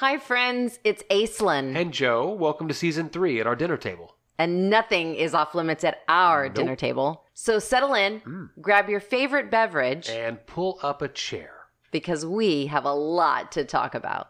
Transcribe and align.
Hi, 0.00 0.18
friends. 0.18 0.78
It's 0.84 1.02
Aislinn. 1.04 1.74
And 1.74 1.90
Joe, 1.92 2.30
welcome 2.30 2.68
to 2.68 2.74
season 2.74 3.08
three 3.08 3.40
at 3.40 3.46
our 3.46 3.56
dinner 3.56 3.78
table. 3.78 4.14
And 4.38 4.68
nothing 4.68 5.14
is 5.14 5.32
off 5.32 5.54
limits 5.54 5.84
at 5.84 6.02
our 6.06 6.44
Nope. 6.48 6.54
dinner 6.54 6.76
table. 6.76 7.24
So 7.32 7.58
settle 7.58 7.94
in, 7.94 8.20
mm. 8.20 8.50
grab 8.60 8.90
your 8.90 9.00
favorite 9.00 9.50
beverage, 9.50 10.10
And 10.10 10.44
pull 10.46 10.78
up 10.82 11.00
a 11.00 11.08
chair. 11.08 11.52
because 11.92 12.26
we 12.26 12.66
have 12.66 12.84
a 12.84 12.92
lot 12.92 13.52
to 13.52 13.64
talk 13.64 13.94
about. 13.94 14.28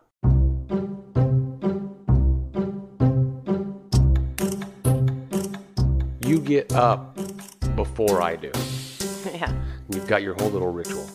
You 6.22 6.40
get 6.40 6.72
up 6.72 7.16
before 7.76 8.20
I 8.22 8.36
do. 8.36 8.50
yeah. 9.32 9.52
You've 9.88 10.06
got 10.06 10.22
your 10.22 10.34
whole 10.34 10.50
little 10.50 10.72
ritual. 10.72 11.08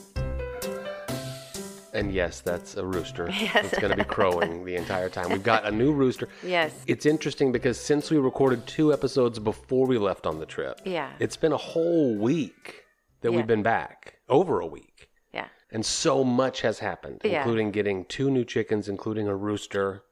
And 1.94 2.14
yes, 2.14 2.42
that's 2.42 2.78
a 2.78 2.86
rooster. 2.86 3.30
Yes. 3.40 3.66
It's 3.66 3.80
going 3.80 3.92
to 3.92 3.98
be 3.98 4.04
crowing 4.04 4.64
the 4.66 4.76
entire 4.76 5.10
time. 5.10 5.30
We've 5.30 5.44
got 5.44 5.66
a 5.66 5.72
new 5.72 5.92
rooster. 6.02 6.30
Yes. 6.44 6.72
It's 6.88 7.06
interesting 7.06 7.52
because 7.52 7.80
since 7.80 8.10
we 8.10 8.18
recorded 8.18 8.66
two 8.68 8.94
episodes 8.94 9.40
before 9.40 9.88
we 9.88 9.98
left 9.98 10.26
on 10.26 10.40
the 10.40 10.46
trip, 10.46 10.80
Yeah. 10.86 11.12
it's 11.20 11.38
been 11.38 11.52
a 11.52 11.58
whole 11.58 12.16
week 12.18 12.84
that 13.22 13.32
Yeah. 13.32 13.38
we've 13.38 13.48
been 13.48 13.64
back. 13.64 14.16
Over 14.30 14.60
a 14.62 14.66
week. 14.68 15.10
Yeah. 15.34 15.48
And 15.72 15.86
so 15.86 16.24
much 16.24 16.62
has 16.62 16.80
happened, 16.80 17.22
Yeah. 17.24 17.40
including 17.40 17.72
getting 17.72 18.06
two 18.06 18.30
new 18.32 18.46
chickens, 18.46 18.88
including 18.88 19.28
a 19.28 19.36
rooster. 19.36 20.04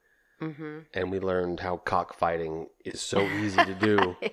Mm-hmm. 0.42 0.78
And 0.94 1.10
we 1.10 1.18
learned 1.20 1.60
how 1.60 1.76
cockfighting 1.78 2.68
is 2.84 3.00
so 3.00 3.20
easy 3.22 3.64
to 3.64 3.74
do. 3.74 4.16
Yeah, 4.22 4.28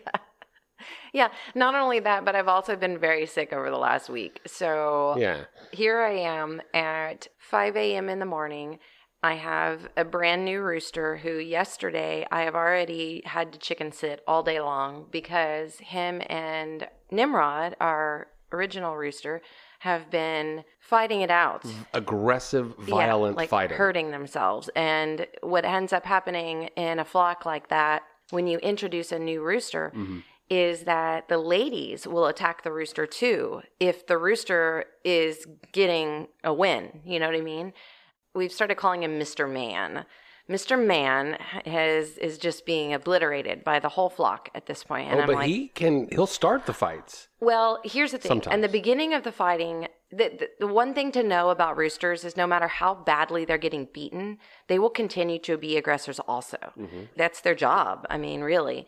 not 1.56 1.76
only 1.76 2.00
that, 2.02 2.26
but 2.26 2.36
I've 2.36 2.48
also 2.48 2.76
been 2.76 2.98
very 2.98 3.26
sick 3.26 3.54
over 3.54 3.70
the 3.70 3.78
last 3.78 4.10
week. 4.10 4.42
So 4.46 5.16
yeah. 5.18 5.46
here 5.72 6.02
I 6.02 6.14
am 6.20 6.62
at 6.74 7.28
5 7.40 7.76
a.m. 7.78 8.10
in 8.10 8.20
the 8.20 8.26
morning. 8.26 8.80
I 9.24 9.34
have 9.34 9.90
a 9.98 10.06
brand 10.06 10.46
new 10.46 10.62
rooster 10.62 11.18
who 11.18 11.38
yesterday 11.40 12.26
I 12.32 12.44
have 12.44 12.56
already 12.56 13.24
had 13.26 13.52
to 13.54 13.60
chicken 13.60 13.92
sit 13.92 14.22
all 14.28 14.44
day 14.44 14.60
long 14.62 15.08
because 15.12 15.78
him 15.80 16.22
and 16.28 16.88
Nimrod, 17.12 17.76
our 17.82 18.28
original 18.52 18.96
rooster, 18.96 19.42
have 19.80 20.10
been 20.10 20.64
fighting 20.80 21.22
it 21.22 21.32
out. 21.32 21.66
Aggressive, 21.94 22.74
Yeah, 22.80 22.96
violent 22.96 23.38
like 23.38 23.50
fighting. 23.50 23.78
hurting 23.78 24.12
themselves. 24.12 24.70
And 24.76 25.28
what 25.42 25.66
ends 25.66 25.94
up 25.94 26.06
happening 26.06 26.70
in 26.76 27.00
a 27.00 27.06
flock 27.06 27.46
like 27.46 27.70
that 27.70 28.04
when 28.30 28.46
you 28.48 28.58
introduce 28.60 29.12
a 29.12 29.20
new 29.20 29.42
rooster 29.42 29.92
Mm-hmm. 29.96 30.20
Is 30.50 30.84
that 30.84 31.28
the 31.28 31.38
ladies 31.38 32.08
will 32.08 32.28
attack 32.28 32.64
the 32.64 32.72
rooster 32.72 33.06
too 33.06 33.62
if 33.80 34.08
the 34.08 34.18
rooster 34.18 34.86
is 35.04 35.46
getting 35.72 36.28
a 36.44 36.54
win. 36.54 37.02
You 37.06 37.20
know 37.20 37.28
what 37.28 37.36
I 37.36 37.42
mean? 37.42 37.74
We've 38.34 38.52
started 38.52 38.76
calling 38.76 39.04
him 39.04 39.20
Mr. 39.20 39.52
Man. 39.52 40.06
Mr. 40.50 40.82
Man 40.82 41.34
has 41.66 42.18
is 42.18 42.38
just 42.38 42.66
being 42.66 42.94
obliterated 42.94 43.66
by 43.66 43.80
the 43.80 43.90
whole 43.90 44.10
flock 44.10 44.50
at 44.56 44.66
this 44.66 44.84
point. 44.84 45.10
And 45.10 45.20
oh, 45.20 45.22
I'm 45.24 45.28
but 45.28 45.36
like, 45.36 45.48
he 45.48 45.68
can, 45.68 46.08
he'll 46.10 46.26
start 46.26 46.66
the 46.66 46.74
fights. 46.74 47.28
well, 47.42 47.82
here's 47.84 48.14
the 48.14 48.18
thing. 48.18 48.42
In 48.50 48.62
the 48.62 48.70
beginning 48.70 49.14
of 49.14 49.24
the 49.24 49.32
fighting, 49.34 49.88
the, 50.10 50.30
the, 50.40 50.50
the 50.60 50.68
one 50.68 50.94
thing 50.94 51.12
to 51.12 51.24
know 51.24 51.50
about 51.50 51.76
roosters 51.76 52.24
is 52.24 52.38
no 52.38 52.48
matter 52.48 52.70
how 52.70 52.96
badly 52.96 53.44
they're 53.44 53.58
getting 53.58 53.90
beaten, 53.94 54.38
they 54.68 54.80
will 54.80 54.90
continue 54.90 55.40
to 55.40 55.58
be 55.58 55.76
aggressors 55.76 56.20
also. 56.22 56.58
Mm-hmm. 56.80 57.02
That's 57.18 57.42
their 57.42 57.56
job. 57.56 58.06
I 58.10 58.18
mean, 58.18 58.40
really. 58.40 58.88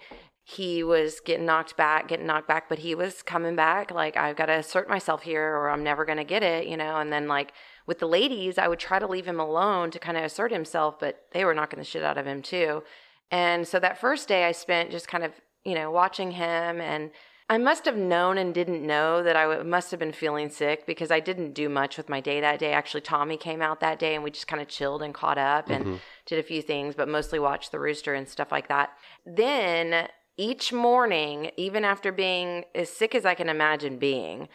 He 0.55 0.83
was 0.83 1.19
getting 1.19 1.45
knocked 1.45 1.78
back, 1.78 2.08
getting 2.08 2.25
knocked 2.25 2.47
back, 2.47 2.69
but 2.69 2.80
he 2.80 2.95
was 2.95 3.22
coming 3.22 3.55
back. 3.55 3.92
Like, 3.92 4.17
I've 4.17 4.36
got 4.36 4.47
to 4.47 4.53
assert 4.53 4.89
myself 4.89 5.22
here 5.22 5.55
or 5.55 5.69
I'm 5.69 5.83
never 5.83 6.05
going 6.05 6.17
to 6.17 6.23
get 6.23 6.42
it, 6.42 6.66
you 6.66 6.75
know? 6.75 6.97
And 6.97 7.14
then, 7.14 7.28
like, 7.28 7.53
with 7.86 8.00
the 8.00 8.08
ladies, 8.08 8.58
I 8.58 8.67
would 8.67 8.80
try 8.80 8.97
to 8.97 9.05
leave 9.05 9.27
him 9.27 9.39
alone 9.39 9.92
to 9.92 10.00
kind 10.00 10.17
of 10.17 10.23
assert 10.23 10.52
himself, 10.52 11.00
but 11.00 11.25
they 11.33 11.45
were 11.45 11.53
knocking 11.53 11.77
the 11.77 11.86
shit 11.86 12.03
out 12.03 12.17
of 12.17 12.25
him 12.25 12.42
too. 12.42 12.81
And 13.30 13.67
so 13.67 13.80
that 13.80 14.02
first 14.02 14.27
day 14.27 14.45
I 14.45 14.52
spent 14.52 14.89
just 14.89 15.08
kind 15.08 15.23
of, 15.23 15.33
you 15.64 15.75
know, 15.75 15.92
watching 15.92 16.31
him 16.31 16.81
and 16.81 17.11
I 17.52 17.58
must 17.58 17.86
have 17.86 17.97
known 17.97 18.38
and 18.38 18.53
didn't 18.53 18.86
know 18.86 19.23
that 19.23 19.36
I 19.36 19.43
w- 19.43 19.64
must 19.64 19.89
have 19.89 19.99
been 19.99 20.11
feeling 20.11 20.49
sick 20.49 20.86
because 20.86 21.09
I 21.09 21.20
didn't 21.20 21.54
do 21.54 21.67
much 21.67 21.98
with 21.98 22.09
my 22.09 22.21
day 22.21 22.42
that 22.42 22.59
day. 22.59 22.73
Actually, 22.73 23.02
Tommy 23.02 23.38
came 23.38 23.61
out 23.61 23.80
that 23.80 23.98
day 23.98 24.14
and 24.14 24.23
we 24.23 24.30
just 24.30 24.48
kind 24.48 24.61
of 24.61 24.67
chilled 24.67 25.02
and 25.02 25.14
caught 25.14 25.39
up 25.39 25.70
and 25.70 25.86
mm-hmm. 25.86 25.95
did 26.27 26.38
a 26.38 26.43
few 26.43 26.61
things, 26.61 26.93
but 26.93 27.08
mostly 27.08 27.39
watched 27.39 27.71
the 27.71 27.80
rooster 27.80 28.14
and 28.14 28.30
stuff 28.30 28.52
like 28.52 28.67
that. 28.67 28.92
Then 29.26 30.08
each 30.39 30.72
morning, 30.72 31.52
even 31.58 31.83
after 31.83 32.14
being 32.14 32.64
as 32.73 32.89
sick 32.89 33.14
as 33.14 33.26
I 33.26 33.36
can 33.36 33.50
imagine 33.50 33.98
being, 33.98 34.48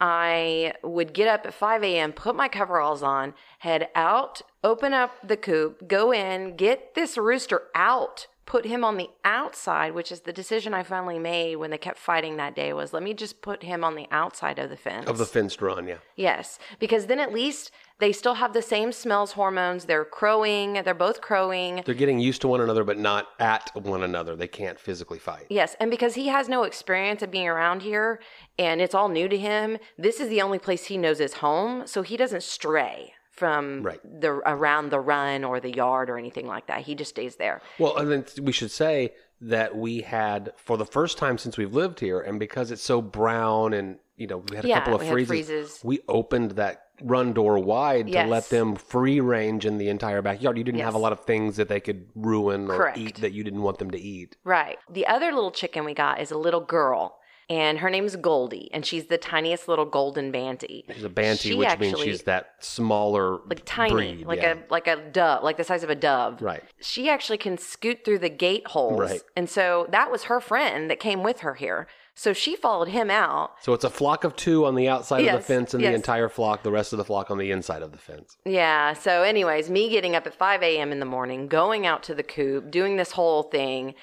I 0.00 0.72
would 0.82 1.12
get 1.12 1.28
up 1.28 1.46
at 1.46 1.52
5 1.54 1.84
a.m., 1.84 2.12
put 2.12 2.34
my 2.34 2.48
coveralls 2.48 3.02
on, 3.02 3.34
head 3.58 3.88
out, 3.94 4.40
open 4.64 4.94
up 4.94 5.12
the 5.26 5.36
coop, 5.36 5.86
go 5.86 6.10
in, 6.10 6.56
get 6.56 6.94
this 6.94 7.18
rooster 7.18 7.64
out, 7.74 8.26
put 8.46 8.64
him 8.64 8.82
on 8.84 8.96
the 8.96 9.10
outside, 9.24 9.94
which 9.94 10.10
is 10.10 10.20
the 10.20 10.32
decision 10.32 10.72
I 10.72 10.82
finally 10.82 11.18
made 11.18 11.56
when 11.56 11.70
they 11.70 11.78
kept 11.78 11.98
fighting 11.98 12.36
that 12.36 12.54
day 12.54 12.72
was 12.72 12.92
let 12.92 13.02
me 13.02 13.12
just 13.12 13.42
put 13.42 13.62
him 13.62 13.84
on 13.84 13.94
the 13.94 14.06
outside 14.10 14.58
of 14.58 14.70
the 14.70 14.76
fence. 14.76 15.06
Of 15.06 15.18
the 15.18 15.26
fenced 15.26 15.60
run, 15.60 15.86
yeah. 15.86 15.98
Yes, 16.14 16.58
because 16.78 17.06
then 17.06 17.20
at 17.20 17.32
least 17.32 17.70
they 17.98 18.12
still 18.12 18.34
have 18.34 18.52
the 18.52 18.62
same 18.62 18.92
smells 18.92 19.32
hormones. 19.32 19.84
They're 19.86 20.04
crowing, 20.04 20.74
they're 20.84 20.94
both 20.94 21.20
crowing. 21.20 21.82
They're 21.84 21.94
getting 21.94 22.18
used 22.18 22.40
to 22.42 22.48
one 22.48 22.60
another, 22.60 22.84
but 22.84 22.98
not 22.98 23.28
at 23.38 23.70
one 23.74 24.02
another. 24.02 24.36
They 24.36 24.48
can't 24.48 24.78
physically 24.78 25.18
fight. 25.18 25.46
Yes, 25.48 25.76
and 25.80 25.90
because 25.90 26.14
he 26.14 26.28
has 26.28 26.48
no 26.48 26.64
experience 26.64 27.22
of 27.22 27.30
being 27.30 27.48
around 27.48 27.82
here 27.82 28.20
and 28.58 28.80
it's 28.80 28.94
all 28.94 29.08
new 29.08 29.28
to 29.28 29.38
him, 29.38 29.78
this 29.96 30.20
is 30.20 30.28
the 30.28 30.42
only 30.42 30.58
place 30.58 30.86
he 30.86 30.98
knows 30.98 31.20
is 31.20 31.34
home, 31.34 31.86
so 31.86 32.02
he 32.02 32.16
doesn't 32.16 32.42
stray 32.42 33.14
from 33.30 33.82
Right. 33.82 34.00
the 34.02 34.30
around 34.46 34.88
the 34.90 35.00
run 35.00 35.44
or 35.44 35.60
the 35.60 35.70
yard 35.70 36.08
or 36.08 36.16
anything 36.16 36.46
like 36.46 36.66
that. 36.68 36.82
He 36.82 36.94
just 36.94 37.10
stays 37.10 37.36
there. 37.36 37.60
Well, 37.78 37.96
and 37.98 38.10
then 38.10 38.24
we 38.42 38.52
should 38.52 38.70
say 38.70 39.12
that 39.42 39.76
we 39.76 40.00
had, 40.00 40.52
for 40.56 40.78
the 40.78 40.86
first 40.86 41.18
time 41.18 41.36
since 41.36 41.58
we've 41.58 41.74
lived 41.74 42.00
here, 42.00 42.18
and 42.20 42.40
because 42.40 42.70
it's 42.70 42.82
so 42.82 43.02
brown 43.02 43.74
and, 43.74 43.98
you 44.16 44.26
know, 44.26 44.38
we 44.38 44.56
had 44.56 44.64
a 44.64 44.68
Yeah, 44.68 44.78
couple 44.78 44.94
of 44.94 45.06
freezes, 45.06 45.28
freezes. 45.28 45.80
we 45.84 46.00
opened 46.08 46.52
that 46.52 46.85
run 47.02 47.32
door 47.32 47.58
wide 47.58 48.06
to 48.08 48.24
let 48.24 48.48
them 48.48 48.74
free 48.74 49.20
range 49.20 49.66
in 49.66 49.78
the 49.78 49.88
entire 49.88 50.22
backyard. 50.22 50.56
You 50.58 50.64
didn't 50.64 50.80
have 50.80 50.94
a 50.94 50.98
lot 50.98 51.12
of 51.12 51.20
things 51.20 51.56
that 51.56 51.68
they 51.68 51.80
could 51.80 52.06
ruin 52.14 52.70
or 52.70 52.76
Correct. 52.76 52.98
eat 52.98 53.16
that 53.20 53.32
you 53.32 53.44
didn't 53.44 53.62
want 53.62 53.78
them 53.78 53.90
to 53.90 53.98
eat. 53.98 54.36
Right. 54.44 54.78
The 54.90 55.06
other 55.06 55.32
little 55.32 55.50
chicken 55.50 55.84
we 55.84 55.94
got 55.94 56.20
is 56.20 56.30
a 56.30 56.38
little 56.38 56.60
girl. 56.60 57.18
And 57.48 57.78
her 57.78 57.90
name's 57.90 58.16
Goldie, 58.16 58.68
and 58.72 58.84
she's 58.84 59.06
the 59.06 59.18
tiniest 59.18 59.68
little 59.68 59.84
golden 59.84 60.32
banty. 60.32 60.84
She's 60.92 61.04
a 61.04 61.08
banty, 61.08 61.50
She 61.50 61.54
which 61.54 61.78
means 61.78 62.00
she's 62.00 62.22
that 62.24 62.54
smaller, 62.58 63.38
like 63.48 63.62
tiny, 63.64 63.92
breed, 63.92 64.26
like 64.26 64.42
yeah. 64.42 64.54
a 64.54 64.56
like 64.68 64.88
a 64.88 64.96
dove, 64.96 65.44
like 65.44 65.56
the 65.56 65.62
size 65.62 65.84
of 65.84 65.90
a 65.90 65.94
dove. 65.94 66.42
Right. 66.42 66.64
She 66.80 67.08
actually 67.08 67.38
can 67.38 67.56
scoot 67.56 68.04
through 68.04 68.18
the 68.18 68.28
gate 68.30 68.66
holes, 68.66 68.98
Right. 68.98 69.22
and 69.36 69.48
so 69.48 69.86
that 69.90 70.10
was 70.10 70.24
her 70.24 70.40
friend 70.40 70.90
that 70.90 70.98
came 70.98 71.22
with 71.22 71.38
her 71.40 71.54
here. 71.54 71.86
So 72.18 72.32
she 72.32 72.56
followed 72.56 72.88
him 72.88 73.10
out. 73.10 73.52
So 73.60 73.74
it's 73.74 73.84
a 73.84 73.90
flock 73.90 74.24
of 74.24 74.34
two 74.36 74.64
on 74.64 74.74
the 74.74 74.88
outside 74.88 75.26
of 75.26 75.34
the 75.34 75.42
fence, 75.42 75.74
and 75.74 75.82
yes. 75.82 75.90
the 75.90 75.94
entire 75.94 76.30
flock, 76.30 76.62
the 76.62 76.70
rest 76.70 76.94
of 76.94 76.96
the 76.96 77.04
flock 77.04 77.30
on 77.30 77.36
the 77.36 77.50
inside 77.50 77.82
of 77.82 77.92
the 77.92 77.98
fence. 77.98 78.38
Yeah. 78.46 78.94
So, 78.94 79.22
anyways, 79.22 79.68
me 79.68 79.90
getting 79.90 80.16
up 80.16 80.26
at 80.26 80.34
5 80.34 80.62
a.m. 80.62 80.92
in 80.92 80.98
the 80.98 81.06
morning, 81.06 81.46
going 81.46 81.86
out 81.86 82.02
to 82.04 82.14
the 82.14 82.22
coop, 82.22 82.70
doing 82.70 82.96
this 82.96 83.12
whole 83.12 83.42
thing. 83.42 83.94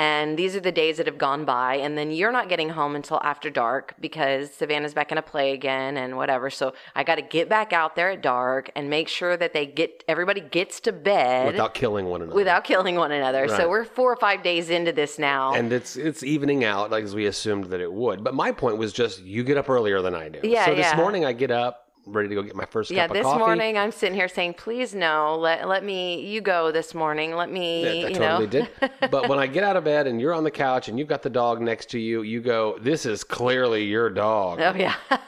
And 0.00 0.38
these 0.38 0.56
are 0.56 0.60
the 0.60 0.72
days 0.72 0.96
that 0.96 1.06
have 1.06 1.18
gone 1.18 1.44
by. 1.44 1.74
And 1.76 1.96
then 1.98 2.10
you're 2.10 2.32
not 2.32 2.48
getting 2.48 2.70
home 2.70 2.96
until 2.96 3.20
after 3.22 3.50
dark 3.50 3.94
because 4.00 4.50
Savannah's 4.50 4.94
back 4.94 5.12
in 5.12 5.18
a 5.18 5.22
play 5.22 5.52
again 5.52 5.96
and 5.98 6.16
whatever. 6.16 6.48
So 6.48 6.72
I 6.94 7.04
got 7.04 7.16
to 7.16 7.22
get 7.22 7.48
back 7.48 7.72
out 7.72 7.96
there 7.96 8.10
at 8.12 8.22
dark 8.22 8.70
and 8.74 8.88
make 8.88 9.08
sure 9.08 9.36
that 9.36 9.52
they 9.52 9.66
get, 9.66 10.02
everybody 10.08 10.40
gets 10.40 10.80
to 10.80 10.92
bed 10.92 11.46
Without 11.52 11.74
killing 11.74 12.06
one 12.06 12.22
another. 12.22 12.34
without 12.36 12.64
killing 12.64 12.96
one 12.96 13.12
another. 13.12 13.42
Right. 13.42 13.50
So 13.50 13.68
we're 13.68 13.84
four 13.84 14.10
or 14.10 14.16
five 14.16 14.42
days 14.42 14.70
into 14.70 14.92
this 14.92 15.18
now. 15.18 15.52
and 15.54 15.72
it's 15.72 15.96
it's 15.96 16.22
evening 16.22 16.64
out 16.64 16.90
like 16.90 17.04
as 17.04 17.14
we 17.14 17.26
assumed 17.26 17.64
that 17.66 17.80
it 17.80 17.92
would. 17.92 18.24
But 18.24 18.34
my 18.34 18.52
point 18.52 18.78
was 18.78 18.92
just 18.94 19.22
you 19.22 19.44
get 19.44 19.58
up 19.58 19.68
earlier 19.68 20.00
than 20.00 20.14
I 20.14 20.28
do. 20.30 20.40
Yeah, 20.42 20.64
So 20.66 20.74
this 20.74 20.86
yeah. 20.86 20.96
morning 20.96 21.24
I 21.26 21.32
get 21.34 21.50
up 21.50 21.89
ready 22.06 22.28
to 22.28 22.34
go 22.34 22.42
get 22.42 22.56
my 22.56 22.64
first 22.64 22.90
yeah, 22.90 23.06
cup 23.06 23.14
this 23.14 23.26
of 23.26 23.32
coffee. 23.32 23.38
morning 23.40 23.78
I'm 23.78 23.92
sitting 23.92 24.14
here 24.14 24.28
saying, 24.28 24.54
please 24.54 24.94
no, 24.94 25.36
let 25.38 25.68
let 25.68 25.84
me 25.84 26.20
you 26.26 26.40
go 26.40 26.72
this 26.72 26.94
morning. 26.94 27.34
Let 27.34 27.50
me 27.50 28.02
Yeah, 28.02 28.08
I 28.08 28.12
totally 28.12 28.46
know 28.46 28.46
did. 28.46 28.68
But 29.10 29.28
when 29.28 29.38
I 29.38 29.46
get 29.46 29.64
out 29.64 29.76
of 29.76 29.84
bed 29.84 30.06
and 30.06 30.20
you're 30.20 30.34
on 30.34 30.44
the 30.44 30.50
couch 30.50 30.88
and 30.88 30.98
you've 30.98 31.08
got 31.08 31.22
the 31.22 31.30
dog 31.30 31.60
next 31.60 31.90
to 31.90 31.98
you, 31.98 32.22
you 32.22 32.40
go, 32.40 32.78
"This 32.80 33.06
is 33.06 33.24
clearly 33.24 33.84
your 33.84 34.10
dog." 34.10 34.60
Oh 34.60 34.74
yeah. 34.74 34.96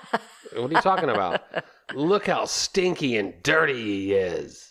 What 0.55 0.70
are 0.70 0.75
you 0.75 0.82
talking 0.82 1.08
about? 1.08 1.41
Look 1.94 2.26
how 2.26 2.44
stinky 2.44 3.17
and 3.17 3.32
dirty 3.43 3.82
he 3.82 4.12
is. 4.12 4.70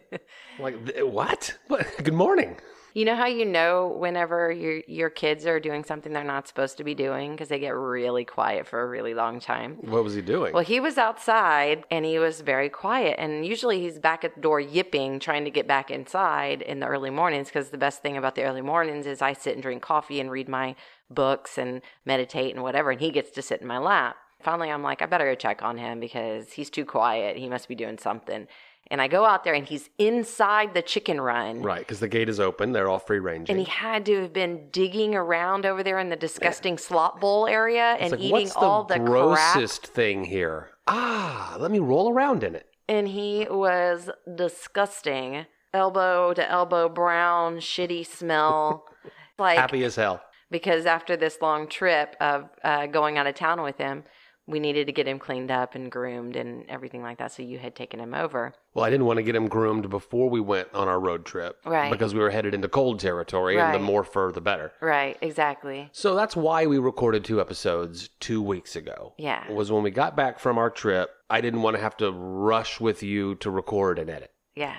like 0.60 0.76
what? 1.00 1.56
What? 1.66 1.86
Good 2.02 2.14
morning. 2.14 2.58
You 2.96 3.04
know 3.04 3.14
how 3.14 3.26
you 3.26 3.44
know 3.44 3.88
whenever 3.88 4.50
your 4.50 4.80
your 4.86 5.10
kids 5.10 5.44
are 5.44 5.60
doing 5.60 5.84
something 5.84 6.14
they're 6.14 6.24
not 6.24 6.48
supposed 6.48 6.78
to 6.78 6.84
be 6.84 6.94
doing 6.94 7.32
because 7.32 7.50
they 7.50 7.58
get 7.58 7.74
really 7.74 8.24
quiet 8.24 8.66
for 8.66 8.80
a 8.80 8.86
really 8.88 9.12
long 9.12 9.38
time. 9.38 9.76
What 9.82 10.02
was 10.02 10.14
he 10.14 10.22
doing? 10.22 10.54
Well, 10.54 10.64
he 10.64 10.80
was 10.80 10.96
outside 10.96 11.84
and 11.90 12.06
he 12.06 12.18
was 12.18 12.40
very 12.40 12.70
quiet. 12.70 13.16
And 13.18 13.44
usually 13.44 13.80
he's 13.80 13.98
back 13.98 14.24
at 14.24 14.34
the 14.34 14.40
door 14.40 14.60
yipping, 14.60 15.20
trying 15.20 15.44
to 15.44 15.50
get 15.50 15.68
back 15.68 15.90
inside 15.90 16.62
in 16.62 16.80
the 16.80 16.86
early 16.86 17.10
mornings. 17.10 17.48
Because 17.48 17.68
the 17.68 17.76
best 17.76 18.00
thing 18.00 18.16
about 18.16 18.34
the 18.34 18.44
early 18.44 18.62
mornings 18.62 19.06
is 19.06 19.20
I 19.20 19.34
sit 19.34 19.52
and 19.52 19.62
drink 19.62 19.82
coffee 19.82 20.18
and 20.18 20.30
read 20.30 20.48
my 20.48 20.74
books 21.10 21.58
and 21.58 21.82
meditate 22.06 22.54
and 22.54 22.62
whatever. 22.62 22.92
And 22.92 23.00
he 23.02 23.10
gets 23.10 23.30
to 23.32 23.42
sit 23.42 23.60
in 23.60 23.66
my 23.66 23.76
lap. 23.76 24.16
Finally, 24.40 24.70
I'm 24.70 24.82
like, 24.82 25.02
I 25.02 25.06
better 25.06 25.26
go 25.26 25.34
check 25.34 25.62
on 25.62 25.76
him 25.76 26.00
because 26.00 26.52
he's 26.52 26.70
too 26.70 26.86
quiet. 26.86 27.36
He 27.36 27.50
must 27.50 27.68
be 27.68 27.74
doing 27.74 27.98
something. 27.98 28.48
And 28.90 29.00
I 29.02 29.08
go 29.08 29.24
out 29.24 29.42
there 29.42 29.54
and 29.54 29.66
he's 29.66 29.90
inside 29.98 30.72
the 30.74 30.82
chicken 30.82 31.20
run. 31.20 31.60
Right, 31.62 31.80
because 31.80 31.98
the 32.00 32.08
gate 32.08 32.28
is 32.28 32.38
open. 32.38 32.72
They're 32.72 32.88
all 32.88 33.00
free 33.00 33.18
ranging. 33.18 33.56
And 33.56 33.66
he 33.66 33.70
had 33.70 34.06
to 34.06 34.22
have 34.22 34.32
been 34.32 34.68
digging 34.70 35.14
around 35.14 35.66
over 35.66 35.82
there 35.82 35.98
in 35.98 36.08
the 36.08 36.16
disgusting 36.16 36.78
slop 36.78 37.20
bowl 37.20 37.46
area 37.48 37.96
and 37.98 38.12
like, 38.12 38.20
eating 38.20 38.46
the 38.48 38.54
all 38.56 38.84
the 38.84 38.94
crap. 38.94 39.06
grossest 39.06 39.86
thing 39.88 40.24
here? 40.24 40.70
Ah, 40.86 41.56
let 41.58 41.70
me 41.72 41.80
roll 41.80 42.12
around 42.12 42.44
in 42.44 42.54
it. 42.54 42.66
And 42.88 43.08
he 43.08 43.46
was 43.50 44.08
disgusting. 44.36 45.46
Elbow 45.74 46.32
to 46.32 46.48
elbow 46.50 46.88
brown, 46.88 47.56
shitty 47.58 48.06
smell. 48.06 48.86
like 49.38 49.58
Happy 49.58 49.84
as 49.84 49.96
hell. 49.96 50.22
because 50.50 50.86
after 50.86 51.16
this 51.16 51.38
long 51.42 51.68
trip 51.68 52.16
of 52.20 52.48
uh, 52.64 52.86
going 52.86 53.18
out 53.18 53.26
of 53.26 53.34
town 53.34 53.60
with 53.62 53.76
him, 53.76 54.04
we 54.46 54.60
needed 54.60 54.86
to 54.86 54.92
get 54.92 55.08
him 55.08 55.18
cleaned 55.18 55.50
up 55.50 55.74
and 55.74 55.90
groomed 55.90 56.36
and 56.36 56.64
everything 56.70 57.02
like 57.02 57.18
that. 57.18 57.32
So 57.32 57.42
you 57.42 57.58
had 57.58 57.74
taken 57.74 58.00
him 58.00 58.14
over. 58.14 58.54
Well, 58.76 58.84
I 58.84 58.90
didn't 58.90 59.06
want 59.06 59.16
to 59.16 59.22
get 59.22 59.34
him 59.34 59.48
groomed 59.48 59.88
before 59.88 60.28
we 60.28 60.38
went 60.38 60.68
on 60.74 60.86
our 60.86 61.00
road 61.00 61.24
trip. 61.24 61.56
Right. 61.64 61.90
Because 61.90 62.12
we 62.12 62.20
were 62.20 62.28
headed 62.28 62.52
into 62.52 62.68
cold 62.68 63.00
territory, 63.00 63.58
and 63.58 63.74
the 63.74 63.78
more 63.78 64.04
fur, 64.04 64.30
the 64.32 64.42
better. 64.42 64.70
Right, 64.82 65.16
exactly. 65.22 65.88
So 65.92 66.14
that's 66.14 66.36
why 66.36 66.66
we 66.66 66.76
recorded 66.76 67.24
two 67.24 67.40
episodes 67.40 68.10
two 68.20 68.42
weeks 68.42 68.76
ago. 68.76 69.14
Yeah. 69.16 69.50
Was 69.50 69.72
when 69.72 69.82
we 69.82 69.90
got 69.90 70.14
back 70.14 70.38
from 70.38 70.58
our 70.58 70.68
trip, 70.68 71.08
I 71.30 71.40
didn't 71.40 71.62
want 71.62 71.74
to 71.76 71.82
have 71.82 71.96
to 71.96 72.12
rush 72.12 72.78
with 72.78 73.02
you 73.02 73.36
to 73.36 73.50
record 73.50 73.98
and 73.98 74.10
edit. 74.10 74.32
Yeah. 74.54 74.76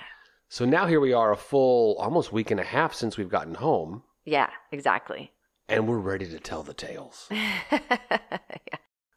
So 0.48 0.64
now 0.64 0.86
here 0.86 1.00
we 1.00 1.12
are, 1.12 1.32
a 1.32 1.36
full 1.36 1.96
almost 1.98 2.32
week 2.32 2.52
and 2.52 2.60
a 2.60 2.64
half 2.64 2.94
since 2.94 3.16
we've 3.18 3.28
gotten 3.28 3.56
home, 3.56 4.04
Yeah, 4.24 4.50
exactly. 4.70 5.32
and 5.68 5.88
we're 5.88 5.98
ready 5.98 6.28
to 6.30 6.38
tell 6.38 6.62
the 6.62 6.72
tales. 6.72 7.28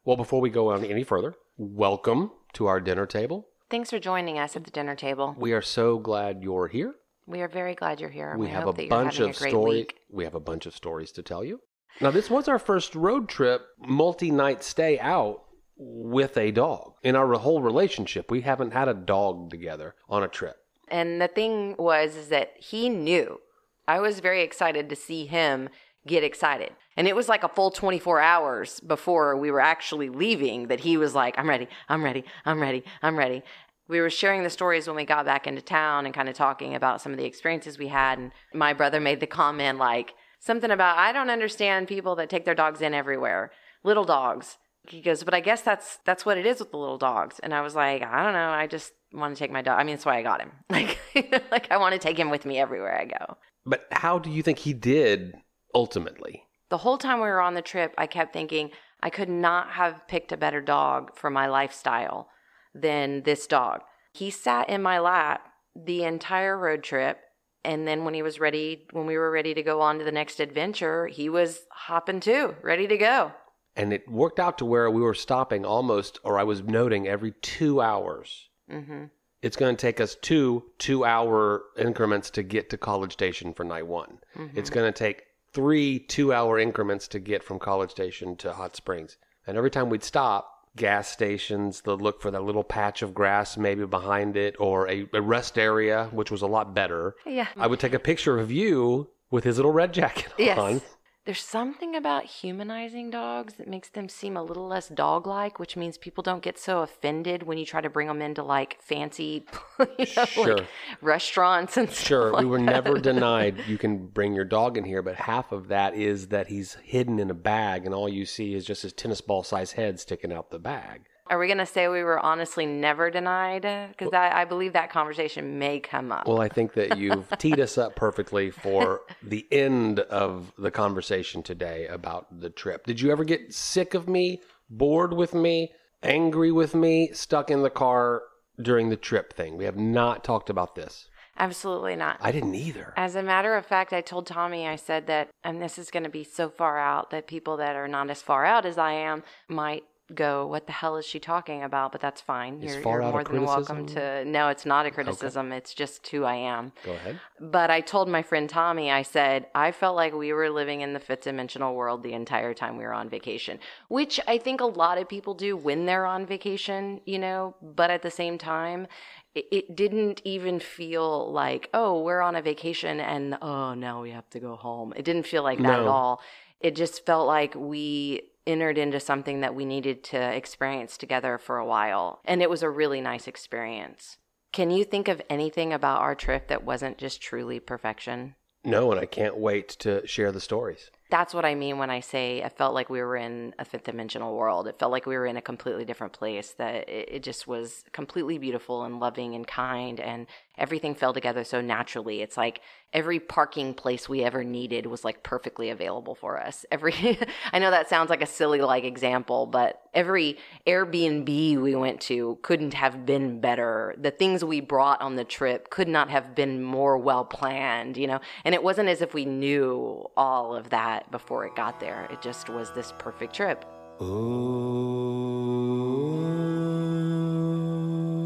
Well, 0.04 0.18
before 0.18 0.42
we 0.42 0.50
go 0.50 0.72
on 0.72 0.84
any 0.84 1.04
further, 1.04 1.36
welcome 1.58 2.32
to 2.54 2.66
our 2.66 2.80
dinner 2.80 3.06
table. 3.06 3.48
Thanks 3.72 3.90
for 3.90 4.00
joining 4.00 4.38
us 4.38 4.58
at 4.58 4.66
the 4.66 4.70
dinner 4.70 4.96
table. 4.96 5.34
We 5.40 5.54
are 5.54 5.62
so 5.62 5.98
glad 5.98 6.44
you're 6.44 6.68
here. 6.68 6.94
We 7.26 7.40
are 7.40 7.48
very 7.48 7.74
glad 7.74 8.02
you're 8.02 8.10
here. 8.10 8.36
we 8.38 8.48
I 8.48 8.50
have 8.50 8.68
a 8.68 8.88
bunch 8.88 9.22
of 9.22 9.34
stories. 9.34 9.88
We 10.12 10.26
have 10.26 10.36
a 10.36 10.42
bunch 10.42 10.66
of 10.66 10.76
stories 10.76 11.14
to 11.14 11.24
tell 11.24 11.42
you. 11.42 11.62
Now, 12.02 12.12
this 12.12 12.30
was 12.30 12.50
our 12.50 12.60
first 12.60 12.96
road 12.96 13.30
trip, 13.30 13.62
multi-night 13.80 14.62
stay 14.62 15.00
out 15.00 15.44
with 15.78 16.36
a 16.36 16.52
dog. 16.52 16.96
In 17.02 17.16
our 17.16 17.34
whole 17.36 17.62
relationship, 17.62 18.30
we 18.30 18.42
haven't 18.42 18.74
had 18.74 18.90
a 18.90 18.94
dog 18.94 19.50
together 19.50 19.96
on 20.10 20.22
a 20.22 20.28
trip. 20.28 20.58
And 20.90 21.22
the 21.22 21.30
thing 21.30 21.78
was 21.80 22.18
is 22.18 22.28
that 22.28 22.52
he 22.58 22.90
knew. 22.90 23.40
I 23.88 24.02
was 24.02 24.20
very 24.20 24.42
excited 24.42 24.90
to 24.90 24.98
see 24.98 25.28
him 25.28 25.70
get 26.06 26.24
excited. 26.24 26.72
And 26.98 27.08
it 27.08 27.16
was 27.16 27.30
like 27.30 27.44
a 27.44 27.50
full 27.50 27.72
24 27.72 28.20
hours 28.20 28.80
before 28.82 29.38
we 29.38 29.52
were 29.52 29.62
actually 29.62 30.10
leaving 30.10 30.68
that 30.68 30.82
he 30.82 30.98
was 30.98 31.16
like, 31.16 31.38
I'm 31.38 31.48
ready, 31.48 31.68
I'm 31.88 32.04
ready, 32.04 32.24
I'm 32.46 32.60
ready, 32.60 32.84
I'm 33.02 33.18
ready. 33.18 33.44
We 33.88 34.00
were 34.00 34.10
sharing 34.10 34.44
the 34.44 34.50
stories 34.50 34.88
when 34.88 34.96
we 34.96 35.06
got 35.06 35.26
back 35.26 35.48
into 35.48 35.62
town 35.62 36.06
and 36.06 36.16
kind 36.16 36.30
of 36.30 36.36
talking 36.36 36.76
about 36.76 37.02
some 37.02 37.12
of 37.12 37.18
the 37.18 37.26
experiences 37.26 37.78
we 37.78 37.88
had. 37.88 38.20
And 38.20 38.32
my 38.54 38.74
brother 38.74 39.00
made 39.00 39.20
the 39.20 39.28
comment 39.28 39.80
like 39.80 40.14
something 40.40 40.72
about, 40.72 40.98
I 40.98 41.12
don't 41.12 41.30
understand 41.30 41.88
people 41.88 42.16
that 42.16 42.30
take 42.30 42.46
their 42.46 42.56
dogs 42.56 42.82
in 42.82 42.94
everywhere, 42.94 43.52
little 43.84 44.06
dogs. 44.06 44.58
He 44.88 45.02
goes, 45.02 45.24
but 45.24 45.34
I 45.34 45.42
guess 45.42 45.62
that's 45.62 46.00
that's 46.06 46.26
what 46.26 46.40
it 46.40 46.46
is 46.46 46.60
with 46.60 46.72
the 46.72 46.78
little 46.78 46.98
dogs. 46.98 47.40
And 47.44 47.54
I 47.54 47.62
was 47.62 47.76
like, 47.76 48.02
I 48.02 48.24
don't 48.24 48.34
know. 48.34 48.50
I 48.50 48.66
just 48.66 48.94
want 49.14 49.36
to 49.36 49.40
take 49.40 49.52
my 49.52 49.62
dog. 49.62 49.80
I 49.80 49.84
mean, 49.84 49.96
that's 49.96 50.06
why 50.06 50.18
I 50.18 50.24
got 50.24 50.42
him. 50.42 50.52
Like, 50.70 50.98
like 51.52 51.72
I 51.72 51.78
want 51.78 51.94
to 51.94 52.00
take 52.00 52.18
him 52.18 52.32
with 52.32 52.46
me 52.46 52.58
everywhere 52.58 53.00
I 53.00 53.06
go. 53.06 53.38
But 53.66 53.86
how 53.92 54.18
do 54.18 54.32
you 54.32 54.42
think 54.42 54.60
he 54.60 54.74
did 54.74 55.36
ultimately? 55.74 56.44
The 56.70 56.78
whole 56.78 56.98
time 56.98 57.20
we 57.20 57.28
were 57.28 57.42
on 57.42 57.54
the 57.54 57.62
trip, 57.62 57.94
I 57.98 58.08
kept 58.08 58.34
thinking 58.34 58.72
I 59.04 59.10
could 59.10 59.30
not 59.30 59.72
have 59.72 60.08
picked 60.08 60.32
a 60.32 60.38
better 60.38 60.62
dog 60.62 61.16
for 61.16 61.30
my 61.30 61.48
lifestyle 61.48 62.30
than 62.74 63.24
this 63.24 63.48
dog. 63.48 63.82
He 64.14 64.30
sat 64.30 64.70
in 64.70 64.82
my 64.82 65.00
lap 65.00 65.48
the 65.76 66.04
entire 66.04 66.58
road 66.58 66.84
trip. 66.84 67.20
And 67.64 67.88
then 67.88 68.06
when 68.06 68.14
he 68.14 68.24
was 68.24 68.40
ready, 68.40 68.88
when 68.92 69.06
we 69.06 69.18
were 69.18 69.30
ready 69.30 69.54
to 69.54 69.62
go 69.62 69.82
on 69.82 70.00
to 70.00 70.06
the 70.06 70.12
next 70.12 70.40
adventure, 70.40 71.08
he 71.08 71.30
was 71.30 71.62
hopping 71.72 72.20
too, 72.20 72.56
ready 72.64 72.88
to 72.88 72.98
go. 72.98 73.32
And 73.76 73.94
it 73.94 74.10
worked 74.10 74.40
out 74.40 74.58
to 74.58 74.66
where 74.66 74.90
we 74.90 75.02
were 75.02 75.14
stopping 75.14 75.64
almost, 75.64 76.20
or 76.24 76.40
I 76.40 76.44
was 76.44 76.64
noting 76.64 77.08
every 77.08 77.34
two 77.42 77.80
hours. 77.80 78.50
hmm 78.70 79.06
It's 79.42 79.58
going 79.58 79.76
to 79.76 79.82
take 79.82 80.02
us 80.02 80.16
two 80.22 80.64
two 80.78 81.06
hour 81.06 81.64
increments 81.78 82.30
to 82.32 82.44
get 82.44 82.70
to 82.72 82.78
College 82.78 83.14
Station 83.14 83.54
for 83.54 83.64
night 83.64 83.88
one. 83.88 84.20
It's 84.56 84.70
going 84.70 84.92
to 84.92 84.98
take 84.98 85.24
three 85.54 86.00
two 86.00 86.34
hour 86.34 86.60
increments 86.60 87.08
to 87.10 87.20
get 87.20 87.44
from 87.44 87.60
College 87.60 87.92
Station 87.92 88.36
to 88.38 88.54
Hot 88.54 88.76
Springs. 88.76 89.18
And 89.48 89.58
every 89.58 89.72
time 89.72 89.90
we'd 89.90 90.04
stop, 90.04 90.68
gas 90.76 91.10
stations, 91.10 91.82
the 91.82 91.98
look 91.98 92.22
for 92.22 92.32
that 92.32 92.44
little 92.44 92.64
patch 92.64 93.02
of 93.02 93.14
grass 93.14 93.58
maybe 93.58 93.86
behind 93.86 94.38
it, 94.38 94.56
or 94.60 94.90
a, 94.90 95.08
a 95.14 95.22
rest 95.22 95.58
area, 95.58 96.08
which 96.12 96.32
was 96.32 96.42
a 96.42 96.48
lot 96.48 96.74
better. 96.74 97.16
Yeah. 97.26 97.48
I 97.58 97.68
would 97.68 97.80
take 97.80 97.94
a 97.94 98.00
picture 98.00 98.40
of 98.40 98.52
you 98.52 99.10
with 99.30 99.44
his 99.44 99.58
little 99.58 99.72
red 99.74 99.94
jacket 99.94 100.32
Yes. 100.38 100.58
on. 100.58 100.82
There's 101.24 101.40
something 101.44 101.96
about 101.96 102.26
humanizing 102.26 103.12
dogs 103.12 103.54
that 103.56 103.68
makes 103.68 103.90
them 103.90 104.10
seem 104.10 104.36
a 104.36 104.42
little 104.42 104.68
less 104.68 104.88
dog 104.90 105.28
like, 105.28 105.60
which 105.60 105.78
means 105.78 105.96
people 106.00 106.24
don't 106.24 106.42
get 106.42 106.58
so 106.58 106.82
offended 106.82 107.44
when 107.44 107.60
you 107.60 107.66
try 107.66 107.80
to 107.80 107.92
bring 107.92 108.08
them 108.08 108.24
into 108.24 108.42
like 108.42 108.82
fancy 108.82 109.46
you 110.00 110.06
know, 110.18 110.26
Sure. 110.26 110.58
like 110.58 110.68
restaurants 111.00 111.78
and 111.78 111.92
stuff. 111.92 112.08
Sure, 112.08 112.36
we 112.40 112.46
were 112.46 112.58
that. 112.58 112.66
never 112.66 112.98
denied 113.00 113.56
you 113.68 113.78
can 113.78 114.08
bring 114.08 114.34
your 114.34 114.46
dog 114.46 114.78
in 114.78 114.84
here, 114.84 115.04
but 115.04 115.14
half 115.16 115.52
of 115.52 115.68
that 115.68 115.94
is 115.96 116.30
that 116.30 116.48
he's 116.48 116.74
hidden 116.84 117.20
in 117.20 117.30
a 117.30 117.36
bag 117.36 117.86
and 117.86 117.94
all 117.94 118.10
you 118.10 118.26
see 118.26 118.56
is 118.56 118.66
just 118.66 118.82
his 118.82 118.92
tennis 118.94 119.22
ball 119.22 119.44
size 119.44 119.74
head 119.74 120.00
sticking 120.00 120.34
out 120.34 120.50
the 120.50 120.58
bag. 120.58 121.02
Are 121.28 121.40
we 121.40 121.48
going 121.48 121.60
to 121.60 121.66
say 121.66 121.88
we 121.88 122.04
were 122.04 122.20
honestly 122.20 122.66
never 122.66 123.10
denied? 123.10 123.62
Because 123.62 124.14
I, 124.14 124.42
I 124.42 124.46
believe 124.46 124.74
that 124.74 124.90
conversation 124.90 125.60
may 125.60 125.80
come 125.80 126.12
up. 126.12 126.28
Well, 126.28 126.42
I 126.42 126.50
think 126.50 126.74
that 126.74 126.98
you've 126.98 127.28
teed 127.38 127.60
us 127.60 127.78
up 127.78 127.96
perfectly 127.96 128.52
for 128.52 129.02
the 129.24 129.48
end 129.52 130.00
of 130.00 130.52
the 130.58 130.72
conversation 130.72 131.42
today 131.44 131.88
about 131.88 132.42
the 132.42 132.50
trip. 132.50 132.86
Did 132.86 133.00
you 133.00 133.12
ever 133.12 133.24
get 133.24 133.54
sick 133.54 133.94
of 133.94 134.10
me, 134.10 134.42
bored 134.70 135.14
with 135.14 135.34
me, 135.34 135.72
angry 136.04 136.52
with 136.52 136.76
me, 136.76 137.12
stuck 137.14 137.50
in 137.50 137.62
the 137.62 137.70
car 137.70 138.24
during 138.62 138.90
the 138.90 138.98
trip 138.98 139.34
thing? 139.34 139.58
We 139.58 139.66
have 139.66 139.78
not 139.78 140.24
talked 140.24 140.50
about 140.50 140.76
this. 140.76 141.08
Absolutely 141.38 141.96
not. 141.96 142.18
I 142.20 142.32
didn't 142.32 142.56
either. 142.56 142.94
As 142.98 143.16
a 143.16 143.24
matter 143.24 143.56
of 143.56 143.66
fact, 143.66 143.94
I 143.94 144.02
told 144.02 144.28
Tommy, 144.28 144.68
I 144.68 144.76
said 144.76 145.08
that, 145.08 145.30
and 145.44 145.62
this 145.62 145.78
is 145.80 145.90
going 145.90 146.04
to 146.04 146.10
be 146.10 146.24
so 146.24 146.50
far 146.50 146.78
out 146.78 147.10
that 147.12 147.26
people 147.26 147.58
that 147.58 147.76
are 147.76 147.88
not 147.88 148.10
as 148.10 148.22
far 148.22 148.46
out 148.46 148.66
as 148.66 148.78
I 148.78 148.92
am 148.92 149.24
might 149.48 149.84
go, 150.14 150.46
What 150.48 150.66
the 150.68 150.74
hell 150.74 150.98
is 150.98 151.06
she 151.06 151.20
talking 151.20 151.64
about? 151.64 151.92
But 151.92 152.02
that's 152.02 152.22
fine. 152.22 152.62
You're, 152.62 152.80
you're 152.80 153.02
more 153.02 153.24
than 153.24 153.44
welcome 153.44 153.86
to. 153.88 154.26
No, 154.26 154.50
it's 154.50 154.66
not 154.66 154.86
a 154.86 154.92
criticism. 154.92 155.52
It's 155.52 155.74
just 155.74 156.08
who 156.08 156.24
I 156.24 156.36
am. 156.36 156.72
Go 156.84 156.92
ahead. 156.92 157.20
But 157.40 157.70
I 157.70 157.82
told 157.82 158.10
my 158.10 158.22
friend 158.22 158.50
Tommy, 158.50 158.92
I 158.92 159.02
said, 159.02 159.48
I 159.56 159.72
felt 159.72 159.96
like 159.96 160.14
we 160.14 160.34
were 160.34 160.50
living 160.50 160.82
in 160.82 160.94
the 160.94 161.00
fifth 161.00 161.22
dimensional 161.22 161.76
world 161.76 162.04
the 162.04 162.14
entire 162.14 162.54
time 162.54 162.78
we 162.78 162.84
were 162.84 162.94
on 162.94 163.10
vacation, 163.10 163.60
which 163.88 164.20
I 164.28 164.38
think 164.38 164.62
a 164.62 164.66
lot 164.66 164.98
of 164.98 165.10
people 165.10 165.34
do 165.34 165.58
when 165.58 165.86
they're 165.86 166.06
on 166.06 166.26
vacation, 166.26 167.02
you 167.06 167.20
know, 167.20 167.56
but 167.62 167.90
at 167.90 168.02
the 168.02 168.12
same 168.12 168.38
time, 168.38 168.88
it, 169.36 169.46
it 169.52 169.76
didn't 169.76 170.22
even 170.24 170.60
feel 170.60 171.32
like, 171.32 171.70
oh, 171.74 172.02
we're 172.02 172.22
on 172.22 172.36
a 172.36 172.42
vacation 172.42 173.00
and 173.00 173.38
oh, 173.42 173.74
now 173.74 174.02
we 174.02 174.12
have 174.12 174.30
to 174.32 174.40
go 174.40 174.56
home. 174.56 174.94
It 174.96 175.06
didn't 175.06 175.26
feel 175.26 175.44
like 175.44 175.60
that 175.60 175.80
at 175.80 175.88
all. 175.88 176.22
It 176.60 176.76
just 176.76 177.06
felt 177.06 177.28
like 177.28 177.56
we 177.56 178.31
entered 178.48 178.78
into 178.78 179.00
something 179.00 179.42
that 179.42 179.56
we 179.56 179.66
needed 179.66 180.04
to 180.06 180.18
experience 180.18 180.98
together 180.98 181.38
for 181.38 181.58
a 181.58 181.66
while. 181.66 182.20
And 182.26 182.42
it 182.42 182.50
was 182.50 182.64
a 182.64 182.70
really 182.70 183.02
nice 183.02 183.28
experience. 183.28 184.18
Can 184.52 184.70
you 184.70 184.84
think 184.84 185.08
of 185.08 185.22
anything 185.30 185.72
about 185.72 186.02
our 186.02 186.16
trip 186.16 186.48
that 186.48 186.64
wasn't 186.64 186.98
just 186.98 187.22
truly 187.22 187.60
perfection? 187.60 188.36
No, 188.64 188.92
and 188.92 189.00
I 189.00 189.06
can't 189.06 189.38
wait 189.38 189.70
to 189.80 190.06
share 190.06 190.32
the 190.32 190.40
stories. 190.40 190.92
That's 191.10 191.34
what 191.34 191.46
I 191.46 191.56
mean 191.56 191.78
when 191.78 191.90
I 191.90 192.00
say 192.00 192.44
I 192.44 192.50
felt 192.50 192.74
like 192.74 192.90
we 192.90 193.02
were 193.02 193.18
in 193.18 193.56
a 193.58 193.66
fifth 193.66 193.86
dimensional 193.86 194.36
world. 194.36 194.68
It 194.68 194.78
felt 194.78 194.92
like 194.92 195.06
we 195.06 195.18
were 195.18 195.26
in 195.26 195.36
a 195.36 195.42
completely 195.42 195.84
different 195.84 196.14
place, 196.14 196.54
that 196.58 196.88
it, 196.88 197.10
it 197.12 197.24
just 197.24 197.48
was 197.48 197.84
completely 197.92 198.38
beautiful 198.38 198.84
and 198.84 199.00
loving 199.00 199.36
and 199.36 199.48
kind, 199.48 200.00
and 200.00 200.28
everything 200.58 200.96
fell 200.96 201.14
together 201.14 201.44
so 201.44 201.62
naturally. 201.62 202.22
It's 202.22 202.38
like 202.38 202.62
every 202.94 203.20
parking 203.20 203.74
place 203.74 204.10
we 204.10 204.24
ever 204.24 204.44
needed 204.44 204.86
was 204.86 205.06
like 205.06 205.24
perfectly 205.24 205.70
available 205.70 206.14
for 206.14 206.40
us. 206.40 206.66
Every, 206.72 206.94
I 207.54 207.60
know 207.60 207.72
that 207.72 207.90
sounds 207.90 208.10
like 208.10 208.22
a 208.22 208.26
silly 208.26 208.62
like 208.62 208.84
example, 208.84 209.46
but 209.46 209.82
every 209.94 210.38
Airbnb 210.68 211.62
we 211.62 211.76
went 211.76 212.02
to 212.02 212.38
couldn't 212.42 212.74
have 212.74 213.06
been 213.06 213.40
better. 213.40 213.96
The 213.98 214.12
things 214.12 214.44
we 214.44 214.60
brought 214.60 215.02
on 215.02 215.16
the 215.16 215.24
trip 215.24 215.70
could 215.70 215.88
not 215.88 216.10
have 216.10 216.36
been 216.36 216.62
more 216.62 216.98
well 216.98 217.26
planned, 217.26 217.98
you 217.98 218.08
know? 218.08 218.20
And 218.44 218.54
it 218.54 218.62
wasn't 218.62 218.90
as 218.90 219.02
if 219.02 219.14
we 219.14 219.26
knew 219.26 220.06
all 220.18 220.54
of 220.56 220.70
that 220.70 221.10
before 221.12 221.46
it 221.46 221.56
got 221.56 221.80
there. 221.80 222.08
It 222.12 222.22
just 222.22 222.50
was 222.50 222.72
this 222.74 222.94
perfect 223.00 223.36
trip. 223.36 223.66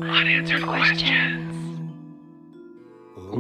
Unanswered 0.08 0.64
questions. 0.64 1.45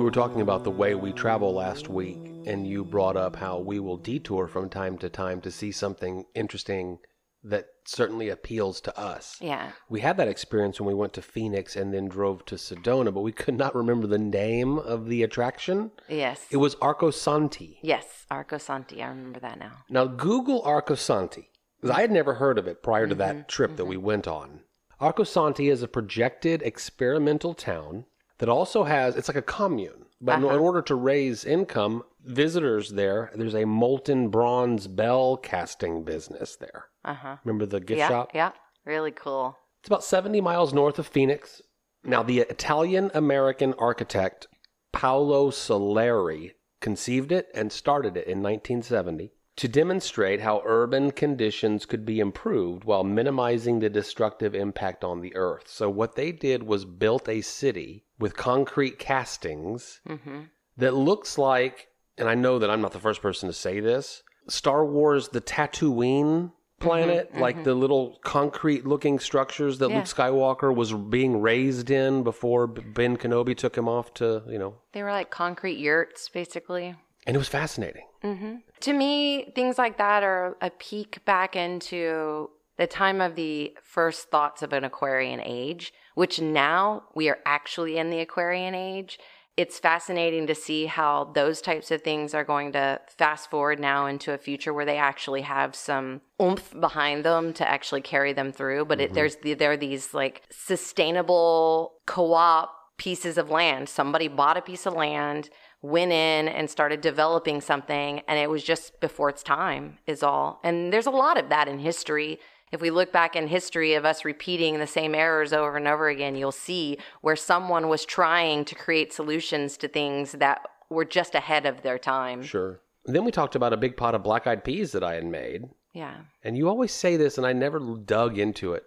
We 0.05 0.09
were 0.09 0.13
talking 0.13 0.41
about 0.41 0.63
the 0.63 0.69
way 0.69 0.93
we 0.93 1.13
travel 1.13 1.51
last 1.51 1.89
week, 1.89 2.19
and 2.45 2.67
you 2.67 2.85
brought 2.85 3.17
up 3.17 3.35
how 3.35 3.57
we 3.57 3.79
will 3.79 3.97
detour 3.97 4.47
from 4.47 4.69
time 4.69 4.99
to 4.99 5.09
time 5.09 5.41
to 5.41 5.49
see 5.49 5.71
something 5.71 6.25
interesting 6.35 6.99
that 7.43 7.65
certainly 7.87 8.29
appeals 8.29 8.79
to 8.81 8.95
us. 8.99 9.35
Yeah. 9.41 9.71
We 9.89 10.01
had 10.01 10.17
that 10.17 10.27
experience 10.27 10.79
when 10.79 10.85
we 10.85 10.93
went 10.93 11.13
to 11.13 11.23
Phoenix 11.23 11.75
and 11.75 11.91
then 11.91 12.07
drove 12.07 12.45
to 12.45 12.53
Sedona, 12.53 13.11
but 13.11 13.21
we 13.21 13.31
could 13.31 13.57
not 13.57 13.73
remember 13.73 14.05
the 14.05 14.19
name 14.19 14.77
of 14.77 15.07
the 15.07 15.23
attraction. 15.23 15.89
Yes. 16.07 16.45
It 16.51 16.57
was 16.57 16.75
Arcosanti. 16.75 17.79
Yes. 17.81 18.27
Arcosanti. 18.29 19.01
I 19.01 19.07
remember 19.07 19.39
that 19.39 19.57
now. 19.57 19.71
Now, 19.89 20.05
Google 20.05 20.61
Arcosanti, 20.61 21.47
because 21.81 21.97
I 21.97 22.01
had 22.01 22.11
never 22.11 22.35
heard 22.35 22.59
of 22.59 22.67
it 22.67 22.83
prior 22.83 23.07
to 23.07 23.15
that 23.15 23.35
mm-hmm. 23.35 23.47
trip 23.47 23.71
that 23.77 23.81
mm-hmm. 23.81 23.89
we 23.89 23.97
went 23.97 24.27
on. 24.27 24.59
Arcosanti 25.01 25.71
is 25.71 25.81
a 25.81 25.87
projected 25.87 26.61
experimental 26.61 27.55
town 27.55 28.05
that 28.39 28.49
also 28.49 28.83
has, 28.83 29.15
it's 29.15 29.27
like 29.27 29.37
a 29.37 29.41
commune. 29.41 30.05
But 30.21 30.39
in- 30.39 30.45
in 30.45 30.59
order 30.59 30.81
to 30.83 30.95
raise 30.95 31.45
income, 31.45 32.03
visitors 32.23 32.91
there, 32.91 33.31
there's 33.35 33.53
a 33.55 33.65
molten 33.65 34.29
bronze 34.29 34.87
bell 34.87 35.37
casting 35.37 36.03
business 36.03 36.55
there. 36.55 36.85
Uh 37.03 37.13
huh. 37.13 37.37
Remember 37.43 37.65
the 37.65 37.79
gift 37.79 37.99
Yeah. 37.99 38.07
shop? 38.07 38.31
Yeah. 38.33 38.51
Really 38.85 39.11
cool. 39.11 39.57
It's 39.81 39.87
about 39.87 40.03
70 40.03 40.41
miles 40.41 40.73
north 40.73 40.97
of 40.99 41.07
Phoenix. 41.07 41.61
Now, 42.03 42.23
the 42.23 42.39
Italian 42.39 43.11
American 43.13 43.73
architect 43.75 44.47
Paolo 44.91 45.49
Soleri 45.51 46.51
conceived 46.81 47.31
it 47.31 47.47
and 47.53 47.71
started 47.71 48.15
it 48.17 48.27
in 48.27 48.41
1970 48.41 49.33
to 49.57 49.67
demonstrate 49.67 50.41
how 50.41 50.61
urban 50.65 51.11
conditions 51.11 51.85
could 51.85 52.05
be 52.05 52.19
improved 52.19 52.83
while 52.83 53.03
minimizing 53.03 53.79
the 53.79 53.89
destructive 53.89 54.53
impact 54.53 55.03
on 55.03 55.21
the 55.21 55.35
earth. 55.35 55.67
So, 55.67 55.89
what 55.89 56.15
they 56.15 56.31
did 56.31 56.63
was 56.63 56.83
built 56.85 57.29
a 57.29 57.41
city 57.41 58.03
with 58.19 58.35
concrete 58.35 58.99
castings 58.99 60.01
Mm-hmm. 60.07 60.39
that 60.77 60.93
looks 60.93 61.37
like, 61.37 61.87
and 62.17 62.27
I 62.29 62.35
know 62.35 62.59
that 62.59 62.69
I'm 62.69 62.81
not 62.81 62.91
the 62.91 62.99
first 62.99 63.21
person 63.21 63.47
to 63.47 63.53
say 63.53 63.79
this, 63.79 64.23
Star 64.47 64.85
Wars, 64.85 65.29
the 65.29 65.41
Tatooine 65.41 66.51
planet, 66.79 67.35
like 67.37 67.63
the 67.63 67.73
little 67.73 68.19
concrete 68.23 68.85
looking 68.85 69.17
structures 69.19 69.77
that 69.79 69.89
Yeah. 69.89 69.95
Luke 69.97 70.05
Skywalker 70.05 70.75
was 70.75 70.93
being 70.93 71.41
raised 71.41 71.89
in 71.89 72.23
before 72.23 72.67
Ben 72.67 73.15
Kenobi 73.17 73.55
took 73.55 73.77
him 73.77 73.87
off 73.87 74.13
to, 74.15 74.43
you 74.47 74.59
know, 74.59 74.75
They 74.91 75.01
were 75.01 75.11
like 75.11 75.29
concrete 75.31 75.77
yurts, 75.77 76.29
basically. 76.29 76.95
And 77.25 77.35
it 77.35 77.37
was 77.37 77.47
fascinating. 77.47 78.03
Mm-hmm. 78.23 78.55
To 78.81 78.93
me, 78.93 79.51
things 79.55 79.77
like 79.77 79.97
that 79.97 80.23
are 80.23 80.57
a 80.61 80.69
peek 80.69 81.23
back 81.25 81.55
into 81.55 82.49
the 82.77 82.87
time 82.87 83.21
of 83.21 83.35
the 83.35 83.75
first 83.83 84.29
thoughts 84.29 84.61
of 84.61 84.73
an 84.73 84.83
Aquarian 84.83 85.41
age, 85.41 85.93
which 86.15 86.41
now 86.41 87.03
we 87.15 87.29
are 87.29 87.39
actually 87.45 87.97
in 87.97 88.09
the 88.09 88.19
Aquarian 88.19 88.75
age. 88.75 89.17
It's 89.57 89.79
fascinating 89.79 90.47
to 90.47 90.55
see 90.55 90.85
how 90.85 91.31
those 91.33 91.61
types 91.61 91.89
of 91.89 92.01
things 92.01 92.33
are 92.33 92.43
going 92.43 92.73
to 92.73 92.99
fast 93.07 93.49
forward 93.49 93.79
now 93.79 94.05
into 94.05 94.33
a 94.33 94.37
future 94.37 94.73
where 94.73 94.83
they 94.83 94.97
actually 94.97 95.43
have 95.43 95.75
some 95.75 96.19
oomph 96.41 96.77
behind 96.77 97.23
them 97.23 97.53
to 97.53 97.69
actually 97.69 98.01
carry 98.01 98.33
them 98.33 98.51
through. 98.51 98.83
But 98.85 98.99
it, 98.99 99.05
mm-hmm. 99.05 99.15
there's 99.15 99.35
the, 99.37 99.53
there 99.53 99.71
are 99.71 99.77
these 99.77 100.13
like 100.13 100.41
sustainable 100.51 101.93
co-op 102.05 102.75
pieces 102.97 103.37
of 103.37 103.49
land. 103.49 103.87
Somebody 103.87 104.27
bought 104.27 104.57
a 104.57 104.61
piece 104.61 104.85
of 104.85 104.93
land, 104.93 105.49
went 105.85 106.11
in 106.11 106.47
and 106.47 106.69
started 106.69 107.01
developing 107.01 107.61
something, 107.61 108.21
and 108.27 108.39
it 108.39 108.49
was 108.49 108.63
just 108.63 108.99
before 108.99 109.29
its 109.29 109.43
time, 109.43 109.97
is 110.07 110.23
all. 110.23 110.59
And 110.63 110.91
there's 110.91 111.05
a 111.05 111.11
lot 111.11 111.37
of 111.37 111.49
that 111.49 111.67
in 111.67 111.79
history. 111.79 112.39
If 112.71 112.81
we 112.81 112.89
look 112.89 113.11
back 113.11 113.35
in 113.35 113.47
history 113.47 113.93
of 113.93 114.03
us 114.03 114.25
repeating 114.25 114.79
the 114.79 114.87
same 114.87 115.13
errors 115.15 115.53
over 115.53 115.77
and 115.77 115.87
over 115.87 116.09
again, 116.09 116.35
you'll 116.35 116.51
see 116.51 116.97
where 117.21 117.35
someone 117.35 117.87
was 117.87 118.05
trying 118.05 118.65
to 118.65 118.75
create 118.75 119.13
solutions 119.13 119.77
to 119.77 119.87
things 119.87 120.33
that 120.33 120.65
were 120.89 121.05
just 121.05 121.35
ahead 121.35 121.65
of 121.65 121.83
their 121.83 121.99
time. 121.99 122.41
Sure. 122.41 122.81
And 123.05 123.15
then 123.15 123.23
we 123.23 123.31
talked 123.31 123.55
about 123.55 123.73
a 123.73 123.77
big 123.77 123.95
pot 123.95 124.15
of 124.15 124.23
black 124.23 124.47
eyed 124.47 124.63
peas 124.63 124.91
that 124.93 125.03
I 125.03 125.13
had 125.13 125.25
made. 125.25 125.65
Yeah. 125.93 126.15
And 126.43 126.57
you 126.57 126.67
always 126.67 126.91
say 126.91 127.15
this, 127.15 127.37
and 127.37 127.45
I 127.45 127.53
never 127.53 127.79
dug 127.79 128.37
into 128.37 128.73
it. 128.73 128.83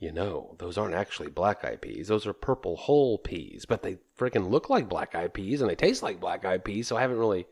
You 0.00 0.12
know, 0.12 0.54
those 0.58 0.78
aren't 0.78 0.94
actually 0.94 1.28
black 1.28 1.64
eyed 1.64 1.80
peas. 1.82 2.06
Those 2.06 2.24
are 2.24 2.32
purple 2.32 2.76
hull 2.76 3.18
peas, 3.18 3.64
but 3.66 3.82
they 3.82 3.98
freaking 4.16 4.48
look 4.48 4.70
like 4.70 4.88
black 4.88 5.16
eyed 5.16 5.34
peas 5.34 5.60
and 5.60 5.68
they 5.68 5.74
taste 5.74 6.04
like 6.04 6.20
black 6.20 6.44
eyed 6.44 6.64
peas, 6.64 6.86
so 6.86 6.96
I 6.96 7.00
haven't 7.00 7.18
really 7.18 7.46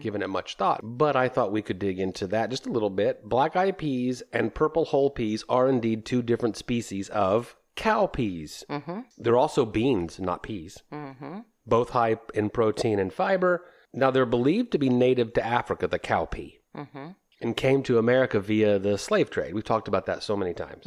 given 0.00 0.22
it 0.22 0.30
much 0.30 0.56
thought. 0.56 0.80
But 0.82 1.14
I 1.14 1.28
thought 1.28 1.52
we 1.52 1.60
could 1.62 1.78
dig 1.78 2.00
into 2.00 2.26
that 2.28 2.48
just 2.50 2.66
a 2.66 2.70
little 2.72 2.88
bit. 2.90 3.28
Black 3.28 3.54
eyed 3.54 3.76
peas 3.76 4.22
and 4.32 4.54
purple 4.54 4.86
hull 4.86 5.10
peas 5.10 5.44
are 5.48 5.68
indeed 5.68 6.04
two 6.06 6.22
different 6.22 6.56
species 6.56 7.10
of 7.10 7.54
cow 7.76 8.06
peas. 8.06 8.64
Mm-hmm. 8.70 9.00
They're 9.18 9.36
also 9.36 9.66
beans, 9.66 10.18
not 10.18 10.42
peas. 10.42 10.82
Mm-hmm. 10.90 11.40
Both 11.66 11.90
high 11.90 12.16
in 12.32 12.48
protein 12.48 12.98
and 12.98 13.12
fiber. 13.12 13.66
Now, 13.92 14.10
they're 14.10 14.24
believed 14.26 14.72
to 14.72 14.78
be 14.78 14.88
native 14.88 15.34
to 15.34 15.44
Africa, 15.44 15.86
the 15.86 15.98
cow 15.98 16.24
pea 16.24 16.60
Mm-hmm. 16.76 17.08
and 17.40 17.56
came 17.56 17.82
to 17.82 17.98
America 17.98 18.38
via 18.38 18.78
the 18.78 18.96
slave 18.96 19.28
trade. 19.28 19.54
We've 19.54 19.64
talked 19.64 19.88
about 19.88 20.06
that 20.06 20.22
so 20.22 20.36
many 20.36 20.54
times. 20.54 20.84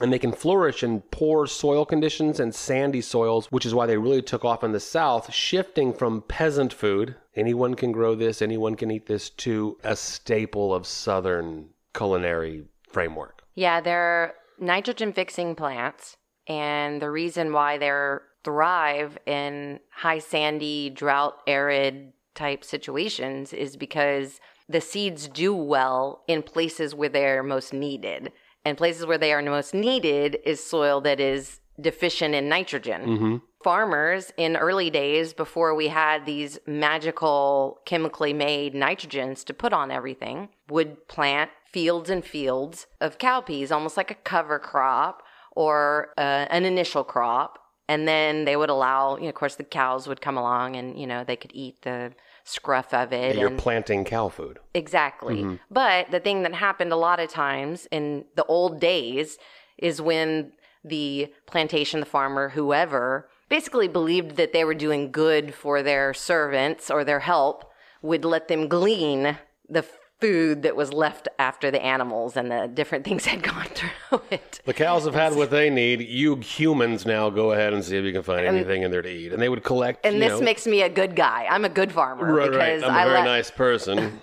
And 0.00 0.12
they 0.12 0.18
can 0.18 0.32
flourish 0.32 0.82
in 0.82 1.02
poor 1.02 1.46
soil 1.46 1.84
conditions 1.86 2.40
and 2.40 2.54
sandy 2.54 3.00
soils, 3.00 3.46
which 3.46 3.64
is 3.64 3.74
why 3.74 3.86
they 3.86 3.96
really 3.96 4.22
took 4.22 4.44
off 4.44 4.64
in 4.64 4.72
the 4.72 4.80
South, 4.80 5.32
shifting 5.32 5.92
from 5.92 6.22
peasant 6.22 6.72
food, 6.72 7.14
anyone 7.36 7.74
can 7.74 7.92
grow 7.92 8.14
this, 8.14 8.42
anyone 8.42 8.74
can 8.74 8.90
eat 8.90 9.06
this, 9.06 9.30
to 9.30 9.78
a 9.84 9.94
staple 9.94 10.74
of 10.74 10.86
Southern 10.86 11.68
culinary 11.94 12.64
framework. 12.90 13.42
Yeah, 13.54 13.80
they're 13.80 14.34
nitrogen 14.58 15.12
fixing 15.12 15.54
plants. 15.54 16.16
And 16.46 17.00
the 17.00 17.10
reason 17.10 17.52
why 17.52 17.78
they're 17.78 18.22
thrive 18.42 19.16
in 19.26 19.80
high 19.90 20.18
sandy, 20.18 20.90
drought, 20.90 21.36
arid 21.46 22.12
type 22.34 22.64
situations 22.64 23.52
is 23.52 23.76
because 23.76 24.40
the 24.68 24.80
seeds 24.80 25.28
do 25.28 25.54
well 25.54 26.22
in 26.26 26.42
places 26.42 26.94
where 26.94 27.08
they're 27.08 27.42
most 27.42 27.72
needed. 27.72 28.32
And 28.64 28.78
places 28.78 29.06
where 29.06 29.18
they 29.18 29.32
are 29.32 29.42
most 29.42 29.74
needed 29.74 30.38
is 30.44 30.64
soil 30.64 31.00
that 31.02 31.20
is 31.20 31.60
deficient 31.80 32.34
in 32.34 32.48
nitrogen. 32.48 33.02
Mm-hmm. 33.02 33.36
Farmers 33.62 34.32
in 34.36 34.56
early 34.56 34.90
days, 34.90 35.32
before 35.32 35.74
we 35.74 35.88
had 35.88 36.26
these 36.26 36.58
magical 36.66 37.80
chemically 37.86 38.32
made 38.32 38.74
nitrogens 38.74 39.44
to 39.44 39.54
put 39.54 39.72
on 39.72 39.90
everything, 39.90 40.50
would 40.68 41.08
plant 41.08 41.50
fields 41.72 42.10
and 42.10 42.24
fields 42.24 42.86
of 43.00 43.18
cowpeas, 43.18 43.72
almost 43.72 43.96
like 43.96 44.10
a 44.10 44.14
cover 44.14 44.58
crop 44.58 45.22
or 45.56 46.10
uh, 46.18 46.46
an 46.50 46.64
initial 46.64 47.04
crop. 47.04 47.58
And 47.88 48.06
then 48.08 48.44
they 48.44 48.56
would 48.56 48.70
allow, 48.70 49.16
you 49.16 49.24
know, 49.24 49.28
of 49.28 49.34
course, 49.34 49.56
the 49.56 49.64
cows 49.64 50.06
would 50.06 50.20
come 50.20 50.38
along 50.38 50.76
and, 50.76 50.98
you 50.98 51.06
know, 51.06 51.24
they 51.24 51.36
could 51.36 51.52
eat 51.54 51.82
the 51.82 52.12
scruff 52.44 52.94
of 52.94 53.12
it. 53.12 53.36
You're 53.36 53.48
and- 53.48 53.58
planting 53.58 54.04
cow 54.04 54.28
food. 54.28 54.58
Exactly. 54.74 55.42
Mm-hmm. 55.42 55.54
But 55.70 56.10
the 56.10 56.20
thing 56.20 56.42
that 56.42 56.54
happened 56.54 56.92
a 56.92 56.96
lot 56.96 57.20
of 57.20 57.30
times 57.30 57.88
in 57.90 58.26
the 58.36 58.44
old 58.44 58.80
days 58.80 59.38
is 59.78 60.00
when 60.00 60.52
the 60.84 61.32
plantation, 61.46 62.00
the 62.00 62.06
farmer, 62.06 62.50
whoever, 62.50 63.28
basically 63.48 63.88
believed 63.88 64.36
that 64.36 64.52
they 64.52 64.64
were 64.64 64.74
doing 64.74 65.10
good 65.10 65.54
for 65.54 65.82
their 65.82 66.12
servants 66.12 66.90
or 66.90 67.04
their 67.04 67.20
help, 67.20 67.70
would 68.02 68.24
let 68.24 68.48
them 68.48 68.68
glean 68.68 69.38
the 69.68 69.84
food 70.24 70.62
that 70.62 70.74
was 70.74 70.90
left 70.90 71.28
after 71.38 71.70
the 71.70 71.84
animals 71.84 72.34
and 72.34 72.50
the 72.50 72.66
different 72.72 73.04
things 73.08 73.26
had 73.26 73.42
gone 73.42 73.66
through 73.66 74.22
it. 74.30 74.60
The 74.64 74.72
cows 74.72 75.04
have 75.04 75.14
had 75.14 75.34
what 75.34 75.50
they 75.50 75.68
need. 75.68 76.00
You 76.00 76.36
humans 76.36 77.04
now 77.04 77.28
go 77.28 77.52
ahead 77.52 77.74
and 77.74 77.84
see 77.84 77.98
if 77.98 78.04
you 78.04 78.12
can 78.12 78.22
find 78.22 78.46
anything 78.46 78.82
in 78.82 78.90
there 78.90 79.02
to 79.02 79.08
eat. 79.08 79.32
And 79.32 79.42
they 79.42 79.50
would 79.50 79.62
collect. 79.62 80.06
And 80.06 80.22
this 80.22 80.30
know, 80.30 80.40
makes 80.40 80.66
me 80.66 80.80
a 80.80 80.88
good 80.88 81.14
guy. 81.14 81.46
I'm 81.50 81.66
a 81.66 81.68
good 81.68 81.92
farmer 81.92 82.32
Right, 82.32 82.50
because 82.50 82.82
right. 82.82 82.90
I'm 82.90 82.96
a 82.96 82.98
I 82.98 83.04
very 83.04 83.18
let 83.18 83.24
nice 83.24 83.50
person. 83.50 84.18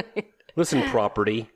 Listen, 0.56 0.82
property. 0.90 1.48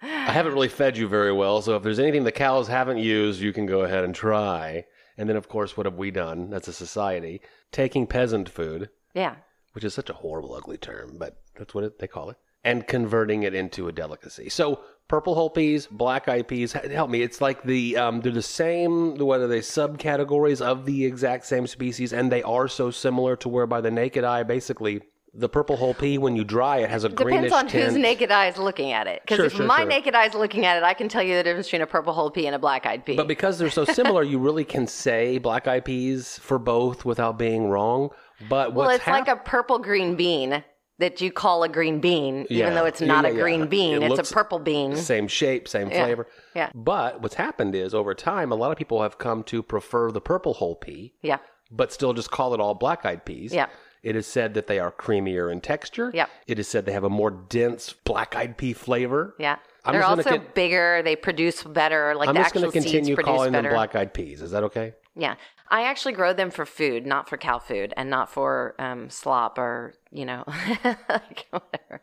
I 0.00 0.32
haven't 0.32 0.52
really 0.52 0.68
fed 0.68 0.96
you 0.96 1.06
very 1.08 1.32
well, 1.32 1.60
so 1.60 1.76
if 1.76 1.82
there's 1.82 1.98
anything 1.98 2.24
the 2.24 2.32
cows 2.32 2.68
haven't 2.68 2.98
used, 2.98 3.40
you 3.40 3.52
can 3.52 3.66
go 3.66 3.82
ahead 3.82 4.04
and 4.04 4.14
try. 4.14 4.84
And 5.18 5.28
then, 5.28 5.36
of 5.36 5.48
course, 5.48 5.76
what 5.76 5.86
have 5.86 5.96
we 5.96 6.10
done 6.10 6.52
as 6.54 6.68
a 6.68 6.72
society? 6.72 7.40
Taking 7.72 8.06
peasant 8.06 8.48
food, 8.48 8.90
yeah. 9.14 9.36
which 9.72 9.84
is 9.84 9.92
such 9.94 10.10
a 10.10 10.14
horrible, 10.14 10.54
ugly 10.54 10.76
term, 10.76 11.16
but 11.18 11.36
that's 11.58 11.74
what 11.74 11.84
it, 11.84 11.98
they 11.98 12.06
call 12.06 12.30
it, 12.30 12.36
and 12.64 12.86
converting 12.86 13.42
it 13.42 13.54
into 13.54 13.88
a 13.88 13.92
delicacy. 13.92 14.48
So, 14.48 14.80
purple 15.08 15.34
hull 15.34 15.50
peas, 15.50 15.86
black 15.86 16.28
eyed 16.28 16.48
peas, 16.48 16.72
help 16.72 17.10
me. 17.10 17.22
It's 17.22 17.40
like 17.40 17.62
the 17.62 17.96
um, 17.96 18.20
they're 18.20 18.32
the 18.32 18.42
same. 18.42 19.16
What 19.16 19.40
are 19.40 19.46
they? 19.46 19.60
Subcategories 19.60 20.60
of 20.60 20.86
the 20.86 21.04
exact 21.04 21.46
same 21.46 21.66
species, 21.66 22.12
and 22.12 22.32
they 22.32 22.42
are 22.42 22.68
so 22.68 22.90
similar 22.90 23.36
to 23.36 23.48
where 23.48 23.66
by 23.66 23.80
the 23.80 23.90
naked 23.90 24.24
eye, 24.24 24.42
basically, 24.42 25.02
the 25.36 25.48
purple 25.48 25.76
hull 25.76 25.94
pea 25.94 26.16
when 26.16 26.36
you 26.36 26.44
dry 26.44 26.78
it 26.78 26.90
has 26.90 27.02
a 27.04 27.08
greenish 27.08 27.50
Depends 27.50 27.52
on 27.52 27.66
tint. 27.68 27.84
whose 27.84 27.96
naked 28.00 28.30
eye 28.30 28.46
is 28.46 28.56
looking 28.56 28.92
at 28.92 29.06
it. 29.08 29.20
Because 29.22 29.36
Sure, 29.36 29.46
if 29.46 29.52
sure, 29.54 29.66
my 29.66 29.78
sure. 29.80 29.86
naked 29.86 30.14
eye 30.14 30.26
is 30.26 30.34
looking 30.34 30.64
at 30.64 30.76
it, 30.76 30.84
I 30.84 30.94
can 30.94 31.08
tell 31.08 31.22
you 31.22 31.34
the 31.34 31.42
difference 31.42 31.66
between 31.66 31.82
a 31.82 31.86
purple 31.86 32.12
hull 32.12 32.30
pea 32.30 32.46
and 32.46 32.54
a 32.54 32.58
black 32.58 32.86
eyed 32.86 33.04
pea. 33.04 33.16
But 33.16 33.26
because 33.26 33.58
they're 33.58 33.70
so 33.70 33.84
similar, 33.84 34.22
you 34.22 34.38
really 34.38 34.64
can 34.64 34.86
say 34.86 35.38
black 35.38 35.66
eyed 35.66 35.84
peas 35.84 36.38
for 36.38 36.58
both 36.58 37.04
without 37.04 37.36
being 37.36 37.68
wrong. 37.68 38.10
But 38.48 38.74
well, 38.74 38.86
what's 38.86 38.98
it's 38.98 39.06
like 39.08 39.28
a 39.28 39.36
purple 39.36 39.78
green 39.80 40.14
bean 40.14 40.62
that 40.98 41.20
you 41.20 41.32
call 41.32 41.62
a 41.64 41.68
green 41.68 42.00
bean, 42.00 42.46
Yeah. 42.48 42.62
even 42.66 42.74
though 42.74 42.84
it's 42.84 43.00
not 43.00 43.24
yeah, 43.24 43.30
a 43.30 43.34
green 43.34 43.60
yeah. 43.60 43.66
bean. 43.66 44.02
It 44.02 44.12
it's 44.12 44.30
a 44.30 44.34
purple 44.34 44.58
bean. 44.58 44.94
same 44.96 45.26
shape, 45.28 45.66
same 45.66 45.90
Yeah. 45.90 46.04
flavor. 46.04 46.26
Yeah. 46.54 46.70
But 46.74 47.20
what's 47.20 47.34
happened 47.34 47.74
is 47.74 47.94
over 47.94 48.14
time, 48.14 48.52
a 48.52 48.54
lot 48.54 48.70
of 48.70 48.78
people 48.78 49.02
have 49.02 49.18
come 49.18 49.42
to 49.44 49.62
prefer 49.62 50.10
the 50.12 50.20
purple 50.20 50.54
hull 50.54 50.76
pea, 50.76 51.12
Yeah. 51.22 51.38
but 51.70 51.92
still 51.92 52.12
just 52.12 52.30
call 52.30 52.54
it 52.54 52.60
all 52.60 52.74
black 52.74 53.04
eyed 53.04 53.24
peas. 53.24 53.52
Yeah. 53.52 53.66
It 54.04 54.16
is 54.16 54.26
said 54.26 54.52
that 54.54 54.66
they 54.66 54.78
are 54.78 54.92
creamier 54.92 55.50
in 55.50 55.62
texture. 55.62 56.10
Yep. 56.14 56.28
It 56.46 56.58
is 56.58 56.68
said 56.68 56.84
they 56.84 56.92
have 56.92 57.04
a 57.04 57.10
more 57.10 57.30
dense 57.30 57.92
black 58.04 58.36
eyed 58.36 58.56
pea 58.58 58.74
flavor. 58.74 59.34
Yeah. 59.38 59.56
I'm 59.86 59.94
They're 59.94 60.04
also 60.04 60.22
con- 60.22 60.46
bigger. 60.54 61.02
They 61.02 61.16
produce 61.16 61.62
better. 61.62 62.14
Like 62.14 62.28
I'm 62.28 62.34
the 62.34 62.40
just 62.42 62.54
going 62.54 62.66
to 62.66 62.72
continue 62.72 63.16
calling 63.16 63.52
better. 63.52 63.68
them 63.68 63.74
black 63.74 63.94
eyed 63.96 64.14
peas. 64.14 64.42
Is 64.42 64.50
that 64.52 64.62
okay? 64.64 64.94
Yeah, 65.16 65.36
I 65.68 65.84
actually 65.84 66.12
grow 66.12 66.32
them 66.32 66.50
for 66.50 66.66
food, 66.66 67.06
not 67.06 67.28
for 67.28 67.36
cow 67.36 67.58
food, 67.58 67.94
and 67.96 68.10
not 68.10 68.30
for 68.30 68.74
um, 68.78 69.08
slop 69.10 69.58
or 69.58 69.94
you 70.10 70.24
know, 70.24 70.44
like 71.08 71.46
whatever. 71.50 72.00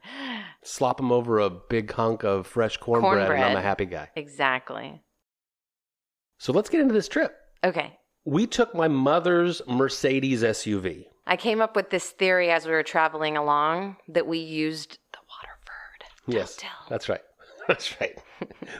Slop 0.63 0.97
them 0.97 1.11
over 1.11 1.39
a 1.39 1.49
big 1.49 1.91
hunk 1.91 2.23
of 2.23 2.47
fresh 2.47 2.77
cornbread, 2.77 3.31
and 3.31 3.43
I'm 3.43 3.55
a 3.55 3.61
happy 3.61 3.85
guy. 3.85 4.09
Exactly. 4.15 5.01
So 6.37 6.53
let's 6.53 6.69
get 6.69 6.81
into 6.81 6.93
this 6.93 7.07
trip. 7.07 7.35
Okay. 7.63 7.97
We 8.25 8.47
took 8.47 8.75
my 8.75 8.87
mother's 8.87 9.61
Mercedes 9.67 10.43
SUV. 10.43 11.05
I 11.25 11.37
came 11.37 11.61
up 11.61 11.75
with 11.75 11.91
this 11.91 12.09
theory 12.09 12.51
as 12.51 12.65
we 12.65 12.71
were 12.71 12.83
traveling 12.83 13.37
along 13.37 13.97
that 14.07 14.27
we 14.27 14.39
used 14.39 14.97
the 15.13 15.19
Waterford. 15.29 16.35
Yes, 16.35 16.55
tell. 16.57 16.69
that's 16.89 17.09
right. 17.09 17.21
That's 17.67 18.01
right. 18.01 18.17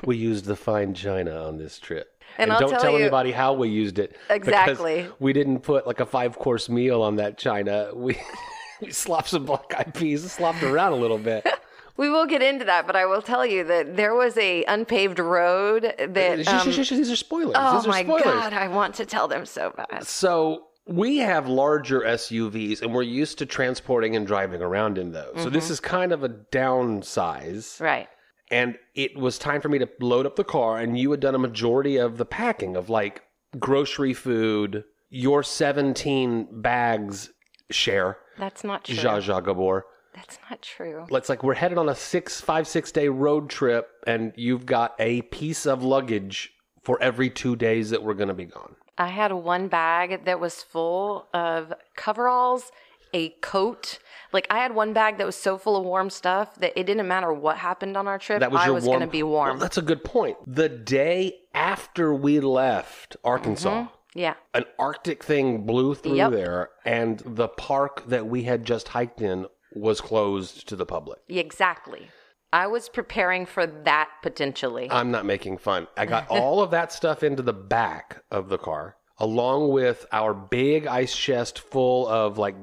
we 0.06 0.18
used 0.18 0.46
the 0.46 0.56
fine 0.56 0.96
china 0.96 1.46
on 1.46 1.58
this 1.58 1.78
trip. 1.78 2.21
And 2.38 2.52
I'll 2.52 2.60
don't 2.60 2.70
tell 2.72 2.82
tell 2.82 2.92
you- 2.94 3.00
anybody 3.00 3.32
how 3.32 3.54
we 3.54 3.70
used 3.70 4.00
it. 4.00 4.12
because 4.28 4.48
Exactly. 4.48 5.08
We 5.20 5.34
didn't 5.34 5.60
put 5.62 5.86
like 5.88 6.00
a 6.00 6.06
five 6.06 6.38
course 6.38 6.70
meal 6.70 7.02
on 7.02 7.16
that 7.18 7.38
china. 7.38 7.92
We 7.94 8.18
we 8.82 8.92
slopped 8.92 9.30
some 9.30 9.46
black 9.46 9.74
eyed 9.78 9.94
peas, 9.94 10.30
slopped 10.32 10.64
around 10.64 10.94
a 10.94 10.98
little 10.98 11.18
bit. 11.20 11.46
We 11.98 12.10
will 12.10 12.26
get 12.26 12.42
into 12.42 12.66
that, 12.66 12.88
but 12.88 12.96
I 12.96 13.06
will 13.06 13.22
tell 13.22 13.46
you 13.46 13.64
that 13.66 13.96
there 13.96 14.16
was 14.16 14.36
a 14.38 14.64
unpaved 14.64 15.20
road 15.20 15.84
that. 16.00 16.48
Um, 16.48 16.64
shush, 16.64 16.74
shush, 16.74 16.90
These 16.90 17.12
are 17.12 17.16
spoilers. 17.18 17.54
oh 17.60 17.80
are 17.84 17.88
my 17.88 18.02
spoilers. 18.02 18.24
god! 18.24 18.54
I 18.54 18.70
want 18.70 18.96
to 18.96 19.06
tell 19.06 19.28
them 19.28 19.46
so 19.46 19.72
bad. 19.76 20.08
So 20.08 20.68
we 20.88 21.18
have 21.18 21.48
larger 21.48 22.00
SUVs 22.00 22.82
and 22.82 22.92
we're 22.94 23.04
used 23.04 23.38
to 23.40 23.46
transporting 23.46 24.16
and 24.16 24.26
driving 24.26 24.62
around 24.64 24.98
in 24.98 25.12
those. 25.12 25.34
So 25.36 25.42
Mm-hmm. 25.42 25.54
this 25.54 25.70
is 25.70 25.80
kind 25.80 26.12
of 26.12 26.24
a 26.24 26.30
downsize. 26.30 27.80
Right. 27.80 28.08
And 28.52 28.78
it 28.96 29.18
was 29.18 29.40
time 29.40 29.62
for 29.62 29.70
me 29.70 29.80
to 29.80 29.90
load 30.02 30.26
up 30.26 30.36
the 30.36 30.44
car 30.44 30.78
and 30.78 30.98
you 30.98 31.10
had 31.12 31.22
done 31.22 31.36
a 31.36 31.40
majority 31.40 31.98
of 31.98 32.18
the 32.18 32.26
packing 32.26 32.76
of 32.76 32.90
like 32.90 33.24
grocery 33.58 34.14
food, 34.14 34.84
your 35.10 35.42
17 35.42 36.62
bags 36.62 37.30
share, 37.70 38.18
That's 38.38 38.64
not 38.64 38.84
true. 38.84 38.96
Zsa 38.96 39.22
Zsa 39.22 39.44
Gabor. 39.44 39.86
That's 40.14 40.38
not 40.50 40.62
true. 40.62 41.06
Let's 41.10 41.30
like 41.30 41.42
we're 41.42 41.54
headed 41.54 41.78
on 41.78 41.88
a 41.88 41.96
six, 41.96 42.42
five, 42.42 42.68
six 42.68 42.92
day 42.92 43.08
road 43.08 43.50
trip 43.50 43.88
and 44.06 44.34
you've 44.36 44.66
got 44.66 44.94
a 45.00 45.22
piece 45.24 45.66
of 45.66 45.84
luggage 45.84 46.52
for 46.84 47.02
every 47.02 47.30
two 47.30 47.56
days 47.56 47.92
that 47.92 48.04
we're 48.04 48.14
going 48.14 48.28
to 48.28 48.34
be 48.34 48.46
gone. 48.46 48.76
I 48.98 49.08
had 49.08 49.32
one 49.32 49.68
bag 49.68 50.26
that 50.26 50.40
was 50.40 50.62
full 50.62 51.28
of 51.34 51.74
coveralls, 51.96 52.72
a 53.14 53.30
coat. 53.42 54.00
Like 54.34 54.48
I 54.50 54.60
had 54.60 54.74
one 54.74 54.94
bag 54.94 55.18
that 55.18 55.26
was 55.26 55.36
so 55.36 55.58
full 55.58 55.76
of 55.76 55.84
warm 55.84 56.10
stuff 56.10 56.56
that 56.56 56.74
it 56.80 56.86
didn't 56.86 57.08
matter 57.08 57.34
what 57.34 57.58
happened 57.58 57.98
on 57.98 58.08
our 58.08 58.18
trip. 58.18 58.40
That 58.40 58.52
was 58.52 58.62
I 58.62 58.66
your 58.66 58.74
was 58.76 58.86
warm. 58.86 59.00
going 59.00 59.08
to 59.10 59.12
be 59.12 59.24
Well, 59.24 59.32
warm. 59.34 59.60
that's 59.60 59.78
a 59.78 59.82
good 59.82 60.04
point. 60.04 60.38
The 60.48 60.70
day 60.70 61.36
after 61.54 62.14
we 62.14 62.40
left 62.40 63.18
Arkansas, 63.24 63.84
mm-hmm. 63.84 64.20
yeah. 64.20 64.36
an 64.54 64.64
Arctic 64.80 65.24
thing 65.24 65.66
blew 65.66 65.96
through 65.96 66.16
Yep. 66.16 66.32
there, 66.32 66.70
and 66.86 67.22
the 67.26 67.50
park 67.50 68.04
that 68.08 68.26
we 68.28 68.44
had 68.44 68.64
just 68.66 68.90
hiked 68.90 69.22
in 69.22 69.48
was 69.74 70.00
closed 70.02 70.68
to 70.70 70.76
the 70.76 70.86
public. 70.86 71.20
Exactly. 71.28 72.08
I 72.54 72.68
was 72.68 72.90
preparing 72.90 73.46
for 73.46 73.66
that 73.66 74.10
potentially. 74.24 74.90
I'm 74.92 75.12
not 75.12 75.26
making 75.26 75.58
fun. 75.58 75.88
I 75.96 76.06
got 76.06 76.28
all 76.30 76.62
of 76.62 76.72
that 76.72 76.92
stuff 76.92 77.24
into 77.24 77.42
the 77.44 77.54
back 77.54 78.24
of 78.32 78.50
the 78.50 78.58
car, 78.58 78.96
along 79.18 79.70
with 79.70 80.06
our 80.12 80.34
big 80.34 80.88
ice 80.88 81.16
chest 81.16 81.60
full 81.60 82.08
of 82.08 82.38
like 82.38 82.56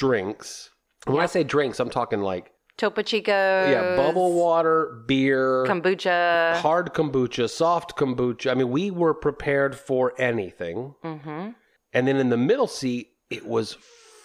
drinks. 0.00 0.70
And 1.06 1.14
When 1.14 1.22
I 1.22 1.26
say 1.26 1.44
drinks, 1.44 1.78
I'm 1.80 1.90
talking 1.90 2.20
like 2.20 2.52
Topo 2.76 3.02
Chico. 3.02 3.30
yeah, 3.32 3.96
bubble 3.96 4.32
water, 4.34 5.04
beer, 5.06 5.64
kombucha. 5.68 6.56
hard 6.56 6.92
kombucha, 6.94 7.48
soft 7.48 7.96
kombucha. 7.96 8.50
I 8.50 8.54
mean, 8.54 8.70
we 8.70 8.90
were 8.90 9.14
prepared 9.14 9.76
for 9.78 10.12
anything. 10.18 10.94
mm-hmm. 11.04 11.50
And 11.92 12.06
then 12.08 12.16
in 12.16 12.28
the 12.30 12.36
middle 12.36 12.66
seat, 12.68 13.08
it 13.30 13.44
was 13.46 13.76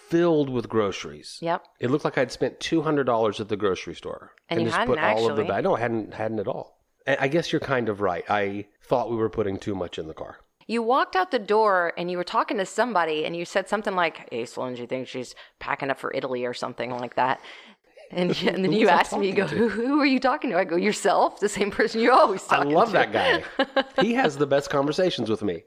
filled 0.09 0.49
with 0.49 0.69
groceries. 0.69 1.39
Yep. 1.41 1.63
It 1.79 1.89
looked 1.91 2.05
like 2.05 2.17
I'd 2.17 2.31
spent 2.31 2.59
two 2.59 2.81
hundred 2.81 3.05
dollars 3.05 3.39
at 3.41 3.49
the 3.49 3.57
grocery 3.57 3.95
store, 3.95 4.31
And 4.49 4.61
you 4.61 4.67
just 4.67 4.85
put 4.85 4.99
all 4.99 5.29
of 5.29 5.35
the. 5.35 5.41
actually. 5.43 5.55
ba- 5.55 5.61
No, 5.63 5.75
I 5.75 5.79
hadn't 5.79 6.13
hadn't 6.13 6.39
at 6.39 6.47
all. 6.47 6.77
And 7.07 7.17
I 7.19 7.27
guess 7.27 7.51
you're 7.51 7.59
kind 7.59 7.89
of 7.89 8.01
right. 8.01 8.23
I 8.29 8.65
thought 8.87 9.09
we 9.11 9.17
were 9.17 9.29
putting 9.29 9.57
too 9.57 9.75
much 9.75 9.97
in 9.99 10.07
the 10.07 10.13
car. 10.13 10.37
You 10.67 10.81
walked 10.81 11.15
out 11.15 11.31
the 11.31 11.39
door 11.39 11.93
and 11.97 12.09
you 12.09 12.17
were 12.17 12.23
talking 12.23 12.57
to 12.57 12.65
somebody 12.65 13.25
and 13.25 13.35
you 13.35 13.45
said 13.45 13.69
something 13.69 13.95
like, 13.95 14.27
Hey, 14.31 14.45
Sloan, 14.45 14.75
do 14.75 14.81
you 14.81 14.87
think 14.87 15.07
she's 15.07 15.35
packing 15.59 15.89
up 15.89 15.99
for 15.99 16.11
Italy 16.13 16.45
or 16.45 16.53
something 16.53 16.91
like 16.91 17.15
that? 17.15 17.39
And, 18.11 18.31
and 18.47 18.63
then 18.63 18.71
you 18.71 18.89
asked 18.89 19.17
me, 19.17 19.27
you 19.27 19.33
go, 19.33 19.47
who, 19.47 19.67
who 19.69 19.99
are 19.99 20.05
you 20.05 20.19
talking 20.19 20.49
to? 20.51 20.57
I 20.57 20.63
go, 20.63 20.75
yourself, 20.75 21.39
the 21.39 21.49
same 21.49 21.71
person 21.71 22.01
you're 22.01 22.13
always 22.13 22.45
I 22.49 22.63
love 22.63 22.89
to. 22.89 22.93
that 22.93 23.11
guy. 23.11 23.43
he 24.01 24.13
has 24.13 24.37
the 24.37 24.47
best 24.47 24.69
conversations 24.69 25.29
with 25.29 25.43
me. 25.43 25.63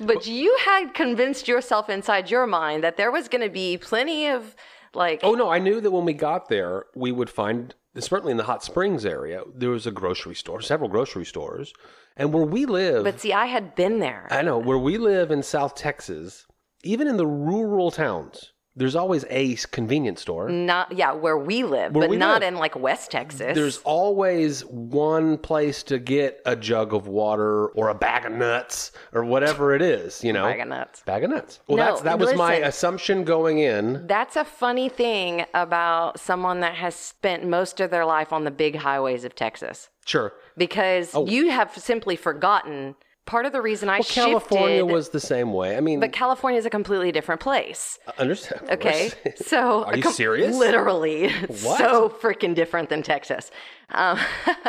But 0.00 0.26
you 0.26 0.56
had 0.64 0.92
convinced 0.92 1.46
yourself 1.46 1.88
inside 1.88 2.30
your 2.30 2.46
mind 2.46 2.82
that 2.82 2.96
there 2.96 3.12
was 3.12 3.28
going 3.28 3.44
to 3.44 3.50
be 3.50 3.76
plenty 3.78 4.28
of 4.28 4.56
like, 4.92 5.20
Oh 5.22 5.34
no, 5.34 5.50
I 5.50 5.58
knew 5.58 5.80
that 5.80 5.90
when 5.90 6.04
we 6.04 6.12
got 6.12 6.48
there, 6.48 6.86
we 6.94 7.12
would 7.12 7.30
find 7.30 7.74
certainly 8.02 8.30
in 8.30 8.38
the 8.38 8.44
hot 8.44 8.64
springs 8.64 9.04
area 9.04 9.42
there 9.54 9.70
was 9.70 9.86
a 9.86 9.90
grocery 9.90 10.34
store, 10.34 10.62
several 10.62 10.88
grocery 10.88 11.24
stores, 11.26 11.72
and 12.16 12.32
where 12.32 12.44
we 12.44 12.64
live. 12.64 13.04
but 13.04 13.20
see, 13.20 13.32
I 13.32 13.46
had 13.46 13.74
been 13.74 13.98
there. 14.00 14.26
I 14.30 14.42
know 14.42 14.58
where 14.58 14.78
we 14.78 14.96
live 14.96 15.30
in 15.30 15.42
South 15.42 15.74
Texas, 15.74 16.46
even 16.82 17.06
in 17.06 17.18
the 17.18 17.26
rural 17.26 17.90
towns, 17.90 18.53
there's 18.76 18.96
always 18.96 19.24
a 19.30 19.54
convenience 19.70 20.20
store. 20.20 20.48
not, 20.48 20.96
yeah, 20.96 21.12
where 21.12 21.38
we 21.38 21.62
live, 21.62 21.94
Where 21.94 22.02
but 22.02 22.10
we 22.10 22.16
not 22.16 22.40
live. 22.40 22.48
in 22.54 22.58
like 22.58 22.76
West 22.76 23.10
Texas. 23.10 23.54
There's 23.54 23.78
always 23.78 24.64
one 24.64 25.38
place 25.38 25.82
to 25.84 25.98
get 25.98 26.40
a 26.44 26.56
jug 26.56 26.92
of 26.92 27.06
water 27.06 27.68
or 27.68 27.88
a 27.88 27.94
bag 27.94 28.24
of 28.26 28.32
nuts 28.32 28.92
or 29.12 29.24
whatever 29.24 29.74
it 29.74 29.82
is, 29.82 30.24
you 30.24 30.32
know. 30.32 30.44
Bag 30.44 30.60
of 30.60 30.68
nuts. 30.68 31.02
Bag 31.06 31.24
of 31.24 31.30
nuts. 31.30 31.60
Well, 31.68 31.76
No, 31.78 31.84
that's 31.84 32.00
that 32.02 32.18
was 32.18 32.34
my 32.34 32.54
assumption 32.54 33.24
going 33.24 33.58
in. 33.58 34.06
That's 34.06 34.36
a 34.36 34.44
funny 34.44 34.88
thing 34.88 35.44
about 35.54 36.18
someone 36.18 36.60
that 36.60 36.74
has 36.74 36.94
spent 36.94 37.46
most 37.46 37.80
of 37.80 37.90
their 37.90 38.04
life 38.04 38.32
on 38.32 38.44
the 38.44 38.50
big 38.50 38.76
highways 38.76 39.24
of 39.24 39.34
Texas 39.34 39.88
Sure. 40.04 40.32
because 40.56 41.14
oh. 41.14 41.26
you 41.26 41.50
have 41.50 41.76
simply 41.76 42.16
forgotten 42.16 42.96
part 43.26 43.46
of 43.46 43.52
the 43.52 43.60
reason 43.60 43.88
I. 43.88 43.96
Well, 43.96 44.02
shifted. 44.02 44.20
California 44.20 44.84
was 44.84 45.10
the 45.10 45.20
same 45.20 45.52
way. 45.52 45.76
I 45.76 45.80
mean, 45.80 46.00
but 46.00 46.12
California 46.12 46.58
is 46.58 46.66
a 46.66 46.70
completely 46.70 47.12
different 47.12 47.40
place. 47.40 47.98
I 48.06 48.22
understand. 48.22 48.70
Okay, 48.70 49.10
so 49.36 49.84
Are 49.84 49.96
you 49.96 50.02
com- 50.02 50.12
serious? 50.12 50.56
Literally, 50.56 51.30
so 51.52 52.08
freaking 52.08 52.54
different 52.54 52.88
than 52.88 53.02
Texas. 53.02 53.50
Um, 53.90 54.18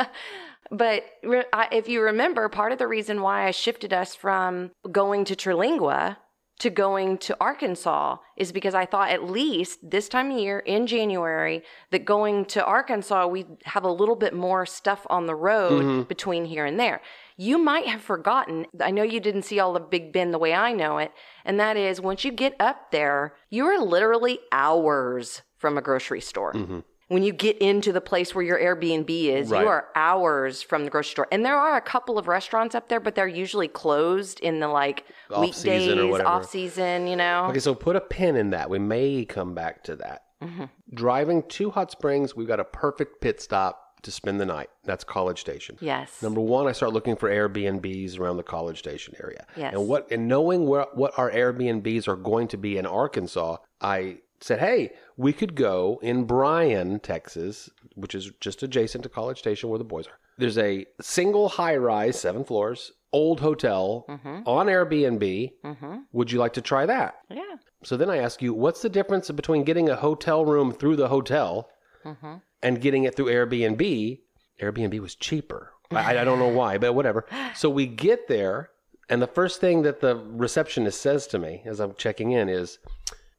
but 0.72 1.04
re- 1.24 1.46
I, 1.54 1.68
if 1.72 1.88
you 1.88 2.02
remember, 2.02 2.48
part 2.50 2.72
of 2.72 2.78
the 2.78 2.88
reason 2.88 3.22
why 3.22 3.48
I 3.48 3.52
shifted 3.52 3.94
us 3.94 4.16
from 4.16 4.72
going 4.92 5.26
to 5.26 5.36
Terlingua 5.36 6.18
to 6.60 6.70
going 6.70 7.18
to 7.18 7.36
Arkansas 7.42 8.18
is 8.38 8.52
because 8.54 8.74
I 8.74 8.86
thought 8.86 9.10
at 9.10 9.30
least 9.30 9.80
this 9.84 10.08
time 10.08 10.32
of 10.32 10.40
year 10.40 10.60
in 10.60 10.88
January 10.88 11.64
that 11.92 12.06
going 12.06 12.46
to 12.46 12.64
Arkansas 12.64 13.28
we 13.28 13.46
have 13.66 13.84
a 13.84 13.92
little 13.92 14.16
bit 14.16 14.34
more 14.34 14.66
stuff 14.66 15.06
on 15.10 15.26
the 15.26 15.36
road 15.36 15.84
Mm-hmm. 15.84 16.02
between 16.04 16.46
here 16.46 16.66
and 16.66 16.80
there. 16.80 17.02
You 17.38 17.58
might 17.58 17.88
have 17.88 18.02
forgotten. 18.02 18.66
I 18.80 18.92
know 18.92 19.04
you 19.04 19.20
didn't 19.20 19.44
see 19.44 19.60
all 19.60 19.74
the 19.74 19.80
Big 19.82 20.14
Bend 20.14 20.34
the 20.34 20.40
way 20.40 20.54
I 20.54 20.72
know 20.72 20.98
it, 21.00 21.12
and 21.44 21.60
that 21.60 21.76
is 21.76 22.00
once 22.00 22.24
you 22.24 22.32
get 22.32 22.56
up 22.60 22.92
there, 22.92 23.34
you 23.50 23.66
are 23.66 23.80
literally 23.80 24.40
hours 24.52 25.42
from 25.58 25.78
a 25.78 25.82
grocery 25.82 26.22
store. 26.22 26.54
Mm-hmm. 26.54 26.80
When 27.08 27.22
you 27.22 27.34
get 27.34 27.60
into 27.60 27.92
the 27.94 28.02
place 28.02 28.34
where 28.34 28.44
your 28.44 28.58
Airbnb 28.58 29.10
is, 29.10 29.50
Right. 29.50 29.62
you 29.62 29.68
are 29.68 29.90
hours 29.96 30.64
from 30.64 30.86
the 30.86 30.90
grocery 30.90 31.12
store. 31.12 31.28
And 31.32 31.46
there 31.46 31.58
are 31.58 31.78
a 31.78 31.82
couple 31.82 32.18
of 32.18 32.28
restaurants 32.28 32.74
up 32.74 32.90
there, 32.90 33.00
but 33.00 33.14
they're 33.14 33.28
usually 33.28 33.68
closed 33.68 34.40
in 34.40 34.60
the 34.60 34.68
like 34.68 35.06
or 35.30 35.42
weekdays, 35.42 36.20
off 36.22 36.50
season, 36.50 37.06
you 37.06 37.16
know? 37.16 37.46
Okay, 37.50 37.60
so 37.60 37.76
put 37.76 37.96
a 37.96 38.02
pin 38.02 38.36
in 38.36 38.50
that. 38.50 38.70
We 38.72 38.80
may 38.80 39.24
come 39.24 39.54
back 39.54 39.84
to 39.84 39.96
that. 39.98 40.24
Mm-hmm. 40.44 40.64
Driving 40.96 41.44
to 41.44 41.70
Hot 41.72 41.92
Springs, 41.92 42.36
we've 42.36 42.48
got 42.48 42.60
a 42.60 42.66
perfect 42.66 43.22
pit 43.22 43.40
stop 43.40 43.82
to 44.02 44.12
spend 44.12 44.40
the 44.40 44.46
night. 44.46 44.70
That's 44.84 45.04
College 45.04 45.40
Station. 45.40 45.78
Yes. 45.82 46.22
Number 46.22 46.42
one, 46.42 46.68
I 46.68 46.72
start 46.72 46.94
looking 46.94 47.16
for 47.16 47.30
Airbnbs 47.30 48.20
around 48.20 48.38
the 48.38 48.44
College 48.44 48.78
Station 48.80 49.16
area. 49.22 49.46
Yes. 49.56 49.74
And 49.74 49.88
what 49.88 50.12
and 50.12 50.28
knowing 50.28 50.68
where 50.68 50.86
what 50.94 51.18
our 51.18 51.32
Airbnbs 51.32 52.08
are 52.08 52.16
going 52.16 52.48
to 52.50 52.58
be 52.58 52.78
in 52.78 52.86
Arkansas, 52.86 53.58
I 53.82 54.18
said, 54.46 54.60
hey, 54.60 54.92
we 55.18 55.34
could 55.34 55.56
go 55.56 56.00
in 56.04 56.26
Bryan, 56.26 57.00
Texas, 57.00 57.70
which 57.96 58.14
is 58.14 58.32
just 58.40 58.62
adjacent 58.64 59.04
to 59.04 59.10
College 59.10 59.40
Station 59.40 59.70
where 59.70 59.78
the 59.80 59.84
boys 59.84 60.08
are. 60.08 60.20
There's 60.38 60.58
a 60.58 60.86
single 61.02 61.50
high 61.50 61.78
rise, 61.78 62.20
seven 62.20 62.44
floors, 62.44 62.92
old 63.14 63.40
hotel 63.40 64.06
on 64.46 64.68
Airbnb. 64.68 65.54
mm-hmm. 65.64 65.96
Would 66.12 66.32
you 66.32 66.40
like 66.40 66.54
to 66.54 66.62
try 66.62 66.86
that? 66.86 67.16
Yeah. 67.30 67.56
So 67.84 67.98
then 67.98 68.10
I 68.10 68.18
ask 68.18 68.42
you, 68.42 68.54
what's 68.54 68.82
the 68.82 68.90
difference 68.90 69.32
between 69.32 69.64
getting 69.64 69.90
a 69.90 69.96
hotel 69.96 70.46
room 70.46 70.72
through 70.72 70.96
the 70.98 71.08
hotel 71.10 71.70
Mm-hmm. 72.06 72.36
and 72.62 72.82
getting 72.82 73.04
it 73.06 73.16
through 73.16 73.28
Airbnb? 73.28 74.20
Airbnb 74.62 75.00
was 75.00 75.16
cheaper. 75.16 75.72
I, 75.92 76.20
I 76.20 76.24
don't 76.24 76.38
know 76.38 76.50
why, 76.50 76.78
but 76.78 76.94
whatever. 76.94 77.26
So 77.56 77.68
we 77.70 77.88
get 77.88 78.28
there, 78.28 78.70
and 79.10 79.22
the 79.22 79.28
first 79.28 79.60
thing 79.60 79.82
that 79.84 80.02
the 80.02 80.16
receptionist 80.16 81.02
says 81.02 81.26
to 81.28 81.40
me 81.40 81.64
as 81.66 81.80
I'm 81.80 81.96
checking 81.96 82.32
in 82.32 82.48
is, 82.50 82.78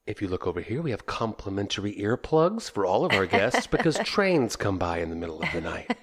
if 0.06 0.22
you 0.22 0.28
look 0.28 0.46
over 0.46 0.60
here, 0.60 0.80
we 0.82 0.90
have 0.92 1.06
complimentary 1.06 1.94
earplugs 1.96 2.70
for 2.70 2.86
all 2.86 3.04
of 3.04 3.12
our 3.12 3.26
guests 3.26 3.66
because 3.76 3.98
trains 3.98 4.56
come 4.56 4.78
by 4.78 4.98
in 4.98 5.10
the 5.10 5.16
middle 5.16 5.42
of 5.42 5.48
the 5.52 5.60
night. 5.60 5.96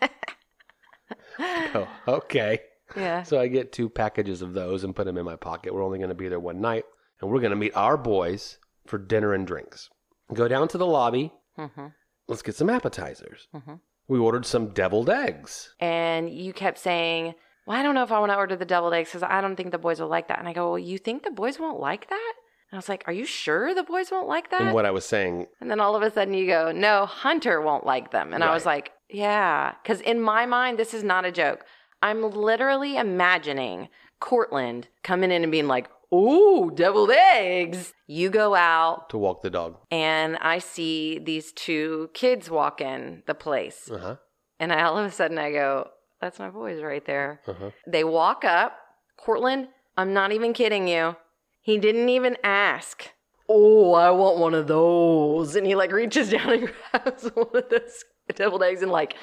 go, 1.73 1.87
okay. 2.07 2.59
Yeah. 2.95 3.23
So 3.23 3.39
I 3.39 3.47
get 3.47 3.71
two 3.71 3.89
packages 3.89 4.41
of 4.41 4.53
those 4.53 4.83
and 4.83 4.95
put 4.95 5.05
them 5.05 5.17
in 5.17 5.25
my 5.25 5.35
pocket. 5.35 5.73
We're 5.73 5.83
only 5.83 5.97
going 5.97 6.09
to 6.09 6.15
be 6.15 6.27
there 6.27 6.39
one 6.39 6.61
night, 6.61 6.85
and 7.21 7.29
we're 7.29 7.39
going 7.39 7.51
to 7.51 7.55
meet 7.55 7.75
our 7.75 7.97
boys 7.97 8.59
for 8.85 8.97
dinner 8.97 9.33
and 9.33 9.47
drinks. 9.47 9.89
Go 10.33 10.47
down 10.47 10.67
to 10.69 10.77
the 10.77 10.85
lobby. 10.85 11.31
hmm 11.55 11.87
Let's 12.27 12.41
get 12.41 12.55
some 12.55 12.69
appetizers. 12.69 13.47
Mhm. 13.53 13.81
We 14.07 14.17
ordered 14.19 14.45
some 14.45 14.69
deviled 14.69 15.09
eggs. 15.09 15.75
And 15.79 16.29
you 16.29 16.53
kept 16.53 16.77
saying, 16.77 17.35
Well, 17.65 17.77
I 17.77 17.83
don't 17.83 17.95
know 17.95 18.03
if 18.03 18.11
I 18.13 18.19
want 18.19 18.31
to 18.31 18.37
order 18.37 18.55
the 18.55 18.65
deviled 18.65 18.93
eggs 18.93 19.09
because 19.09 19.23
I 19.23 19.41
don't 19.41 19.55
think 19.57 19.71
the 19.71 19.77
boys 19.77 19.99
will 19.99 20.07
like 20.07 20.27
that. 20.29 20.39
And 20.39 20.47
I 20.47 20.53
go, 20.53 20.69
Well, 20.71 20.79
you 20.79 20.97
think 20.97 21.23
the 21.23 21.31
boys 21.31 21.59
won't 21.59 21.79
like 21.81 22.09
that? 22.09 22.33
I 22.73 22.77
was 22.77 22.89
like, 22.89 23.03
Are 23.07 23.13
you 23.13 23.25
sure 23.25 23.73
the 23.75 23.83
boys 23.83 24.12
won't 24.12 24.27
like 24.27 24.49
that? 24.51 24.62
And 24.62 24.73
what 24.73 24.86
I 24.86 24.91
was 24.91 25.05
saying, 25.05 25.47
And 25.62 25.69
then 25.69 25.79
all 25.79 25.95
of 25.95 26.01
a 26.01 26.12
sudden 26.12 26.33
you 26.33 26.47
go, 26.47 26.71
no, 26.71 27.05
Hunter 27.05 27.62
won't 27.62 27.86
like 27.86 28.12
them. 28.12 28.33
And 28.33 28.43
I 28.43 28.53
was 28.53 28.65
like, 28.65 28.91
yeah. 29.09 29.73
Because 29.81 30.01
in 30.01 30.19
my 30.21 30.45
mind, 30.45 30.79
this 30.79 30.93
is 30.93 31.03
not 31.03 31.25
a 31.25 31.31
joke. 31.31 31.65
I'm 32.01 32.21
literally 32.31 32.97
imagining 32.97 33.89
Cortland 34.19 34.88
coming 35.03 35.31
in 35.31 35.43
and 35.43 35.51
being 35.51 35.67
like, 35.67 35.88
ooh, 36.13 36.71
deviled 36.73 37.12
eggs. 37.12 37.93
You 38.07 38.29
go 38.29 38.55
out 38.55 39.09
to 39.09 39.17
walk 39.17 39.41
the 39.41 39.49
dog. 39.49 39.77
and 39.91 40.38
I 40.38 40.59
see 40.59 41.19
these 41.19 41.51
two 41.51 42.09
kids 42.13 42.49
walk 42.49 42.81
in 42.81 43.23
the 43.27 43.36
place. 43.36 43.89
Uh 43.91 43.97
huh. 43.97 44.15
And 44.59 44.71
I, 44.73 44.83
all 44.83 44.97
of 44.97 45.05
a 45.05 45.12
sudden 45.12 45.38
I 45.38 45.51
go, 45.51 45.89
that's 46.21 46.39
my 46.39 46.49
boys 46.49 46.81
right 46.81 47.05
there. 47.05 47.41
Uh 47.47 47.53
huh. 47.53 47.69
They 47.88 48.03
walk 48.03 48.43
up. 48.45 48.77
Cortland, 49.17 49.67
I'm 49.97 50.13
not 50.13 50.31
even 50.31 50.53
kidding 50.53 50.88
you. 50.88 51.15
He 51.63 51.78
didn't 51.80 52.10
even 52.10 52.38
ask. 52.43 53.10
Oh, 53.49 53.93
I 53.93 54.12
want 54.12 54.38
one 54.38 54.54
of 54.54 54.67
those. 54.67 55.56
And 55.56 55.65
he 55.65 55.76
like 55.76 55.91
reaches 55.91 56.30
down 56.36 56.49
and 56.52 56.71
grabs 56.91 57.23
one 57.34 57.47
of 57.56 57.69
those 57.69 58.04
deviled 58.36 58.62
eggs 58.63 58.82
and 58.84 58.91
like 58.91 59.15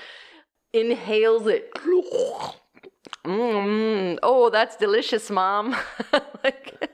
inhales 0.73 1.47
it. 1.47 1.71
Mm, 3.27 4.19
oh, 4.23 4.51
that's 4.51 4.77
delicious, 4.77 5.31
mom. 5.31 5.77
like, 6.45 6.91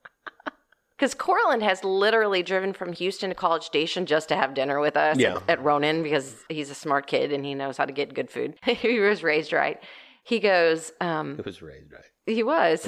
because 0.96 1.14
Cortland 1.14 1.62
has 1.62 1.82
literally 1.84 2.42
driven 2.42 2.72
from 2.72 2.92
Houston 2.92 3.30
to 3.30 3.34
College 3.34 3.62
Station 3.64 4.04
just 4.06 4.28
to 4.28 4.36
have 4.36 4.52
dinner 4.54 4.80
with 4.80 4.96
us 4.96 5.16
Yeah. 5.18 5.36
at, 5.36 5.50
at 5.50 5.62
Ronin 5.64 6.02
because 6.02 6.36
he's 6.48 6.70
a 6.70 6.74
smart 6.74 7.06
kid 7.06 7.32
and 7.32 7.44
he 7.44 7.54
knows 7.54 7.76
how 7.78 7.86
to 7.86 7.92
get 7.92 8.12
good 8.14 8.30
food. 8.30 8.56
he 8.64 8.98
was 9.00 9.22
raised 9.22 9.52
right. 9.52 9.80
He 10.24 10.38
goes, 10.40 10.92
um, 11.00 11.36
It 11.38 11.46
was 11.46 11.62
raised 11.62 11.90
right. 11.92 12.04
he 12.26 12.42
was. 12.42 12.86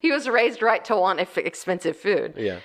he 0.04 0.10
was 0.10 0.28
raised 0.28 0.62
right 0.62 0.84
to 0.86 0.96
want 0.96 1.20
expensive 1.20 1.96
food. 1.96 2.34
Yeah. 2.36 2.60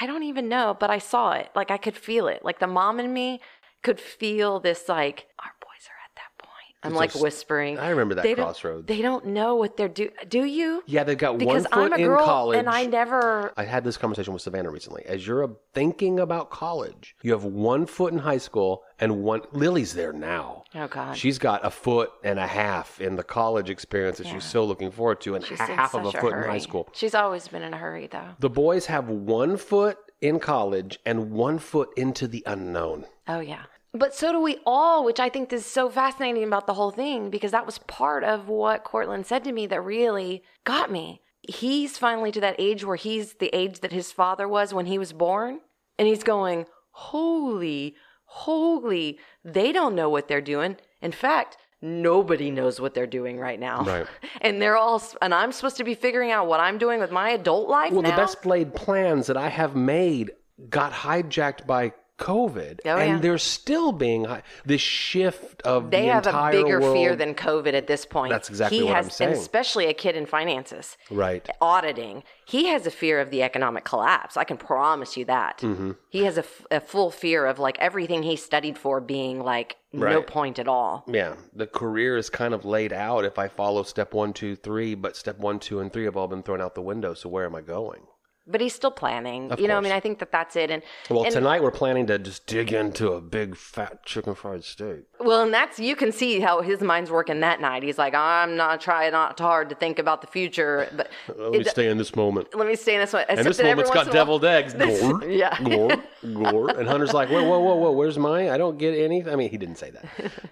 I 0.00 0.06
don't 0.06 0.22
even 0.22 0.48
know, 0.48 0.76
but 0.78 0.90
I 0.90 0.98
saw 0.98 1.32
it. 1.32 1.50
Like 1.54 1.70
I 1.70 1.76
could 1.76 1.96
feel 1.96 2.28
it. 2.28 2.44
Like 2.44 2.58
the 2.58 2.66
mom 2.66 3.00
in 3.00 3.12
me 3.12 3.40
could 3.82 4.00
feel 4.00 4.60
this. 4.60 4.88
Like 4.88 5.26
our 5.38 5.52
boys 5.60 5.88
are 5.88 6.00
at 6.04 6.14
that 6.16 6.38
point. 6.38 6.73
I'm 6.84 6.92
It's 6.92 6.98
like 6.98 7.10
just- 7.12 7.22
whispering. 7.22 7.78
I 7.78 7.88
remember 7.88 8.14
that 8.16 8.22
They 8.22 8.34
don't- 8.34 8.44
crossroads. 8.44 8.86
They 8.86 9.00
don't 9.02 9.26
know 9.26 9.56
what 9.56 9.76
they're 9.76 9.88
do. 9.88 10.10
Do 10.28 10.44
you? 10.44 10.82
yeah, 10.86 11.02
they've 11.04 11.16
got 11.18 11.38
Because 11.38 11.64
one 11.64 11.72
foot 11.72 11.92
I'm 11.92 11.92
a 11.94 11.96
in 11.96 12.06
girl 12.08 12.24
college. 12.24 12.58
and 12.58 12.68
I 12.68 12.86
never. 12.86 13.52
I 13.56 13.64
had 13.64 13.84
this 13.84 13.96
conversation 13.96 14.32
with 14.34 14.42
Savannah 14.42 14.70
recently. 14.70 15.02
As 15.06 15.26
you're 15.26 15.56
thinking 15.72 16.20
about 16.20 16.50
college, 16.50 17.16
you 17.22 17.32
have 17.32 17.44
one 17.44 17.86
foot 17.86 18.12
in 18.12 18.18
high 18.20 18.38
school 18.38 18.82
and 19.00 19.22
one. 19.22 19.42
Lily's 19.52 19.94
there 19.94 20.12
now. 20.12 20.64
Oh 20.74 20.86
God. 20.86 21.16
She's 21.16 21.38
got 21.38 21.64
a 21.64 21.70
foot 21.70 22.10
and 22.22 22.38
a 22.38 22.46
half 22.46 23.00
in 23.00 23.16
the 23.16 23.24
college 23.24 23.70
experience 23.70 24.18
that 24.18 24.26
Yeah. 24.26 24.34
she's 24.34 24.44
so 24.44 24.64
looking 24.64 24.90
forward 24.90 25.20
to, 25.22 25.34
and 25.34 25.44
She's 25.44 25.58
half 25.58 25.94
of 25.94 26.04
a 26.04 26.10
such 26.12 26.20
foot 26.20 26.34
in 26.34 26.42
high 26.42 26.58
school. 26.58 26.88
She's 26.92 27.14
always 27.14 27.48
been 27.48 27.62
in 27.62 27.72
a 27.72 27.78
hurry, 27.78 28.06
though. 28.06 28.28
The 28.40 28.50
boys 28.50 28.86
have 28.86 29.08
one 29.08 29.56
foot 29.56 29.96
in 30.20 30.38
college 30.38 30.98
and 31.06 31.30
one 31.30 31.58
foot 31.58 31.88
into 31.96 32.26
the 32.28 32.42
unknown. 32.46 33.06
Oh 33.26 33.40
yeah. 33.40 33.62
But 33.96 34.12
so 34.14 34.32
do 34.32 34.40
we 34.40 34.58
all, 34.66 35.04
which 35.04 35.20
I 35.20 35.28
think 35.28 35.52
is 35.52 35.64
so 35.64 35.88
fascinating 35.88 36.42
about 36.42 36.66
the 36.66 36.74
whole 36.74 36.90
thing 36.90 37.30
because 37.30 37.52
that 37.52 37.64
was 37.64 37.78
part 37.78 38.24
of 38.24 38.48
what 38.48 38.82
Cortland 38.82 39.24
said 39.24 39.44
to 39.44 39.52
me 39.52 39.66
that 39.68 39.80
really 39.80 40.42
got 40.64 40.90
me. 40.90 41.22
He's 41.48 41.96
finally 41.96 42.32
to 42.32 42.40
that 42.40 42.56
age 42.58 42.84
where 42.84 42.96
he's 42.96 43.34
the 43.34 43.54
age 43.54 43.80
that 43.80 43.92
his 43.92 44.10
father 44.10 44.48
was 44.48 44.74
when 44.74 44.86
he 44.86 44.98
was 44.98 45.12
born, 45.12 45.60
and 45.98 46.08
he's 46.08 46.24
going, 46.24 46.66
"Holy, 46.90 47.94
holy, 48.24 49.18
they 49.44 49.70
don't 49.70 49.94
know 49.94 50.08
what 50.08 50.26
they're 50.26 50.40
doing." 50.40 50.76
In 51.02 51.12
fact, 51.12 51.56
nobody 51.82 52.50
knows 52.50 52.80
what 52.80 52.94
they're 52.94 53.06
doing 53.06 53.38
right 53.38 53.60
now. 53.60 53.82
Right. 53.84 54.06
And 54.40 54.60
they're 54.60 54.76
all 54.76 55.02
and 55.22 55.32
I'm 55.34 55.52
supposed 55.52 55.76
to 55.76 55.84
be 55.84 55.94
figuring 55.94 56.30
out 56.32 56.46
what 56.46 56.60
I'm 56.60 56.78
doing 56.78 56.98
with 56.98 57.10
my 57.10 57.30
adult 57.30 57.68
life 57.68 57.92
Well, 57.92 58.02
now. 58.02 58.10
the 58.10 58.16
best 58.16 58.44
laid 58.46 58.74
plans 58.74 59.26
that 59.28 59.36
I 59.36 59.48
have 59.48 59.76
made 59.76 60.32
got 60.68 60.92
hijacked 60.92 61.66
by 61.66 61.92
COVID, 62.18 62.80
Oh, 62.84 62.96
and 62.96 63.08
yeah. 63.14 63.18
they're 63.18 63.38
still 63.38 63.90
being 63.90 64.24
hi- 64.24 64.42
this 64.64 64.80
shift 64.80 65.62
of 65.62 65.90
they 65.90 66.06
the 66.06 66.12
have 66.12 66.26
a 66.28 66.50
bigger 66.52 66.80
fear 66.80 67.16
than 67.16 67.34
COVID 67.34 67.74
at 67.74 67.86
this 67.88 68.06
point. 68.06 68.30
That's 68.30 68.48
exactly 68.48 68.78
he 68.78 68.84
what 68.84 68.94
has, 68.94 69.06
I'm 69.06 69.10
saying. 69.10 69.30
And 69.32 69.40
especially 69.40 69.86
a 69.86 69.94
kid 69.94 70.14
in 70.16 70.24
finances, 70.26 70.96
right. 71.10 71.48
auditing. 71.60 72.22
He 72.46 72.66
has 72.66 72.86
a 72.86 72.90
fear 72.92 73.20
of 73.20 73.30
the 73.30 73.42
economic 73.42 73.84
collapse. 73.84 74.36
I 74.36 74.44
can 74.44 74.56
promise 74.58 75.16
you 75.16 75.24
that. 75.24 75.58
Mm-hmm. 75.58 75.92
He 76.08 76.24
has 76.24 76.36
a, 76.36 76.42
f- 76.44 76.66
a 76.70 76.80
full 76.80 77.10
fear 77.10 77.46
of 77.46 77.58
like 77.58 77.78
everything 77.80 78.22
he 78.22 78.36
studied 78.36 78.78
for 78.78 79.00
being 79.00 79.40
like 79.40 79.76
no 79.92 80.22
point 80.22 80.58
at 80.58 80.68
all. 80.68 81.04
Yeah, 81.08 81.34
the 81.54 81.66
career 81.66 82.16
is 82.16 82.30
kind 82.30 82.54
of 82.54 82.64
laid 82.64 82.92
out 82.92 83.24
if 83.24 83.38
I 83.38 83.48
follow 83.48 83.82
step 83.82 84.14
one, 84.14 84.32
two, 84.32 84.54
three, 84.56 84.94
but 84.94 85.16
step 85.16 85.38
one, 85.38 85.58
two, 85.58 85.80
and 85.80 85.92
three 85.92 86.04
have 86.04 86.16
all 86.16 86.28
been 86.28 86.42
thrown 86.42 86.60
out 86.60 86.74
the 86.76 86.82
window. 86.82 87.14
So 87.14 87.28
where 87.28 87.44
am 87.46 87.54
I 87.56 87.60
going? 87.60 88.02
But 88.46 88.60
he's 88.60 88.74
still 88.74 88.90
planning. 88.90 89.50
Of 89.50 89.60
you 89.60 89.68
know, 89.68 89.78
I 89.78 89.80
mean. 89.80 89.92
I 89.92 90.00
think 90.00 90.18
that 90.18 90.30
that's 90.30 90.54
it. 90.54 90.70
And 90.70 90.82
Well, 91.08 91.24
and, 91.24 91.32
tonight 91.32 91.62
we're 91.62 91.70
planning 91.70 92.06
to 92.08 92.18
just 92.18 92.46
dig 92.46 92.72
into 92.72 93.12
a 93.12 93.20
big 93.20 93.56
fat 93.56 94.04
chicken 94.04 94.34
fried 94.34 94.64
steak. 94.64 95.04
Well, 95.24 95.42
and 95.42 95.54
that's 95.54 95.78
you 95.80 95.96
can 95.96 96.12
see 96.12 96.38
how 96.40 96.60
his 96.60 96.80
mind's 96.80 97.10
working 97.10 97.40
that 97.40 97.60
night. 97.60 97.82
He's 97.82 97.98
like, 97.98 98.14
I'm 98.14 98.56
not 98.56 98.80
trying 98.80 99.12
not 99.12 99.36
to 99.38 99.42
hard 99.42 99.70
to 99.70 99.74
think 99.74 99.98
about 99.98 100.20
the 100.20 100.26
future, 100.26 100.88
but 100.94 101.08
Let 101.36 101.52
me 101.52 101.58
it- 101.60 101.68
stay 101.68 101.88
in 101.88 101.96
this 101.98 102.14
moment. 102.14 102.48
let 102.54 102.66
me 102.68 102.76
stay 102.76 102.94
in 102.94 103.00
this 103.00 103.12
one. 103.12 103.24
And 103.28 103.38
this 103.38 103.60
moment's 103.62 103.90
got 103.90 104.06
while- 104.06 104.12
deviled 104.12 104.44
eggs. 104.44 104.74
Gore, 104.84 105.24
Yeah. 105.28 105.58
gore, 105.62 105.96
gore. 106.34 106.68
And 106.78 106.86
Hunter's 106.88 107.12
like, 107.14 107.30
whoa, 107.30 107.42
whoa, 107.42 107.58
whoa, 107.58 107.74
whoa, 107.76 107.92
where's 107.92 108.18
mine? 108.18 108.48
I 108.48 108.58
don't 108.58 108.76
get 108.78 108.94
anything. 108.98 109.32
I 109.32 109.36
mean, 109.36 109.50
he 109.50 109.56
didn't 109.58 109.76
say 109.76 109.90
that. 109.90 110.04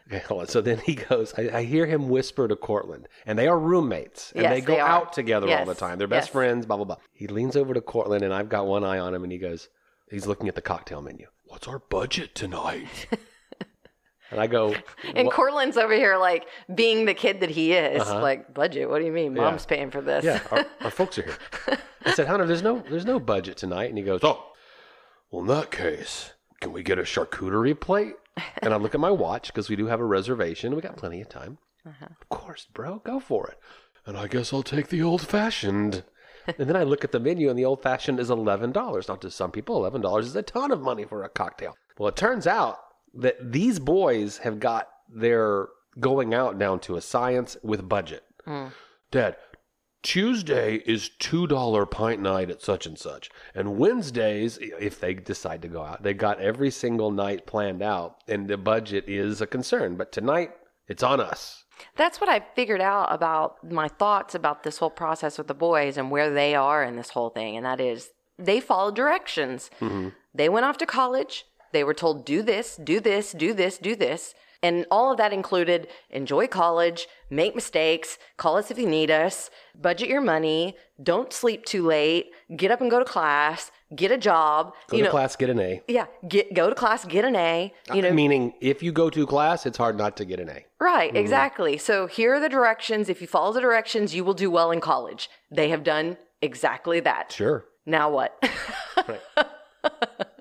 Okay, 0.09 0.21
hold 0.27 0.41
on. 0.43 0.47
So 0.49 0.61
then 0.61 0.79
he 0.79 0.95
goes, 0.95 1.35
I, 1.37 1.59
I 1.59 1.63
hear 1.65 1.87
him 1.87 2.09
whisper 2.09 2.49
to 2.49 2.57
Cortland, 2.57 3.09
and 3.27 3.39
they 3.39 3.47
are 3.49 3.59
roommates, 3.59 4.33
and 4.33 4.43
Yes, 4.43 4.53
they 4.55 4.61
go 4.63 4.75
they 4.75 4.81
out 4.81 5.13
together 5.13 5.49
all 5.57 5.67
the 5.67 5.75
time. 5.75 5.99
They're 5.99 6.07
best 6.09 6.29
yes. 6.29 6.33
friends, 6.33 6.67
blah, 6.67 6.77
blah, 6.77 6.85
blah. 6.87 6.97
He 7.13 7.27
leans 7.27 7.57
over 7.57 7.75
to 7.75 7.81
Cortland, 7.81 8.23
and 8.25 8.33
I've 8.33 8.49
got 8.49 8.67
one 8.67 8.85
eye 8.85 8.99
on 8.99 9.15
him, 9.15 9.23
and 9.23 9.31
he 9.33 9.39
goes, 9.39 9.69
he's 10.11 10.27
looking 10.27 10.49
at 10.49 10.55
the 10.55 10.63
cocktail 10.63 11.03
menu. 11.03 11.27
What's 11.45 11.69
our 11.69 11.79
budget 11.81 12.35
tonight? 12.35 13.07
And 14.33 14.41
I 14.41 14.47
go, 14.49 14.75
And 15.15 15.27
"What- 15.29 15.35
Cortland's 15.37 15.77
over 15.77 15.95
here 15.95 16.17
like 16.17 16.47
being 16.75 17.05
the 17.05 17.15
kid 17.15 17.41
that 17.41 17.51
he 17.51 17.73
is. 17.75 18.03
Uh-huh. 18.03 18.21
Like, 18.21 18.53
budget, 18.53 18.89
what 18.91 18.99
do 18.99 19.05
you 19.05 19.13
mean? 19.13 19.35
Mom's 19.35 19.67
paying 19.67 19.91
for 19.91 20.01
this. 20.01 20.25
Yeah, 20.25 20.41
our, 20.51 20.65
our 20.81 20.91
folks 20.91 21.19
are 21.19 21.23
here. 21.23 21.79
I 22.05 22.13
said, 22.15 22.27
Hunter, 22.27 22.47
there's 22.47 22.63
no 22.63 22.83
there's 22.91 23.05
no 23.07 23.21
budget 23.21 23.57
tonight. 23.57 23.89
And 23.91 23.99
he 23.99 24.03
goes, 24.05 24.21
Oh, 24.25 24.45
well, 25.31 25.43
in 25.43 25.49
that 25.49 25.71
case, 25.71 26.33
can 26.61 26.73
we 26.73 26.83
get 26.83 26.99
a 26.99 27.03
charcuterie 27.03 27.79
plate? 27.79 28.15
And 28.63 28.73
I 28.73 28.77
look 28.79 28.95
at 28.95 29.01
my 29.01 29.11
watch 29.11 29.49
because 29.49 29.69
we 29.69 29.77
do 29.77 29.87
have 29.87 30.01
a 30.01 30.05
reservation. 30.05 30.75
We 30.75 30.81
got 30.83 30.97
plenty 30.97 31.21
of 31.21 31.29
time. 31.29 31.59
Of 31.85 32.29
course, 32.29 32.67
bro, 32.73 33.01
go 33.05 33.21
for 33.21 33.49
it. 33.49 33.59
And 34.07 34.17
I 34.17 34.27
guess 34.29 34.53
I'll 34.53 34.63
take 34.63 34.89
the 34.89 35.03
old 35.03 35.21
fashioned. 35.21 36.05
and 36.47 36.69
then 36.69 36.77
I 36.77 36.83
look 36.83 37.05
at 37.05 37.13
the 37.13 37.21
menu, 37.21 37.51
and 37.51 37.59
the 37.59 37.65
old 37.65 37.83
fashioned 37.83 38.19
is 38.19 38.31
eleven 38.31 38.73
dollars. 38.73 39.09
Now, 39.09 39.17
to 39.17 39.31
some 39.31 39.51
people, 39.53 39.77
eleven 39.77 40.01
dollars 40.01 40.27
is 40.27 40.35
a 40.37 40.43
ton 40.43 40.71
of 40.73 40.81
money 40.81 41.05
for 41.05 41.23
a 41.25 41.29
cocktail. 41.29 41.75
Well, 41.99 42.09
it 42.09 42.17
turns 42.17 42.47
out 42.47 42.79
that 43.15 43.53
these 43.53 43.79
boys 43.79 44.39
have 44.39 44.61
got 44.61 44.89
their 45.09 45.69
going 46.01 46.33
out 46.33 46.59
down 46.59 46.81
to 46.81 46.97
a 46.97 47.01
science 47.01 47.57
with 47.63 47.89
budget. 47.89 48.25
Hmm. 48.45 48.69
Dad, 49.11 49.37
Tuesday 50.03 50.77
is 50.87 51.11
two 51.19 51.47
dollar 51.47 51.87
pint 51.87 52.21
night 52.21 52.51
at 52.51 52.63
such 52.63 52.87
and 52.87 52.99
such, 52.99 53.31
and 53.55 53.77
Wednesdays, 53.77 54.59
if 54.61 54.99
they 54.99 55.15
decide 55.15 55.63
to 55.63 55.69
go 55.69 55.83
out, 55.83 56.03
they 56.03 56.15
got 56.15 56.41
every 56.41 56.71
single 56.71 57.11
night 57.11 57.47
planned 57.47 57.83
out, 57.83 58.17
and 58.27 58.49
the 58.49 58.57
budget 58.57 59.05
is 59.07 59.41
a 59.41 59.47
concern. 59.47 59.97
But 59.97 60.11
tonight, 60.11 60.53
it's 60.89 61.03
on 61.03 61.21
us. 61.21 61.65
That's 61.97 62.21
what 62.21 62.31
I 62.31 62.41
figured 62.55 62.81
out 62.81 63.13
about 63.13 63.71
my 63.71 63.89
thoughts 63.89 64.35
about 64.35 64.63
this 64.63 64.79
whole 64.79 64.91
process 64.91 65.39
with 65.39 65.47
the 65.47 65.55
boys 65.55 65.97
and 65.97 66.11
where 66.11 66.33
they 66.33 66.55
are 66.55 66.83
in 66.83 66.97
this 66.97 67.11
whole 67.11 67.31
thing. 67.31 67.57
And 67.57 67.67
that 67.67 67.81
is 67.81 68.11
they 68.39 68.61
followed 68.61 68.97
directions. 68.97 69.71
Mm-hmm. 69.81 70.09
They 70.35 70.49
went 70.49 70.67
off 70.67 70.79
to 70.79 70.87
college. 70.87 71.45
They 71.73 71.85
were 71.85 71.95
told, 71.95 72.25
do 72.25 72.43
this, 72.43 72.77
do 72.77 73.01
this, 73.01 73.33
do 73.33 73.55
this, 73.55 73.79
do 73.79 73.97
this. 73.97 74.35
And 74.65 74.87
all 74.93 75.11
of 75.11 75.19
that 75.19 75.33
included 75.33 75.89
enjoy 76.11 76.47
college, 76.47 77.09
make 77.31 77.57
mistakes, 77.57 78.17
call 78.37 78.57
us 78.57 78.71
if 78.71 78.79
you 78.79 78.89
need 78.89 79.11
us, 79.11 79.51
budget 79.75 80.09
your 80.09 80.21
money, 80.21 80.77
don't 81.03 81.33
sleep 81.33 81.65
too 81.65 81.85
late, 81.85 82.31
get 82.57 82.71
up 82.71 82.81
and 82.81 82.89
go 82.89 83.01
to 83.01 83.05
class, 83.05 83.73
get 83.97 84.13
a 84.13 84.19
job. 84.19 84.73
Go 84.89 84.99
you 84.99 85.03
to 85.03 85.09
know, 85.09 85.11
class, 85.11 85.35
get 85.35 85.51
an 85.51 85.59
A. 85.59 85.83
yeah, 85.89 86.07
get 86.29 86.55
go 86.55 86.69
to 86.69 86.77
class, 86.77 87.05
get 87.05 87.25
an 87.25 87.35
A. 87.35 87.75
You 87.93 87.95
uh, 87.95 88.01
know, 88.03 88.13
Meaning, 88.13 88.55
if 88.61 88.85
you 88.85 88.93
go 88.93 89.11
to 89.11 89.27
class, 89.27 89.67
it's 89.67 89.79
hard 89.79 89.99
not 89.99 90.17
to 90.19 90.25
get 90.25 90.39
an 90.39 90.49
A. 90.49 90.65
Right, 90.81 91.09
mm-hmm. 91.09 91.17
exactly. 91.17 91.77
So 91.77 92.07
here 92.07 92.35
are 92.35 92.41
the 92.41 92.49
directions. 92.49 93.09
If 93.09 93.21
you 93.21 93.27
follow 93.27 93.53
the 93.53 93.61
directions, 93.61 94.15
you 94.15 94.23
will 94.23 94.35
do 94.35 94.49
well 94.49 94.71
in 94.71 94.81
college. 94.81 95.29
They 95.51 95.71
have 95.71 95.83
done 95.83 96.19
exactly 96.41 97.01
that. 97.01 97.33
Sure. 97.33 97.65
Now 97.85 98.11
what? 98.11 98.41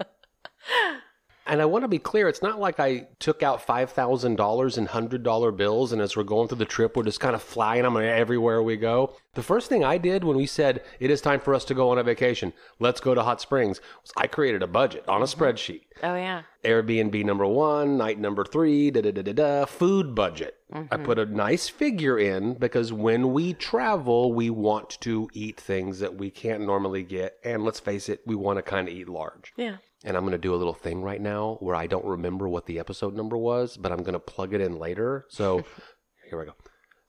And 1.52 1.62
I 1.62 1.66
want 1.66 1.84
to 1.84 1.90
be 1.90 2.00
clear, 2.00 2.30
it's 2.30 2.42
not 2.42 2.62
like 2.62 2.80
I 2.80 3.10
took 3.20 3.44
out 3.44 3.68
$5,000 3.68 4.78
in 4.78 4.88
$100 4.88 5.58
bills 5.58 5.92
and 5.92 6.02
as 6.02 6.16
we're 6.16 6.24
going 6.24 6.48
through 6.48 6.60
the 6.60 6.66
trip, 6.66 6.96
we're 6.96 7.04
just 7.04 7.20
kind 7.20 7.36
of 7.36 7.44
flying 7.44 7.84
them 7.84 7.98
everywhere 7.98 8.64
we 8.64 8.78
go. 8.78 9.18
The 9.34 9.44
first 9.44 9.68
thing 9.68 9.84
I 9.84 9.98
did 9.98 10.24
when 10.24 10.38
we 10.38 10.46
said 10.46 10.82
it 11.02 11.12
is 11.12 11.20
time 11.20 11.42
for 11.42 11.54
us 11.54 11.66
to 11.66 11.74
go 11.74 11.90
on 11.90 11.98
a 11.98 12.04
vacation, 12.04 12.54
let's 12.80 13.02
go 13.02 13.14
to 13.14 13.22
Hot 13.22 13.42
Springs, 13.42 13.82
was 14.02 14.14
I 14.16 14.28
created 14.28 14.64
a 14.64 14.68
budget 14.68 15.04
on 15.10 15.22
a 15.22 15.26
mm-hmm. 15.26 15.44
spreadsheet. 15.44 15.82
Oh 16.02 16.16
yeah. 16.16 16.44
Airbnb 16.64 17.26
number 17.26 17.46
one, 17.46 17.98
night 17.98 18.18
number 18.18 18.46
three, 18.46 18.90
da 18.90 19.02
da 19.02 19.12
da 19.12 19.22
da 19.22 19.34
da, 19.34 19.66
food 19.66 20.16
budget. 20.16 20.56
I 20.72 20.78
mm-hmm. 20.78 21.04
put 21.04 21.20
a 21.20 21.26
nice 21.26 21.68
figure 21.68 22.18
in 22.18 22.54
because 22.54 22.94
when 22.94 23.34
we 23.34 23.52
travel, 23.56 24.32
we 24.32 24.50
want 24.50 25.02
to 25.02 25.28
eat 25.34 25.60
things 25.60 26.00
that 26.00 26.16
we 26.16 26.32
can't 26.32 26.62
normally 26.62 27.04
get. 27.04 27.40
And 27.44 27.66
let's 27.66 27.82
face 27.82 28.08
it, 28.08 28.22
we 28.26 28.36
want 28.36 28.58
to 28.58 28.62
kind 28.62 28.88
of 28.88 28.94
eat 28.94 29.10
large. 29.10 29.52
Yeah. 29.58 29.78
And 30.04 30.18
I'm 30.18 30.24
going 30.24 30.32
to 30.32 30.38
do 30.38 30.56
a 30.56 30.58
little 30.58 30.74
thing 30.74 31.04
right 31.04 31.22
now 31.22 31.58
where 31.60 31.76
I 31.76 31.88
don't 31.88 32.06
remember 32.06 32.50
what 32.50 32.66
the 32.66 32.80
episode 32.80 33.16
number 33.16 33.38
was, 33.38 33.78
but 33.78 33.92
I'm 33.92 34.00
going 34.00 34.14
to 34.14 34.20
plug 34.20 34.54
it 34.54 34.62
in 34.62 34.80
later. 34.80 35.26
So 35.30 35.64
here 36.30 36.40
we 36.40 36.46
go. 36.46 36.54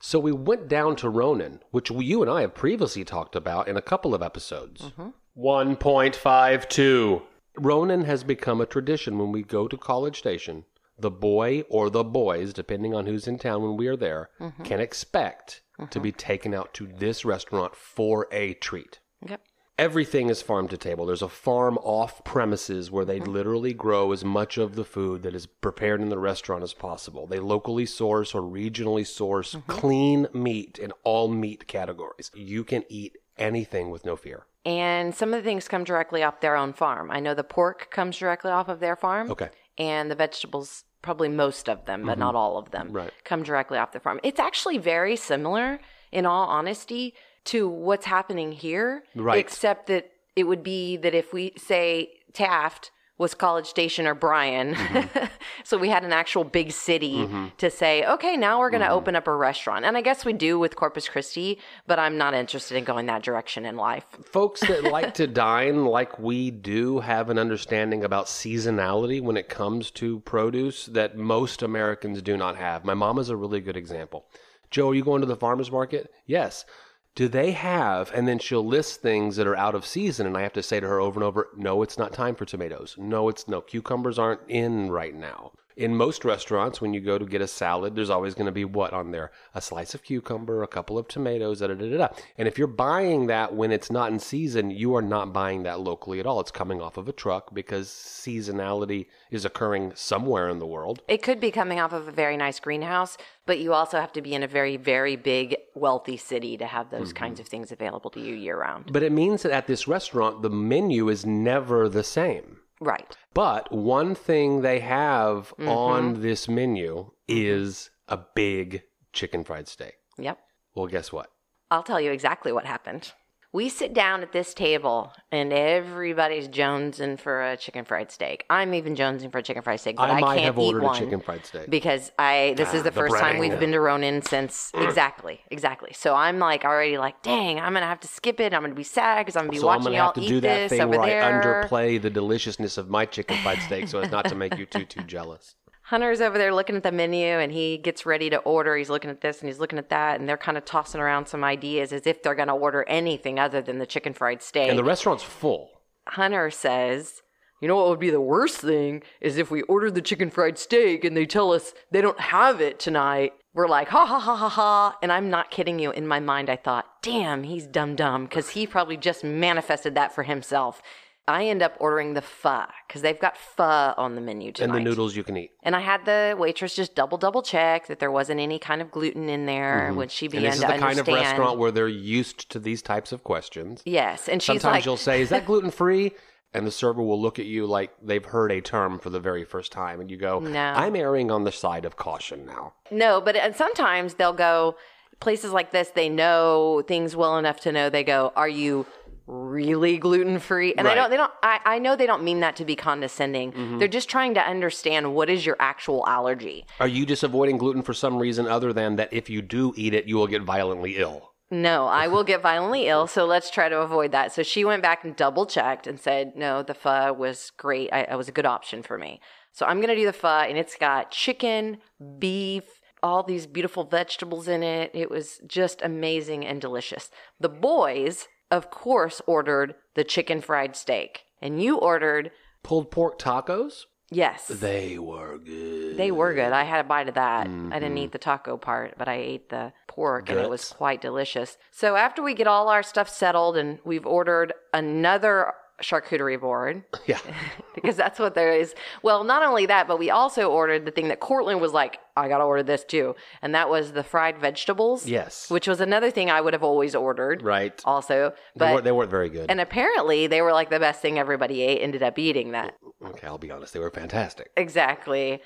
So 0.00 0.18
we 0.18 0.32
went 0.32 0.68
down 0.68 0.96
to 0.96 1.08
Ronin, 1.08 1.60
which 1.70 1.90
we, 1.90 2.04
you 2.04 2.22
and 2.22 2.30
I 2.30 2.40
have 2.40 2.54
previously 2.54 3.04
talked 3.04 3.36
about 3.36 3.68
in 3.68 3.76
a 3.76 3.82
couple 3.82 4.14
of 4.14 4.22
episodes. 4.22 4.82
Mm-hmm. 4.82 5.08
1.52. 5.38 7.22
Ronin 7.56 8.04
has 8.04 8.24
become 8.24 8.60
a 8.60 8.66
tradition 8.66 9.18
when 9.18 9.30
we 9.30 9.42
go 9.42 9.68
to 9.68 9.76
College 9.76 10.18
Station. 10.18 10.64
The 10.98 11.10
boy 11.10 11.62
or 11.70 11.88
the 11.88 12.04
boys, 12.04 12.52
depending 12.52 12.94
on 12.94 13.06
who's 13.06 13.26
in 13.26 13.38
town 13.38 13.62
when 13.62 13.76
we 13.76 13.86
are 13.86 13.96
there, 13.96 14.30
mm-hmm. 14.40 14.62
can 14.64 14.80
expect 14.80 15.62
to 15.78 15.84
mm-hmm. 15.84 16.02
be 16.02 16.12
taken 16.12 16.52
out 16.52 16.74
to 16.74 16.86
this 16.86 17.24
restaurant 17.24 17.74
for 17.74 18.28
a 18.32 18.54
treat. 18.54 18.98
Yep. 19.26 19.40
Everything 19.82 20.30
is 20.30 20.40
farm 20.40 20.68
to 20.68 20.76
table. 20.76 21.06
There's 21.06 21.22
a 21.22 21.28
farm 21.28 21.76
off 21.78 22.22
premises 22.22 22.88
where 22.88 23.04
they 23.04 23.18
literally 23.18 23.74
grow 23.74 24.12
as 24.12 24.24
much 24.24 24.56
of 24.56 24.76
the 24.76 24.84
food 24.84 25.24
that 25.24 25.34
is 25.34 25.46
prepared 25.46 26.00
in 26.00 26.08
the 26.08 26.20
restaurant 26.20 26.62
as 26.62 26.72
possible. 26.72 27.26
They 27.26 27.40
locally 27.40 27.84
source 27.84 28.32
or 28.32 28.42
regionally 28.42 29.04
source 29.04 29.56
clean 29.66 30.28
meat 30.32 30.78
in 30.78 30.92
all 31.02 31.26
meat 31.26 31.66
categories. 31.66 32.30
You 32.32 32.62
can 32.62 32.84
eat 32.88 33.16
anything 33.36 33.90
with 33.90 34.04
no 34.06 34.14
fear. 34.14 34.46
And 34.64 35.12
some 35.16 35.34
of 35.34 35.42
the 35.42 35.48
things 35.50 35.66
come 35.66 35.82
directly 35.82 36.22
off 36.22 36.40
their 36.40 36.54
own 36.54 36.72
farm. 36.74 37.10
I 37.10 37.18
know 37.18 37.34
the 37.34 37.42
pork 37.42 37.90
comes 37.90 38.16
directly 38.16 38.52
off 38.52 38.68
of 38.68 38.78
their 38.78 38.94
farm. 38.94 39.32
Okay. 39.32 39.50
And 39.78 40.08
the 40.08 40.14
vegetables, 40.14 40.84
probably 41.02 41.28
most 41.28 41.68
of 41.68 41.86
them, 41.86 42.06
but 42.06 42.18
not 42.20 42.36
all 42.36 42.56
of 42.56 42.70
them, 42.70 42.86
Mm-hmm. 42.86 42.96
Right. 42.98 43.12
come 43.24 43.42
directly 43.42 43.78
off 43.78 43.90
the 43.90 43.98
farm. 43.98 44.20
It's 44.22 44.38
actually 44.38 44.78
very 44.78 45.16
similar, 45.16 45.80
in 46.12 46.24
all 46.24 46.46
honesty, 46.46 47.14
to 47.46 47.68
what's 47.68 48.06
happening 48.06 48.52
here. 48.52 49.04
Right. 49.14 49.38
Except 49.38 49.86
that 49.88 50.10
it 50.36 50.44
would 50.44 50.62
be 50.62 50.96
that 50.98 51.14
if 51.14 51.32
we 51.32 51.52
say 51.56 52.10
Taft 52.32 52.90
was 53.18 53.34
College 53.34 53.66
Station 53.66 54.06
or 54.06 54.14
Bryan, 54.14 54.74
Mm-hmm. 54.74 55.26
so 55.64 55.76
we 55.78 55.88
had 55.90 56.02
an 56.04 56.12
actual 56.12 56.42
big 56.42 56.72
city 56.72 57.28
to 57.58 57.70
say, 57.70 58.04
okay, 58.04 58.36
now 58.36 58.58
we're 58.58 58.70
going 58.70 58.80
to 58.80 58.86
Mm-hmm. 58.86 58.94
open 58.96 59.14
up 59.16 59.28
a 59.28 59.34
restaurant. 59.34 59.84
And 59.84 59.96
I 59.96 60.00
guess 60.00 60.24
we 60.24 60.32
do 60.32 60.58
with 60.58 60.74
Corpus 60.74 61.08
Christi, 61.08 61.58
but 61.86 61.98
I'm 62.00 62.18
not 62.18 62.34
interested 62.34 62.76
in 62.76 62.82
going 62.84 63.06
that 63.06 63.22
direction 63.22 63.64
in 63.64 63.76
life. 63.76 64.04
Folks 64.24 64.60
that 64.62 64.82
like 64.90 65.14
to 65.14 65.26
dine 65.28 65.84
like 65.84 66.18
we 66.18 66.50
do 66.50 66.98
have 67.00 67.28
an 67.30 67.38
understanding 67.38 68.02
about 68.02 68.26
seasonality 68.26 69.22
when 69.22 69.36
it 69.36 69.48
comes 69.48 69.90
to 69.92 70.20
produce 70.20 70.86
that 70.86 71.16
most 71.16 71.62
Americans 71.62 72.22
do 72.22 72.36
not 72.36 72.56
have. 72.56 72.84
My 72.84 72.94
mom 72.94 73.18
is 73.18 73.28
a 73.28 73.36
really 73.36 73.60
good 73.60 73.76
example. 73.76 74.24
Joe, 74.70 74.90
are 74.90 74.94
you 74.94 75.04
going 75.04 75.20
to 75.20 75.26
the 75.26 75.36
farmer's 75.36 75.70
market? 75.70 76.10
Yes. 76.26 76.64
Do 77.14 77.28
they 77.28 77.52
have, 77.52 78.10
and 78.14 78.26
then 78.26 78.38
she'll 78.38 78.64
list 78.64 79.02
things 79.02 79.36
that 79.36 79.46
are 79.46 79.56
out 79.56 79.74
of 79.74 79.84
season, 79.84 80.26
and 80.26 80.36
I 80.36 80.42
have 80.42 80.54
to 80.54 80.62
say 80.62 80.80
to 80.80 80.88
her 80.88 80.98
over 80.98 81.20
and 81.20 81.24
over, 81.24 81.48
no, 81.54 81.82
it's 81.82 81.98
not 81.98 82.12
time 82.12 82.34
for 82.34 82.46
tomatoes. 82.46 82.96
No, 82.98 83.28
it's 83.28 83.46
no, 83.46 83.60
cucumbers 83.60 84.18
aren't 84.18 84.40
in 84.48 84.90
right 84.90 85.14
now. 85.14 85.52
In 85.76 85.96
most 85.96 86.24
restaurants, 86.24 86.80
when 86.80 86.92
you 86.92 87.00
go 87.00 87.18
to 87.18 87.24
get 87.24 87.40
a 87.40 87.46
salad, 87.46 87.94
there's 87.94 88.10
always 88.10 88.34
going 88.34 88.46
to 88.46 88.52
be 88.52 88.64
what 88.64 88.92
on 88.92 89.10
there? 89.10 89.30
A 89.54 89.60
slice 89.60 89.94
of 89.94 90.02
cucumber, 90.02 90.62
a 90.62 90.66
couple 90.66 90.98
of 90.98 91.08
tomatoes, 91.08 91.60
da 91.60 91.68
da 91.68 91.74
da 91.74 91.90
da. 91.90 91.96
da. 91.96 92.08
And 92.36 92.46
if 92.46 92.58
you're 92.58 92.66
buying 92.66 93.26
that 93.26 93.54
when 93.54 93.72
it's 93.72 93.90
not 93.90 94.12
in 94.12 94.18
season, 94.18 94.70
you 94.70 94.94
are 94.94 95.02
not 95.02 95.32
buying 95.32 95.62
that 95.62 95.80
locally 95.80 96.20
at 96.20 96.26
all. 96.26 96.40
It's 96.40 96.50
coming 96.50 96.80
off 96.80 96.96
of 96.96 97.08
a 97.08 97.12
truck 97.12 97.54
because 97.54 97.88
seasonality 97.88 99.06
is 99.30 99.44
occurring 99.44 99.92
somewhere 99.94 100.48
in 100.48 100.58
the 100.58 100.66
world. 100.66 101.02
It 101.08 101.22
could 101.22 101.40
be 101.40 101.50
coming 101.50 101.80
off 101.80 101.92
of 101.92 102.08
a 102.08 102.12
very 102.12 102.36
nice 102.36 102.60
greenhouse, 102.60 103.16
but 103.46 103.58
you 103.58 103.72
also 103.72 104.00
have 104.00 104.12
to 104.12 104.22
be 104.22 104.34
in 104.34 104.42
a 104.42 104.48
very, 104.48 104.76
very 104.76 105.16
big, 105.16 105.56
wealthy 105.74 106.16
city 106.16 106.56
to 106.56 106.66
have 106.66 106.90
those 106.90 107.08
mm-hmm. 107.08 107.24
kinds 107.24 107.40
of 107.40 107.46
things 107.46 107.72
available 107.72 108.10
to 108.10 108.20
you 108.20 108.34
year 108.34 108.58
round. 108.58 108.92
But 108.92 109.02
it 109.02 109.12
means 109.12 109.42
that 109.42 109.52
at 109.52 109.66
this 109.66 109.88
restaurant, 109.88 110.42
the 110.42 110.50
menu 110.50 111.08
is 111.08 111.24
never 111.26 111.88
the 111.88 112.04
same. 112.04 112.58
Right. 112.82 113.16
But 113.34 113.70
one 113.72 114.14
thing 114.14 114.60
they 114.62 114.80
have 114.80 115.54
Mm-hmm. 115.58 115.68
on 115.68 116.20
this 116.22 116.48
menu 116.48 117.10
is 117.28 117.90
a 118.08 118.18
big 118.34 118.82
chicken 119.12 119.44
fried 119.44 119.68
steak. 119.68 119.94
Yep. 120.18 120.38
Well, 120.74 120.86
guess 120.86 121.12
what? 121.12 121.30
I'll 121.70 121.82
tell 121.82 122.00
you 122.00 122.10
exactly 122.12 122.52
what 122.52 122.66
happened. 122.66 123.12
We 123.54 123.68
sit 123.68 123.92
down 123.92 124.22
at 124.22 124.32
this 124.32 124.54
table 124.54 125.12
and 125.30 125.52
everybody's 125.52 126.48
jonesing 126.48 127.20
for 127.20 127.42
a 127.42 127.54
chicken 127.54 127.84
fried 127.84 128.10
steak. 128.10 128.46
I'm 128.48 128.72
even 128.72 128.96
jonesing 128.96 129.30
for 129.30 129.38
a 129.38 129.42
chicken 129.42 129.60
fried 129.60 129.78
steak, 129.78 129.96
but 129.96 130.08
I 130.08 130.14
I, 130.14 130.20
might 130.20 130.34
can't 130.36 130.46
have 130.46 130.58
eat 130.58 130.68
ordered 130.68 130.82
a 130.82 130.86
one 130.86 130.98
chicken 130.98 131.20
fried 131.20 131.44
steak. 131.44 131.68
because 131.68 132.12
I 132.18 132.54
this 132.56 132.72
is 132.72 132.80
ah, 132.80 132.84
the 132.84 132.90
the 132.90 132.92
first 132.92 133.18
time 133.18 133.38
we've 133.38 133.60
been 133.60 133.72
to 133.72 133.80
Ronin 133.80 134.22
since 134.22 134.72
mm. 134.74 134.82
exactly, 134.82 135.42
exactly. 135.50 135.92
So 135.92 136.14
I'm 136.14 136.38
like 136.38 136.64
already 136.64 136.96
like, 136.96 137.20
dang, 137.22 137.60
I'm 137.60 137.74
gonna 137.74 137.84
have 137.84 138.00
to 138.00 138.08
skip 138.08 138.40
it. 138.40 138.54
I'm 138.54 138.62
gonna 138.62 138.74
be 138.74 138.82
sad 138.84 139.26
because 139.26 139.36
I'm 139.36 139.42
gonna 139.42 139.52
be 139.52 139.58
so 139.58 139.68
I'm 139.68 139.80
watching 139.80 139.84
gonna 139.84 139.96
y'all 139.96 140.06
have 140.06 140.14
to 140.14 140.20
eat 140.22 140.28
do 140.28 140.40
that 140.40 140.56
this 140.56 140.70
thing 140.70 140.80
over 140.80 140.98
where 140.98 141.06
there. 141.06 141.22
I 141.22 141.66
underplay 141.68 142.00
the 142.00 142.08
deliciousness 142.08 142.78
of 142.78 142.88
my 142.88 143.04
chicken 143.04 143.36
fried 143.42 143.60
steak 143.60 143.86
so 143.86 144.00
as 144.00 144.10
not 144.10 144.28
to 144.30 144.34
make 144.34 144.56
you 144.56 144.64
too 144.64 144.86
too 144.86 145.02
jealous. 145.06 145.56
Hunter's 145.92 146.22
over 146.22 146.38
there 146.38 146.54
looking 146.54 146.74
at 146.74 146.82
the 146.82 146.90
menu 146.90 147.26
and 147.26 147.52
he 147.52 147.76
gets 147.76 148.06
ready 148.06 148.30
to 148.30 148.38
order. 148.38 148.74
He's 148.78 148.88
looking 148.88 149.10
at 149.10 149.20
this 149.20 149.40
and 149.40 149.48
he's 149.50 149.58
looking 149.58 149.78
at 149.78 149.90
that, 149.90 150.18
and 150.18 150.26
they're 150.26 150.38
kind 150.38 150.56
of 150.56 150.64
tossing 150.64 151.02
around 151.02 151.26
some 151.26 151.44
ideas 151.44 151.92
as 151.92 152.06
if 152.06 152.22
they're 152.22 152.34
going 152.34 152.48
to 152.48 152.54
order 152.54 152.82
anything 152.88 153.38
other 153.38 153.60
than 153.60 153.76
the 153.76 153.84
chicken 153.84 154.14
fried 154.14 154.42
steak. 154.42 154.70
And 154.70 154.78
the 154.78 154.84
restaurant's 154.84 155.22
full. 155.22 155.68
Hunter 156.08 156.50
says, 156.50 157.20
You 157.60 157.68
know 157.68 157.76
what 157.76 157.90
would 157.90 158.00
be 158.00 158.08
the 158.08 158.22
worst 158.22 158.56
thing 158.56 159.02
is 159.20 159.36
if 159.36 159.50
we 159.50 159.60
ordered 159.64 159.94
the 159.94 160.00
chicken 160.00 160.30
fried 160.30 160.56
steak 160.56 161.04
and 161.04 161.14
they 161.14 161.26
tell 161.26 161.52
us 161.52 161.74
they 161.90 162.00
don't 162.00 162.20
have 162.20 162.62
it 162.62 162.78
tonight. 162.78 163.34
We're 163.52 163.68
like, 163.68 163.88
ha 163.88 164.06
ha 164.06 164.18
ha 164.18 164.34
ha 164.34 164.48
ha. 164.48 164.96
And 165.02 165.12
I'm 165.12 165.28
not 165.28 165.50
kidding 165.50 165.78
you. 165.78 165.90
In 165.90 166.06
my 166.06 166.20
mind, 166.20 166.48
I 166.48 166.56
thought, 166.56 166.86
damn, 167.02 167.42
he's 167.42 167.66
dumb 167.66 167.96
dumb 167.96 168.24
because 168.24 168.48
he 168.48 168.66
probably 168.66 168.96
just 168.96 169.22
manifested 169.22 169.94
that 169.96 170.14
for 170.14 170.22
himself. 170.22 170.80
I 171.28 171.46
end 171.46 171.62
up 171.62 171.76
ordering 171.78 172.14
the 172.14 172.20
pho 172.22 172.64
because 172.86 173.02
they've 173.02 173.18
got 173.18 173.36
pho 173.36 173.94
on 173.96 174.16
the 174.16 174.20
menu 174.20 174.50
tonight. 174.52 174.76
And 174.76 174.86
the 174.86 174.90
noodles 174.90 175.14
you 175.14 175.22
can 175.22 175.36
eat. 175.36 175.52
And 175.62 175.76
I 175.76 175.80
had 175.80 176.04
the 176.04 176.34
waitress 176.36 176.74
just 176.74 176.94
double 176.96 177.16
double 177.16 177.42
check 177.42 177.86
that 177.86 178.00
there 178.00 178.10
wasn't 178.10 178.40
any 178.40 178.58
kind 178.58 178.82
of 178.82 178.90
gluten 178.90 179.28
in 179.28 179.46
there 179.46 179.92
when 179.94 180.08
she 180.08 180.26
Mm-hmm. 180.26 180.36
And 180.36 180.42
began 180.42 180.50
this 180.50 180.54
is 180.60 180.66
the 180.66 180.78
kind 180.78 180.98
of 180.98 181.06
restaurant 181.08 181.58
where 181.58 181.70
they're 181.70 181.86
used 181.88 182.50
to 182.50 182.58
these 182.58 182.82
types 182.82 183.12
of 183.12 183.22
questions. 183.24 183.82
yes, 183.84 184.28
and 184.28 184.42
she's 184.42 184.46
Sometimes 184.62 184.74
like, 184.78 184.84
you'll 184.84 184.96
say, 184.96 185.20
"Is 185.22 185.28
that 185.30 185.46
gluten 185.46 185.70
free?" 185.70 186.12
And 186.54 186.66
the 186.66 186.70
server 186.70 187.02
will 187.02 187.18
look 187.18 187.38
at 187.38 187.46
you 187.46 187.64
like 187.64 187.92
they've 188.02 188.22
heard 188.26 188.52
a 188.52 188.60
term 188.60 188.98
for 188.98 189.08
the 189.08 189.18
very 189.20 189.42
first 189.42 189.72
time, 189.72 190.00
and 190.02 190.10
you 190.10 190.18
go, 190.18 190.38
No. 190.38 190.60
"I'm 190.76 190.94
erring 190.94 191.30
on 191.30 191.44
the 191.44 191.52
side 191.52 191.86
of 191.86 191.96
caution 191.96 192.44
now." 192.44 192.74
No, 192.90 193.22
but 193.22 193.36
and 193.36 193.56
sometimes 193.56 194.14
they'll 194.14 194.34
go 194.34 194.76
places 195.18 195.52
like 195.52 195.70
this. 195.70 195.88
They 195.90 196.10
know 196.10 196.82
things 196.86 197.16
well 197.16 197.38
enough 197.38 197.60
to 197.60 197.72
know. 197.72 197.88
They 197.88 198.04
go, 198.04 198.32
"Are 198.36 198.50
you 198.50 198.84
really 199.26 199.98
gluten 199.98 200.38
free?" 200.38 200.74
And 200.76 200.86
I 200.86 200.90
Right. 200.90 200.94
don't. 200.96 201.10
They 201.10 201.16
don't. 201.16 201.32
I, 201.42 201.60
I 201.64 201.78
know 201.78 201.96
they 201.96 202.06
don't 202.06 202.22
mean 202.22 202.40
that 202.40 202.56
to 202.56 202.64
be 202.64 202.76
condescending. 202.76 203.52
Mm-hmm. 203.52 203.78
They're 203.78 203.88
just 203.88 204.08
trying 204.08 204.34
to 204.34 204.40
understand 204.40 205.14
what 205.14 205.30
is 205.30 205.44
your 205.46 205.56
actual 205.58 206.06
allergy. 206.06 206.66
Are 206.80 206.88
you 206.88 207.06
just 207.06 207.22
avoiding 207.22 207.58
gluten 207.58 207.82
for 207.82 207.94
some 207.94 208.18
reason 208.18 208.46
other 208.46 208.72
than 208.72 208.96
that 208.96 209.12
if 209.12 209.28
you 209.30 209.42
do 209.42 209.72
eat 209.76 209.94
it, 209.94 210.06
you 210.06 210.16
will 210.16 210.26
get 210.26 210.42
violently 210.42 210.96
ill? 210.96 211.30
No, 211.50 211.86
I 211.86 212.08
will 212.08 212.24
get 212.24 212.40
violently 212.40 212.86
ill, 212.86 213.06
so 213.06 213.26
let's 213.26 213.50
try 213.50 213.68
to 213.68 213.76
avoid 213.80 214.10
that. 214.12 214.32
So 214.32 214.42
she 214.42 214.64
went 214.64 214.82
back 214.82 215.04
and 215.04 215.14
double 215.14 215.44
checked 215.44 215.86
and 215.86 216.00
said, 216.00 216.32
no, 216.34 216.62
the 216.62 216.72
pho 216.72 217.12
was 217.12 217.52
great. 217.58 217.90
I, 217.92 218.00
it 218.04 218.16
was 218.16 218.26
a 218.28 218.32
good 218.32 218.46
option 218.46 218.82
for 218.82 218.96
me. 218.96 219.20
So 219.52 219.66
I'm 219.66 219.76
going 219.76 219.90
to 219.90 219.94
do 219.94 220.06
the 220.06 220.14
pho, 220.14 220.28
and 220.28 220.56
it's 220.56 220.76
got 220.76 221.10
chicken, 221.10 221.76
beef, 222.18 222.64
all 223.02 223.22
these 223.22 223.46
beautiful 223.46 223.84
vegetables 223.84 224.48
in 224.48 224.62
it. 224.62 224.92
It 224.94 225.10
was 225.10 225.40
just 225.46 225.82
amazing 225.82 226.46
and 226.46 226.58
delicious. 226.58 227.10
The 227.38 227.50
boys, 227.50 228.28
of 228.52 228.70
course, 228.70 229.22
ordered 229.26 229.74
the 229.94 230.04
chicken 230.04 230.42
fried 230.42 230.76
steak, 230.76 231.24
and 231.40 231.60
you 231.60 231.78
ordered, 231.78 232.30
Pulled 232.62 232.92
pork 232.92 233.18
tacos? 233.18 233.86
yes. 234.10 234.46
They 234.46 234.98
were 234.98 235.38
good. 235.38 235.96
They 235.96 236.10
were 236.10 236.34
good. 236.34 236.52
I 236.52 236.64
had 236.64 236.84
a 236.84 236.88
bite 236.88 237.08
of 237.08 237.14
that. 237.14 237.46
I 237.46 237.48
didn't 237.48 237.70
mm-hmm. 237.70 237.98
eat 237.98 238.12
the 238.12 238.18
taco 238.18 238.58
part, 238.58 238.94
but 238.98 239.08
I 239.08 239.14
ate 239.14 239.48
the 239.48 239.72
pork 239.88 240.28
and 240.28 240.38
it 240.38 240.50
was 240.50 240.68
quite 240.68 241.00
delicious. 241.00 241.56
So 241.70 241.96
after 241.96 242.22
we 242.22 242.34
get 242.34 242.46
all 242.46 242.68
our 242.68 242.82
stuff 242.82 243.08
settled 243.08 243.56
and 243.56 243.78
we've 243.84 244.06
ordered 244.06 244.52
another 244.72 245.54
charcuterie 245.82 246.40
board 246.40 246.84
Yeah. 247.06 247.18
because 247.74 247.96
that's 247.96 248.18
what 248.18 248.34
there 248.34 248.52
is. 248.52 248.74
Well, 249.02 249.24
not 249.24 249.42
only 249.42 249.66
that, 249.66 249.88
but 249.88 249.98
we 249.98 250.10
also 250.10 250.50
ordered 250.50 250.84
the 250.84 250.90
thing 250.90 251.08
that 251.08 251.20
Cortland 251.20 251.60
was 251.60 251.72
like, 251.72 251.98
I 252.16 252.28
got 252.28 252.38
to 252.38 252.44
order 252.44 252.62
this 252.62 252.84
too. 252.84 253.14
And 253.40 253.54
that 253.54 253.68
was 253.68 253.92
the 253.92 254.02
fried 254.04 254.38
vegetables. 254.38 255.06
Yes. 255.06 255.50
Which 255.50 255.66
was 255.66 255.80
another 255.80 256.10
thing 256.10 256.30
I 256.30 256.40
would 256.40 256.52
have 256.52 256.62
always 256.62 256.94
ordered. 256.94 257.42
Right. 257.42 257.80
Also, 257.84 258.30
They, 258.54 258.58
but 258.58 258.72
weren't, 258.74 258.84
they 258.84 258.92
weren't 258.92 259.10
very 259.10 259.28
good. 259.30 259.50
and 259.50 259.60
apparently 259.60 260.26
they 260.26 260.42
were 260.42 260.52
like 260.52 260.70
the 260.70 260.78
best 260.80 261.00
thing 261.00 261.18
everybody 261.18 261.62
ate, 261.62 261.80
ended 261.82 262.02
up 262.02 262.18
eating 262.18 262.52
that. 262.52 262.74
Okay, 263.04 263.26
I'll 263.26 263.38
be 263.38 263.50
honest, 263.50 263.72
they 263.72 263.80
were 263.80 263.90
fantastic. 263.90 264.50
Exactly. 264.56 265.40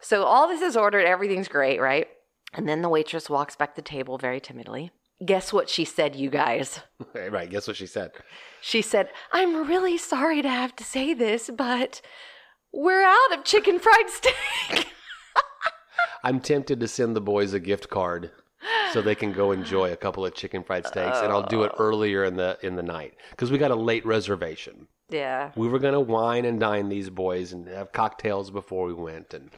So 0.00 0.24
all 0.24 0.48
this 0.48 0.62
is 0.62 0.76
ordered, 0.76 1.04
everything's 1.06 1.48
great, 1.48 1.80
right? 1.80 2.08
And 2.54 2.68
then 2.68 2.82
the 2.82 2.88
waitress 2.88 3.30
walks 3.30 3.54
back 3.54 3.74
to 3.76 3.82
the 3.82 3.88
table 3.88 4.18
very 4.18 4.40
timidly. 4.40 4.90
Guess 5.24 5.52
what 5.52 5.68
she 5.68 5.84
said, 5.84 6.16
you 6.16 6.30
guys? 6.30 6.80
right, 7.14 7.50
guess 7.50 7.66
what 7.66 7.76
she 7.76 7.86
said? 7.86 8.12
She 8.62 8.80
said, 8.80 9.10
I'm 9.32 9.68
really 9.68 9.98
sorry 9.98 10.40
to 10.40 10.48
have 10.48 10.74
to 10.76 10.84
say 10.84 11.12
this, 11.12 11.50
but 11.54 12.00
we're 12.72 13.02
out 13.02 13.38
of 13.38 13.44
chicken 13.44 13.78
fried 13.78 14.08
steak. 14.08 14.86
I'm 16.24 16.40
tempted 16.40 16.80
to 16.80 16.88
send 16.88 17.16
the 17.16 17.20
boys 17.20 17.52
a 17.52 17.60
gift 17.60 17.90
card 17.90 18.30
so 18.92 19.00
they 19.00 19.14
can 19.14 19.32
go 19.32 19.52
enjoy 19.52 19.92
a 19.92 19.96
couple 19.96 20.24
of 20.24 20.34
chicken 20.34 20.62
fried 20.62 20.86
steaks, 20.86 21.18
and 21.18 21.32
I'll 21.32 21.46
do 21.46 21.62
it 21.62 21.72
oh. 21.74 21.82
earlier 21.82 22.24
in 22.24 22.36
the 22.36 22.58
in 22.62 22.76
the 22.76 22.82
night 22.82 23.14
because 23.30 23.50
we 23.50 23.58
got 23.58 23.70
a 23.70 23.76
late 23.76 24.04
reservation. 24.04 24.86
yeah. 25.08 25.52
We 25.56 25.68
were 25.68 25.78
gonna 25.78 26.00
wine 26.00 26.44
and 26.44 26.60
dine 26.60 26.88
these 26.88 27.10
boys 27.10 27.52
and 27.52 27.66
have 27.68 27.92
cocktails 27.92 28.50
before 28.50 28.86
we 28.86 28.94
went, 28.94 29.34
and 29.34 29.50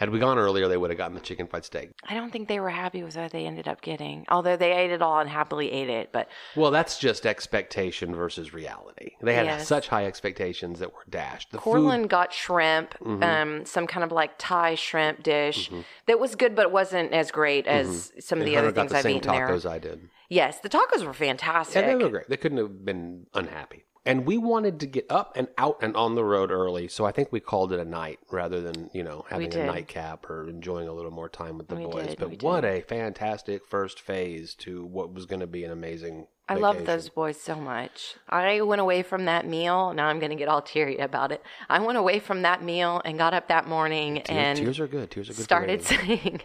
had 0.00 0.08
we 0.08 0.18
gone 0.18 0.38
earlier, 0.38 0.66
they 0.66 0.78
would 0.78 0.88
have 0.88 0.96
gotten 0.96 1.14
the 1.14 1.20
chicken 1.20 1.46
fried 1.46 1.62
steak. 1.62 1.90
I 2.08 2.14
don't 2.14 2.30
think 2.30 2.48
they 2.48 2.58
were 2.58 2.70
happy 2.70 3.02
with 3.02 3.18
what 3.18 3.32
they 3.32 3.44
ended 3.44 3.68
up 3.68 3.82
getting, 3.82 4.24
although 4.30 4.56
they 4.56 4.72
ate 4.72 4.90
it 4.90 5.02
all 5.02 5.20
and 5.20 5.28
happily 5.28 5.70
ate 5.70 5.90
it. 5.90 6.08
But 6.10 6.30
Well, 6.56 6.70
that's 6.70 6.98
just 6.98 7.26
expectation 7.26 8.14
versus 8.14 8.54
reality. 8.54 9.10
They 9.20 9.34
had 9.34 9.44
Yes. 9.44 9.68
such 9.68 9.88
high 9.88 10.06
expectations 10.06 10.78
that 10.78 10.94
were 10.94 11.04
dashed. 11.10 11.52
The 11.52 11.58
Cortland 11.58 12.04
food, 12.04 12.10
got 12.10 12.32
shrimp, 12.32 12.94
mm-hmm. 12.98 13.22
um, 13.22 13.66
some 13.66 13.86
kind 13.86 14.02
of 14.02 14.10
like 14.10 14.32
Thai 14.38 14.74
shrimp 14.74 15.22
dish 15.22 15.68
mm-hmm. 15.68 15.82
that 16.06 16.18
was 16.18 16.34
good, 16.34 16.54
but 16.54 16.72
wasn't 16.72 17.12
as 17.12 17.30
great 17.30 17.66
as 17.66 17.86
mm-hmm. 17.86 18.20
some 18.20 18.38
of 18.38 18.46
and 18.46 18.48
the 18.48 18.54
Hunter 18.54 18.68
other 18.68 18.80
things 18.80 18.92
the 18.92 18.98
I've 18.98 19.06
eaten 19.06 19.30
there. 19.30 19.48
tacos 19.48 19.70
I 19.70 19.78
did. 19.78 20.08
Yes, 20.30 20.60
the 20.60 20.70
tacos 20.70 21.04
were 21.04 21.12
fantastic. 21.12 21.82
Yeah, 21.82 21.88
they 21.88 22.02
were 22.02 22.08
great. 22.08 22.28
They 22.30 22.38
couldn't 22.38 22.56
have 22.56 22.86
been 22.86 23.26
unhappy. 23.34 23.84
And 24.06 24.24
we 24.24 24.38
wanted 24.38 24.80
to 24.80 24.86
get 24.86 25.04
up 25.10 25.36
and 25.36 25.48
out 25.58 25.78
and 25.82 25.94
on 25.94 26.14
the 26.14 26.24
road 26.24 26.50
early, 26.50 26.88
so 26.88 27.04
I 27.04 27.12
think 27.12 27.30
we 27.30 27.38
called 27.38 27.70
it 27.72 27.78
a 27.78 27.84
night 27.84 28.18
rather 28.30 28.60
than 28.62 28.88
you 28.94 29.02
know 29.02 29.26
having 29.28 29.48
a 29.48 29.50
did. 29.50 29.66
nightcap 29.66 30.28
or 30.30 30.48
enjoying 30.48 30.88
a 30.88 30.92
little 30.92 31.10
more 31.10 31.28
time 31.28 31.58
with 31.58 31.68
the 31.68 31.76
We 31.76 31.84
boys. 31.84 32.06
did, 32.08 32.18
but 32.18 32.30
we 32.30 32.36
what 32.36 32.64
a 32.64 32.80
fantastic 32.80 33.66
first 33.66 34.00
phase 34.00 34.54
to 34.56 34.84
what 34.86 35.12
was 35.12 35.26
going 35.26 35.40
to 35.40 35.46
be 35.46 35.64
an 35.64 35.70
amazing. 35.70 36.28
I 36.48 36.54
love 36.54 36.76
vacation. 36.76 36.86
those 36.96 37.08
boys 37.10 37.40
so 37.40 37.54
much. 37.56 38.14
I 38.28 38.62
went 38.62 38.80
away 38.80 39.02
from 39.02 39.26
that 39.26 39.46
meal. 39.46 39.92
Now 39.92 40.08
I'm 40.08 40.18
going 40.18 40.30
to 40.30 40.36
get 40.36 40.48
all 40.48 40.62
teary 40.62 40.96
about 40.96 41.30
it. 41.30 41.42
I 41.68 41.78
went 41.78 41.98
away 41.98 42.18
from 42.20 42.42
that 42.42 42.62
meal 42.64 43.00
and 43.04 43.18
got 43.18 43.34
up 43.34 43.48
that 43.48 43.68
morning 43.68 44.14
Tears, 44.24 44.26
and 44.30 44.58
tears 44.58 44.80
are 44.80 44.88
good. 44.88 45.10
Tears 45.10 45.28
are 45.28 45.32
good. 45.34 45.36
for 45.36 45.42
started 45.44 45.82
saying, 45.84 46.40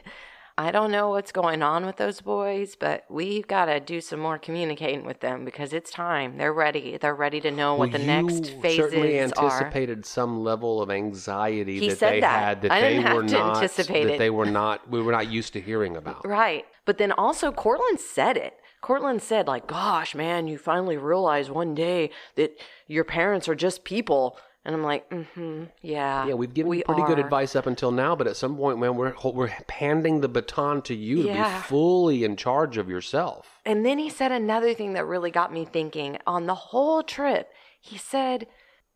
I 0.57 0.71
don't 0.71 0.89
know 0.89 1.09
what's 1.09 1.33
going 1.33 1.61
on 1.61 1.85
with 1.85 1.97
those 1.97 2.21
boys, 2.21 2.77
but 2.77 3.03
we've 3.09 3.45
got 3.45 3.65
to 3.65 3.81
do 3.81 3.99
some 3.99 4.21
more 4.21 4.37
communicating 4.37 5.05
with 5.05 5.19
them 5.19 5.43
because 5.43 5.73
it's 5.73 5.91
time. 5.91 6.37
They're 6.37 6.53
ready. 6.53 6.97
They're 6.97 7.13
ready 7.13 7.41
to 7.41 7.51
know 7.51 7.75
what 7.75 7.91
Well, 7.91 7.99
the 7.99 8.05
next 8.05 8.51
you 8.53 8.61
phases 8.61 8.77
certainly 8.77 9.19
are. 9.19 9.23
anticipated 9.23 10.05
some 10.05 10.43
level 10.45 10.81
of 10.81 10.89
anxiety 10.89 11.79
He 11.79 11.89
that 11.89 11.99
they 11.99 12.19
that. 12.21 12.39
had 12.39 12.61
that 12.61 12.71
I 12.71 12.81
they 12.81 12.99
were 12.99 13.23
not 13.23 13.57
anticipate 13.57 14.05
that 14.05 14.17
they 14.17 14.29
were 14.29 14.45
not 14.45 14.89
we 14.89 15.01
were 15.01 15.11
not 15.11 15.29
used 15.29 15.51
to 15.53 15.61
hearing 15.61 15.97
about. 15.97 16.25
Right. 16.25 16.63
But 16.85 16.99
then 16.99 17.11
also 17.11 17.51
Cortland 17.51 17.99
said 17.99 18.37
it. 18.37 18.53
Cortland 18.79 19.21
said, 19.23 19.47
like, 19.47 19.65
gosh, 19.67 20.13
man, 20.13 20.47
you 20.47 20.57
finally 20.59 20.95
realize 20.95 21.49
one 21.49 21.73
day 21.73 22.11
that 22.35 22.51
your 22.87 23.03
parents 23.03 23.49
are 23.49 23.55
just 23.55 23.83
people. 23.83 24.37
And 24.65 24.73
I'm 24.73 24.81
like, 24.81 25.07
mm-hmm, 25.11 25.65
yeah. 25.83 26.27
Yeah, 26.27 26.33
we've 26.33 26.53
given 26.53 26.71
we 26.71 26.81
pretty 26.81 27.03
good 27.03 27.19
advice 27.19 27.55
up 27.55 27.67
until 27.67 27.91
now, 27.91 28.15
but 28.15 28.25
at 28.25 28.35
some 28.35 28.57
point, 28.57 28.79
man, 28.79 28.95
we're 28.95 29.13
we're 29.23 29.53
handing 29.69 30.21
the 30.21 30.27
baton 30.27 30.81
to 30.83 30.95
you 30.95 31.23
to 31.23 31.33
be 31.33 31.43
fully 31.67 32.23
in 32.23 32.35
charge 32.35 32.77
of 32.77 32.89
yourself. 32.89 33.47
And 33.63 33.85
then 33.85 33.99
he 33.99 34.09
said 34.09 34.31
another 34.31 34.73
thing 34.73 34.93
that 34.93 35.05
really 35.05 35.29
got 35.29 35.53
me 35.53 35.65
thinking 35.65 36.17
on 36.25 36.47
the 36.47 36.55
whole 36.55 37.03
trip. 37.03 37.49
He 37.79 37.97
said 37.97 38.47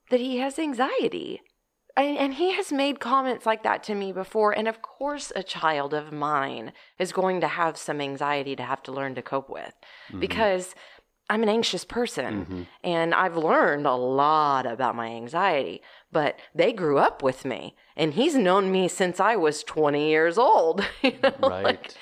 that 0.09 0.19
he 0.19 0.37
has 0.37 0.57
anxiety. 0.57 1.41
And, 1.95 2.17
and 2.17 2.33
he 2.35 2.53
has 2.53 2.71
made 2.71 2.99
comments 2.99 3.45
like 3.45 3.63
that 3.63 3.83
to 3.83 3.95
me 3.95 4.11
before. 4.11 4.53
And 4.57 4.67
of 4.67 4.81
course, 4.81 5.33
a 5.35 5.43
child 5.43 5.93
of 5.93 6.13
mine 6.13 6.71
is 6.97 7.11
going 7.11 7.41
to 7.41 7.47
have 7.47 7.77
some 7.77 7.99
anxiety 7.99 8.55
to 8.55 8.63
have 8.63 8.81
to 8.83 8.91
learn 8.91 9.15
to 9.15 9.21
cope 9.21 9.49
with 9.49 9.73
because 10.17 10.75
I'm 11.29 11.43
an 11.43 11.49
anxious 11.49 11.85
person 11.85 12.45
mm-hmm. 12.45 12.61
and 12.83 13.13
I've 13.13 13.37
learned 13.37 13.85
a 13.85 13.93
lot 13.93 14.65
about 14.65 14.95
my 14.95 15.07
anxiety. 15.07 15.81
But 16.11 16.39
they 16.55 16.73
grew 16.73 16.97
up 16.97 17.21
with 17.21 17.45
me 17.45 17.75
and 17.95 18.13
he's 18.13 18.35
known 18.35 18.71
me 18.71 18.87
since 18.87 19.19
I 19.19 19.35
was 19.35 19.63
20 19.63 20.09
years 20.09 20.37
old. 20.37 20.83
you 21.03 21.13
know, 21.21 21.33
Right. 21.41 21.63
like, 21.63 21.93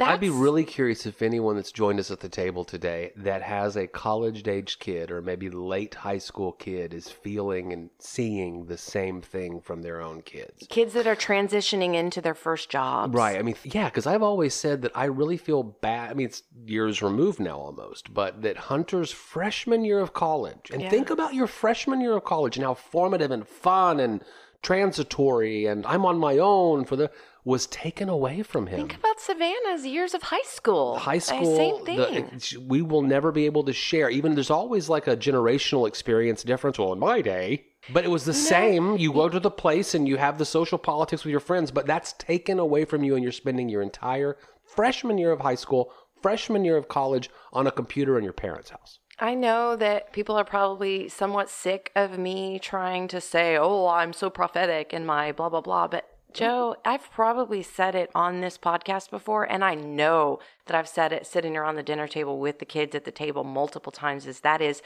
I'd 0.00 0.18
be 0.18 0.30
really 0.30 0.64
curious 0.64 1.06
if 1.06 1.22
anyone 1.22 1.54
that's 1.54 1.70
joined 1.70 2.00
us 2.00 2.10
at 2.10 2.18
the 2.18 2.28
table 2.28 2.64
today 2.64 3.12
that 3.16 3.42
has 3.42 3.76
a 3.76 3.86
college 3.86 4.46
aged 4.48 4.80
kid 4.80 5.10
or 5.12 5.22
maybe 5.22 5.48
late 5.50 5.94
high 5.94 6.18
school 6.18 6.50
kid 6.52 6.92
is 6.92 7.08
feeling 7.08 7.72
and 7.72 7.90
seeing 8.00 8.66
the 8.66 8.76
same 8.76 9.22
thing 9.22 9.60
from 9.60 9.82
their 9.82 10.00
own 10.00 10.22
kids. 10.22 10.66
kids 10.68 10.94
that 10.94 11.06
are 11.06 11.14
transitioning 11.14 11.94
into 11.94 12.20
their 12.20 12.34
first 12.34 12.70
jobs. 12.70 13.14
Right. 13.14 13.38
I 13.38 13.42
mean, 13.42 13.54
yeah, 13.62 13.84
because 13.84 14.06
I've 14.06 14.22
always 14.22 14.52
said 14.52 14.82
that 14.82 14.92
I 14.96 15.04
really 15.04 15.36
feel 15.36 15.62
bad. 15.62 16.10
I 16.10 16.14
mean, 16.14 16.26
it's 16.26 16.42
years 16.66 17.00
removed 17.00 17.38
now 17.38 17.58
almost, 17.58 18.12
but 18.12 18.42
that 18.42 18.56
Hunter's 18.56 19.12
freshman 19.12 19.84
year 19.84 20.00
of 20.00 20.12
college, 20.12 20.70
and 20.72 20.82
Yeah. 20.82 20.90
think 20.90 21.10
about 21.10 21.34
your 21.34 21.46
freshman 21.46 22.00
year 22.00 22.16
of 22.16 22.24
college 22.24 22.56
and 22.56 22.64
how 22.66 22.74
formative 22.74 23.30
and 23.30 23.46
fun 23.46 24.00
and 24.00 24.24
transitory 24.62 25.66
and 25.66 25.84
I'm 25.86 26.06
on 26.06 26.18
my 26.18 26.38
own 26.38 26.86
for 26.86 26.96
the 26.96 27.10
was 27.44 27.66
taken 27.66 28.08
away 28.08 28.42
from 28.42 28.66
him. 28.66 28.78
Think 28.78 28.96
about 28.96 29.20
Savannah's 29.20 29.84
years 29.84 30.14
of 30.14 30.22
high 30.22 30.42
school. 30.44 30.96
High 30.96 31.18
school, 31.18 31.56
Same 31.56 31.84
thing. 31.84 31.98
it's- 32.00 32.56
we 32.56 32.80
will 32.80 33.02
never 33.02 33.30
be 33.32 33.44
able 33.44 33.64
to 33.64 33.72
share. 33.72 34.08
Even 34.08 34.34
there's 34.34 34.50
always 34.50 34.88
like 34.88 35.06
a 35.06 35.16
generational 35.16 35.86
experience 35.86 36.42
difference. 36.42 36.78
Well, 36.78 36.92
in 36.94 36.98
my 36.98 37.20
day, 37.20 37.66
but 37.92 38.04
it 38.04 38.08
was 38.08 38.24
the 38.24 38.32
same. 38.32 38.96
You 38.96 39.12
go 39.12 39.28
to 39.28 39.38
the 39.38 39.50
place 39.50 39.94
and 39.94 40.08
you 40.08 40.16
have 40.16 40.38
the 40.38 40.46
social 40.46 40.78
politics 40.78 41.22
with 41.24 41.30
your 41.32 41.40
friends, 41.40 41.70
but 41.70 41.86
that's 41.86 42.14
taken 42.14 42.58
away 42.58 42.86
from 42.86 43.04
you, 43.04 43.14
and 43.14 43.22
you're 43.22 43.32
spending 43.32 43.68
your 43.68 43.82
entire 43.82 44.38
freshman 44.64 45.18
year 45.18 45.30
of 45.30 45.40
high 45.40 45.54
school, 45.54 45.92
freshman 46.22 46.64
year 46.64 46.78
of 46.78 46.88
college 46.88 47.28
on 47.52 47.66
a 47.66 47.70
computer 47.70 48.16
in 48.16 48.24
your 48.24 48.32
parents' 48.32 48.70
house. 48.70 49.00
I 49.18 49.34
know 49.34 49.76
that 49.76 50.12
people 50.12 50.34
are 50.36 50.44
probably 50.44 51.08
somewhat 51.08 51.48
sick 51.50 51.92
of 51.94 52.18
me 52.18 52.58
trying 52.58 53.06
to 53.08 53.20
say, 53.20 53.56
oh, 53.56 53.86
I'm 53.86 54.12
so 54.12 54.30
prophetic 54.30 54.92
in 54.94 55.04
my 55.06 55.30
blah, 55.30 55.50
blah, 55.50 55.60
blah. 55.60 55.86
But 55.86 56.08
Joe, 56.34 56.76
mm-hmm. 56.76 56.88
I've 56.92 57.10
probably 57.10 57.62
said 57.62 57.94
it 57.94 58.10
on 58.14 58.40
this 58.40 58.58
podcast 58.58 59.10
before, 59.10 59.44
and 59.44 59.64
I 59.64 59.74
know 59.74 60.40
that 60.66 60.76
I've 60.76 60.88
said 60.88 61.12
it 61.12 61.26
sitting 61.26 61.56
around 61.56 61.76
the 61.76 61.82
dinner 61.82 62.08
table 62.08 62.38
with 62.38 62.58
the 62.58 62.64
kids 62.64 62.94
at 62.94 63.04
the 63.04 63.10
table 63.10 63.44
multiple 63.44 63.92
times. 63.92 64.26
Is 64.26 64.40
that 64.40 64.60
is, 64.60 64.82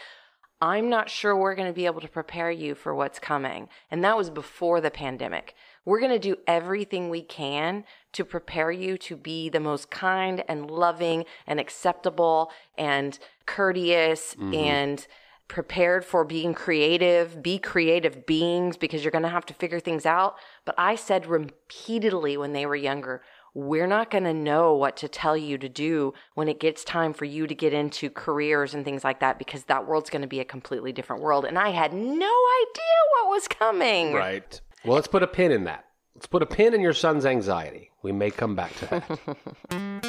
I'm 0.61 0.89
not 0.91 1.09
sure 1.09 1.37
we're 1.37 1.55
going 1.55 1.69
to 1.69 1.75
be 1.75 1.87
able 1.87 2.01
to 2.01 2.09
prepare 2.09 2.51
you 2.51 2.75
for 2.75 2.95
what's 2.95 3.19
coming. 3.19 3.69
And 3.91 4.05
that 4.05 4.17
was 4.17 4.29
before 4.29 4.81
the 4.81 4.91
pandemic. 4.91 5.55
We're 5.85 6.01
going 6.01 6.13
to 6.13 6.19
do 6.19 6.37
everything 6.47 7.09
we 7.09 7.23
can 7.23 7.85
to 8.13 8.25
prepare 8.25 8.71
you 8.71 8.99
to 8.99 9.17
be 9.17 9.49
the 9.49 9.61
most 9.61 9.91
kind 9.91 10.45
and 10.49 10.71
loving 10.71 11.25
and 11.47 11.59
acceptable 11.59 12.51
and 12.77 13.19
courteous 13.47 14.35
mm-hmm. 14.35 14.53
and 14.53 15.07
prepared 15.49 16.05
for 16.05 16.25
being 16.25 16.55
creative, 16.55 17.43
be 17.43 17.59
creative 17.59 18.27
beings 18.27 18.77
because 18.77 19.03
you're 19.03 19.11
going 19.11 19.23
to 19.23 19.29
have 19.29 19.47
to 19.47 19.55
figure 19.55 19.81
things 19.81 20.07
out. 20.07 20.37
But 20.65 20.75
I 20.79 20.95
said 20.95 21.27
repeatedly 21.27 22.37
when 22.37 22.53
they 22.53 22.67
were 22.67 22.77
younger, 22.77 23.23
we're 23.55 23.87
not 23.87 24.11
going 24.11 24.25
to 24.25 24.35
know 24.35 24.75
what 24.75 24.97
to 24.99 25.09
tell 25.09 25.37
you 25.37 25.59
to 25.59 25.69
do 25.69 26.13
when 26.35 26.49
it 26.49 26.61
gets 26.61 26.85
time 26.85 27.13
for 27.13 27.25
you 27.25 27.47
to 27.47 27.55
get 27.55 27.73
into 27.73 28.11
careers 28.11 28.75
and 28.75 28.85
things 28.85 29.03
like 29.03 29.21
that 29.21 29.39
because 29.39 29.65
that 29.65 29.87
world's 29.87 30.11
going 30.11 30.23
to 30.23 30.29
be 30.29 30.41
a 30.41 30.45
completely 30.45 30.93
different 30.93 31.23
world. 31.23 31.45
And 31.45 31.59
I 31.59 31.71
had 31.71 31.93
no 31.93 32.03
idea 32.05 32.99
what 33.15 33.31
was 33.31 33.49
coming. 33.49 34.13
Right. 34.13 34.61
Well, 34.85 34.95
let's 34.95 35.09
put 35.09 35.23
a 35.23 35.27
pin 35.27 35.51
in 35.51 35.65
that. 35.65 35.87
Let's 36.15 36.27
put 36.27 36.43
a 36.43 36.47
pin 36.47 36.75
in 36.75 36.81
your 36.81 36.93
son's 36.93 37.25
anxiety. 37.25 37.91
We 38.03 38.13
may 38.13 38.31
come 38.31 38.55
back 38.55 38.75
to 38.77 38.87
that. 39.71 40.05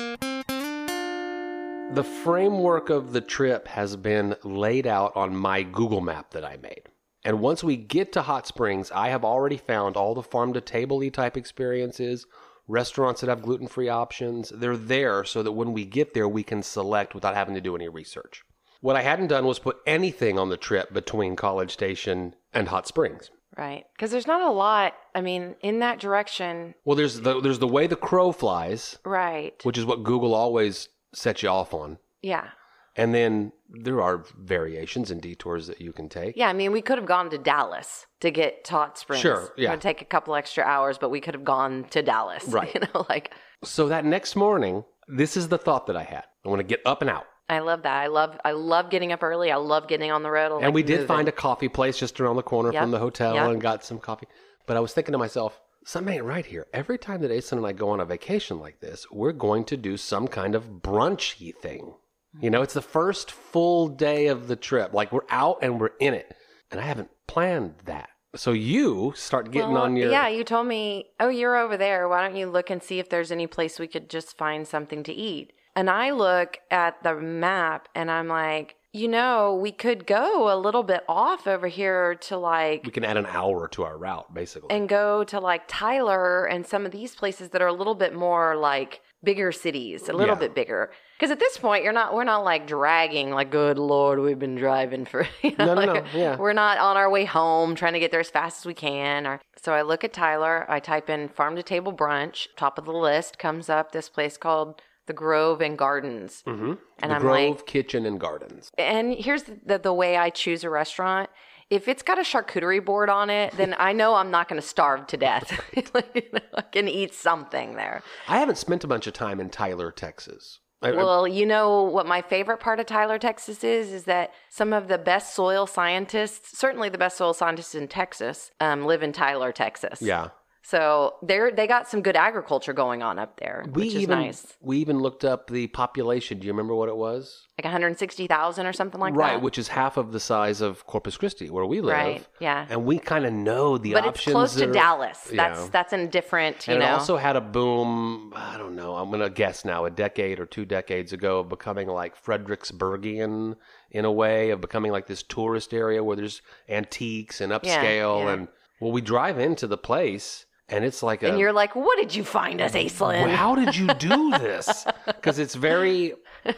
the 1.93 2.03
framework 2.03 2.89
of 2.89 3.13
the 3.13 3.21
trip 3.21 3.67
has 3.67 3.95
been 3.95 4.35
laid 4.43 4.85
out 4.85 5.15
on 5.15 5.35
my 5.35 5.63
Google 5.63 6.01
map 6.01 6.31
that 6.31 6.45
I 6.45 6.57
made. 6.57 6.83
And 7.25 7.39
once 7.39 7.63
we 7.63 7.75
get 7.77 8.13
to 8.13 8.21
Hot 8.21 8.45
Springs, 8.45 8.91
I 8.91 9.09
have 9.09 9.25
already 9.25 9.57
found 9.57 9.97
all 9.97 10.13
the 10.13 10.23
farm 10.23 10.53
to 10.53 10.61
table 10.61 11.01
type 11.09 11.35
experiences, 11.35 12.27
restaurants 12.67 13.21
that 13.21 13.29
have 13.29 13.41
gluten 13.41 13.67
free 13.67 13.89
options. 13.89 14.49
They're 14.55 14.77
there 14.77 15.23
so 15.23 15.41
that 15.41 15.51
when 15.53 15.73
we 15.73 15.83
get 15.83 16.13
there, 16.13 16.29
we 16.29 16.43
can 16.43 16.61
select 16.61 17.15
without 17.15 17.35
having 17.35 17.55
to 17.55 17.61
do 17.61 17.75
any 17.75 17.89
research. 17.89 18.43
What 18.81 18.95
I 18.95 19.01
hadn't 19.01 19.27
done 19.27 19.45
was 19.45 19.59
put 19.59 19.77
anything 19.85 20.37
on 20.39 20.49
the 20.49 20.57
trip 20.57 20.93
between 20.93 21.35
College 21.35 21.71
Station 21.71 22.35
and 22.53 22.69
Hot 22.69 22.87
Springs. 22.87 23.31
Right. 23.57 23.85
Because 23.95 24.11
there's 24.11 24.27
not 24.27 24.41
a 24.41 24.51
lot, 24.51 24.93
I 25.13 25.21
mean, 25.21 25.55
in 25.61 25.79
that 25.79 25.99
direction. 25.99 26.75
Well, 26.85 26.95
there's 26.95 27.19
the 27.21 27.41
there's 27.41 27.59
the 27.59 27.67
way 27.67 27.87
the 27.87 27.97
crow 27.97 28.31
flies, 28.31 28.97
Right. 29.03 29.59
which 29.63 29.77
is 29.77 29.85
what 29.85 30.03
Google 30.03 30.33
always 30.33 30.87
sets 31.13 31.43
you 31.43 31.49
off 31.49 31.73
on, 31.73 31.97
Yeah. 32.21 32.49
and 32.95 33.13
then 33.13 33.51
there 33.69 34.01
are 34.01 34.23
variations 34.37 35.11
and 35.11 35.21
detours 35.21 35.67
that 35.67 35.79
you 35.81 35.91
can 35.93 36.09
take. 36.09 36.35
Yeah, 36.35 36.49
I 36.49 36.53
mean, 36.53 36.71
we 36.71 36.81
could 36.81 36.97
have 36.97 37.07
gone 37.07 37.29
to 37.29 37.37
Dallas 37.37 38.07
to 38.21 38.31
get 38.31 38.63
to 38.65 38.73
Hot 38.73 38.97
Springs. 38.97 39.21
Sure, 39.21 39.53
yeah. 39.57 39.69
It 39.69 39.71
would 39.73 39.81
take 39.81 40.01
a 40.01 40.05
couple 40.05 40.35
extra 40.35 40.63
hours, 40.63 40.97
but 40.97 41.09
we 41.09 41.21
could 41.21 41.33
have 41.33 41.43
gone 41.45 41.85
to 41.91 42.01
Dallas. 42.01 42.45
Right. 42.51 42.73
You 42.73 42.81
know, 42.93 43.05
like, 43.09 43.31
So 43.63 43.87
that 43.89 44.05
next 44.05 44.35
morning, 44.35 44.83
this 45.07 45.37
is 45.37 45.47
the 45.49 45.57
thought 45.57 45.87
that 45.87 45.95
I 45.97 46.03
had. 46.03 46.23
I 46.45 46.49
want 46.49 46.59
to 46.59 46.63
get 46.63 46.81
up 46.85 47.01
and 47.01 47.09
out. 47.09 47.25
I 47.47 47.59
love 47.59 47.81
that. 47.83 47.97
I 47.97 48.07
love 48.07 48.37
I 48.45 48.51
love 48.51 48.91
getting 48.91 49.11
up 49.11 49.23
early. 49.23 49.51
I 49.51 49.55
love 49.55 49.87
getting 49.87 50.11
on 50.11 50.21
the 50.21 50.29
road. 50.29 50.59
And 50.61 50.71
we 50.73 50.83
did 50.83 50.93
moving. 51.01 51.07
find 51.07 51.27
a 51.27 51.31
coffee 51.31 51.67
place 51.67 51.97
just 51.97 52.19
around 52.21 52.35
the 52.35 52.43
corner 52.43 52.71
Yep. 52.71 52.81
from 52.83 52.91
the 52.91 52.99
hotel 52.99 53.33
Yep. 53.33 53.49
and 53.49 53.61
got 53.61 53.83
some 53.83 53.97
coffee. 53.97 54.27
But 54.67 54.77
I 54.77 54.79
was 54.81 54.93
thinking 54.93 55.13
to 55.13 55.17
myself, 55.17 55.59
something 55.85 56.15
ain't 56.15 56.23
right 56.23 56.45
here. 56.45 56.67
Every 56.73 56.97
time 56.97 57.21
that 57.21 57.31
Asen 57.31 57.53
and 57.53 57.65
I 57.65 57.71
go 57.71 57.89
on 57.89 57.99
a 57.99 58.05
vacation 58.05 58.59
like 58.59 58.79
this, 58.79 59.05
we're 59.11 59.31
going 59.31 59.65
to 59.65 59.77
do 59.77 59.97
some 59.97 60.27
kind 60.27 60.55
of 60.55 60.81
brunchy 60.81 61.55
thing. 61.55 61.93
You 62.39 62.49
know, 62.49 62.61
it's 62.61 62.75
the 62.75 62.81
first 62.81 63.31
full 63.31 63.87
day 63.87 64.27
of 64.27 64.47
the 64.47 64.55
trip. 64.55 64.93
Like 64.93 65.11
we're 65.11 65.21
out 65.29 65.59
and 65.61 65.79
we're 65.79 65.91
in 65.99 66.13
it. 66.13 66.35
And 66.71 66.79
I 66.79 66.83
haven't 66.83 67.09
planned 67.27 67.75
that. 67.85 68.09
So 68.35 68.51
you 68.51 69.13
start 69.15 69.51
getting 69.51 69.71
Well, 69.71 69.83
on 69.83 69.95
your 69.95 70.11
Yeah, 70.11 70.27
you 70.27 70.43
told 70.43 70.67
me, 70.67 71.07
oh, 71.19 71.29
you're 71.29 71.57
over 71.57 71.75
there. 71.77 72.07
Why 72.07 72.21
don't 72.21 72.37
you 72.37 72.47
look 72.47 72.69
and 72.69 72.83
see 72.83 72.99
if 72.99 73.09
there's 73.09 73.31
any 73.31 73.47
place 73.47 73.79
we 73.79 73.87
could 73.87 74.09
just 74.09 74.37
find 74.37 74.67
something 74.67 75.01
to 75.03 75.13
eat? 75.13 75.53
And 75.75 75.89
I 75.89 76.11
look 76.11 76.59
at 76.69 77.01
the 77.01 77.15
map 77.15 77.87
and 77.95 78.11
I'm 78.11 78.27
like, 78.27 78.75
you 78.91 79.07
know, 79.07 79.55
we 79.61 79.71
could 79.71 80.07
go 80.07 80.51
a 80.51 80.57
little 80.57 80.81
bit 80.83 81.03
off 81.07 81.45
over 81.47 81.67
here 81.67 82.15
to 82.15 82.37
like 82.37 82.81
we 82.85 82.91
can 82.91 83.05
add 83.05 83.17
an 83.17 83.27
hour 83.27 83.67
to 83.69 83.83
our 83.83 83.97
route, 83.97 84.33
basically. 84.33 84.75
and 84.75 84.89
go 84.89 85.23
to 85.25 85.39
like 85.39 85.63
Tyler 85.67 86.45
and 86.45 86.65
some 86.65 86.85
of 86.85 86.91
these 86.91 87.15
places 87.15 87.49
that 87.49 87.61
are 87.61 87.67
a 87.67 87.73
little 87.73 87.95
bit 87.95 88.15
more 88.15 88.55
like 88.55 89.01
bigger 89.23 89.51
cities, 89.51 90.07
a 90.09 90.13
little 90.13 90.35
Yeah. 90.35 90.39
bit 90.39 90.55
bigger. 90.55 90.91
Because 91.17 91.29
at 91.31 91.39
this 91.39 91.57
point, 91.57 91.83
you're 91.83 91.91
not, 91.93 92.13
we're 92.15 92.23
not 92.23 92.45
like 92.45 92.65
dragging, 92.65 93.31
like, 93.31 93.51
good 93.51 93.77
Lord, 93.77 94.19
we've 94.19 94.39
been 94.39 94.55
driving 94.55 95.03
for, 95.05 95.27
you 95.43 95.53
know, 95.59 95.65
No, 95.65 95.73
no, 95.75 95.93
like, 95.93 96.13
no, 96.13 96.19
yeah. 96.19 96.35
we're 96.37 96.53
not 96.53 96.77
on 96.77 96.95
our 96.95 97.09
way 97.09 97.25
home 97.25 97.75
trying 97.75 97.91
to 97.93 97.99
get 97.99 98.11
there 98.11 98.21
as 98.21 98.29
fast 98.29 98.59
as 98.61 98.65
we 98.65 98.73
can. 98.73 99.27
Or 99.27 99.41
so 99.61 99.73
I 99.73 99.81
look 99.81 100.03
at 100.05 100.13
Tyler, 100.13 100.65
I 100.69 100.79
type 100.79 101.09
in 101.09 101.27
farm 101.27 101.57
to 101.57 101.63
table 101.63 101.91
brunch, 101.93 102.47
top 102.55 102.77
of 102.79 102.85
the 102.85 102.93
list 102.93 103.37
comes 103.37 103.69
up 103.69 103.91
this 103.91 104.07
place 104.07 104.37
called 104.37 104.81
the 105.09 105.13
Grove 105.13 105.59
and 105.61 105.77
Gardens. 105.77 106.41
hmm 106.45 106.73
And 107.01 107.11
the 107.11 107.15
I'm 107.15 107.21
Grove 107.21 107.57
like, 107.57 107.65
Kitchen 107.65 108.05
and 108.05 108.19
Gardens. 108.19 108.71
and 108.77 109.13
here's 109.13 109.43
the, 109.65 109.77
the 109.79 109.93
way 109.93 110.15
I 110.15 110.29
choose 110.29 110.63
a 110.63 110.69
restaurant. 110.69 111.29
If 111.69 111.87
it's 111.87 112.01
got 112.01 112.17
a 112.17 112.21
charcuterie 112.23 112.83
board 112.83 113.09
on 113.09 113.29
it, 113.29 113.53
then 113.57 113.75
I 113.77 113.91
know 113.93 114.15
I'm 114.15 114.31
not 114.31 114.47
going 114.47 114.59
to 114.61 114.67
starve 114.67 115.05
to 115.07 115.17
death. 115.17 115.49
Like, 115.93 116.09
you 116.15 116.23
know, 116.33 116.39
I 116.55 116.61
can 116.61 116.87
eat 116.87 117.13
something 117.13 117.75
there. 117.75 118.01
I 118.27 118.37
haven't 118.39 118.57
spent 118.57 118.83
a 118.83 118.87
bunch 118.87 119.05
of 119.07 119.13
time 119.13 119.39
in 119.39 119.49
Tyler, 119.49 119.91
Texas. 119.91 120.59
I- 120.81 120.91
Well, 120.93 121.27
you 121.27 121.45
know 121.45 121.83
what 121.83 122.05
my 122.07 122.21
favorite 122.21 122.59
part 122.59 122.79
of 122.79 122.85
Tyler, 122.85 123.17
Texas 123.19 123.63
is? 123.63 123.91
Is 123.93 124.03
that 124.05 124.31
some 124.49 124.73
of 124.73 124.87
the 124.87 124.97
best 124.97 125.35
soil 125.35 125.67
scientists, 125.67 126.57
certainly 126.57 126.89
the 126.89 126.97
best 126.97 127.17
soil 127.17 127.33
scientists 127.33 127.75
in 127.75 127.87
Texas, 127.87 128.51
um, 128.59 128.85
live 128.85 129.03
in 129.03 129.11
Tyler, 129.11 129.51
Texas. 129.51 130.01
yeah. 130.01 130.29
So 130.69 131.15
they're 131.23 131.51
they 131.51 131.65
got 131.65 131.87
some 131.87 132.03
good 132.03 132.15
agriculture 132.15 132.73
going 132.73 133.01
on 133.01 133.17
up 133.17 133.39
there, 133.39 133.63
We 133.73 133.85
which 133.85 133.95
is 133.95 134.01
even 134.03 134.19
nice. 134.19 134.53
we 134.61 134.77
even 134.77 134.99
looked 134.99 135.25
up 135.25 135.49
the 135.49 135.65
population. 135.67 136.37
Do 136.37 136.45
you 136.45 136.53
remember 136.53 136.75
what 136.75 136.89
it 136.89 136.95
was? 136.95 137.47
Like 137.57 137.65
160,000 137.65 138.65
or 138.67 138.71
something 138.73 139.01
like 139.01 139.15
right, 139.15 139.29
that. 139.29 139.33
Right, 139.35 139.41
which 139.41 139.57
is 139.57 139.69
half 139.69 139.97
of 139.97 140.11
the 140.11 140.19
size 140.19 140.61
of 140.61 140.85
Corpus 140.85 141.17
Christi, 141.17 141.49
where 141.49 141.65
we 141.65 141.81
live. 141.81 141.93
Right, 141.95 142.27
yeah. 142.39 142.67
And 142.69 142.85
we 142.85 142.99
kind 142.99 143.25
of 143.25 143.33
know 143.33 143.79
the 143.79 143.93
but 143.93 144.05
it's 144.05 144.09
options. 144.19 144.33
close 144.33 144.53
to 144.53 144.59
that 144.59 144.69
are- 144.69 144.73
Dallas. 144.73 145.23
That's 145.33 145.59
Yeah. 145.61 145.67
that's 145.71 145.91
in 145.93 146.09
different, 146.09 146.67
you 146.67 146.73
and 146.75 146.83
know. 146.83 146.93
also 146.93 147.17
had 147.17 147.35
a 147.35 147.41
boom. 147.41 148.31
I 148.35 148.57
don't 148.57 148.75
know. 148.75 148.93
I'm 148.95 149.09
gonna 149.09 149.29
guess 149.31 149.65
now, 149.65 149.85
a 149.85 149.89
decade 149.89 150.39
or 150.39 150.45
two 150.45 150.65
decades 150.65 151.13
ago, 151.13 151.39
of 151.39 151.49
becoming 151.49 151.87
like 151.87 152.15
Fredericksburgian 152.15 153.55
in 153.91 154.05
a 154.05 154.11
way 154.11 154.51
of 154.51 154.61
becoming 154.61 154.91
like 154.91 155.07
this 155.07 155.23
tourist 155.23 155.73
area 155.73 156.03
where 156.03 156.15
there's 156.15 156.41
antiques 156.69 157.41
and 157.41 157.51
upscale. 157.51 158.23
yeah. 158.23 158.33
And 158.33 158.47
well, 158.79 158.91
we 158.91 159.01
drive 159.01 159.39
into 159.39 159.67
the 159.67 159.77
place, 159.77 160.45
and 160.69 160.83
it's 160.85 161.01
like 161.03 161.23
a 161.23 161.27
and 161.29 161.39
you're 161.39 161.53
like, 161.53 161.75
what 161.75 161.97
did 161.97 162.13
you 162.15 162.23
find 162.23 162.61
us, 162.61 162.73
Aislinn? 162.73 163.25
Well, 163.27 163.35
how 163.35 163.55
did 163.55 163.75
you 163.75 163.87
do 163.95 164.31
this? 164.31 164.85
Because 165.05 165.39
it's 165.39 165.55
very 165.55 166.13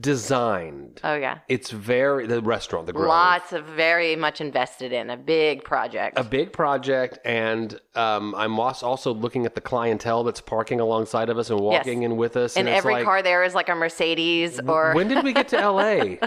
designed. 0.00 1.00
Oh 1.04 1.14
yeah, 1.14 1.38
It's 1.48 1.70
very 1.70 2.26
the 2.26 2.40
restaurant, 2.42 2.86
the 2.86 2.92
Grove. 2.92 3.08
lots 3.08 3.52
of 3.52 3.64
very 3.64 4.14
much 4.16 4.40
invested 4.40 4.92
in 4.92 5.10
a 5.10 5.16
big 5.16 5.64
project. 5.64 6.18
A 6.18 6.24
big 6.24 6.52
project, 6.52 7.18
and 7.24 7.78
um, 7.94 8.34
I'm 8.34 8.58
als- 8.58 8.82
also 8.82 9.12
looking 9.14 9.46
at 9.46 9.54
the 9.54 9.60
clientele 9.60 10.24
that's 10.24 10.40
parking 10.40 10.80
alongside 10.80 11.28
of 11.30 11.38
us 11.38 11.50
and 11.50 11.60
walking 11.60 12.02
in 12.02 12.16
with 12.16 12.36
us. 12.36 12.56
and 12.56 12.68
it's 12.68 12.78
every 12.78 12.94
like, 12.94 13.04
car 13.04 13.22
there 13.22 13.42
is 13.42 13.54
like 13.54 13.68
a 13.68 13.74
Mercedes 13.74 14.60
or 14.66 14.92
When 14.94 15.08
did 15.08 15.24
we 15.24 15.32
get 15.32 15.48
to 15.48 15.58
L.A.? 15.58 16.18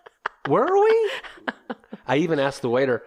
Where 0.46 0.64
are 0.64 0.78
we? 0.78 1.10
I 2.06 2.16
even 2.18 2.38
asked 2.38 2.60
the 2.62 2.68
waiter 2.68 3.02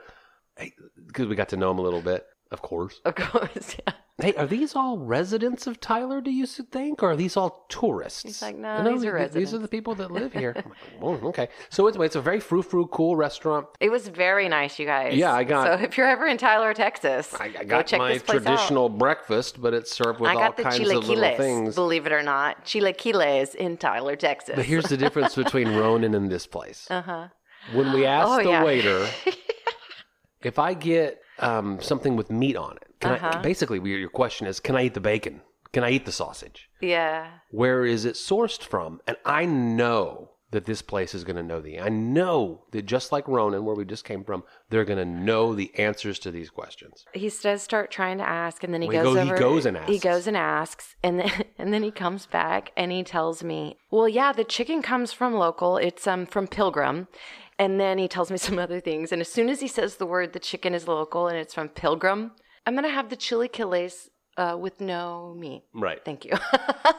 because 1.05 1.27
we 1.27 1.35
got 1.35 1.49
to 1.49 1.57
know 1.57 1.69
him 1.69 1.77
a 1.77 1.83
little 1.83 2.01
bit, 2.01 2.25
of 2.51 2.61
course. 2.61 3.01
of 3.05 3.15
course. 3.15 3.75
Yeah. 3.87 3.93
Hey, 4.19 4.33
are 4.33 4.47
these 4.47 4.75
all 4.75 4.97
residents 4.97 5.67
of 5.67 5.79
Tyler? 5.79 6.21
Do 6.21 6.31
you 6.31 6.47
think, 6.47 7.03
or 7.03 7.11
are 7.11 7.15
these 7.15 7.37
all 7.37 7.67
tourists? 7.69 8.23
He's 8.23 8.41
like, 8.41 8.55
"No, 8.57 8.83
these 8.83 9.05
are 9.05 9.15
th- 9.15 9.31
These 9.31 9.53
are 9.53 9.59
the 9.59 9.67
people 9.67 9.93
that 9.93 10.09
live 10.09 10.33
here. 10.33 10.53
I'm 10.57 10.63
like, 10.71 10.99
well, 10.99 11.19
okay. 11.29 11.49
So 11.69 11.85
it's 11.85 11.95
it's 11.99 12.15
a 12.15 12.21
very 12.21 12.39
frou 12.39 12.63
frou 12.63 12.87
cool 12.87 13.15
restaurant. 13.15 13.67
It 13.79 13.91
was 13.91 14.07
very 14.07 14.49
nice, 14.49 14.79
you 14.79 14.87
guys. 14.87 15.13
Yeah, 15.13 15.33
I 15.33 15.43
got- 15.43 15.67
So 15.67 15.83
if 15.85 15.97
you're 15.99 16.07
ever 16.07 16.25
in 16.25 16.39
Tyler, 16.39 16.73
Texas, 16.73 17.31
I, 17.39 17.45
I 17.45 17.49
go 17.63 17.65
got 17.77 17.85
check 17.85 17.99
my 17.99 18.13
this 18.13 18.23
place 18.23 18.41
traditional 18.41 18.89
breakfast, 18.89 19.61
but 19.61 19.75
it's 19.75 19.91
served 19.95 20.19
with 20.19 20.31
all 20.31 20.51
kinds 20.51 20.79
of 20.79 20.87
little 20.87 21.37
things. 21.37 21.75
believe 21.75 22.07
it 22.07 22.11
or 22.11 22.23
not, 22.23 22.65
chilaquiles 22.65 23.53
in 23.53 23.77
Tyler, 23.77 24.15
Texas. 24.15 24.55
But 24.55 24.65
here's 24.65 24.85
the 24.85 24.97
difference 24.97 25.35
between 25.43 25.75
Ronin 25.75 26.15
and 26.15 26.27
this 26.31 26.47
place. 26.47 26.87
uh 26.89 27.03
huh. 27.03 27.27
When 27.71 27.93
we 27.93 28.05
ask 28.17 28.27
Oh, 28.27 28.37
the 28.43 28.49
yeah. 28.49 28.63
waiter 28.63 29.07
if 30.41 30.57
I 30.57 30.73
get 30.73 31.21
um, 31.39 31.79
something 31.81 32.15
with 32.15 32.29
meat 32.31 32.55
on 32.57 32.77
it, 32.77 32.87
can 32.99 33.11
I, 33.13 33.15
Uh-huh. 33.15 33.41
basically 33.41 33.77
your 33.77 33.99
your 33.99 34.09
question 34.09 34.47
is, 34.47 34.59
can 34.59 34.75
I 34.75 34.83
eat 34.85 34.93
the 34.93 34.99
bacon? 35.01 35.41
Can 35.73 35.83
I 35.83 35.91
eat 35.91 36.05
the 36.05 36.11
sausage? 36.11 36.69
Yeah. 36.81 37.27
Where 37.51 37.85
is 37.85 38.05
it 38.05 38.15
sourced 38.15 38.63
from? 38.63 39.01
And 39.07 39.17
I 39.25 39.45
know 39.45 40.31
that 40.51 40.63
this 40.65 40.81
place 40.81 41.13
is 41.13 41.25
going 41.25 41.35
to 41.35 41.43
know 41.43 41.59
the. 41.59 41.77
I 41.77 41.89
know 41.89 42.63
that 42.71 42.85
just 42.85 43.11
like 43.11 43.27
Ronin, 43.27 43.65
where 43.65 43.75
we 43.75 43.83
just 43.83 44.05
came 44.05 44.23
from, 44.23 44.43
they're 44.69 44.85
going 44.85 44.97
to 44.97 45.03
know 45.05 45.53
the 45.53 45.77
answers 45.77 46.19
to 46.19 46.31
these 46.31 46.49
questions. 46.49 47.03
He 47.13 47.29
does 47.29 47.61
start 47.61 47.91
trying 47.91 48.17
to 48.19 48.23
ask, 48.23 48.63
and 48.63 48.73
then 48.73 48.81
he 48.81 48.87
Well, 48.87 48.97
he 48.97 49.03
goes 49.03 49.15
go- 49.15 49.35
he 49.35 49.39
goes 49.39 49.65
and 49.65 49.75
asks. 49.77 49.91
He 49.91 49.99
goes 49.99 50.25
and 50.25 50.37
asks, 50.37 50.95
and 51.03 51.19
then 51.19 51.31
and 51.57 51.73
then 51.73 51.83
he 51.83 51.91
comes 51.91 52.25
back 52.27 52.71
and 52.77 52.91
he 52.93 53.03
tells 53.03 53.43
me, 53.43 53.77
"Well, 53.91 54.07
yeah, 54.07 54.31
the 54.31 54.45
chicken 54.45 54.81
comes 54.81 55.11
from 55.11 55.33
local. 55.33 55.75
It's 55.77 56.07
um 56.07 56.25
from 56.25 56.47
Pilgrim." 56.47 57.09
And 57.59 57.79
then 57.79 57.97
he 57.97 58.07
tells 58.07 58.29
me 58.31 58.37
some 58.47 58.59
other 58.59 58.79
things. 58.79 59.11
And 59.11 59.21
as 59.21 59.31
soon 59.31 59.49
as 59.49 59.59
he 59.59 59.67
says 59.67 59.95
the 59.95 60.05
word, 60.05 60.33
the 60.33 60.39
chicken 60.39 60.73
is 60.73 60.87
local 60.87 61.27
and 61.27 61.37
it's 61.37 61.53
from 61.53 61.69
Pilgrim, 61.69 62.31
I'm 62.65 62.75
gonna 62.75 62.89
have 62.89 63.09
the 63.09 63.15
chilaquiles 63.17 64.09
uh, 64.37 64.55
with 64.59 64.79
no 64.79 65.33
meat. 65.35 65.63
Right. 65.73 66.03
Thank 66.05 66.23
you. 66.23 66.33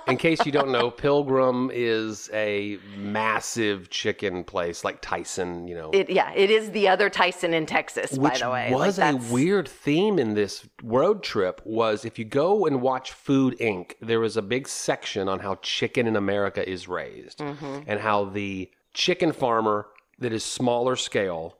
In 0.08 0.16
case 0.26 0.44
you 0.44 0.50
don't 0.50 0.72
know, 0.72 0.90
Pilgrim 0.90 1.70
is 1.72 2.28
a 2.32 2.78
massive 2.96 3.90
chicken 3.90 4.42
place 4.42 4.82
like 4.82 5.00
Tyson. 5.00 5.68
You 5.68 5.76
know, 5.76 5.90
it, 5.92 6.10
yeah, 6.10 6.32
it 6.34 6.50
is 6.50 6.72
the 6.72 6.88
other 6.88 7.08
Tyson 7.08 7.54
in 7.54 7.64
Texas, 7.64 8.18
by 8.18 8.36
the 8.36 8.50
way. 8.50 8.72
Like, 8.72 8.86
was 8.86 8.98
a 8.98 9.14
weird 9.30 9.68
theme 9.68 10.18
in 10.18 10.34
this 10.34 10.66
road 10.82 11.22
trip 11.22 11.60
was 11.64 12.04
if 12.04 12.18
you 12.18 12.24
go 12.24 12.66
and 12.66 12.82
watch 12.82 13.12
Food 13.12 13.56
Inc., 13.60 13.92
there 14.00 14.18
was 14.18 14.36
a 14.36 14.42
big 14.42 14.66
section 14.66 15.28
on 15.28 15.38
how 15.38 15.56
chicken 15.62 16.08
in 16.08 16.16
America 16.16 16.68
is 16.68 16.88
raised 16.88 17.38
Mm-hmm. 17.38 17.82
and 17.86 18.00
how 18.00 18.24
the 18.24 18.68
chicken 18.94 19.32
farmer 19.32 19.86
that 20.18 20.32
is 20.32 20.44
smaller 20.44 20.96
scale 20.96 21.58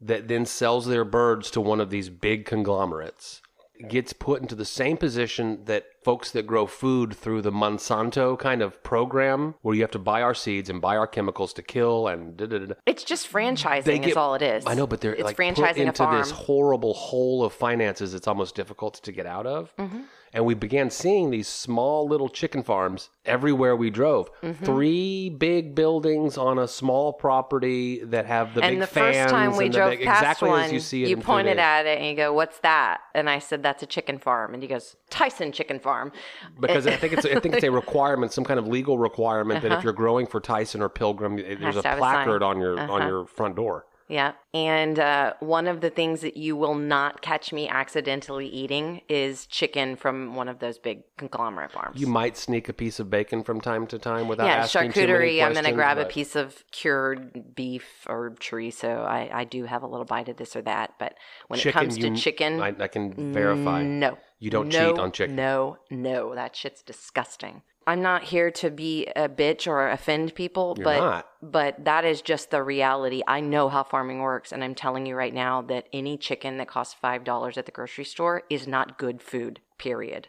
that 0.00 0.28
then 0.28 0.46
sells 0.46 0.86
their 0.86 1.04
birds 1.04 1.50
to 1.50 1.60
one 1.60 1.80
of 1.80 1.90
these 1.90 2.08
big 2.08 2.44
conglomerates 2.44 3.42
gets 3.88 4.12
put 4.12 4.42
into 4.42 4.54
the 4.54 4.64
same 4.64 4.96
position 4.96 5.64
that 5.64 5.86
folks 6.02 6.30
that 6.32 6.46
grow 6.46 6.66
food 6.66 7.14
through 7.14 7.42
the 7.42 7.52
Monsanto 7.52 8.38
kind 8.38 8.62
of 8.62 8.82
program 8.82 9.54
where 9.62 9.74
you 9.74 9.82
have 9.82 9.90
to 9.90 9.98
buy 9.98 10.22
our 10.22 10.34
seeds 10.34 10.68
and 10.68 10.80
buy 10.80 10.96
our 10.96 11.06
chemicals 11.06 11.52
to 11.54 11.62
kill 11.62 12.08
and 12.08 12.36
da 12.36 12.46
da 12.46 12.58
da. 12.58 12.74
It's 12.86 13.04
just 13.04 13.30
franchising, 13.30 14.06
is 14.06 14.16
all 14.16 14.34
it 14.34 14.42
is. 14.42 14.64
I 14.66 14.74
know, 14.74 14.86
but 14.86 15.00
they're 15.00 15.14
it's 15.14 15.22
like 15.22 15.36
put 15.36 15.46
franchising 15.56 15.76
a 15.76 15.82
into 15.82 16.08
this 16.16 16.30
horrible 16.30 16.94
hole 16.94 17.44
of 17.44 17.52
finances. 17.52 18.14
It's 18.14 18.28
almost 18.28 18.54
difficult 18.54 18.94
to 19.02 19.12
get 19.12 19.26
out 19.26 19.46
of. 19.46 19.74
Mm-hmm. 19.76 20.00
And 20.32 20.44
we 20.44 20.54
began 20.54 20.90
seeing 20.90 21.30
these 21.30 21.48
small 21.48 22.06
little 22.06 22.28
chicken 22.28 22.62
farms 22.62 23.10
everywhere 23.24 23.74
we 23.74 23.90
drove. 23.90 24.30
Mm-hmm. 24.42 24.64
Three 24.64 25.28
big 25.28 25.74
buildings 25.74 26.38
on 26.38 26.56
a 26.58 26.68
small 26.68 27.12
property 27.12 28.04
that 28.04 28.26
have 28.26 28.54
the 28.54 28.60
big 28.60 28.78
fans 28.78 28.80
and 28.80 28.80
big 28.80 28.82
exhaust 28.82 28.96
And 28.96 29.12
the 29.12 29.22
first 29.24 29.30
time 29.30 29.56
we 29.56 29.68
drove 29.68 29.90
big, 29.90 30.04
past 30.04 30.22
exactly 30.22 30.48
one, 30.50 30.60
as 30.74 30.92
you 30.92 31.06
in 31.16 31.20
pointed 31.22 31.58
at 31.58 31.86
it 31.86 31.98
and 31.98 32.06
you 32.06 32.14
go, 32.14 32.32
"What's 32.32 32.60
that?" 32.60 33.00
And 33.14 33.28
I 33.28 33.40
said, 33.40 33.62
"That's 33.64 33.82
a 33.82 33.86
chicken 33.86 34.18
farm." 34.18 34.54
And 34.54 34.62
he 34.62 34.68
goes, 34.68 34.94
"Tyson 35.10 35.50
Chicken 35.50 35.80
Farm." 35.80 36.12
because 36.60 36.86
I 36.86 36.94
think 36.96 37.12
it's 37.12 37.26
I 37.26 37.40
think 37.40 37.56
it's 37.56 37.64
a 37.64 37.70
requirement, 37.82 38.32
some 38.32 38.44
kind 38.44 38.60
of 38.60 38.68
legal 38.68 38.98
requirement 38.98 39.62
that 39.62 39.72
if 39.72 39.82
you're 39.82 39.92
growing 39.92 40.26
for 40.28 40.40
Tyson 40.40 40.80
or 40.80 40.88
Pilgrim, 40.88 41.36
there's 41.36 41.76
Uh-huh. 41.76 41.80
A 41.84 41.88
have 41.88 41.98
a 41.98 42.00
placard 42.00 42.42
on 42.44 42.60
your 42.60 42.78
Uh-huh. 42.78 42.92
on 42.92 43.08
your 43.08 43.26
front 43.26 43.56
door. 43.56 43.86
Yeah. 44.10 44.32
And 44.52 44.98
uh, 44.98 45.34
one 45.38 45.68
of 45.68 45.80
the 45.80 45.88
things 45.88 46.22
that 46.22 46.36
you 46.36 46.56
will 46.56 46.74
not 46.74 47.22
catch 47.22 47.52
me 47.52 47.68
accidentally 47.68 48.48
eating 48.48 49.02
is 49.08 49.46
chicken 49.46 49.94
from 49.94 50.34
one 50.34 50.48
of 50.48 50.58
those 50.58 50.78
big 50.78 51.04
conglomerate 51.16 51.70
farms. 51.70 52.00
You 52.00 52.08
might 52.08 52.36
sneak 52.36 52.68
a 52.68 52.72
piece 52.72 52.98
of 52.98 53.08
bacon 53.08 53.44
from 53.44 53.60
time 53.60 53.86
to 53.86 53.98
time 54.00 54.26
without 54.26 54.46
yeah, 54.46 54.64
asking 54.64 54.90
charcuterie. 54.90 55.42
I'm 55.44 55.52
going 55.52 55.64
to 55.64 55.72
grab 55.72 55.98
a 55.98 56.06
piece 56.06 56.34
of 56.34 56.64
cured 56.72 57.54
beef 57.54 57.84
or 58.08 58.32
chorizo. 58.40 59.06
I, 59.06 59.30
I 59.32 59.44
do 59.44 59.64
have 59.64 59.84
a 59.84 59.86
little 59.86 60.04
bite 60.04 60.28
of 60.28 60.36
this 60.36 60.56
or 60.56 60.62
that. 60.62 60.94
But 60.98 61.14
when 61.46 61.60
it 61.60 61.72
comes 61.72 61.96
to 61.98 62.08
you- 62.08 62.16
chicken, 62.16 62.60
I, 62.60 62.74
I 62.80 62.88
can 62.88 63.32
verify. 63.32 63.84
no. 63.84 64.18
You 64.40 64.50
don't 64.50 64.68
no, 64.68 64.90
cheat 64.90 64.98
on 64.98 65.12
chicken. 65.12 65.36
No, 65.36 65.76
no. 65.90 66.34
That 66.34 66.56
shit's 66.56 66.82
disgusting. 66.82 67.62
I'm 67.90 68.02
not 68.02 68.22
here 68.22 68.52
to 68.52 68.70
be 68.70 69.06
a 69.16 69.28
bitch 69.28 69.66
or 69.66 69.88
offend 69.88 70.32
people, 70.36 70.74
You're 70.78 70.84
but 70.84 70.98
not. 71.00 71.26
but 71.42 71.84
that 71.86 72.04
is 72.04 72.22
just 72.22 72.52
the 72.52 72.62
reality. 72.62 73.20
I 73.26 73.40
know 73.40 73.68
how 73.68 73.82
farming 73.82 74.20
works, 74.20 74.52
and 74.52 74.62
I'm 74.62 74.76
telling 74.76 75.06
you 75.06 75.16
right 75.16 75.34
now 75.34 75.62
that 75.62 75.88
any 75.92 76.16
chicken 76.16 76.58
that 76.58 76.68
costs 76.68 76.94
five 76.94 77.24
dollars 77.24 77.58
at 77.58 77.66
the 77.66 77.72
grocery 77.72 78.04
store 78.04 78.44
is 78.48 78.68
not 78.68 78.96
good 78.96 79.20
food. 79.20 79.58
Period. 79.76 80.28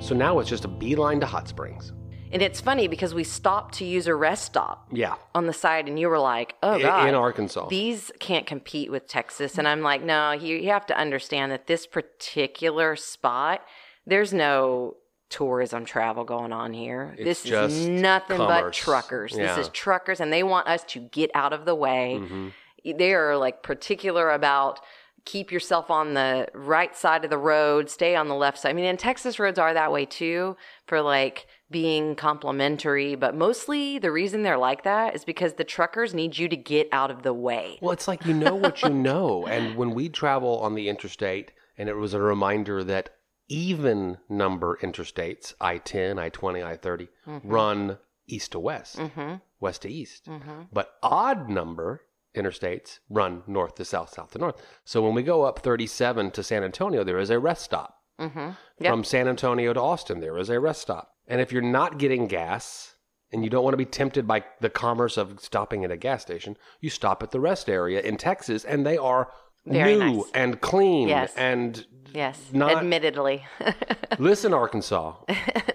So 0.00 0.14
now 0.14 0.38
it's 0.38 0.48
just 0.48 0.64
a 0.64 0.68
beeline 0.68 1.18
to 1.18 1.26
Hot 1.26 1.48
Springs. 1.48 1.92
And 2.32 2.42
it's 2.42 2.60
funny 2.60 2.88
because 2.88 3.14
we 3.14 3.22
stopped 3.24 3.74
to 3.76 3.84
use 3.84 4.06
a 4.06 4.14
rest 4.14 4.44
stop 4.46 4.88
Yeah. 4.90 5.14
on 5.34 5.46
the 5.46 5.52
side, 5.52 5.88
and 5.88 5.98
you 5.98 6.08
were 6.08 6.18
like, 6.18 6.56
"Oh 6.62 6.78
God, 6.80 7.08
in 7.08 7.14
Arkansas. 7.14 7.68
these 7.68 8.10
can't 8.18 8.46
compete 8.46 8.90
with 8.90 9.06
Texas." 9.06 9.56
And 9.58 9.68
I'm 9.68 9.82
like, 9.82 10.02
"No, 10.02 10.32
you, 10.32 10.56
you 10.56 10.70
have 10.70 10.86
to 10.86 10.96
understand 10.98 11.52
that 11.52 11.66
this 11.66 11.86
particular 11.86 12.96
spot, 12.96 13.62
there's 14.06 14.32
no 14.32 14.96
tourism 15.30 15.84
travel 15.84 16.24
going 16.24 16.52
on 16.52 16.72
here. 16.72 17.14
It's 17.18 17.42
this 17.42 17.52
is 17.52 17.88
nothing 17.88 18.38
but 18.38 18.72
truckers. 18.72 19.32
Yeah. 19.36 19.54
This 19.54 19.66
is 19.66 19.72
truckers, 19.72 20.20
and 20.20 20.32
they 20.32 20.42
want 20.42 20.66
us 20.66 20.82
to 20.84 21.00
get 21.00 21.30
out 21.34 21.52
of 21.52 21.64
the 21.64 21.74
way. 21.74 22.18
Mhm. 22.20 22.52
They 22.98 23.14
are 23.14 23.36
like 23.36 23.62
particular 23.62 24.30
about." 24.30 24.80
Keep 25.26 25.50
yourself 25.50 25.90
on 25.90 26.12
the 26.12 26.46
right 26.52 26.94
side 26.94 27.24
of 27.24 27.30
the 27.30 27.38
road, 27.38 27.88
stay 27.88 28.14
on 28.14 28.28
the 28.28 28.34
left 28.34 28.58
side. 28.58 28.68
I 28.68 28.72
mean, 28.74 28.84
and 28.84 28.98
Texas 28.98 29.38
roads 29.38 29.58
are 29.58 29.72
that 29.72 29.90
way 29.90 30.04
too 30.04 30.54
for 30.86 31.00
like 31.00 31.46
being 31.74 32.14
complimentary, 32.14 33.16
but 33.16 33.34
mostly 33.34 33.98
the 33.98 34.12
reason 34.12 34.44
they're 34.44 34.56
like 34.56 34.84
that 34.84 35.12
is 35.16 35.24
because 35.24 35.54
the 35.54 35.64
truckers 35.64 36.14
need 36.14 36.38
you 36.38 36.48
to 36.48 36.56
get 36.56 36.88
out 36.92 37.10
of 37.10 37.24
the 37.24 37.32
way. 37.34 37.78
Well, 37.82 37.90
it's 37.90 38.06
like 38.06 38.24
you 38.24 38.32
know 38.32 38.54
what 38.54 38.80
you 38.82 38.90
know. 38.90 39.44
And 39.54 39.74
when 39.76 39.92
we 39.92 40.08
travel 40.08 40.60
on 40.60 40.76
the 40.76 40.88
interstate, 40.88 41.50
and 41.76 41.88
it 41.88 41.96
was 41.96 42.14
a 42.14 42.20
reminder 42.20 42.84
that 42.84 43.10
even 43.48 44.18
number 44.28 44.78
interstates, 44.82 45.52
I 45.60 45.78
10, 45.78 46.16
I 46.16 46.28
20, 46.28 46.62
I 46.62 46.76
30, 46.76 47.08
run 47.42 47.98
east 48.28 48.52
to 48.52 48.60
west, 48.60 48.96
Mm-hmm. 48.96 49.34
west 49.58 49.82
to 49.82 49.90
east. 49.90 50.26
Mm-hmm. 50.26 50.62
But 50.72 50.94
odd 51.02 51.48
number 51.50 52.02
interstates 52.36 53.00
run 53.10 53.42
north 53.48 53.74
to 53.76 53.84
south, 53.84 54.10
south 54.14 54.30
to 54.32 54.38
north. 54.38 54.62
So 54.84 55.02
when 55.02 55.14
we 55.14 55.24
go 55.24 55.42
up 55.42 55.58
37 55.58 56.30
to 56.30 56.42
San 56.44 56.62
Antonio, 56.62 57.02
there 57.02 57.18
is 57.18 57.30
a 57.30 57.38
rest 57.40 57.64
stop. 57.64 57.96
Mm-hmm. 58.20 58.50
Yep. 58.78 58.90
From 58.92 59.02
San 59.04 59.26
Antonio 59.26 59.72
to 59.72 59.80
Austin, 59.80 60.20
there 60.20 60.38
is 60.38 60.48
a 60.50 60.60
rest 60.60 60.82
stop. 60.82 61.13
And 61.26 61.40
if 61.40 61.52
you're 61.52 61.62
not 61.62 61.98
getting 61.98 62.26
gas 62.26 62.94
and 63.32 63.42
you 63.44 63.50
don't 63.50 63.64
want 63.64 63.72
to 63.74 63.78
be 63.78 63.84
tempted 63.86 64.26
by 64.26 64.44
the 64.60 64.70
commerce 64.70 65.16
of 65.16 65.40
stopping 65.40 65.84
at 65.84 65.90
a 65.90 65.96
gas 65.96 66.22
station, 66.22 66.56
you 66.80 66.90
stop 66.90 67.22
at 67.22 67.30
the 67.30 67.40
rest 67.40 67.68
area 67.68 68.00
in 68.00 68.16
Texas 68.16 68.64
and 68.64 68.84
they 68.86 68.96
are 68.98 69.30
Very 69.66 69.96
new 69.96 70.16
nice. 70.16 70.30
and 70.34 70.60
clean 70.60 71.08
Yes. 71.08 71.32
and 71.36 71.86
Yes, 72.12 72.38
Not- 72.52 72.76
admittedly. 72.76 73.44
listen 74.20 74.54
Arkansas 74.54 75.14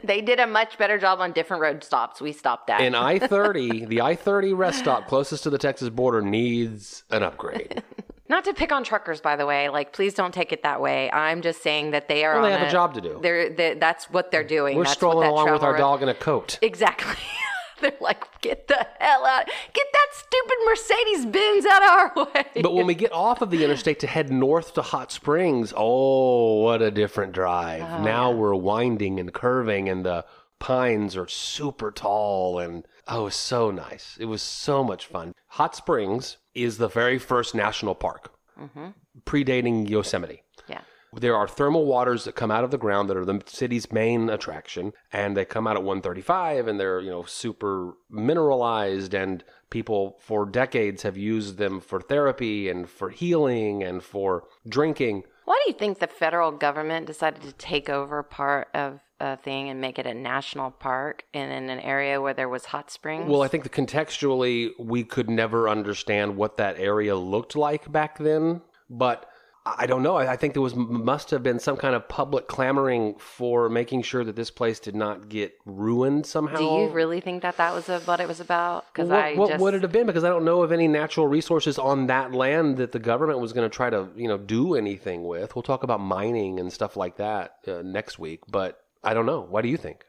they 0.06 0.22
did 0.22 0.40
a 0.40 0.48
much 0.48 0.78
better 0.78 0.98
job 0.98 1.20
on 1.20 1.34
different 1.34 1.62
road 1.62 1.84
stops. 1.84 2.22
We 2.22 2.32
stopped 2.32 2.70
at. 2.70 2.80
in 2.80 2.96
I-30 2.96 3.90
the 3.90 4.00
I-30 4.02 4.58
rest 4.58 4.80
stop 4.80 5.08
closest 5.08 5.44
to 5.44 5.50
the 5.50 5.58
Texas 5.58 5.90
border 5.90 6.22
needs 6.22 7.04
an 7.10 7.24
upgrade 7.24 7.84
Not 8.30 8.46
to 8.46 8.54
pick 8.54 8.72
on 8.72 8.84
truckers, 8.84 9.20
by 9.22 9.36
the 9.36 9.46
way. 9.48 9.70
Like, 9.70 9.92
please 9.92 10.14
don't 10.14 10.34
take 10.34 10.52
it 10.54 10.62
that 10.64 10.80
way. 10.80 11.12
I'm 11.12 11.42
just 11.42 11.64
saying 11.64 11.92
that 11.92 12.08
they 12.08 12.24
are. 12.24 12.36
Well, 12.36 12.44
they 12.44 12.52
have 12.52 12.68
a 12.68 12.72
job 12.72 12.94
to 12.94 13.02
do. 13.02 13.20
They're, 13.22 13.50
they 13.50 13.74
that's 13.74 14.10
what 14.10 14.30
they're 14.32 14.44
doing. 14.44 14.78
we're 14.78 14.84
That's 14.84 14.92
what 15.02 15.12
strolling 15.12 15.30
along 15.30 15.52
with 15.52 15.64
our 15.64 15.74
road- 15.74 15.80
dog 15.80 16.04
in 16.04 16.10
a 16.10 16.14
coat 16.14 16.60
Exactly. 16.62 17.16
they're 17.82 17.94
like, 18.00 18.24
get 18.42 18.68
the 18.68 18.86
hell 19.00 19.26
out! 19.26 19.46
Get 19.74 19.88
that 19.94 20.08
stupid 20.14 20.58
Mercedes 20.66 21.26
Benz 21.26 21.66
out 21.66 21.82
of 21.82 21.90
our 21.90 22.32
way. 22.36 22.62
But 22.62 22.74
when 22.74 22.86
we 22.86 22.94
get 22.94 23.12
off 23.14 23.42
of 23.42 23.50
the 23.50 23.64
interstate 23.64 24.00
to 24.02 24.08
head 24.08 24.30
north 24.32 24.74
to 24.76 24.82
Hot 24.82 25.12
Springs, 25.12 25.74
oh, 25.76 26.62
what 26.62 26.82
a 26.82 26.92
different 26.92 27.32
drive. 27.32 27.82
Oh, 27.82 28.04
now 28.04 28.32
we're 28.32 28.54
winding 28.56 29.20
and 29.20 29.34
curving, 29.34 29.90
and 29.90 30.06
the 30.06 30.26
pines 30.60 31.16
are 31.16 31.28
super 31.28 31.90
tall. 31.90 32.60
And 32.60 32.86
oh, 33.10 33.22
it 33.22 33.24
was 33.26 33.36
so 33.36 33.72
nice. 33.72 34.18
It 34.20 34.26
was 34.26 34.42
so 34.42 34.84
much 34.84 35.06
fun. 35.06 35.34
Hot 35.48 35.76
Springs 35.76 36.38
is 36.54 36.78
the 36.78 36.88
very 36.88 37.18
first 37.18 37.56
national 37.56 37.96
park, 37.96 38.34
mm-hmm. 38.60 38.90
predating 39.26 39.90
Yosemite. 39.90 40.44
yeah. 40.68 40.82
There 41.12 41.36
are 41.36 41.48
thermal 41.48 41.86
waters 41.86 42.26
that 42.26 42.36
come 42.36 42.52
out 42.52 42.64
of 42.64 42.70
the 42.70 42.78
ground 42.78 43.10
that 43.10 43.18
are 43.18 43.26
the 43.26 43.42
city's 43.48 43.92
main 43.92 44.30
attraction, 44.30 44.94
and 45.12 45.36
they 45.36 45.44
come 45.44 45.66
out 45.66 45.76
at 45.76 45.84
135, 45.84 46.68
and 46.68 46.80
they're 46.80 47.00
you 47.00 47.10
know 47.10 47.24
super 47.24 47.94
mineralized, 48.12 49.16
and 49.16 49.44
people 49.72 50.18
for 50.20 50.46
decades 50.46 51.02
have 51.02 51.18
used 51.18 51.58
them 51.58 51.80
for 51.80 52.00
therapy 52.00 52.70
and 52.70 52.88
for 52.88 53.10
healing 53.10 53.84
and 53.84 54.04
for 54.04 54.44
drinking. 54.68 55.24
Why 55.46 55.60
do 55.66 55.72
you 55.72 55.78
think 55.78 55.98
the 55.98 56.06
federal 56.06 56.52
government 56.52 57.08
decided 57.08 57.42
to 57.42 57.54
take 57.54 57.90
over 57.90 58.22
part 58.22 58.68
of 58.76 59.00
a 59.20 59.38
thing 59.38 59.70
and 59.70 59.82
make 59.82 60.00
it 60.00 60.06
a 60.06 60.14
national 60.14 60.72
park 60.72 61.24
and 61.34 61.52
in 61.52 61.70
an 61.70 61.80
area 61.80 62.22
where 62.22 62.34
there 62.34 62.50
was 62.50 62.66
hot 62.66 62.92
springs? 62.92 63.30
Well, 63.30 63.42
I 63.42 63.48
think 63.48 63.64
that 63.64 63.72
contextually 63.72 64.72
we 64.80 65.04
could 65.04 65.30
never 65.30 65.70
understand 65.70 66.36
what 66.36 66.58
that 66.58 66.80
area 66.80 67.16
looked 67.16 67.56
like 67.56 67.92
back 67.92 68.18
then, 68.18 68.62
but 68.90 69.30
I 69.66 69.86
don't 69.88 70.04
know. 70.04 70.16
I 70.16 70.32
I 70.32 70.36
think 70.36 70.54
there 70.54 70.62
was 70.62 70.76
must 70.76 71.32
have 71.32 71.44
been 71.44 71.60
some 71.60 71.76
kind 71.76 71.94
of 71.94 72.08
public 72.08 72.48
clamoring 72.48 73.16
for 73.20 73.70
making 73.70 74.04
sure 74.04 74.24
that 74.24 74.36
this 74.36 74.50
place 74.50 74.80
did 74.80 74.96
not 74.96 75.28
get 75.30 75.54
ruined 75.66 76.26
somehow. 76.26 76.58
do 76.58 76.64
you 76.64 76.88
really 76.90 77.20
think 77.20 77.42
that 77.42 77.58
that 77.58 77.74
was 77.74 77.90
a, 77.90 78.00
what 78.02 78.20
it 78.20 78.28
was 78.28 78.40
about? 78.40 78.86
Because 78.94 79.10
what, 79.10 79.20
I 79.20 79.36
what 79.36 79.50
just 79.50 79.62
would 79.62 79.74
it 79.74 79.82
have 79.82 79.92
been? 79.92 80.08
Because 80.08 80.24
I 80.24 80.30
don't 80.30 80.46
know 80.46 80.64
of 80.64 80.72
any 80.72 80.88
natural 80.88 81.28
resources 81.28 81.78
on 81.78 82.08
that 82.08 82.34
land 82.34 82.78
that 82.78 82.92
the 82.92 83.00
government 83.00 83.40
was 83.40 83.54
going 83.54 83.70
to 83.70 83.76
try 83.76 83.90
to, 83.90 84.08
you 84.16 84.28
know, 84.28 84.38
do 84.38 84.76
anything 84.76 85.26
with. 85.26 85.56
We'll 85.56 85.64
talk 85.64 85.84
about 85.84 86.00
mining 86.00 86.60
and 86.60 86.72
stuff 86.72 86.96
like 86.96 87.18
that 87.18 87.56
uh, 87.68 87.82
next 87.84 88.18
week, 88.18 88.42
but 88.50 88.82
I 89.04 89.14
don't 89.14 89.26
know. 89.26 89.42
What 89.42 89.62
do 89.62 89.70
you 89.70 89.78
think? 89.78 90.06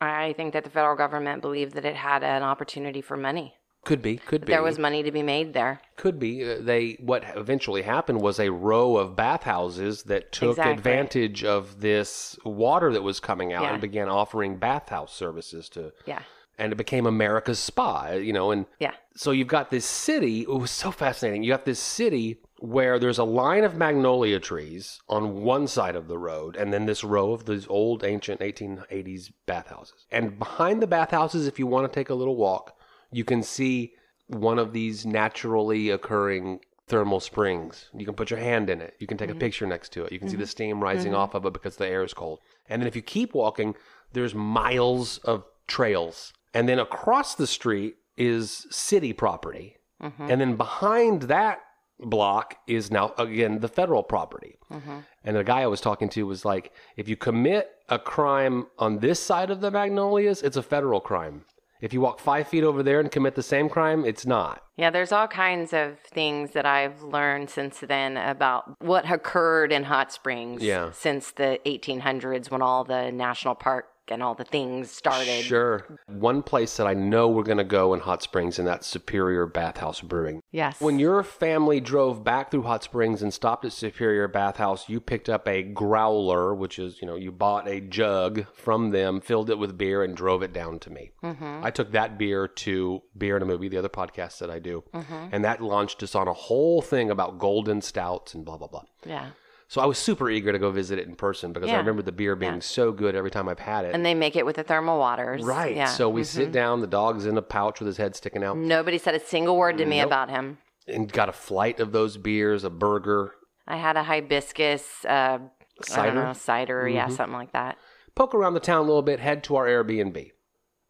I 0.00 0.34
think 0.36 0.52
that 0.52 0.64
the 0.64 0.70
federal 0.70 0.96
government 0.96 1.40
believed 1.40 1.74
that 1.74 1.84
it 1.84 1.96
had 1.96 2.22
an 2.22 2.42
opportunity 2.42 3.00
for 3.00 3.16
money. 3.16 3.54
Could 3.84 4.00
be, 4.00 4.16
could 4.16 4.46
be. 4.46 4.52
There 4.52 4.62
was 4.62 4.78
money 4.78 5.02
to 5.02 5.12
be 5.12 5.22
made 5.22 5.52
there. 5.52 5.80
could 5.96 6.18
be. 6.18 6.42
Uh, 6.42 6.56
they 6.60 6.96
what 7.00 7.22
eventually 7.36 7.82
happened 7.82 8.20
was 8.22 8.40
a 8.40 8.50
row 8.50 8.96
of 8.96 9.14
bathhouses 9.14 10.04
that 10.04 10.32
took 10.32 10.52
Exactly. 10.52 10.72
advantage 10.72 11.44
of 11.44 11.80
this 11.82 12.38
water 12.46 12.92
that 12.94 13.02
was 13.02 13.20
coming 13.20 13.52
out 13.52 13.62
Yeah. 13.64 13.72
and 13.72 13.80
began 13.82 14.08
offering 14.08 14.56
bathhouse 14.56 15.12
services 15.14 15.68
to 15.70 15.92
Yeah. 16.06 16.22
And 16.58 16.72
it 16.72 16.76
became 16.76 17.06
America's 17.06 17.58
spa, 17.58 18.12
you 18.12 18.32
know, 18.32 18.50
and 18.50 18.66
Yeah. 18.78 18.94
so 19.14 19.30
you've 19.30 19.48
got 19.48 19.70
this 19.70 19.84
city. 19.84 20.42
It 20.42 20.48
was 20.48 20.70
so 20.70 20.90
fascinating. 20.90 21.42
You 21.42 21.52
got 21.52 21.64
this 21.64 21.80
city 21.80 22.40
where 22.58 22.98
there's 22.98 23.18
a 23.18 23.24
line 23.24 23.64
of 23.64 23.76
magnolia 23.76 24.40
trees 24.40 25.00
on 25.08 25.42
one 25.42 25.66
side 25.66 25.96
of 25.96 26.08
the 26.08 26.18
road, 26.18 26.56
and 26.56 26.72
then 26.72 26.86
this 26.86 27.04
row 27.04 27.32
of 27.32 27.44
these 27.44 27.66
old, 27.68 28.04
ancient 28.04 28.40
1880s 28.40 29.30
bathhouses. 29.46 30.06
And 30.10 30.38
behind 30.38 30.80
the 30.80 30.86
bathhouses, 30.86 31.46
if 31.46 31.58
you 31.58 31.66
want 31.66 31.90
to 31.90 31.94
take 31.94 32.08
a 32.08 32.14
little 32.14 32.36
walk, 32.36 32.78
you 33.10 33.24
can 33.24 33.42
see 33.42 33.94
one 34.28 34.58
of 34.58 34.72
these 34.72 35.04
naturally 35.04 35.90
occurring 35.90 36.60
thermal 36.86 37.20
springs. 37.20 37.90
You 37.94 38.04
can 38.04 38.14
put 38.14 38.30
your 38.30 38.40
hand 38.40 38.68
in 38.70 38.80
it. 38.80 38.94
You 38.98 39.06
can 39.06 39.16
take 39.16 39.30
a 39.30 39.32
mm-hmm. 39.32 39.40
picture 39.40 39.66
next 39.66 39.92
to 39.92 40.04
it. 40.04 40.12
You 40.12 40.18
can 40.18 40.28
see 40.28 40.36
the 40.36 40.44
mm-hmm. 40.44 40.50
steam 40.50 40.82
rising 40.82 41.12
mm-hmm. 41.12 41.20
off 41.20 41.34
of 41.34 41.46
it 41.46 41.52
because 41.52 41.76
the 41.76 41.86
air 41.86 42.04
is 42.04 42.14
cold. 42.14 42.40
And 42.68 42.80
then 42.80 42.86
if 42.86 42.96
you 42.96 43.02
keep 43.02 43.34
walking, 43.34 43.74
there's 44.12 44.34
miles 44.34 45.18
of 45.18 45.44
trails. 45.66 46.32
And 46.54 46.68
then 46.68 46.78
across 46.78 47.34
the 47.34 47.46
street 47.46 47.96
is 48.16 48.66
city 48.70 49.12
property. 49.12 49.76
Mm-hmm. 50.02 50.30
And 50.30 50.40
then 50.40 50.56
behind 50.56 51.22
that 51.22 51.60
block 52.00 52.56
is 52.66 52.90
now 52.90 53.14
again 53.18 53.60
the 53.60 53.68
federal 53.68 54.02
property. 54.02 54.58
Mm-hmm. 54.70 54.98
And 55.24 55.36
the 55.36 55.44
guy 55.44 55.62
I 55.62 55.66
was 55.66 55.80
talking 55.80 56.08
to 56.10 56.26
was 56.26 56.44
like, 56.44 56.72
if 56.96 57.08
you 57.08 57.16
commit 57.16 57.70
a 57.88 57.98
crime 57.98 58.66
on 58.78 58.98
this 58.98 59.20
side 59.20 59.50
of 59.50 59.60
the 59.60 59.70
magnolias, 59.70 60.42
it's 60.42 60.56
a 60.56 60.62
federal 60.62 61.00
crime. 61.00 61.44
If 61.80 61.92
you 61.92 62.00
walk 62.00 62.18
five 62.18 62.48
feet 62.48 62.64
over 62.64 62.82
there 62.82 62.98
and 62.98 63.10
commit 63.10 63.34
the 63.34 63.42
same 63.42 63.68
crime, 63.68 64.06
it's 64.06 64.24
not. 64.24 64.62
Yeah, 64.76 64.90
there's 64.90 65.12
all 65.12 65.28
kinds 65.28 65.72
of 65.74 65.98
things 66.00 66.52
that 66.52 66.64
I've 66.64 67.02
learned 67.02 67.50
since 67.50 67.78
then 67.80 68.16
about 68.16 68.80
what 68.80 69.10
occurred 69.10 69.70
in 69.70 69.84
Hot 69.84 70.10
Springs 70.10 70.62
Yeah. 70.62 70.92
since 70.92 71.30
the 71.32 71.60
1800s 71.66 72.50
when 72.50 72.62
all 72.62 72.84
the 72.84 73.12
national 73.12 73.54
park 73.54 73.86
and 74.08 74.22
all 74.22 74.34
the 74.34 74.44
things 74.44 74.90
started. 74.90 75.44
Sure. 75.44 75.98
One 76.06 76.42
place 76.42 76.76
that 76.76 76.86
I 76.86 76.94
know 76.94 77.28
we're 77.28 77.42
going 77.42 77.58
to 77.58 77.64
go 77.64 77.94
in 77.94 78.00
Hot 78.00 78.22
Springs, 78.22 78.58
and 78.58 78.66
that's 78.66 78.86
Superior 78.86 79.46
Bathhouse 79.46 80.00
Brewing. 80.00 80.42
Yes. 80.50 80.80
When 80.80 80.98
your 80.98 81.22
family 81.22 81.80
drove 81.80 82.24
back 82.24 82.50
through 82.50 82.62
Hot 82.62 82.82
Springs 82.84 83.22
and 83.22 83.32
stopped 83.32 83.64
at 83.64 83.72
Superior 83.72 84.28
Bathhouse, 84.28 84.88
you 84.88 85.00
picked 85.00 85.28
up 85.28 85.48
a 85.48 85.62
growler, 85.62 86.54
which 86.54 86.78
is, 86.78 87.00
you 87.00 87.06
know, 87.06 87.16
you 87.16 87.32
bought 87.32 87.68
a 87.68 87.80
jug 87.80 88.46
from 88.54 88.90
them, 88.90 89.20
filled 89.20 89.50
it 89.50 89.58
with 89.58 89.78
beer, 89.78 90.02
and 90.02 90.16
drove 90.16 90.42
it 90.42 90.52
down 90.52 90.78
to 90.80 90.90
me. 90.90 91.10
Mm-hmm. 91.22 91.64
I 91.64 91.70
took 91.70 91.92
that 91.92 92.18
beer 92.18 92.46
to 92.48 93.02
Beer 93.16 93.36
in 93.36 93.42
a 93.42 93.46
Movie, 93.46 93.68
the 93.68 93.78
other 93.78 93.88
podcast 93.88 94.38
that 94.38 94.50
I 94.50 94.58
do, 94.58 94.84
mm-hmm. 94.92 95.28
and 95.32 95.44
that 95.44 95.60
launched 95.60 96.02
us 96.02 96.14
on 96.14 96.28
a 96.28 96.32
whole 96.32 96.82
thing 96.82 97.10
about 97.10 97.38
golden 97.38 97.80
stouts 97.80 98.34
and 98.34 98.44
blah, 98.44 98.56
blah, 98.56 98.68
blah. 98.68 98.84
yeah. 99.04 99.30
So 99.74 99.80
I 99.80 99.86
was 99.86 99.98
super 99.98 100.30
eager 100.30 100.52
to 100.52 100.58
go 100.60 100.70
visit 100.70 101.00
it 101.00 101.08
in 101.08 101.16
person 101.16 101.52
because 101.52 101.68
I 101.68 101.76
remember 101.78 102.00
the 102.00 102.12
beer 102.12 102.36
being 102.36 102.52
Yeah. 102.54 102.58
so 102.60 102.92
good 102.92 103.16
every 103.16 103.32
time 103.32 103.48
I've 103.48 103.58
had 103.58 103.84
it. 103.84 103.92
And 103.92 104.06
they 104.06 104.14
make 104.14 104.36
it 104.36 104.46
with 104.46 104.54
the 104.54 104.62
thermal 104.62 105.00
waters. 105.00 105.42
right. 105.42 105.74
Yeah. 105.74 105.86
So 105.86 106.08
we 106.08 106.22
sit 106.22 106.52
down, 106.52 106.80
the 106.80 106.86
dog's 106.86 107.26
in 107.26 107.36
a 107.36 107.42
pouch 107.42 107.80
with 107.80 107.88
his 107.88 107.96
head 107.96 108.14
sticking 108.14 108.44
out, 108.44 108.56
Nobody 108.56 108.98
said 108.98 109.16
a 109.16 109.18
single 109.18 109.56
word 109.56 109.76
to 109.78 109.84
me 109.84 109.98
about 109.98 110.30
him. 110.30 110.58
and 110.86 111.10
got 111.12 111.28
a 111.28 111.32
flight 111.32 111.80
of 111.80 111.90
those 111.90 112.16
beers, 112.16 112.62
a 112.62 112.70
burger. 112.70 113.34
I 113.66 113.76
had 113.78 113.96
a 113.96 114.04
hibiscus 114.04 115.04
uh, 115.06 115.38
I 115.40 115.40
cider. 115.82 116.12
don't 116.14 116.24
know, 116.24 116.32
cider, 116.34 116.88
yeah, 116.88 117.06
Mm-hmm. 117.06 117.14
something 117.16 117.34
like 117.36 117.50
that. 117.52 117.76
Poke 118.14 118.32
around 118.32 118.54
the 118.54 118.60
town 118.60 118.78
a 118.78 118.86
little 118.86 119.02
bit, 119.02 119.18
head 119.18 119.42
to 119.42 119.56
our 119.56 119.66
Airbnb. 119.66 120.30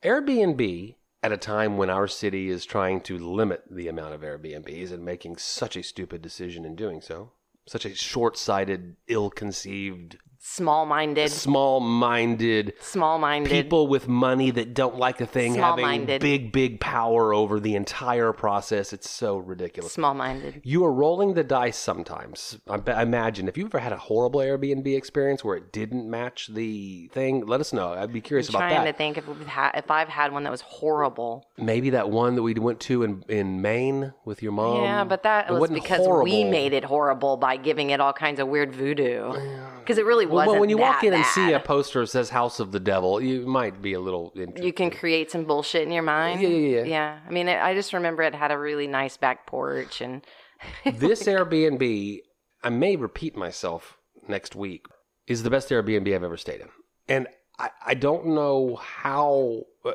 Airbnb, 0.04 0.96
at 1.22 1.32
a 1.32 1.36
time 1.38 1.78
when 1.78 1.88
our 1.88 2.06
city 2.06 2.50
is 2.50 2.66
trying 2.66 3.00
to 3.00 3.16
limit 3.16 3.62
the 3.70 3.88
amount 3.88 4.12
of 4.12 4.20
Airbnbs 4.20 4.92
and 4.92 5.02
making 5.06 5.38
such 5.38 5.74
a 5.74 5.82
stupid 5.82 6.20
decision 6.20 6.66
in 6.66 6.76
doing 6.76 7.00
so, 7.00 7.32
such 7.66 7.84
a 7.84 7.94
short 7.94 8.36
sighted, 8.36 8.96
ill 9.08 9.30
conceived, 9.30 10.18
Small 10.46 10.84
minded, 10.84 11.30
small 11.30 11.80
minded, 11.80 12.74
small 12.78 13.18
minded. 13.18 13.50
people 13.50 13.86
with 13.88 14.06
money 14.08 14.50
that 14.50 14.74
don't 14.74 14.98
like 14.98 15.22
a 15.22 15.26
thing 15.26 15.54
having 15.54 15.82
Small-minded. 15.84 16.20
big, 16.20 16.52
big 16.52 16.80
power 16.80 17.32
over 17.32 17.58
the 17.58 17.74
entire 17.74 18.30
process. 18.34 18.92
It's 18.92 19.08
so 19.08 19.38
ridiculous. 19.38 19.94
Small 19.94 20.12
minded. 20.12 20.60
You 20.62 20.84
are 20.84 20.92
rolling 20.92 21.32
the 21.32 21.44
dice 21.44 21.78
sometimes. 21.78 22.58
I 22.68 22.76
be- 22.76 22.92
imagine 22.92 23.48
if 23.48 23.56
you've 23.56 23.68
ever 23.68 23.78
had 23.78 23.92
a 23.92 23.96
horrible 23.96 24.40
Airbnb 24.40 24.86
experience 24.94 25.42
where 25.42 25.56
it 25.56 25.72
didn't 25.72 26.08
match 26.10 26.48
the 26.48 27.08
thing, 27.14 27.46
let 27.46 27.60
us 27.62 27.72
know. 27.72 27.94
I'd 27.94 28.12
be 28.12 28.20
curious 28.20 28.50
about 28.50 28.58
that. 28.58 28.68
Trying 28.68 28.84
that. 28.84 28.92
to 28.92 28.98
think 28.98 29.16
if 29.16 29.26
we've 29.26 29.46
had, 29.46 29.72
if 29.76 29.90
I've 29.90 30.10
had 30.10 30.30
one 30.30 30.44
that 30.44 30.50
was 30.52 30.60
horrible. 30.60 31.46
Maybe 31.56 31.88
that 31.90 32.10
one 32.10 32.34
that 32.34 32.42
we 32.42 32.52
went 32.52 32.80
to 32.80 33.02
in, 33.02 33.24
in 33.30 33.62
Maine 33.62 34.12
with 34.26 34.42
your 34.42 34.52
mom. 34.52 34.82
yeah, 34.82 35.04
but 35.04 35.22
that 35.22 35.48
It 35.48 35.52
was 35.52 35.60
wasn't 35.60 35.80
because 35.82 36.00
we 36.00 36.04
horrible. 36.04 36.50
made 36.50 36.74
it 36.74 36.84
horrible 36.84 37.38
by 37.38 37.56
giving 37.56 37.88
it 37.90 37.98
all 38.00 38.12
kinds 38.12 38.38
of 38.40 38.48
weird 38.48 38.74
voodoo. 38.74 39.32
Because 39.80 39.98
it 39.98 40.04
really 40.06 40.24
Well, 40.34 40.46
well, 40.46 40.60
when 40.60 40.70
you 40.70 40.78
walk 40.78 41.04
in 41.04 41.14
and 41.14 41.24
see 41.26 41.52
a 41.52 41.60
poster 41.60 42.00
that 42.00 42.08
says 42.08 42.30
"House 42.30 42.60
of 42.60 42.72
the 42.72 42.80
Devil," 42.80 43.20
you 43.22 43.46
might 43.46 43.80
be 43.80 43.92
a 43.94 44.00
little. 44.00 44.32
You 44.56 44.72
can 44.72 44.90
create 44.90 45.30
some 45.30 45.44
bullshit 45.44 45.82
in 45.82 45.92
your 45.92 46.02
mind. 46.02 46.40
Yeah, 46.40 46.48
yeah, 46.48 46.78
yeah. 46.78 46.84
Yeah, 46.84 47.18
I 47.26 47.30
mean, 47.30 47.48
I 47.48 47.74
just 47.74 47.92
remember 47.92 48.22
it 48.22 48.34
had 48.34 48.50
a 48.52 48.58
really 48.58 48.86
nice 48.86 49.16
back 49.16 49.46
porch, 49.46 50.00
and 50.00 50.24
this 50.84 51.24
Airbnb, 51.24 52.20
I 52.62 52.68
may 52.70 52.96
repeat 52.96 53.36
myself 53.36 53.98
next 54.28 54.54
week, 54.54 54.86
is 55.26 55.42
the 55.42 55.50
best 55.50 55.68
Airbnb 55.70 56.14
I've 56.14 56.22
ever 56.22 56.36
stayed 56.36 56.60
in, 56.60 56.68
and 57.08 57.26
I, 57.58 57.70
I 57.86 57.94
don't 57.94 58.26
know 58.28 58.76
how. 58.76 59.62
uh, 59.84 59.92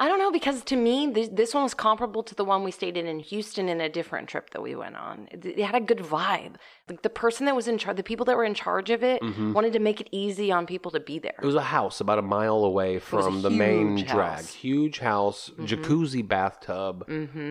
I 0.00 0.06
don't 0.08 0.18
know 0.20 0.30
because 0.30 0.62
to 0.64 0.76
me 0.76 1.08
this, 1.08 1.28
this 1.32 1.52
one 1.54 1.64
was 1.64 1.74
comparable 1.74 2.22
to 2.22 2.34
the 2.34 2.44
one 2.44 2.62
we 2.62 2.70
stayed 2.70 2.96
in 2.96 3.06
in 3.06 3.18
Houston 3.18 3.68
in 3.68 3.80
a 3.80 3.88
different 3.88 4.28
trip 4.28 4.50
that 4.50 4.62
we 4.62 4.74
went 4.76 4.96
on. 4.96 5.28
It, 5.32 5.44
it 5.44 5.64
had 5.64 5.74
a 5.74 5.80
good 5.80 5.98
vibe. 5.98 6.54
Like 6.88 7.02
the 7.02 7.10
person 7.10 7.46
that 7.46 7.56
was 7.56 7.66
in 7.68 7.78
charge, 7.78 7.96
the 7.96 8.02
people 8.04 8.24
that 8.26 8.36
were 8.36 8.44
in 8.44 8.54
charge 8.54 8.90
of 8.90 9.02
it, 9.02 9.20
Mm-hmm. 9.22 9.52
wanted 9.52 9.72
to 9.72 9.78
make 9.80 10.00
it 10.00 10.08
easy 10.12 10.52
on 10.52 10.66
people 10.66 10.90
to 10.92 11.00
be 11.00 11.18
there. 11.18 11.34
It 11.42 11.44
was 11.46 11.54
a 11.56 11.60
house 11.78 12.00
about 12.00 12.18
a 12.18 12.22
mile 12.22 12.64
away 12.64 12.98
from 13.00 13.42
the 13.42 13.50
main 13.50 13.96
drag. 13.96 14.16
house. 14.38 14.42
Mm-hmm. 14.50 14.58
Huge 14.68 14.98
house, 15.00 15.50
jacuzzi 15.58 16.26
bathtub, 16.26 17.04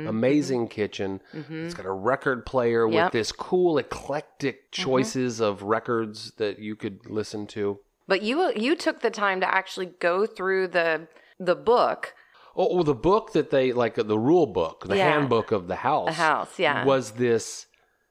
amazing 0.08 0.68
kitchen. 0.70 1.22
It's 1.34 1.74
got 1.74 1.86
a 1.86 1.92
record 1.92 2.46
player 2.46 2.88
with 2.88 2.96
Mm-hmm. 2.98 3.18
This 3.18 3.32
cool, 3.32 3.78
eclectic 3.78 4.72
choices 4.72 5.40
of 5.40 5.62
records 5.64 6.32
that 6.38 6.60
you 6.60 6.76
could 6.76 7.10
listen 7.10 7.46
to. 7.48 7.80
But 8.08 8.22
you 8.22 8.52
you 8.56 8.76
took 8.76 9.02
the 9.02 9.10
time 9.12 9.40
to 9.42 9.54
actually 9.54 9.88
go 10.00 10.26
through 10.26 10.70
the 10.70 11.08
the 11.40 11.56
book. 11.56 12.14
Oh, 12.58 12.80
oh, 12.80 12.84
the 12.84 12.96
book 12.96 13.34
that 13.34 13.52
they 13.52 13.72
like, 13.72 13.96
the 13.96 14.18
rule 14.20 14.48
book, 14.48 14.86
the 14.88 14.98
Yeah. 14.98 15.12
handbook 15.12 15.52
of 15.52 15.68
the 15.68 15.76
house. 15.76 16.08
The 16.08 16.14
house, 16.14 16.58
yeah. 16.60 16.84
was 16.86 17.12
this 17.12 17.68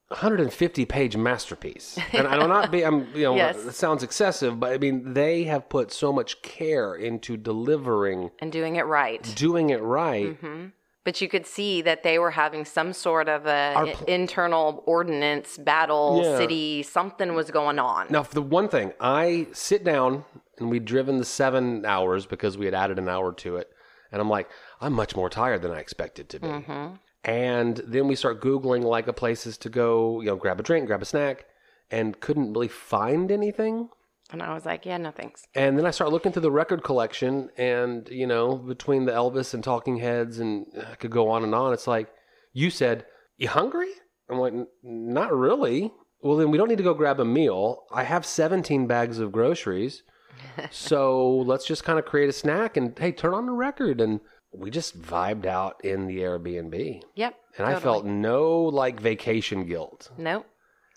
150 0.09 0.85
page 0.87 1.17
masterpiece. 1.17 1.99
And 2.13 2.27
I'm 2.29 2.49
not 2.49 2.71
be, 2.71 2.85
I'm, 2.85 3.09
you 3.15 3.25
know, 3.25 3.35
Yes. 3.45 3.57
it 3.65 3.73
sounds 3.75 4.03
excessive, 4.05 4.61
but 4.61 4.73
I 4.73 4.79
mean, 4.79 5.15
they 5.15 5.45
have 5.45 5.69
put 5.69 5.91
so 5.93 6.13
much 6.13 6.43
care 6.43 6.95
into 6.95 7.37
delivering, 7.37 8.31
and 8.39 8.53
doing 8.53 8.77
it 8.77 8.87
right. 8.87 9.23
doing 9.35 9.71
it 9.71 9.83
right. 9.83 10.41
Mm-hmm. 10.41 10.67
But 11.05 11.21
you 11.21 11.29
could 11.29 11.47
see 11.47 11.83
that 11.83 12.03
they 12.03 12.19
were 12.19 12.33
having 12.33 12.65
some 12.65 12.93
sort 12.93 13.29
of 13.29 13.47
a 13.47 13.93
pl- 13.95 14.07
internal 14.07 14.83
ordinance 14.87 15.57
battle, 15.57 16.21
Yeah. 16.25 16.37
city, 16.37 16.83
something 16.83 17.35
was 17.35 17.51
going 17.53 17.79
on. 17.79 18.07
Now, 18.11 18.25
for 18.25 18.35
the 18.35 18.43
one 18.43 18.69
thing, 18.69 18.93
I 19.01 19.47
sit 19.53 19.85
down 19.85 20.25
and 20.59 20.69
we'd 20.71 20.85
driven 20.85 21.19
the 21.19 21.25
seven 21.25 21.85
hours 21.85 22.27
because 22.27 22.59
we 22.59 22.65
had 22.65 22.75
added 22.75 22.99
an 22.99 23.09
hour 23.09 23.33
to 23.35 23.57
it. 23.57 23.71
And 24.13 24.21
I'm 24.21 24.31
like, 24.31 24.49
I'm 24.81 24.93
much 24.93 25.17
more 25.17 25.31
tired 25.31 25.63
than 25.63 25.73
I 25.73 25.79
expected 25.79 26.29
to 26.31 26.41
be. 26.41 26.49
Mm-hmm. 26.49 26.95
And 27.25 27.77
then 27.87 28.07
we 28.07 28.15
start 28.15 28.41
Googling 28.41 28.83
like 28.83 29.09
a 29.09 29.13
places 29.13 29.59
to 29.59 29.69
go, 29.69 30.21
you 30.21 30.29
know, 30.29 30.37
grab 30.37 30.61
a 30.61 30.63
drink, 30.63 30.87
grab 30.87 31.03
a 31.03 31.07
snack, 31.07 31.47
and 31.91 32.21
couldn't 32.21 32.53
really 32.53 32.69
find 32.69 33.33
anything. 33.33 33.89
And 34.31 34.43
I 34.43 34.55
was 34.55 34.65
like, 34.67 34.87
yeah, 34.87 34.97
no 34.97 35.11
thanks. 35.11 35.45
And 35.55 35.79
then 35.79 35.87
I 35.87 35.91
start 35.91 36.11
looking 36.11 36.33
through 36.33 36.43
the 36.43 36.51
record 36.51 36.83
collection, 36.83 37.51
and 37.57 38.09
you 38.09 38.27
know, 38.27 38.57
between 38.57 39.05
the 39.05 39.13
Elvis 39.13 39.55
and 39.55 39.63
Talking 39.63 39.99
Heads, 39.99 40.39
and 40.39 40.67
I 40.91 40.97
could 40.97 41.13
go 41.13 41.31
on 41.31 41.45
and 41.45 41.55
on. 41.55 41.73
It's 41.73 41.87
like 41.87 42.09
you 42.53 42.71
said, 42.71 43.07
"You 43.37 43.49
hungry?" 43.49 43.91
I'm 44.29 44.39
like, 44.39 44.55
"Not 44.83 45.33
really." 45.33 45.93
Well, 46.23 46.37
then 46.37 46.51
we 46.51 46.59
don't 46.59 46.69
need 46.69 46.79
to 46.79 46.85
go 46.85 46.95
grab 46.95 47.21
a 47.21 47.25
meal. 47.25 47.85
I 47.93 48.03
have 48.03 48.27
17 48.27 48.89
bags 48.89 49.21
of 49.21 49.31
groceries, 49.31 50.03
so 50.71 51.29
let's 51.47 51.67
just 51.67 51.85
kind 51.85 51.99
of 51.99 52.05
create 52.05 52.29
a 52.29 52.33
snack 52.33 52.77
and 52.77 52.99
hey, 52.99 53.13
turn 53.13 53.35
on 53.35 53.47
the 53.47 53.53
record. 53.53 54.01
And 54.01 54.21
we 54.53 54.71
just 54.71 55.01
vibed 55.01 55.47
out 55.47 55.85
in 55.85 56.07
the 56.07 56.19
Airbnb, 56.19 57.03
Yep. 57.15 57.35
and 57.59 57.67
I 57.67 57.79
felt 57.79 58.05
no 58.07 58.63
like 58.63 59.01
vacation 59.01 59.67
guilt. 59.67 60.11
Nope. 60.17 60.47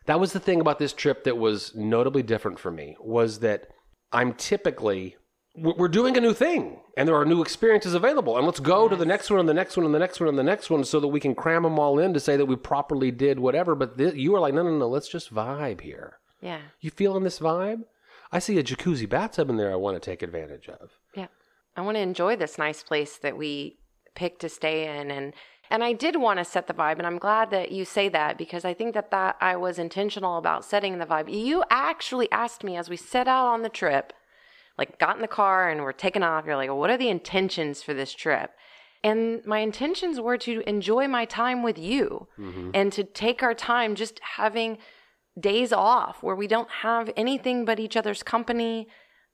That 0.05 0.19
was 0.19 0.33
the 0.33 0.39
thing 0.39 0.59
about 0.61 0.79
this 0.79 0.93
trip 0.93 1.23
that 1.25 1.37
was 1.37 1.73
notably 1.75 2.23
different 2.23 2.57
for 2.59 2.71
me 2.71 2.95
was 2.99 3.39
that 3.39 3.67
I'm 4.11 4.33
typically 4.33 5.17
we're 5.55 5.87
doing 5.89 6.15
a 6.15 6.21
new 6.21 6.33
thing 6.33 6.79
and 6.95 7.07
there 7.07 7.15
are 7.15 7.25
new 7.25 7.41
experiences 7.41 7.93
available 7.93 8.37
and 8.37 8.45
let's 8.45 8.59
go 8.61 8.87
to 8.87 8.95
the 8.95 9.05
next 9.05 9.29
one 9.29 9.39
and 9.39 9.49
the 9.49 9.53
next 9.53 9.75
one 9.75 9.85
and 9.85 9.93
the 9.93 9.99
next 9.99 10.19
one 10.19 10.29
and 10.29 10.37
the 10.37 10.43
next 10.43 10.69
one 10.69 10.83
so 10.85 10.99
that 10.99 11.07
we 11.09 11.19
can 11.19 11.35
cram 11.35 11.63
them 11.63 11.77
all 11.77 11.99
in 11.99 12.13
to 12.13 12.19
say 12.19 12.37
that 12.37 12.45
we 12.45 12.55
properly 12.55 13.11
did 13.11 13.39
whatever 13.39 13.75
but 13.75 13.97
thi- 13.97 14.17
you 14.19 14.31
were 14.31 14.39
like 14.39 14.53
no 14.53 14.63
no 14.63 14.77
no 14.77 14.87
let's 14.87 15.09
just 15.09 15.33
vibe 15.33 15.81
here 15.81 16.17
Yeah. 16.39 16.59
you 16.79 16.91
feeling 16.91 17.23
this 17.23 17.39
vibe 17.39 17.79
i 18.31 18.39
see 18.39 18.57
a 18.57 18.63
jacuzzi 18.63 19.07
bathtub 19.07 19.49
in 19.49 19.57
there 19.57 19.71
i 19.71 19.75
want 19.75 19.95
to 19.95 19.99
take 19.99 20.21
advantage 20.21 20.69
of 20.69 20.91
Yeah. 21.15 21.27
I 21.79 21.81
want 21.81 21.95
to 21.95 22.01
enjoy 22.01 22.35
this 22.35 22.57
nice 22.57 22.83
place 22.83 23.17
that 23.19 23.37
we 23.37 23.77
picked 24.13 24.41
to 24.41 24.49
stay 24.49 24.99
in 24.99 25.11
and 25.11 25.33
and 25.71 25.83
I 25.83 25.93
did 25.93 26.15
want 26.15 26.39
to 26.39 26.45
set 26.45 26.65
the 26.65 26.73
vibe 26.73 26.97
and 26.97 27.05
I'm 27.05 27.19
glad 27.19 27.51
that 27.51 27.71
you 27.71 27.85
say 27.85 28.09
that 28.09 28.37
because 28.37 28.65
I 28.65 28.73
think 28.73 28.95
that 28.95 29.11
that 29.11 29.37
I 29.39 29.55
was 29.55 29.79
intentional 29.79 30.37
about 30.37 30.65
setting 30.65 30.97
the 30.97 31.05
vibe. 31.05 31.31
You 31.31 31.63
actually 31.69 32.29
asked 32.31 32.63
me 32.63 32.75
as 32.75 32.89
we 32.89 32.97
set 32.97 33.27
out 33.27 33.45
on 33.45 33.61
the 33.61 33.69
trip, 33.69 34.11
like 34.77 34.99
got 34.99 35.15
in 35.15 35.21
the 35.21 35.27
car 35.27 35.69
and 35.69 35.81
we're 35.81 35.93
taking 35.93 36.23
off, 36.23 36.45
you're 36.45 36.55
like, 36.55 36.71
"What 36.71 36.89
are 36.89 36.97
the 36.97 37.09
intentions 37.09 37.83
for 37.83 37.93
this 37.93 38.13
trip?" 38.13 38.51
And 39.03 39.45
my 39.45 39.59
intentions 39.59 40.19
were 40.19 40.39
to 40.39 40.67
enjoy 40.67 41.07
my 41.07 41.23
time 41.25 41.63
with 41.63 41.77
you 41.77 42.27
mm-hmm. 42.37 42.71
and 42.73 42.91
to 42.91 43.03
take 43.03 43.41
our 43.43 43.53
time 43.53 43.95
just 43.95 44.19
having 44.37 44.79
days 45.39 45.73
off 45.73 46.23
where 46.23 46.35
we 46.35 46.47
don't 46.47 46.69
have 46.69 47.09
anything 47.17 47.65
but 47.65 47.79
each 47.79 47.97
other's 47.97 48.23
company 48.23 48.87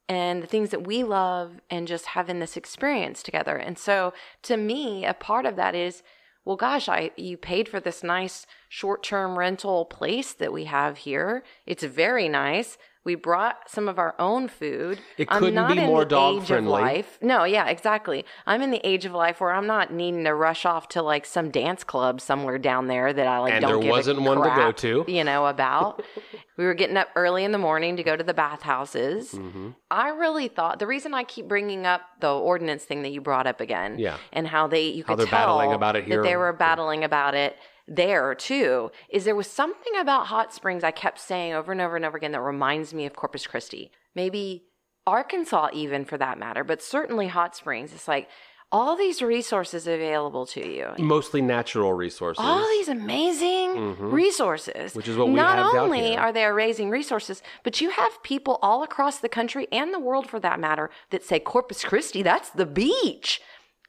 and 0.08 0.44
the 0.44 0.48
things 0.48 0.70
that 0.70 0.86
we 0.86 1.04
love 1.04 1.60
and 1.70 1.88
just 1.88 2.08
having 2.08 2.40
this 2.40 2.58
experience 2.58 3.24
together. 3.24 3.56
And 3.56 3.78
so 3.78 4.14
to 4.44 4.58
me, 4.58 5.06
a 5.06 5.14
part 5.14 5.46
of 5.46 5.56
that 5.56 5.76
is, 5.76 6.04
well 6.46 6.56
gosh, 6.56 6.88
I 6.88 7.12
you 7.18 7.36
paid 7.38 7.68
for 7.68 7.80
this 7.80 8.04
nice 8.04 8.46
short-term 8.70 9.38
rental 9.38 9.86
place 9.86 10.34
that 10.34 10.54
we 10.54 10.66
have 10.66 11.00
here. 11.00 11.44
It's 11.66 11.84
very 11.84 12.30
nice. 12.30 12.78
We 13.04 13.14
brought 13.14 13.70
some 13.70 13.88
of 13.88 14.00
our 14.00 14.16
own 14.18 14.48
food. 14.48 15.00
It 15.20 15.28
I'm 15.30 15.40
couldn't 15.40 15.68
be 15.68 15.78
in 15.78 15.86
more 15.86 16.00
the 16.00 16.10
dog 16.10 16.36
age 16.38 16.42
of 16.42 16.48
friendly. 16.48 16.72
life. 16.72 17.20
No, 17.22 17.44
yeah, 17.44 17.68
exactly. 17.68 18.26
I'm 18.48 18.64
in 18.64 18.72
the 18.72 18.82
age 18.84 19.06
of 19.06 19.12
life 19.12 19.40
where 19.40 19.52
I'm 19.52 19.68
not 19.68 19.94
needing 19.94 20.24
to 20.24 20.34
rush 20.34 20.66
off 20.66 20.88
to 20.90 21.04
like 21.04 21.24
some 21.28 21.52
dance 21.52 21.84
club 21.84 22.20
somewhere 22.20 22.58
down 22.58 22.88
there 22.88 23.14
that 23.14 23.28
I 23.28 23.38
like 23.38 23.54
And 23.54 23.62
don't 23.62 23.70
there 23.74 23.80
give 23.80 23.90
a 23.90 23.92
wasn't 23.92 24.22
one 24.22 24.42
to 24.42 24.50
go 24.56 24.72
to. 24.72 25.06
You 25.08 25.24
know 25.24 25.46
about. 25.46 26.04
we 26.58 26.66
were 26.66 26.74
getting 26.74 26.98
up 26.98 27.10
early 27.16 27.44
in 27.44 27.52
the 27.52 27.58
morning 27.58 27.98
to 27.98 28.04
go 28.04 28.16
to 28.16 28.24
the 28.24 28.34
bathhouses. 28.34 29.34
Mm-hmm. 29.34 29.70
I 29.92 30.10
really 30.10 30.48
thought 30.48 30.80
the 30.80 30.88
reason 30.88 31.14
I 31.14 31.24
keep 31.24 31.48
bringing 31.48 31.86
up 31.86 32.02
the 32.22 32.32
ordinance 32.32 32.84
thing 32.84 33.02
that 33.04 33.10
you 33.10 33.22
brought 33.22 33.48
up 33.48 33.60
again, 33.62 34.00
Yeah. 34.00 34.18
and 34.34 34.48
how 34.48 34.68
they 34.68 34.88
you 34.90 35.04
How 35.06 35.16
could 35.16 35.28
tell 35.28 35.40
battling 35.40 35.74
about 35.74 35.96
it 35.96 36.06
here. 36.06 36.18
that 36.18 36.24
they 36.24 36.36
were 36.38 36.54
battling 36.54 37.04
about 37.04 37.36
it 37.36 37.58
there 37.88 38.34
too 38.34 38.90
is 39.10 39.26
there 39.26 39.36
was 39.36 39.46
something 39.46 39.96
about 40.00 40.26
hot 40.26 40.52
springs 40.52 40.84
i 40.84 40.90
kept 40.90 41.20
saying 41.20 41.54
over 41.54 41.72
and 41.72 41.80
over 41.80 41.96
and 41.96 42.04
over 42.04 42.18
again 42.18 42.32
that 42.32 42.42
reminds 42.42 42.96
me 42.96 43.06
of 43.06 43.16
corpus 43.16 43.46
christi 43.46 43.92
maybe 44.16 44.64
arkansas 45.06 45.70
even 45.72 46.04
for 46.04 46.18
that 46.18 46.40
matter 46.40 46.64
but 46.64 46.82
certainly 46.82 47.28
hot 47.28 47.56
springs 47.56 47.94
it's 47.94 48.08
like 48.08 48.28
all 48.72 48.96
these 48.96 49.22
resources 49.22 49.88
available 49.88 50.46
to 50.48 50.68
you. 50.68 50.90
Mostly 50.98 51.42
natural 51.42 51.94
resources. 51.94 52.44
All 52.44 52.68
these 52.68 52.88
amazing 52.88 53.98
resources. 54.00 54.92
Mm-hmm. 54.92 54.98
Which 54.98 55.08
is 55.08 55.18
what 55.18 55.28
we 55.28 55.34
not 55.34 55.58
have 55.58 55.76
only 55.76 56.18
are 56.18 56.34
they 56.34 56.46
raising 56.46 56.90
resources 56.90 57.42
but 57.64 57.82
you 57.82 57.90
have 57.92 58.24
people 58.24 58.60
all 58.62 58.84
across 58.84 59.20
the 59.20 59.30
country 59.30 59.68
and 59.72 59.94
the 59.94 60.00
world 60.00 60.30
for 60.30 60.40
that 60.40 60.60
matter 60.60 60.90
that 61.12 61.24
say 61.24 61.40
corpus 61.40 61.84
christi 61.84 62.22
that's 62.22 62.50
the 62.50 62.66
beach. 62.66 63.42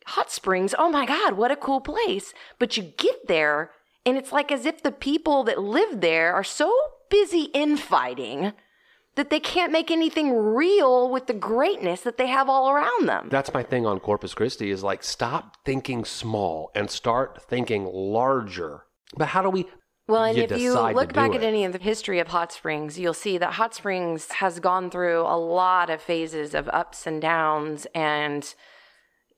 Hot 0.06 0.30
springs 0.30 0.74
oh 0.78 0.90
my 0.90 1.06
god 1.06 1.34
what 1.34 1.50
a 1.50 1.56
cool 1.56 1.80
place. 1.80 2.32
But 2.58 2.76
you 2.76 2.82
get 2.82 3.26
there 3.26 3.72
and 4.04 4.16
it's 4.16 4.32
like 4.32 4.52
as 4.52 4.66
if 4.66 4.82
the 4.82 4.92
people 4.92 5.42
that 5.44 5.60
live 5.60 6.00
there 6.00 6.32
are 6.34 6.44
so 6.44 6.72
busy 7.10 7.48
infighting 7.54 8.52
that 9.16 9.30
they 9.30 9.40
can't 9.40 9.72
make 9.72 9.90
anything 9.90 10.32
real 10.32 11.10
with 11.10 11.26
the 11.26 11.34
greatness 11.34 12.02
that 12.02 12.16
they 12.16 12.26
have 12.26 12.48
all 12.48 12.70
around 12.70 13.06
them 13.06 13.28
that's 13.30 13.52
my 13.52 13.62
thing 13.62 13.86
on 13.86 13.98
Corpus 13.98 14.34
Christi 14.34 14.70
is 14.70 14.82
like 14.82 15.02
stop 15.02 15.56
thinking 15.64 16.04
small 16.04 16.70
and 16.74 16.90
start 16.90 17.42
thinking 17.42 17.84
larger. 17.84 18.84
But 19.16 19.28
how 19.28 19.42
do 19.42 19.50
we 19.50 19.66
Well, 20.06 20.24
and 20.24 20.36
you 20.36 20.44
if 20.44 20.58
you 20.58 20.72
look 20.72 21.12
back 21.12 21.32
do 21.32 21.38
at 21.38 21.42
any 21.42 21.64
of 21.64 21.72
the 21.72 21.78
history 21.78 22.18
of 22.18 22.28
Hot 22.28 22.52
Springs, 22.52 22.98
you'll 22.98 23.14
see 23.14 23.38
that 23.38 23.54
Hot 23.54 23.74
Springs 23.74 24.30
has 24.32 24.60
gone 24.60 24.90
through 24.90 25.22
a 25.22 25.38
lot 25.38 25.90
of 25.90 26.00
phases 26.00 26.54
of 26.54 26.68
ups 26.68 27.06
and 27.06 27.20
downs 27.20 27.86
and, 27.94 28.54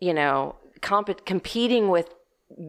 you 0.01 0.13
know, 0.13 0.57
comp- 0.81 1.25
competing 1.25 1.89
with 1.89 2.15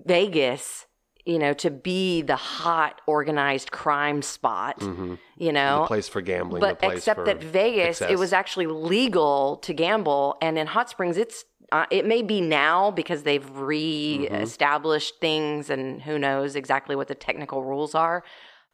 Vegas, 0.05 0.86
you 1.30 1.38
know, 1.38 1.54
to 1.54 1.70
be 1.70 2.24
the 2.24 2.36
hot 2.36 3.02
organized 3.06 3.70
crime 3.72 4.24
spot, 4.24 4.82
you 4.82 5.52
know. 5.54 5.60
Mm-hmm. 5.60 5.82
the 5.82 5.88
place 5.88 6.08
for 6.10 6.22
gambling, 6.22 6.60
but 6.60 6.80
except 6.82 7.26
that 7.26 7.44
Vegas, 7.44 8.02
it 8.02 8.18
was 8.18 8.34
actually 8.34 8.66
legal 8.66 9.58
to 9.58 9.74
gamble, 9.74 10.38
and 10.42 10.58
in 10.58 10.66
Hot 10.66 10.90
Springs, 10.90 11.18
it's 11.18 11.46
uh, 11.72 11.86
it 11.92 12.04
may 12.06 12.24
be 12.24 12.42
now 12.42 12.90
because 12.90 13.22
they've 13.24 13.48
re-established 13.56 15.20
things, 15.22 15.70
and 15.70 16.02
who 16.02 16.18
knows 16.18 16.56
exactly 16.56 16.96
what 16.96 17.08
the 17.08 17.16
technical 17.16 17.64
rules 17.64 17.94
are. 17.94 18.24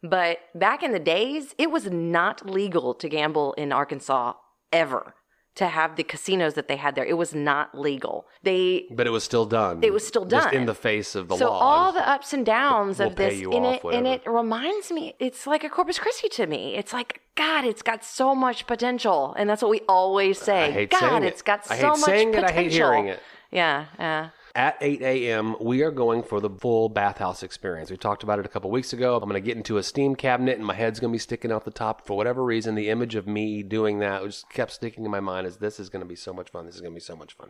But 0.02 0.40
back 0.54 0.82
in 0.82 0.94
the 0.94 1.00
days, 1.00 1.56
it 1.58 1.72
was 1.72 1.88
not 1.92 2.50
legal 2.50 2.94
to 2.96 3.10
gamble 3.10 3.54
in 3.54 3.74
Arkansas 3.74 4.34
ever. 4.72 5.16
To 5.56 5.68
have 5.68 5.96
the 5.96 6.04
casinos 6.04 6.56
that 6.56 6.68
they 6.68 6.76
had 6.76 6.96
there, 6.96 7.06
it 7.06 7.18
was 7.18 7.34
not 7.34 7.78
legal. 7.80 8.28
They 8.44 8.88
but 8.92 9.08
it 9.08 9.12
was 9.12 9.24
still 9.24 9.46
done. 9.46 9.80
It 9.84 9.94
was 9.94 10.06
still 10.06 10.26
Just 10.26 10.48
done. 10.48 10.54
in 10.62 10.66
the 10.66 10.76
face 10.76 11.16
of 11.16 11.30
the 11.30 11.38
so 11.38 11.50
law. 11.50 11.60
all 11.60 11.92
the 11.94 12.06
ups 12.06 12.34
and 12.34 12.46
downs 12.46 13.00
We'll 13.00 13.08
of 13.08 13.16
this, 13.16 13.40
and 13.40 13.66
off, 13.66 13.86
it 13.86 13.94
and 13.96 14.06
it 14.06 14.22
reminds 14.28 14.92
me, 14.92 15.16
it's 15.18 15.48
like 15.48 15.64
a 15.64 15.70
Corpus 15.70 15.98
Christi 15.98 16.28
to 16.30 16.46
me. 16.46 16.76
It's 16.76 16.92
like 16.92 17.22
God, 17.36 17.64
it's 17.64 17.82
got 17.82 18.04
so 18.04 18.36
much 18.36 18.68
potential, 18.68 19.34
and 19.38 19.50
that's 19.50 19.62
what 19.62 19.72
we 19.72 19.80
always 19.88 20.38
say. 20.40 20.88
God, 20.92 21.24
it. 21.24 21.28
it's 21.28 21.42
got 21.42 21.62
I 21.72 21.78
so 21.80 21.92
hate 21.92 22.00
much 22.00 22.00
saying 22.02 22.30
it, 22.34 22.38
I 22.44 22.48
potential. 22.48 22.62
hate 22.64 22.72
hearing 22.74 23.08
it. 23.08 23.20
Yeah, 23.52 23.86
yeah. 23.98 24.30
At 24.56 24.78
8 24.80 25.02
a.m., 25.02 25.58
we 25.60 25.82
are 25.84 25.92
going 25.92 26.24
for 26.24 26.40
the 26.40 26.50
full 26.50 26.88
bathhouse 26.88 27.44
experience. 27.44 27.92
We 27.92 27.98
talked 27.98 28.24
about 28.24 28.40
it 28.40 28.46
a 28.46 28.50
couple 28.50 28.72
weeks 28.72 28.94
ago. 28.94 29.18
I'm 29.18 29.30
going 29.30 29.34
to 29.34 29.46
get 29.46 29.58
into 29.58 29.78
a 29.78 29.84
steam 29.84 30.16
cabinet, 30.16 30.56
and 30.56 30.66
my 30.66 30.74
head's 30.74 31.02
going 31.02 31.12
to 31.12 31.16
be 31.16 31.20
sticking 31.20 31.52
out 31.52 31.66
the 31.66 31.72
top. 31.72 32.08
For 32.08 32.16
whatever 32.16 32.42
reason, 32.42 32.74
the 32.74 32.90
image 32.90 33.16
of 33.16 33.28
me 33.28 33.64
doing 33.64 34.00
that 34.00 34.24
just 34.24 34.50
kept 34.50 34.72
sticking 34.72 35.04
in 35.04 35.12
my 35.12 35.20
mind 35.20 35.46
as 35.46 35.58
this 35.58 35.78
is 35.78 35.90
going 35.90 36.04
to 36.04 36.08
be 36.08 36.16
so 36.16 36.34
much 36.34 36.52
fun. 36.52 36.66
This 36.66 36.76
is 36.76 36.82
going 36.82 36.94
to 36.94 36.96
be 36.96 37.02
so 37.02 37.18
much 37.18 37.34
fun. 37.34 37.50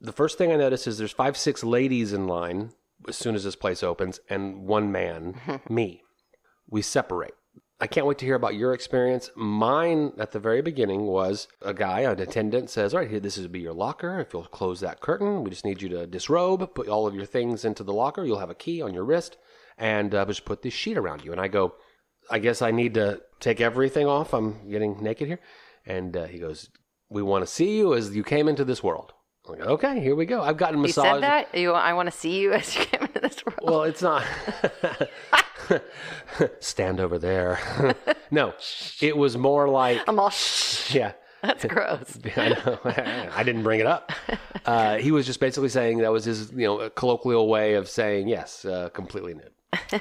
The 0.00 0.12
first 0.12 0.38
thing 0.38 0.52
I 0.52 0.56
notice 0.56 0.86
is 0.86 0.96
there's 0.96 1.10
five, 1.10 1.36
six 1.36 1.64
ladies 1.64 2.12
in 2.12 2.28
line 2.28 2.70
as 3.08 3.16
soon 3.16 3.34
as 3.34 3.42
this 3.42 3.56
place 3.56 3.82
opens, 3.82 4.20
and 4.30 4.64
one 4.64 4.92
man, 4.92 5.40
mm-hmm. 5.44 5.74
me. 5.74 6.02
We 6.68 6.82
separate. 6.82 7.34
I 7.84 7.86
can't 7.86 8.06
wait 8.06 8.16
to 8.16 8.24
hear 8.24 8.34
about 8.34 8.54
your 8.54 8.72
experience. 8.72 9.28
Mine 9.36 10.14
at 10.16 10.32
the 10.32 10.38
very 10.38 10.62
beginning 10.62 11.02
was 11.02 11.48
a 11.60 11.74
guy, 11.74 12.00
an 12.00 12.18
attendant 12.18 12.70
says, 12.70 12.94
All 12.94 13.00
right, 13.00 13.10
here, 13.10 13.20
this 13.20 13.36
is 13.36 13.46
be 13.46 13.60
your 13.60 13.74
locker. 13.74 14.20
If 14.20 14.32
you'll 14.32 14.44
close 14.44 14.80
that 14.80 15.02
curtain, 15.02 15.44
we 15.44 15.50
just 15.50 15.66
need 15.66 15.82
you 15.82 15.90
to 15.90 16.06
disrobe, 16.06 16.74
put 16.74 16.88
all 16.88 17.06
of 17.06 17.14
your 17.14 17.26
things 17.26 17.62
into 17.62 17.84
the 17.84 17.92
locker. 17.92 18.24
You'll 18.24 18.38
have 18.38 18.48
a 18.48 18.54
key 18.54 18.80
on 18.80 18.94
your 18.94 19.04
wrist, 19.04 19.36
and 19.76 20.14
uh, 20.14 20.24
just 20.24 20.46
put 20.46 20.62
this 20.62 20.72
sheet 20.72 20.96
around 20.96 21.26
you. 21.26 21.32
And 21.32 21.38
I 21.38 21.48
go, 21.48 21.74
I 22.30 22.38
guess 22.38 22.62
I 22.62 22.70
need 22.70 22.94
to 22.94 23.20
take 23.38 23.60
everything 23.60 24.06
off. 24.06 24.32
I'm 24.32 24.66
getting 24.70 25.02
naked 25.02 25.28
here. 25.28 25.40
And 25.84 26.16
uh, 26.16 26.24
he 26.24 26.38
goes, 26.38 26.70
We 27.10 27.20
want 27.20 27.42
to 27.46 27.52
see 27.52 27.76
you 27.76 27.92
as 27.92 28.16
you 28.16 28.24
came 28.24 28.48
into 28.48 28.64
this 28.64 28.82
world. 28.82 29.12
I'm 29.46 29.58
like, 29.58 29.68
okay, 29.68 30.00
here 30.00 30.16
we 30.16 30.24
go. 30.24 30.40
I've 30.40 30.56
gotten 30.56 30.78
You 30.78 30.84
massage. 30.84 31.16
said 31.16 31.22
that. 31.22 31.54
You, 31.54 31.72
I 31.72 31.92
want 31.92 32.10
to 32.10 32.16
see 32.16 32.40
you 32.40 32.54
as 32.54 32.74
you 32.74 32.86
came 32.86 33.02
into 33.02 33.20
this 33.20 33.44
world. 33.44 33.60
Well, 33.62 33.82
it's 33.82 34.00
not. 34.00 34.24
Stand 36.60 37.00
over 37.00 37.18
there. 37.18 37.58
no, 38.30 38.54
it 39.00 39.16
was 39.16 39.36
more 39.36 39.68
like, 39.68 40.00
I'm 40.06 40.18
all 40.18 40.30
shh. 40.30 40.94
yeah. 40.94 41.12
That's 41.42 41.66
gross. 41.66 42.18
I 42.36 42.48
know. 42.48 42.78
I 43.36 43.42
didn't 43.42 43.64
bring 43.64 43.78
it 43.78 43.86
up. 43.86 44.12
Uh, 44.64 44.96
he 44.96 45.12
was 45.12 45.26
just 45.26 45.40
basically 45.40 45.68
saying 45.68 45.98
that 45.98 46.10
was 46.10 46.24
his, 46.24 46.50
you 46.52 46.66
know, 46.66 46.88
colloquial 46.88 47.48
way 47.48 47.74
of 47.74 47.86
saying 47.86 48.28
yes, 48.28 48.64
uh, 48.64 48.88
completely 48.94 49.34
nude. 49.34 50.00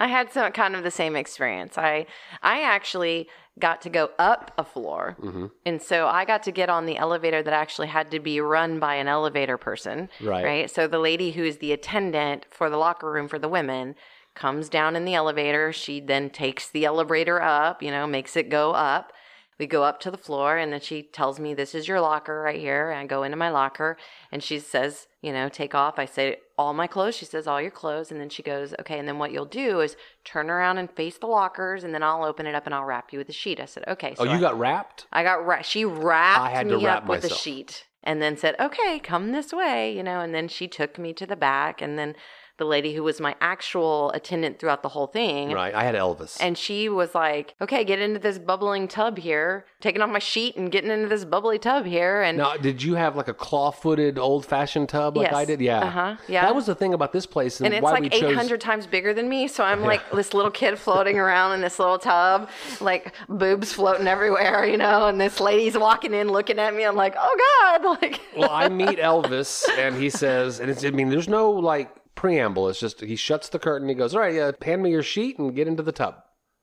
I 0.00 0.08
had 0.08 0.32
some 0.32 0.50
kind 0.52 0.74
of 0.74 0.82
the 0.82 0.90
same 0.90 1.14
experience. 1.14 1.78
I 1.78 2.06
I 2.42 2.62
actually 2.62 3.28
got 3.58 3.82
to 3.82 3.90
go 3.90 4.10
up 4.18 4.52
a 4.56 4.64
floor, 4.64 5.16
Mm-hmm. 5.20 5.46
and 5.66 5.82
so 5.82 6.06
I 6.06 6.24
got 6.24 6.42
to 6.44 6.52
get 6.52 6.70
on 6.70 6.86
the 6.86 6.96
elevator 6.96 7.42
that 7.42 7.52
actually 7.52 7.88
had 7.88 8.10
to 8.12 8.18
be 8.18 8.40
run 8.40 8.80
by 8.80 8.94
an 8.94 9.06
elevator 9.08 9.58
person. 9.58 10.08
Right. 10.20 10.44
Right. 10.44 10.70
So 10.70 10.86
the 10.86 10.98
lady 10.98 11.32
who 11.32 11.44
is 11.44 11.58
the 11.58 11.72
attendant 11.72 12.46
for 12.50 12.70
the 12.70 12.78
locker 12.78 13.10
room 13.12 13.28
for 13.28 13.38
the 13.38 13.48
women 13.48 13.94
comes 14.34 14.68
down 14.68 14.96
in 14.96 15.04
the 15.04 15.14
elevator. 15.14 15.72
She 15.72 16.00
then 16.00 16.30
takes 16.30 16.68
the 16.70 16.84
elevator 16.86 17.42
up. 17.42 17.82
You 17.82 17.90
know, 17.90 18.06
makes 18.06 18.36
it 18.36 18.48
go 18.48 18.72
up. 18.72 19.12
We 19.60 19.66
go 19.66 19.84
up 19.84 20.00
to 20.00 20.10
the 20.10 20.16
floor, 20.16 20.56
and 20.56 20.72
then 20.72 20.80
she 20.80 21.02
tells 21.02 21.38
me, 21.38 21.52
This 21.52 21.74
is 21.74 21.86
your 21.86 22.00
locker 22.00 22.40
right 22.40 22.58
here. 22.58 22.90
And 22.90 22.98
I 22.98 23.06
go 23.06 23.24
into 23.24 23.36
my 23.36 23.50
locker, 23.50 23.98
and 24.32 24.42
she 24.42 24.58
says, 24.58 25.06
You 25.20 25.34
know, 25.34 25.50
take 25.50 25.74
off. 25.74 25.98
I 25.98 26.06
say, 26.06 26.38
All 26.56 26.72
my 26.72 26.86
clothes. 26.86 27.14
She 27.14 27.26
says, 27.26 27.46
All 27.46 27.60
your 27.60 27.70
clothes. 27.70 28.10
And 28.10 28.18
then 28.18 28.30
she 28.30 28.42
goes, 28.42 28.74
Okay. 28.80 28.98
And 28.98 29.06
then 29.06 29.18
what 29.18 29.32
you'll 29.32 29.44
do 29.44 29.80
is 29.80 29.96
turn 30.24 30.48
around 30.48 30.78
and 30.78 30.90
face 30.90 31.18
the 31.18 31.26
lockers, 31.26 31.84
and 31.84 31.94
then 31.94 32.02
I'll 32.02 32.24
open 32.24 32.46
it 32.46 32.54
up 32.54 32.64
and 32.64 32.74
I'll 32.74 32.86
wrap 32.86 33.12
you 33.12 33.18
with 33.18 33.28
a 33.28 33.34
sheet. 33.34 33.60
I 33.60 33.66
said, 33.66 33.84
Okay. 33.86 34.14
Oh, 34.18 34.24
So 34.24 34.30
you 34.32 34.38
I, 34.38 34.40
got 34.40 34.58
wrapped? 34.58 35.06
I 35.12 35.22
got 35.22 35.46
wrapped. 35.46 35.66
She 35.66 35.84
wrapped 35.84 36.40
I 36.40 36.50
had 36.50 36.68
to 36.68 36.78
me 36.78 36.84
wrap 36.86 37.02
up 37.02 37.08
with 37.10 37.24
a 37.24 37.28
sheet 37.28 37.84
and 38.02 38.22
then 38.22 38.38
said, 38.38 38.56
Okay, 38.58 38.98
come 38.98 39.32
this 39.32 39.52
way, 39.52 39.94
you 39.94 40.02
know. 40.02 40.20
And 40.20 40.34
then 40.34 40.48
she 40.48 40.68
took 40.68 40.98
me 40.98 41.12
to 41.12 41.26
the 41.26 41.36
back, 41.36 41.82
and 41.82 41.98
then 41.98 42.16
the 42.60 42.64
lady 42.64 42.94
who 42.94 43.02
was 43.02 43.20
my 43.20 43.34
actual 43.40 44.12
attendant 44.12 44.60
throughout 44.60 44.82
the 44.84 44.88
whole 44.90 45.08
thing. 45.08 45.50
Right. 45.50 45.74
I 45.74 45.82
had 45.82 45.96
Elvis. 45.96 46.36
And 46.40 46.56
she 46.56 46.88
was 46.88 47.12
like, 47.14 47.54
okay, 47.60 47.82
get 47.82 47.98
into 47.98 48.20
this 48.20 48.38
bubbling 48.38 48.86
tub 48.86 49.18
here, 49.18 49.66
taking 49.80 50.00
off 50.00 50.10
my 50.10 50.20
sheet 50.20 50.54
and 50.56 50.70
getting 50.70 50.90
into 50.90 51.08
this 51.08 51.24
bubbly 51.24 51.58
tub 51.58 51.84
here. 51.86 52.22
And 52.22 52.38
now, 52.38 52.56
did 52.56 52.82
you 52.82 52.94
have 52.94 53.16
like 53.16 53.26
a 53.26 53.34
claw-footed, 53.34 54.16
old-fashioned 54.18 54.88
tub 54.88 55.16
like 55.16 55.26
Yes. 55.28 55.34
I 55.34 55.44
did? 55.44 55.60
Yeah. 55.60 55.80
Uh-huh. 55.80 56.16
Yeah. 56.28 56.42
That 56.42 56.54
was 56.54 56.66
the 56.66 56.74
thing 56.76 56.94
about 56.94 57.12
this 57.12 57.26
place, 57.26 57.58
and, 57.60 57.66
and 57.66 57.74
it's 57.74 57.82
why 57.82 57.92
like 57.92 58.02
we 58.02 58.10
chose. 58.10 58.30
800 58.32 58.60
times 58.60 58.86
bigger 58.86 59.12
than 59.12 59.28
me. 59.28 59.48
So 59.48 59.64
I'm 59.64 59.82
like 59.92 60.08
this 60.12 60.32
little 60.34 60.50
kid 60.52 60.78
floating 60.78 61.18
around 61.18 61.54
in 61.54 61.60
this 61.62 61.78
little 61.78 61.98
tub, 61.98 62.48
like 62.80 63.14
boobs 63.28 63.72
floating 63.72 64.06
everywhere, 64.06 64.64
you 64.66 64.76
know, 64.76 65.08
and 65.08 65.20
this 65.20 65.40
lady's 65.40 65.76
walking 65.76 66.14
in 66.14 66.28
looking 66.28 66.58
at 66.58 66.74
me. 66.74 66.84
I'm 66.84 66.96
like, 66.96 67.14
oh 67.18 67.36
God. 67.38 67.80
Like, 68.00 68.20
well, 68.36 68.50
I 68.50 68.68
meet 68.68 68.98
Elvis, 68.98 69.66
and 69.78 69.96
he 69.96 70.10
says, 70.10 70.60
and 70.60 70.70
it's, 70.70 70.84
I 70.84 70.90
mean, 70.90 71.08
there's 71.08 71.28
no 71.28 71.50
like 71.50 71.90
preamble. 72.20 72.68
It's 72.68 72.78
just 72.80 73.00
he 73.00 73.16
shuts 73.16 73.48
the 73.48 73.58
curtain. 73.58 73.88
He 73.88 73.94
goes, 73.94 74.14
"All 74.14 74.20
right, 74.20 74.34
yeah, 74.34 74.50
hand 74.62 74.82
me 74.82 74.90
your 74.90 75.02
sheet 75.02 75.38
and 75.38 75.54
get 75.54 75.66
into 75.68 75.82
the 75.82 75.92
tub." 75.92 76.16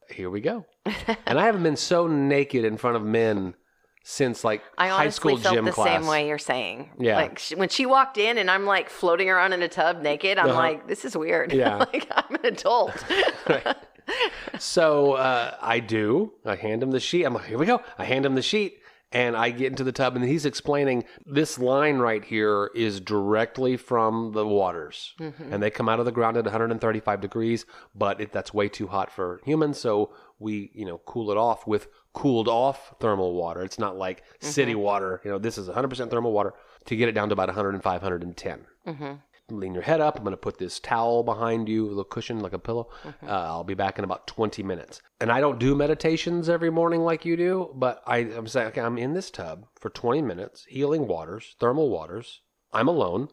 Here 0.10 0.30
we 0.30 0.40
go. 0.42 0.66
and 1.26 1.40
I 1.40 1.46
haven't 1.46 1.64
been 1.64 1.76
so 1.76 2.08
naked 2.08 2.64
in 2.64 2.78
front 2.78 2.96
of 2.96 3.04
men 3.04 3.56
since 4.04 4.44
like 4.46 4.62
I 4.78 4.88
high 4.88 4.94
honestly 5.04 5.12
school 5.34 5.38
felt 5.38 5.56
gym 5.56 5.66
the 5.66 5.72
class. 5.74 5.88
same 6.02 6.08
way 6.08 6.28
you're 6.30 6.38
saying. 6.38 6.92
Yeah. 6.98 7.18
Like 7.18 7.40
sh- 7.40 7.56
when 7.56 7.68
she 7.70 7.86
walked 7.86 8.18
in 8.18 8.38
and 8.38 8.50
I'm 8.50 8.66
like 8.66 8.90
floating 8.90 9.30
around 9.30 9.52
in 9.54 9.62
a 9.64 9.68
tub 9.68 10.02
naked, 10.02 10.38
I'm 10.38 10.50
Uh-huh. 10.52 10.58
like, 10.58 10.88
this 10.88 11.04
is 11.04 11.18
weird. 11.18 11.52
Yeah. 11.52 11.76
like 11.94 12.08
I'm 12.16 12.36
an 12.36 12.46
adult. 12.46 12.94
So 14.60 15.14
uh, 15.14 15.56
I 15.62 15.80
do. 15.82 16.32
I 16.46 16.56
hand 16.56 16.82
him 16.82 16.92
the 16.92 17.00
sheet. 17.02 17.26
I'm 17.26 17.34
like, 17.34 17.46
here 17.46 17.58
we 17.58 17.66
go. 17.66 17.82
I 17.98 18.06
hand 18.06 18.26
him 18.26 18.36
the 18.36 18.42
sheet. 18.42 18.80
And 19.12 19.38
I 19.38 19.52
get 19.52 19.68
into 19.68 19.86
the 19.86 19.94
tub, 19.94 20.18
and 20.18 20.26
he's 20.26 20.46
explaining 20.46 21.06
this 21.26 21.58
line 21.58 22.00
right 22.00 22.26
here 22.26 22.70
is 22.76 23.00
directly 23.00 23.78
from 23.78 24.34
the 24.34 24.46
waters, 24.46 25.14
mm-hmm. 25.18 25.54
and 25.54 25.64
they 25.64 25.70
come 25.70 25.88
out 25.88 26.00
of 26.00 26.06
the 26.06 26.12
ground 26.12 26.36
at 26.36 26.44
135 26.44 27.22
degrees. 27.22 27.66
But 27.96 28.20
it, 28.20 28.34
that's 28.34 28.54
way 28.54 28.68
too 28.68 28.88
hot 28.88 29.10
for 29.10 29.40
humans, 29.46 29.80
so 29.80 30.12
we, 30.40 30.72
you 30.74 30.86
know, 30.86 31.00
cool 31.06 31.32
it 31.32 31.38
off 31.38 31.66
with 31.66 31.88
cooled 32.14 32.50
off 32.50 32.96
thermal 33.00 33.34
water. 33.34 33.62
It's 33.62 33.80
not 33.80 33.98
like 33.98 34.24
city 34.42 34.74
mm-hmm. 34.74 34.82
water. 34.82 35.22
You 35.24 35.32
know, 35.32 35.38
this 35.38 35.58
is 35.58 35.70
100% 35.70 36.10
thermal 36.10 36.34
water 36.34 36.54
to 36.86 36.96
get 36.96 37.08
it 37.08 37.14
down 37.14 37.30
to 37.30 37.34
about 37.34 37.48
105, 37.48 38.02
110 38.02 38.66
mm-hmm. 38.88 39.14
Lean 39.50 39.74
your 39.74 39.84
head 39.84 40.02
up. 40.02 40.18
I'm 40.18 40.24
going 40.24 40.32
to 40.34 40.38
put 40.38 40.58
this 40.58 40.80
towel 40.80 41.24
behind 41.24 41.70
you, 41.70 41.86
a 41.86 41.90
little 41.90 42.04
cushion 42.04 42.40
like 42.40 42.54
a 42.54 42.60
pillow. 42.60 42.90
Uh, 43.06 43.12
I'll 43.28 43.64
be 43.64 43.74
back 43.74 43.98
in 43.98 44.04
about 44.04 44.28
20 44.28 44.62
minutes. 44.64 45.02
And 45.20 45.32
I 45.32 45.40
don't 45.40 45.60
do 45.60 45.76
meditations 45.76 46.50
every 46.50 46.70
morning 46.70 47.02
like 47.02 47.26
you 47.26 47.38
do, 47.38 47.72
but 47.76 48.02
I, 48.06 48.18
I'm 48.18 48.48
saying, 48.48 48.68
okay, 48.68 48.82
I'm 48.82 48.98
in 48.98 49.14
this 49.14 49.32
tub 49.32 49.68
for 49.80 49.90
20 49.90 50.22
minutes, 50.22 50.66
healing 50.68 51.08
waters, 51.08 51.56
thermal 51.60 51.90
waters. 51.90 52.42
I'm 52.74 52.88
alone. 52.88 53.30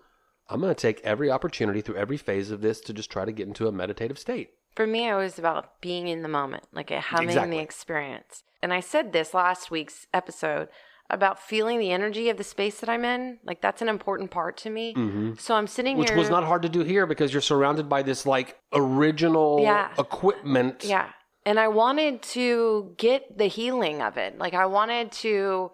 I'm 0.48 0.60
going 0.60 0.74
to 0.74 0.80
take 0.80 1.00
every 1.00 1.30
opportunity 1.30 1.80
through 1.80 1.96
every 1.96 2.16
phase 2.16 2.50
of 2.50 2.60
this 2.60 2.80
to 2.82 2.92
just 2.92 3.10
try 3.10 3.24
to 3.24 3.32
get 3.32 3.48
into 3.48 3.66
a 3.66 3.72
meditative 3.72 4.18
state. 4.18 4.50
For 4.76 4.86
me, 4.86 5.08
it 5.08 5.14
was 5.14 5.38
about 5.38 5.80
being 5.80 6.08
in 6.08 6.22
the 6.22 6.28
moment, 6.28 6.64
like 6.72 6.90
having 6.90 7.28
Exactly. 7.28 7.56
the 7.56 7.62
experience. 7.62 8.42
And 8.62 8.72
I 8.72 8.80
said 8.80 9.12
this 9.12 9.34
last 9.34 9.70
week's 9.70 10.06
episode 10.12 10.68
about 11.10 11.38
feeling 11.38 11.78
the 11.78 11.92
energy 11.92 12.28
of 12.30 12.36
the 12.38 12.44
space 12.44 12.80
that 12.80 12.88
I'm 12.88 13.04
in. 13.04 13.38
Like 13.44 13.60
that's 13.60 13.82
an 13.82 13.88
important 13.88 14.30
part 14.30 14.56
to 14.58 14.70
me. 14.70 15.34
So 15.38 15.54
I'm 15.54 15.66
sitting 15.66 15.92
Mm-hmm. 15.94 16.00
Which 16.00 16.08
here. 16.10 16.18
was 16.18 16.30
not 16.30 16.44
hard 16.44 16.62
to 16.62 16.68
do 16.68 16.80
here 16.80 17.06
because 17.06 17.32
you're 17.32 17.42
surrounded 17.42 17.88
by 17.88 18.02
this 18.02 18.24
like 18.26 18.58
original 18.72 19.60
Yeah. 19.62 19.90
equipment. 19.98 20.84
Yeah. 20.84 21.10
And 21.46 21.60
I 21.60 21.68
wanted 21.68 22.22
to 22.22 22.94
get 22.96 23.36
the 23.36 23.46
healing 23.46 24.00
of 24.00 24.16
it. 24.16 24.38
Like 24.38 24.54
I 24.54 24.64
wanted 24.66 25.12
to 25.12 25.70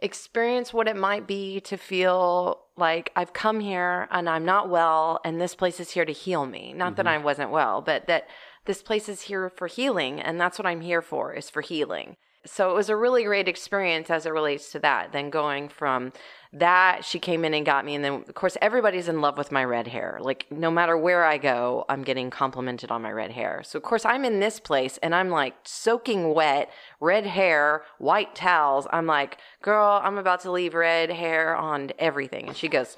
experience 0.00 0.72
what 0.72 0.88
it 0.88 0.96
might 0.96 1.26
be 1.26 1.60
to 1.60 1.76
feel 1.76 2.60
like 2.76 3.10
I've 3.16 3.32
come 3.32 3.60
here 3.60 4.08
and 4.10 4.28
I'm 4.28 4.44
not 4.44 4.68
well 4.70 5.20
and 5.24 5.40
this 5.40 5.54
place 5.54 5.80
is 5.80 5.90
here 5.90 6.04
to 6.04 6.12
heal 6.12 6.46
me. 6.46 6.72
Not 6.74 6.96
that 6.96 7.06
I 7.06 7.18
wasn't 7.18 7.50
well, 7.50 7.82
but 7.82 8.06
that 8.06 8.26
this 8.66 8.82
place 8.82 9.08
is 9.08 9.22
here 9.22 9.50
for 9.50 9.66
healing 9.66 10.20
and 10.20 10.40
that's 10.40 10.58
what 10.58 10.66
I'm 10.66 10.80
here 10.80 11.02
for 11.02 11.34
is 11.34 11.50
for 11.50 11.60
healing. 11.60 12.16
So 12.46 12.70
it 12.70 12.74
was 12.74 12.88
a 12.88 12.96
really 12.96 13.24
great 13.24 13.48
experience 13.48 14.08
as 14.08 14.24
it 14.24 14.32
relates 14.32 14.72
to 14.72 14.78
that. 14.78 15.12
Then 15.12 15.28
going 15.28 15.68
from 15.68 16.12
that, 16.54 17.04
she 17.04 17.18
came 17.18 17.44
in 17.44 17.52
and 17.52 17.66
got 17.66 17.84
me. 17.84 17.94
And 17.94 18.02
then, 18.02 18.24
of 18.26 18.34
course, 18.34 18.56
everybody's 18.62 19.08
in 19.08 19.20
love 19.20 19.36
with 19.36 19.52
my 19.52 19.62
red 19.62 19.86
hair. 19.86 20.18
Like, 20.20 20.46
no 20.50 20.70
matter 20.70 20.96
where 20.96 21.24
I 21.24 21.36
go, 21.36 21.84
I'm 21.88 22.02
getting 22.02 22.30
complimented 22.30 22.90
on 22.90 23.02
my 23.02 23.12
red 23.12 23.30
hair. 23.30 23.62
So, 23.62 23.76
of 23.76 23.82
course, 23.82 24.06
I'm 24.06 24.24
in 24.24 24.40
this 24.40 24.58
place 24.58 24.98
and 25.02 25.14
I'm 25.14 25.28
like 25.28 25.54
soaking 25.64 26.32
wet, 26.32 26.70
red 26.98 27.26
hair, 27.26 27.82
white 27.98 28.34
towels. 28.34 28.86
I'm 28.90 29.06
like, 29.06 29.36
girl, 29.60 30.00
I'm 30.02 30.16
about 30.16 30.40
to 30.40 30.50
leave 30.50 30.74
red 30.74 31.10
hair 31.10 31.54
on 31.54 31.90
everything. 31.98 32.48
And 32.48 32.56
she 32.56 32.68
goes, 32.68 32.96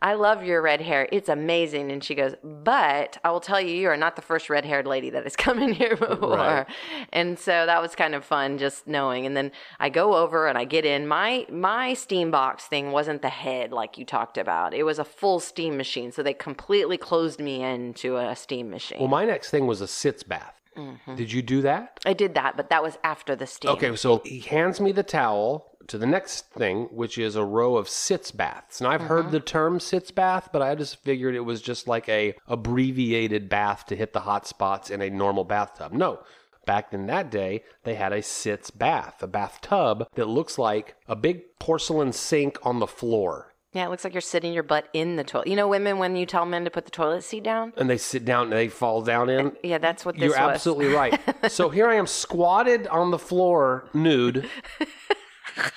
I 0.00 0.14
love 0.14 0.44
your 0.44 0.60
red 0.60 0.80
hair. 0.80 1.08
It's 1.10 1.28
amazing. 1.28 1.90
And 1.90 2.02
she 2.02 2.14
goes, 2.14 2.34
But 2.42 3.18
I 3.24 3.30
will 3.30 3.40
tell 3.40 3.60
you, 3.60 3.74
you 3.74 3.88
are 3.88 3.96
not 3.96 4.16
the 4.16 4.22
first 4.22 4.50
red 4.50 4.64
haired 4.64 4.86
lady 4.86 5.10
that 5.10 5.24
has 5.24 5.36
come 5.36 5.58
in 5.58 5.72
here 5.72 5.96
before. 5.96 6.36
Right. 6.36 6.66
And 7.12 7.38
so 7.38 7.66
that 7.66 7.80
was 7.80 7.94
kind 7.94 8.14
of 8.14 8.24
fun 8.24 8.58
just 8.58 8.86
knowing. 8.86 9.26
And 9.26 9.36
then 9.36 9.52
I 9.78 9.88
go 9.88 10.16
over 10.16 10.46
and 10.46 10.58
I 10.58 10.64
get 10.64 10.84
in. 10.84 11.06
My 11.06 11.46
my 11.50 11.94
steam 11.94 12.30
box 12.30 12.64
thing 12.64 12.92
wasn't 12.92 13.22
the 13.22 13.28
head 13.28 13.72
like 13.72 13.98
you 13.98 14.04
talked 14.04 14.38
about. 14.38 14.74
It 14.74 14.82
was 14.82 14.98
a 14.98 15.04
full 15.04 15.40
steam 15.40 15.76
machine. 15.76 16.12
So 16.12 16.22
they 16.22 16.34
completely 16.34 16.98
closed 16.98 17.40
me 17.40 17.62
into 17.62 18.16
a 18.16 18.36
steam 18.36 18.70
machine. 18.70 18.98
Well, 19.00 19.08
my 19.08 19.24
next 19.24 19.50
thing 19.50 19.66
was 19.66 19.80
a 19.80 19.88
sitz 19.88 20.22
bath. 20.22 20.55
Mm-hmm. 20.76 21.14
Did 21.16 21.32
you 21.32 21.42
do 21.42 21.62
that? 21.62 22.00
I 22.04 22.12
did 22.12 22.34
that, 22.34 22.56
but 22.56 22.70
that 22.70 22.82
was 22.82 22.98
after 23.02 23.34
the 23.34 23.46
steam. 23.46 23.70
Okay, 23.72 23.94
so 23.96 24.22
he 24.24 24.40
hands 24.40 24.80
me 24.80 24.92
the 24.92 25.02
towel 25.02 25.76
to 25.88 25.98
the 25.98 26.06
next 26.06 26.50
thing, 26.50 26.84
which 26.90 27.18
is 27.18 27.36
a 27.36 27.44
row 27.44 27.76
of 27.76 27.88
sitz 27.88 28.30
baths. 28.30 28.80
Now 28.80 28.90
I've 28.90 29.02
heard 29.02 29.24
mm-hmm. 29.24 29.32
the 29.32 29.40
term 29.40 29.80
sitz 29.80 30.10
bath, 30.10 30.50
but 30.52 30.62
I 30.62 30.74
just 30.74 30.96
figured 31.02 31.34
it 31.34 31.40
was 31.40 31.62
just 31.62 31.86
like 31.88 32.08
a 32.08 32.34
abbreviated 32.46 33.48
bath 33.48 33.86
to 33.86 33.96
hit 33.96 34.12
the 34.12 34.20
hot 34.20 34.46
spots 34.46 34.90
in 34.90 35.00
a 35.00 35.10
normal 35.10 35.44
bathtub. 35.44 35.92
No. 35.92 36.20
Back 36.66 36.92
in 36.92 37.06
that 37.06 37.30
day, 37.30 37.62
they 37.84 37.94
had 37.94 38.12
a 38.12 38.22
sitz 38.22 38.72
bath, 38.72 39.22
a 39.22 39.28
bathtub 39.28 40.08
that 40.16 40.26
looks 40.26 40.58
like 40.58 40.96
a 41.06 41.14
big 41.14 41.58
porcelain 41.60 42.12
sink 42.12 42.58
on 42.64 42.80
the 42.80 42.88
floor. 42.88 43.54
Yeah, 43.72 43.86
it 43.86 43.90
looks 43.90 44.04
like 44.04 44.14
you're 44.14 44.20
sitting 44.22 44.52
your 44.52 44.62
butt 44.62 44.88
in 44.92 45.16
the 45.16 45.24
toilet. 45.24 45.48
You 45.48 45.56
know, 45.56 45.68
women 45.68 45.98
when 45.98 46.16
you 46.16 46.24
tell 46.24 46.46
men 46.46 46.64
to 46.64 46.70
put 46.70 46.86
the 46.86 46.90
toilet 46.90 47.24
seat 47.24 47.42
down. 47.42 47.72
And 47.76 47.90
they 47.90 47.98
sit 47.98 48.24
down 48.24 48.44
and 48.44 48.52
they 48.52 48.68
fall 48.68 49.02
down 49.02 49.28
in. 49.28 49.52
Yeah, 49.62 49.78
that's 49.78 50.04
what 50.04 50.14
this 50.14 50.30
is. 50.30 50.36
You're 50.36 50.46
was. 50.46 50.54
absolutely 50.54 50.94
right. 50.94 51.20
so 51.50 51.68
here 51.68 51.88
I 51.88 51.96
am 51.96 52.06
squatted 52.06 52.86
on 52.86 53.10
the 53.10 53.18
floor, 53.18 53.88
nude. 53.92 54.48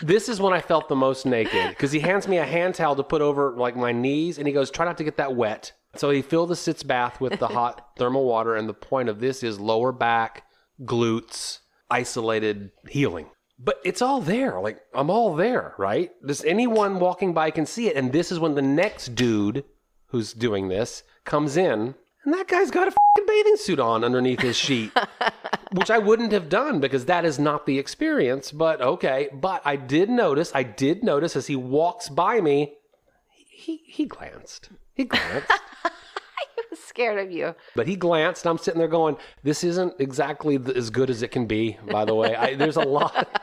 this 0.01 0.29
is 0.29 0.39
when 0.39 0.53
I 0.53 0.61
felt 0.61 0.87
the 0.89 0.95
most 0.95 1.25
naked 1.25 1.69
because 1.69 1.91
he 1.91 1.99
hands 1.99 2.27
me 2.27 2.37
a 2.37 2.45
hand 2.45 2.75
towel 2.75 2.95
to 2.95 3.03
put 3.03 3.21
over 3.21 3.51
like 3.51 3.75
my 3.75 3.91
knees, 3.91 4.37
and 4.37 4.47
he 4.47 4.53
goes, 4.53 4.69
"Try 4.69 4.85
not 4.85 4.97
to 4.99 5.03
get 5.03 5.17
that 5.17 5.35
wet." 5.35 5.73
So 5.95 6.11
he 6.11 6.21
filled 6.21 6.49
the 6.49 6.55
sitz 6.55 6.83
bath 6.83 7.19
with 7.19 7.39
the 7.39 7.47
hot 7.47 7.89
thermal 7.97 8.25
water, 8.25 8.55
and 8.55 8.69
the 8.69 8.73
point 8.73 9.09
of 9.09 9.19
this 9.19 9.43
is 9.43 9.59
lower 9.59 9.91
back, 9.91 10.43
glutes, 10.83 11.59
isolated 11.89 12.71
healing. 12.87 13.27
But 13.59 13.81
it's 13.83 14.01
all 14.01 14.21
there. 14.21 14.59
Like 14.61 14.79
I'm 14.93 15.09
all 15.09 15.35
there, 15.35 15.75
right? 15.77 16.11
Does 16.25 16.43
anyone 16.45 16.99
walking 16.99 17.33
by 17.33 17.51
can 17.51 17.65
see 17.65 17.87
it? 17.87 17.97
And 17.97 18.11
this 18.11 18.31
is 18.31 18.39
when 18.39 18.55
the 18.55 18.61
next 18.61 19.15
dude 19.15 19.65
who's 20.07 20.33
doing 20.33 20.69
this 20.69 21.03
comes 21.25 21.57
in, 21.57 21.95
and 22.23 22.33
that 22.33 22.47
guy's 22.47 22.71
got 22.71 22.87
a 22.87 22.91
fing 22.91 23.25
bathing 23.27 23.57
suit 23.57 23.79
on 23.79 24.03
underneath 24.03 24.41
his 24.41 24.55
sheet, 24.57 24.91
which 25.73 25.91
I 25.91 25.97
wouldn't 25.97 26.31
have 26.31 26.49
done 26.49 26.79
because 26.79 27.05
that 27.05 27.25
is 27.25 27.37
not 27.37 27.65
the 27.65 27.79
experience. 27.79 28.51
But 28.51 28.81
okay, 28.81 29.29
but 29.33 29.61
I 29.65 29.75
did 29.75 30.09
notice. 30.09 30.51
I 30.55 30.63
did 30.63 31.03
notice 31.03 31.35
as 31.35 31.47
he 31.47 31.55
walks 31.55 32.07
by 32.07 32.39
me, 32.39 32.75
he 33.49 33.81
he 33.85 34.05
glanced. 34.05 34.69
He 34.93 35.03
glanced. 35.03 35.51
I 35.83 35.91
was 36.69 36.79
scared 36.79 37.19
of 37.25 37.31
you. 37.31 37.55
But 37.75 37.87
he 37.87 37.95
glanced. 37.95 38.47
I'm 38.47 38.57
sitting 38.57 38.79
there 38.79 38.87
going, 38.87 39.17
"This 39.43 39.63
isn't 39.63 39.95
exactly 39.99 40.59
as 40.75 40.89
good 40.89 41.09
as 41.09 41.21
it 41.21 41.31
can 41.31 41.45
be." 41.45 41.77
By 41.89 42.05
the 42.05 42.15
way, 42.15 42.35
I, 42.35 42.55
there's 42.55 42.77
a 42.77 42.81
lot. 42.81 43.41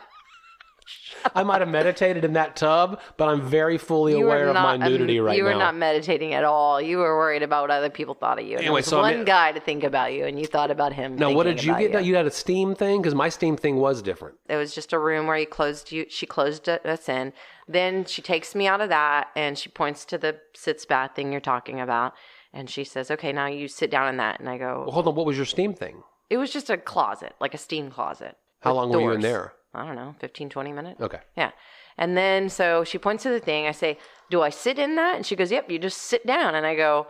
I 1.35 1.43
might 1.43 1.61
have 1.61 1.69
meditated 1.69 2.25
in 2.25 2.35
that 2.35 2.57
tub, 2.57 3.01
but 3.17 3.29
I'm 3.29 3.43
very 3.43 3.79
fully 3.79 4.17
You 4.19 4.25
aware 4.27 4.45
were 4.45 4.51
of 4.51 4.55
my 4.55 4.77
nudity 4.77 5.19
um, 5.19 5.27
right 5.27 5.33
now. 5.33 5.37
You 5.37 5.45
were 5.45 5.51
now. 5.53 5.59
not 5.59 5.77
meditating 5.77 6.35
at 6.35 6.45
all. 6.45 6.81
You 6.81 6.99
were 6.99 7.17
worried 7.17 7.43
about 7.43 7.63
what 7.63 7.71
other 7.71 7.91
people 7.91 8.15
thought 8.15 8.39
of 8.39 8.45
you. 8.45 8.53
And 8.53 8.59
there 8.61 8.65
Anyway, 8.67 8.79
was 8.81 8.87
so 8.87 8.99
I 8.99 9.03
one 9.03 9.15
mean- 9.17 9.25
guy 9.25 9.53
to 9.53 9.61
think 9.61 9.85
about 9.85 10.13
you, 10.13 10.25
and 10.27 10.39
you 10.39 10.47
thought 10.47 10.71
about 10.71 10.93
him. 10.93 11.17
now, 11.17 11.33
what 11.33 11.45
did 11.45 11.63
you 11.65 11.77
get? 11.79 12.05
You. 12.05 12.15
had 12.15 12.27
a 12.27 12.31
steam 12.31 12.75
thing 12.75 13.01
because 13.03 13.15
my 13.15 13.29
steam 13.29 13.57
thing 13.57 13.77
was 13.77 14.03
different. 14.03 14.37
It 14.49 14.57
was 14.57 14.75
just 14.75 14.93
a 14.93 14.99
room 14.99 15.27
where 15.27 15.37
he 15.37 15.47
closed 15.47 15.91
you. 15.93 16.07
She 16.09 16.27
closed 16.27 16.69
us 16.69 17.09
in. 17.09 17.33
Then 17.69 18.05
she 18.05 18.23
takes 18.23 18.55
me 18.55 18.67
out 18.69 18.81
of 18.81 18.89
that, 18.91 19.29
and 19.35 19.59
she 19.59 19.69
points 19.69 20.05
to 20.07 20.19
the 20.19 20.37
sitz 20.55 20.87
bath 20.87 21.13
thing 21.17 21.33
you're 21.33 21.41
talking 21.41 21.81
about, 21.81 22.13
and 22.53 22.71
she 22.71 22.85
says, 22.85 23.11
"Okay, 23.11 23.33
now 23.33 23.47
you 23.47 23.67
sit 23.69 23.91
down 23.91 24.09
in 24.09 24.17
that." 24.19 24.39
And 24.39 24.49
I 24.49 24.57
go, 24.59 24.83
Well, 24.85 24.93
hold 24.93 25.09
on. 25.09 25.15
What 25.17 25.27
was 25.27 25.37
your 25.37 25.47
steam 25.47 25.75
thing? 25.75 26.03
"It 26.31 26.37
was 26.37 26.53
just 26.53 26.71
a 26.71 26.77
closet, 26.77 27.35
like 27.41 27.55
a 27.55 27.59
steam 27.59 27.91
closet." 27.91 28.37
How 28.61 28.71
with 28.71 28.77
long 28.77 28.93
were 28.93 29.01
you 29.01 29.11
in 29.17 29.21
there? 29.21 29.53
I 29.77 29.87
don't 29.87 29.97
know, 29.97 30.15
15, 30.21 30.49
20 30.49 30.73
minutes. 30.73 31.01
Okay. 31.01 31.21
Yeah. 31.37 31.51
And 31.99 32.17
then 32.17 32.49
so 32.49 32.85
she 32.85 32.99
points 32.99 33.23
to 33.23 33.31
the 33.31 33.41
thing. 33.41 33.67
I 33.67 33.73
say, 33.73 33.99
Do 34.31 34.43
I 34.43 34.51
sit 34.51 34.79
in 34.79 34.97
that? 34.97 35.17
And 35.17 35.25
she 35.27 35.37
goes, 35.37 35.51
Yep, 35.51 35.71
you 35.71 35.79
just 35.79 35.99
sit 36.03 36.27
down. 36.27 36.55
And 36.55 36.67
I 36.67 36.75
go, 36.75 37.07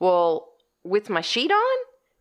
Well, 0.00 0.48
with 0.84 1.08
my 1.10 1.20
sheet 1.20 1.50
on? 1.50 1.76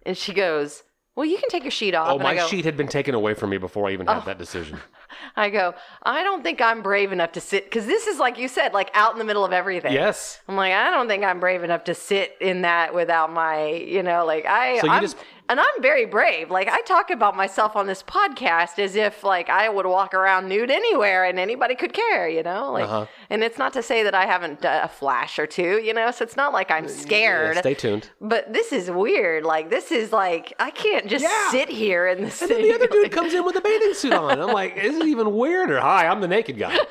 And 0.05 0.17
she 0.17 0.33
goes, 0.33 0.83
Well, 1.15 1.25
you 1.25 1.37
can 1.37 1.49
take 1.49 1.63
your 1.63 1.71
sheet 1.71 1.95
off. 1.95 2.07
Oh, 2.09 2.13
and 2.15 2.23
my 2.23 2.31
I 2.31 2.35
go, 2.35 2.47
sheet 2.47 2.65
had 2.65 2.77
been 2.77 2.87
taken 2.87 3.15
away 3.15 3.33
from 3.33 3.49
me 3.49 3.57
before 3.57 3.87
I 3.87 3.91
even 3.93 4.07
had 4.07 4.17
Oh. 4.17 4.25
that 4.25 4.37
decision. 4.37 4.79
I 5.35 5.49
go, 5.49 5.73
I 6.03 6.23
don't 6.23 6.43
think 6.43 6.61
I'm 6.61 6.81
brave 6.81 7.11
enough 7.11 7.31
to 7.33 7.41
sit 7.41 7.65
because 7.65 7.85
this 7.85 8.07
is 8.07 8.19
like 8.19 8.37
you 8.37 8.47
said, 8.47 8.73
like 8.73 8.91
out 8.93 9.13
in 9.13 9.19
the 9.19 9.25
middle 9.25 9.45
of 9.45 9.53
everything. 9.53 9.93
Yes. 9.93 10.39
I'm 10.47 10.55
like, 10.55 10.73
I 10.73 10.89
don't 10.91 11.07
think 11.07 11.23
I'm 11.23 11.39
brave 11.39 11.63
enough 11.63 11.83
to 11.85 11.95
sit 11.95 12.35
in 12.41 12.61
that 12.61 12.93
without 12.93 13.31
my, 13.31 13.67
you 13.71 14.03
know, 14.03 14.25
like 14.25 14.45
I, 14.45 14.79
So 14.79 14.87
you 14.87 14.91
I'm, 14.93 15.01
just- 15.01 15.17
and 15.47 15.59
I'm 15.59 15.81
very 15.81 16.05
brave. 16.07 16.49
Like 16.49 16.67
I 16.67 16.81
talk 16.81 17.11
about 17.11 17.35
myself 17.37 17.75
on 17.75 17.85
this 17.85 18.01
podcast 18.01 18.79
as 18.79 18.95
if 18.95 19.23
like 19.23 19.47
I 19.47 19.69
would 19.69 19.85
walk 19.85 20.15
around 20.15 20.49
nude 20.49 20.71
anywhere 20.71 21.23
and 21.25 21.37
anybody 21.37 21.75
could 21.75 21.93
care, 21.93 22.27
you 22.27 22.41
know, 22.41 22.71
like, 22.71 22.85
Uh-huh. 22.85 23.05
and 23.29 23.43
it's 23.43 23.59
not 23.59 23.71
to 23.73 23.83
say 23.83 24.01
that 24.03 24.15
I 24.15 24.25
haven't 24.25 24.61
done 24.61 24.83
a 24.83 24.87
flash 24.87 25.37
or 25.37 25.45
two, 25.45 25.79
you 25.83 25.93
know, 25.93 26.09
so 26.09 26.23
it's 26.23 26.35
not 26.35 26.51
like 26.51 26.71
I'm 26.71 26.87
scared. 26.87 27.55
Yeah, 27.57 27.61
stay 27.61 27.73
tuned. 27.75 28.09
but 28.19 28.53
this 28.53 28.71
is 28.73 28.89
weird. 28.89 29.43
Like 29.43 29.69
this 29.69 29.91
is 29.91 30.11
like 30.11 30.51
I 30.59 30.71
can't 30.71 31.05
just 31.05 31.21
Yeah. 31.23 31.51
sit 31.51 31.69
here 31.69 32.07
in 32.07 32.23
this 32.23 32.41
And 32.41 32.49
then 32.49 32.63
the 32.63 32.73
other 32.73 32.87
dude 32.87 33.11
comes 33.11 33.35
in 33.35 33.45
with 33.45 33.55
a 33.55 33.61
bathing 33.61 33.93
suit 33.93 34.13
on. 34.13 34.41
I'm 34.41 34.51
like, 34.51 34.75
is 34.95 35.01
it 35.01 35.07
even 35.07 35.33
weirder? 35.35 35.79
Hi, 35.79 36.07
I'm 36.07 36.21
the 36.21 36.27
naked 36.27 36.57
guy. 36.57 36.77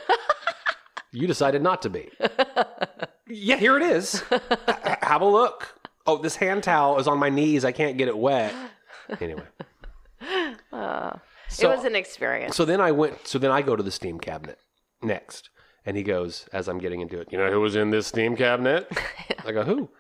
You 1.17 1.29
decided 1.29 1.63
not 1.63 1.83
to 1.83 1.91
be. 1.91 2.11
Yeah, 3.29 3.57
here 3.57 3.77
it 3.77 3.83
is. 3.85 4.23
H- 4.33 4.41
Have 5.03 5.23
a 5.23 5.27
look. 5.27 5.79
Oh, 6.07 6.19
this 6.19 6.35
hand 6.37 6.63
towel 6.65 6.99
is 6.99 7.07
on 7.09 7.19
my 7.19 7.31
knees. 7.31 7.65
I 7.65 7.71
can't 7.73 7.97
get 7.97 8.09
it 8.09 8.17
wet. 8.19 8.53
Anyway. 9.21 9.45
Uh, 10.73 11.13
so- 11.49 11.71
it 11.71 11.77
was 11.77 11.85
an 11.85 11.95
experience. 11.95 12.57
So 12.57 12.65
then 12.65 12.81
I 12.81 12.91
went. 12.93 13.27
So 13.29 13.39
then 13.39 13.51
I 13.53 13.63
go 13.63 13.77
to 13.77 13.83
the 13.83 13.91
steam 13.93 14.19
cabinet 14.19 14.59
next, 15.03 15.51
and 15.87 15.97
he 15.97 16.03
goes 16.03 16.49
as 16.53 16.67
I'm 16.69 16.79
getting 16.79 17.01
into 17.01 17.21
it. 17.21 17.29
You 17.31 17.39
know 17.39 17.51
who 17.51 17.61
was 17.61 17.77
in 17.77 17.91
this 17.91 18.07
steam 18.09 18.37
cabinet? 18.37 18.91
I 19.45 19.53
go 19.53 19.63
who? 19.63 19.91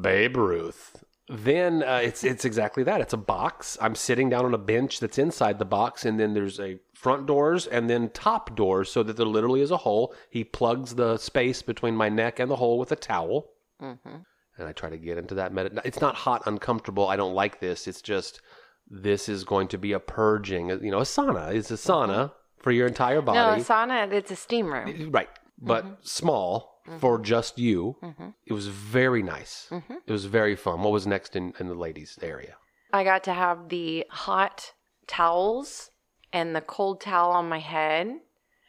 Babe 0.00 0.36
Ruth. 0.36 1.03
Then 1.28 1.82
uh, 1.82 2.00
it's 2.02 2.22
it's 2.22 2.44
exactly 2.44 2.82
that. 2.84 3.00
It's 3.00 3.14
a 3.14 3.18
box. 3.18 3.78
I'm 3.80 3.94
sitting 3.94 4.28
down 4.28 4.44
on 4.44 4.52
a 4.52 4.58
bench 4.58 5.00
that's 5.00 5.16
inside 5.16 5.58
the 5.58 5.64
box, 5.64 6.04
and 6.04 6.20
then 6.20 6.34
there's 6.34 6.60
a 6.60 6.78
front 6.92 7.26
doors 7.26 7.66
and 7.66 7.88
then 7.88 8.10
top 8.10 8.54
doors, 8.54 8.92
so 8.92 9.02
that 9.02 9.16
there 9.16 9.24
literally 9.24 9.62
is 9.62 9.70
a 9.70 9.78
hole. 9.78 10.14
He 10.28 10.44
plugs 10.44 10.96
the 10.96 11.16
space 11.16 11.62
between 11.62 11.96
my 11.96 12.10
neck 12.10 12.40
and 12.40 12.50
the 12.50 12.56
hole 12.56 12.78
with 12.78 12.92
a 12.92 12.96
towel, 12.96 13.52
mm-hmm. 13.80 14.16
and 14.58 14.68
I 14.68 14.72
try 14.72 14.90
to 14.90 14.98
get 14.98 15.16
into 15.16 15.34
that. 15.36 15.54
Med- 15.54 15.80
it's 15.82 16.00
not 16.02 16.14
hot, 16.14 16.42
uncomfortable. 16.44 17.08
I 17.08 17.16
don't 17.16 17.34
like 17.34 17.58
this. 17.58 17.88
It's 17.88 18.02
just 18.02 18.42
this 18.90 19.26
is 19.26 19.44
going 19.44 19.68
to 19.68 19.78
be 19.78 19.92
a 19.92 20.00
purging. 20.00 20.68
You 20.68 20.90
know, 20.90 20.98
a 20.98 21.04
sauna 21.04 21.54
is 21.54 21.70
a 21.70 21.74
sauna 21.74 22.32
for 22.58 22.70
your 22.70 22.86
entire 22.86 23.22
no, 23.22 23.22
body. 23.22 23.62
a 23.62 23.64
sauna. 23.64 24.12
It's 24.12 24.30
a 24.30 24.36
steam 24.36 24.70
room. 24.70 25.10
Right. 25.10 25.30
But 25.58 26.00
small 26.02 26.73
Mm-hmm. 26.86 26.98
for 26.98 27.18
just 27.18 27.58
you. 27.58 27.96
Mm-hmm. 28.02 28.28
It 28.44 28.52
was 28.52 28.66
very 28.68 29.22
nice. 29.22 29.68
Mm-hmm. 29.70 29.94
It 30.06 30.12
was 30.12 30.26
very 30.26 30.54
fun. 30.54 30.82
What 30.82 30.92
was 30.92 31.06
next 31.06 31.34
in, 31.34 31.54
in 31.58 31.68
the 31.68 31.74
ladies' 31.74 32.18
area? 32.20 32.56
I 32.92 33.04
got 33.04 33.24
to 33.24 33.32
have 33.32 33.70
the 33.70 34.04
hot 34.10 34.72
towels 35.06 35.90
and 36.32 36.54
the 36.54 36.60
cold 36.60 37.00
towel 37.00 37.30
on 37.32 37.48
my 37.48 37.58
head. 37.58 38.18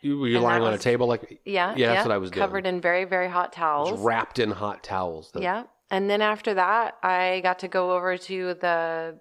You, 0.02 0.20
were 0.20 0.28
you 0.28 0.40
lying 0.40 0.64
on 0.64 0.74
a 0.74 0.78
table 0.78 1.08
like 1.08 1.42
Yeah, 1.46 1.74
Yeah, 1.76 1.94
that's 1.96 2.06
what 2.06 2.14
I 2.14 2.18
was 2.20 2.32
doing. 2.32 2.42
Covered 2.42 2.66
in 2.66 2.80
very, 2.80 3.06
very 3.06 3.28
hot 3.30 3.52
towels. 3.52 3.90
just 3.90 4.04
wrapped 4.04 4.40
in 4.40 4.52
hot 4.52 4.84
towels? 4.84 5.32
The- 5.32 5.42
Yeah, 5.42 5.64
and 5.92 6.10
then 6.10 6.22
after 6.22 6.54
that, 6.54 6.96
I 7.04 7.42
got 7.44 7.60
to 7.60 7.68
go 7.68 7.92
over 7.96 8.18
to 8.18 8.54
the 8.54 9.20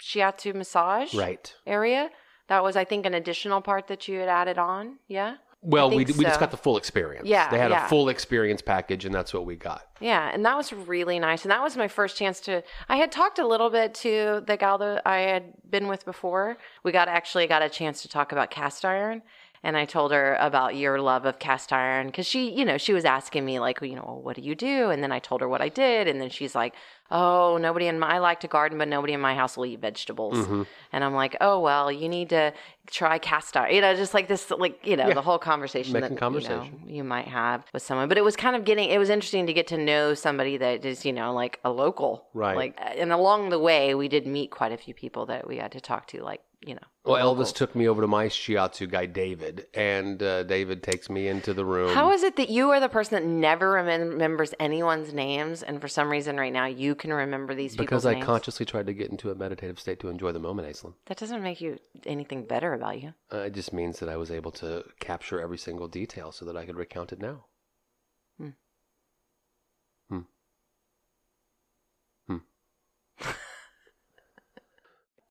shiatsu 0.00 0.54
massage 0.54 1.14
Right. 1.14 1.54
area. 1.66 2.10
That 2.48 2.62
was, 2.62 2.76
I 2.76 2.84
think, 2.84 3.06
an 3.06 3.14
additional 3.14 3.60
part 3.62 3.86
that 3.88 4.06
you 4.08 4.18
had 4.18 4.28
added 4.28 4.58
on. 4.58 4.98
Yeah, 5.08 5.36
Well, 5.66 5.88
we, 5.90 6.04
think 6.04 6.18
we 6.18 6.24
just 6.24 6.38
got 6.38 6.50
the 6.50 6.58
full 6.58 6.76
experience. 6.76 7.26
Yeah, 7.26 7.50
They 7.50 7.58
had 7.58 7.70
yeah. 7.70 7.86
a 7.86 7.88
full 7.88 8.10
experience 8.10 8.60
package, 8.60 9.06
and 9.06 9.14
that's 9.14 9.32
what 9.32 9.46
we 9.46 9.56
got. 9.56 9.86
yeah, 9.98 10.30
and 10.32 10.44
that 10.44 10.56
was 10.56 10.72
really 10.72 11.18
nice. 11.18 11.42
And 11.42 11.50
that 11.50 11.62
was 11.62 11.74
my 11.76 11.88
first 11.88 12.18
chance 12.18 12.38
to. 12.42 12.62
I 12.88 12.96
had 12.96 13.10
talked 13.10 13.38
a 13.38 13.46
little 13.46 13.70
bit 13.70 13.94
to 13.94 14.42
the 14.46 14.58
gal 14.58 14.76
that 14.78 15.02
I 15.06 15.20
had 15.20 15.54
been 15.70 15.88
with 15.88 16.04
before. 16.04 16.58
We 16.82 16.92
got 16.92 17.08
actually 17.08 17.46
got 17.46 17.62
a 17.62 17.70
chance 17.70 18.02
to 18.02 18.08
talk 18.08 18.30
about 18.30 18.50
cast 18.50 18.84
iron. 18.84 19.22
And 19.64 19.78
I 19.78 19.86
told 19.86 20.12
her 20.12 20.36
about 20.38 20.76
your 20.76 21.00
love 21.00 21.24
of 21.24 21.38
cast 21.38 21.72
iron 21.72 22.08
because 22.08 22.26
she, 22.26 22.50
you 22.50 22.66
know, 22.66 22.76
she 22.76 22.92
was 22.92 23.06
asking 23.06 23.46
me 23.46 23.58
like, 23.58 23.80
you 23.80 23.96
know, 23.96 24.20
what 24.22 24.36
do 24.36 24.42
you 24.42 24.54
do? 24.54 24.90
And 24.90 25.02
then 25.02 25.10
I 25.10 25.18
told 25.18 25.40
her 25.40 25.48
what 25.48 25.62
I 25.62 25.70
did, 25.70 26.06
and 26.06 26.20
then 26.20 26.28
she's 26.28 26.54
like, 26.54 26.74
oh, 27.10 27.56
nobody 27.56 27.86
in 27.86 27.98
my 27.98 28.14
I 28.14 28.18
like 28.18 28.40
to 28.40 28.48
garden, 28.48 28.76
but 28.76 28.88
nobody 28.88 29.14
in 29.14 29.20
my 29.20 29.34
house 29.34 29.56
will 29.56 29.64
eat 29.64 29.80
vegetables. 29.80 30.36
Mm-hmm. 30.36 30.62
And 30.92 31.02
I'm 31.02 31.14
like, 31.14 31.36
oh 31.40 31.60
well, 31.60 31.90
you 31.90 32.10
need 32.10 32.28
to 32.28 32.52
try 32.90 33.18
cast 33.18 33.56
iron. 33.56 33.74
You 33.74 33.80
know, 33.80 33.94
just 33.96 34.12
like 34.12 34.28
this, 34.28 34.50
like 34.50 34.78
you 34.86 34.96
know, 34.96 35.12
the 35.14 35.22
whole 35.22 35.38
conversation 35.38 35.94
Making 35.94 36.10
that 36.10 36.20
conversation. 36.20 36.80
You, 36.82 36.86
know, 36.86 36.96
you 36.96 37.04
might 37.04 37.28
have 37.28 37.64
with 37.72 37.82
someone. 37.82 38.10
But 38.10 38.18
it 38.18 38.24
was 38.24 38.36
kind 38.36 38.54
of 38.54 38.66
getting. 38.66 38.90
It 38.90 38.98
was 38.98 39.08
interesting 39.08 39.46
to 39.46 39.54
get 39.54 39.66
to 39.68 39.78
know 39.78 40.12
somebody 40.12 40.58
that 40.58 40.84
is, 40.84 41.06
you 41.06 41.12
know, 41.14 41.32
like 41.32 41.58
a 41.64 41.70
local, 41.70 42.26
Right. 42.34 42.56
Like, 42.56 42.78
and 42.78 43.12
along 43.12 43.48
the 43.48 43.58
way, 43.58 43.94
we 43.94 44.08
did 44.08 44.26
meet 44.26 44.50
quite 44.50 44.72
a 44.72 44.76
few 44.76 44.92
people 44.92 45.24
that 45.26 45.48
we 45.48 45.56
had 45.56 45.72
to 45.72 45.80
talk 45.80 46.06
to, 46.08 46.22
like 46.22 46.42
you 46.66 46.74
know. 46.74 46.80
Well, 47.04 47.24
locals. 47.26 47.52
Elvis 47.52 47.54
took 47.54 47.74
me 47.76 47.86
over 47.88 48.00
to 48.00 48.06
my 48.06 48.26
shiatsu 48.26 48.90
guy, 48.90 49.06
David, 49.06 49.66
and 49.74 50.22
uh, 50.22 50.42
David 50.44 50.82
takes 50.82 51.10
me 51.10 51.28
into 51.28 51.52
the 51.52 51.64
room. 51.64 51.94
How 51.94 52.12
is 52.12 52.22
it 52.22 52.36
that 52.36 52.48
you 52.48 52.70
are 52.70 52.80
the 52.80 52.88
person 52.88 53.14
that 53.14 53.28
never 53.28 53.72
remem- 53.72 54.12
remembers 54.12 54.54
anyone's 54.58 55.12
names, 55.12 55.62
and 55.62 55.80
for 55.80 55.88
some 55.88 56.10
reason 56.10 56.38
right 56.38 56.52
now 56.52 56.66
you 56.66 56.94
can 56.94 57.12
remember 57.12 57.54
these 57.54 57.72
people? 57.72 57.84
because 57.84 58.06
I 58.06 58.14
names? 58.14 58.24
consciously 58.24 58.64
tried 58.64 58.86
to 58.86 58.94
get 58.94 59.10
into 59.10 59.30
a 59.30 59.34
meditative 59.34 59.78
state 59.78 60.00
to 60.00 60.08
enjoy 60.08 60.32
the 60.32 60.38
moment, 60.38 60.68
Aislinn. 60.68 60.94
That 61.06 61.18
doesn't 61.18 61.42
make 61.42 61.60
you 61.60 61.78
anything 62.06 62.44
better 62.44 62.72
about 62.72 63.02
you. 63.02 63.14
Uh, 63.32 63.38
it 63.38 63.52
just 63.54 63.72
means 63.72 63.98
that 64.00 64.08
I 64.08 64.16
was 64.16 64.30
able 64.30 64.52
to 64.52 64.84
capture 65.00 65.40
every 65.40 65.58
single 65.58 65.88
detail 65.88 66.32
so 66.32 66.44
that 66.46 66.56
I 66.56 66.64
could 66.64 66.76
recount 66.76 67.12
it 67.12 67.20
now. 67.20 67.44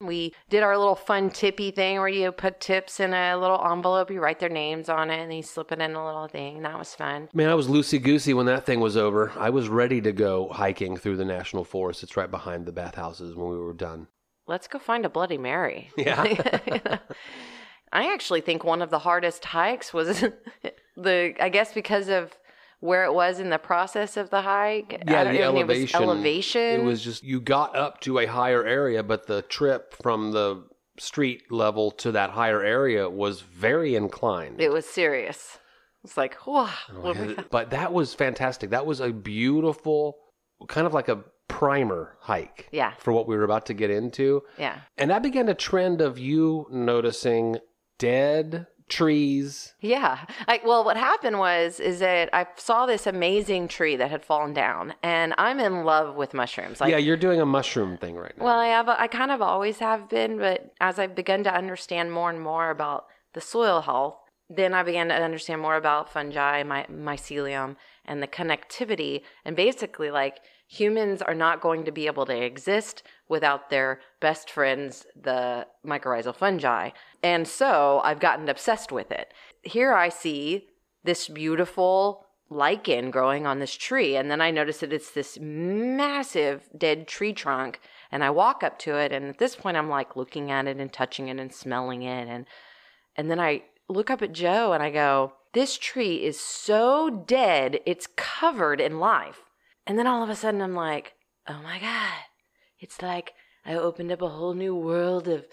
We 0.05 0.33
did 0.49 0.63
our 0.63 0.77
little 0.77 0.95
fun 0.95 1.29
tippy 1.29 1.71
thing 1.71 1.99
where 1.99 2.07
you 2.07 2.31
put 2.31 2.59
tips 2.59 2.99
in 2.99 3.13
a 3.13 3.37
little 3.37 3.63
envelope, 3.63 4.11
you 4.11 4.21
write 4.21 4.39
their 4.39 4.49
names 4.49 4.89
on 4.89 5.09
it, 5.09 5.19
and 5.19 5.29
then 5.31 5.37
you 5.37 5.43
slip 5.43 5.71
it 5.71 5.79
in 5.79 5.95
a 5.95 6.05
little 6.05 6.27
thing. 6.27 6.61
That 6.61 6.77
was 6.77 6.93
fun. 6.93 7.29
Man, 7.33 7.49
I 7.49 7.55
was 7.55 7.67
loosey 7.67 8.01
goosey 8.01 8.33
when 8.33 8.45
that 8.47 8.65
thing 8.65 8.79
was 8.79 8.97
over. 8.97 9.31
I 9.37 9.49
was 9.49 9.69
ready 9.69 10.01
to 10.01 10.11
go 10.11 10.49
hiking 10.49 10.97
through 10.97 11.17
the 11.17 11.25
national 11.25 11.63
forest. 11.63 12.03
It's 12.03 12.17
right 12.17 12.29
behind 12.29 12.65
the 12.65 12.71
bathhouses 12.71 13.35
when 13.35 13.49
we 13.49 13.57
were 13.57 13.73
done. 13.73 14.07
Let's 14.47 14.67
go 14.67 14.79
find 14.79 15.05
a 15.05 15.09
Bloody 15.09 15.37
Mary. 15.37 15.89
Yeah. 15.97 16.99
I 17.93 18.11
actually 18.11 18.41
think 18.41 18.63
one 18.63 18.81
of 18.81 18.89
the 18.89 18.97
hardest 18.97 19.45
hikes 19.45 19.93
was 19.93 20.19
the, 20.97 21.35
I 21.39 21.49
guess 21.49 21.73
because 21.73 22.09
of 22.09 22.35
where 22.83 23.05
it 23.05 23.13
was 23.13 23.39
in 23.39 23.49
the 23.49 23.57
process 23.57 24.17
of 24.17 24.29
the 24.29 24.41
hike. 24.41 25.01
Yeah, 25.07 25.23
the 25.23 25.31
know, 25.31 25.55
it 25.57 25.67
was 25.67 25.77
elevation. 25.77 26.03
elevation. 26.03 26.81
It 26.81 26.83
was 26.83 27.01
just 27.01 27.23
you 27.23 27.39
got 27.39 27.77
up 27.77 28.01
to 28.01 28.19
a 28.19 28.25
higher 28.25 28.65
area, 28.65 29.01
but 29.01 29.25
the 29.25 29.41
trip 29.43 29.95
from 30.01 30.33
the 30.33 30.65
street 30.99 31.49
level 31.49 31.91
to 31.91 32.11
that 32.11 32.31
higher 32.31 32.61
area 32.61 33.09
was 33.09 33.39
very 33.39 33.95
inclined. 33.95 34.59
It 34.59 34.69
was 34.69 34.85
serious. 34.85 35.59
It's 36.03 36.17
like, 36.17 36.45
wow. 36.45 36.69
Oh, 36.93 37.35
but 37.49 37.69
that 37.69 37.93
was 37.93 38.13
fantastic. 38.13 38.71
That 38.71 38.85
was 38.85 38.99
a 38.99 39.11
beautiful, 39.13 40.17
kind 40.67 40.85
of 40.85 40.93
like 40.93 41.07
a 41.07 41.23
primer 41.47 42.17
hike. 42.19 42.67
Yeah. 42.73 42.91
For 42.99 43.13
what 43.13 43.29
we 43.29 43.37
were 43.37 43.45
about 43.45 43.65
to 43.67 43.73
get 43.73 43.91
into. 43.91 44.43
Yeah. 44.57 44.79
And 44.97 45.09
that 45.09 45.23
began 45.23 45.47
a 45.47 45.53
trend 45.53 46.01
of 46.01 46.19
you 46.19 46.67
noticing 46.69 47.59
dead 47.97 48.67
trees. 48.93 49.73
Yeah. 49.81 50.19
I, 50.47 50.61
well, 50.63 50.83
what 50.83 50.97
happened 50.97 51.39
was 51.39 51.79
is 51.79 51.99
that 51.99 52.29
I 52.31 52.45
saw 52.55 52.85
this 52.85 53.07
amazing 53.07 53.67
tree 53.67 53.95
that 53.95 54.11
had 54.11 54.23
fallen 54.23 54.53
down, 54.53 54.93
and 55.01 55.33
I'm 55.37 55.59
in 55.59 55.83
love 55.83 56.15
with 56.15 56.33
mushrooms. 56.33 56.79
Like, 56.79 56.91
yeah, 56.91 56.97
you're 56.97 57.17
doing 57.17 57.41
a 57.41 57.45
mushroom 57.45 57.97
thing 57.97 58.15
right 58.15 58.37
now. 58.37 58.45
Well, 58.45 58.59
I 58.59 58.67
have. 58.67 58.87
I 58.87 59.07
kind 59.07 59.31
of 59.31 59.41
always 59.41 59.79
have 59.79 60.09
been, 60.09 60.37
but 60.37 60.73
as 60.79 60.99
I've 60.99 61.15
begun 61.15 61.43
to 61.45 61.53
understand 61.53 62.11
more 62.11 62.29
and 62.29 62.39
more 62.39 62.69
about 62.69 63.05
the 63.33 63.41
soil 63.41 63.81
health, 63.81 64.17
then 64.49 64.73
I 64.73 64.83
began 64.83 65.07
to 65.07 65.15
understand 65.15 65.61
more 65.61 65.75
about 65.75 66.13
fungi, 66.13 66.61
my 66.63 66.85
mycelium, 66.91 67.75
and 68.05 68.21
the 68.21 68.27
connectivity. 68.27 69.21
And 69.43 69.55
basically, 69.55 70.11
like 70.11 70.39
humans 70.67 71.21
are 71.21 71.35
not 71.35 71.61
going 71.61 71.85
to 71.85 71.91
be 71.91 72.07
able 72.07 72.25
to 72.25 72.35
exist 72.35 73.03
without 73.27 73.69
their 73.69 73.99
best 74.19 74.49
friends, 74.49 75.05
the 75.19 75.67
mycorrhizal 75.85 76.35
fungi. 76.35 76.91
And 77.21 77.47
so 77.47 78.01
I've 78.03 78.19
gotten 78.19 78.49
obsessed 78.49 78.91
with 78.91 79.11
it. 79.11 79.33
Here 79.61 79.93
I 79.93 80.09
see 80.09 80.67
this 81.03 81.27
beautiful 81.27 82.25
lichen 82.49 83.11
growing 83.11 83.45
on 83.47 83.59
this 83.59 83.73
tree 83.73 84.15
and 84.15 84.29
then 84.29 84.39
i 84.39 84.51
notice 84.51 84.79
that 84.79 84.93
it's 84.93 85.11
this 85.11 85.39
massive 85.41 86.69
dead 86.77 87.07
tree 87.07 87.33
trunk 87.33 87.79
and 88.11 88.23
i 88.23 88.29
walk 88.29 88.63
up 88.63 88.77
to 88.77 88.95
it 88.95 89.11
and 89.11 89.25
at 89.25 89.39
this 89.39 89.55
point 89.55 89.75
i'm 89.75 89.89
like 89.89 90.15
looking 90.15 90.51
at 90.51 90.67
it 90.67 90.77
and 90.77 90.93
touching 90.93 91.29
it 91.29 91.39
and 91.39 91.53
smelling 91.53 92.03
it 92.03 92.27
and 92.27 92.45
and 93.15 93.31
then 93.31 93.39
i 93.39 93.61
look 93.89 94.11
up 94.11 94.21
at 94.21 94.33
joe 94.33 94.71
and 94.71 94.83
i 94.83 94.91
go 94.91 95.33
this 95.53 95.77
tree 95.77 96.23
is 96.23 96.39
so 96.39 97.23
dead 97.25 97.79
it's 97.85 98.07
covered 98.15 98.79
in 98.79 98.99
life 98.99 99.42
and 99.87 99.97
then 99.97 100.07
all 100.07 100.23
of 100.23 100.29
a 100.29 100.35
sudden 100.35 100.61
i'm 100.61 100.75
like 100.75 101.13
oh 101.47 101.61
my 101.63 101.79
god 101.79 102.19
it's 102.79 103.01
like 103.01 103.33
i 103.65 103.73
opened 103.73 104.11
up 104.11 104.21
a 104.21 104.29
whole 104.29 104.53
new 104.53 104.75
world 104.75 105.27
of 105.27 105.45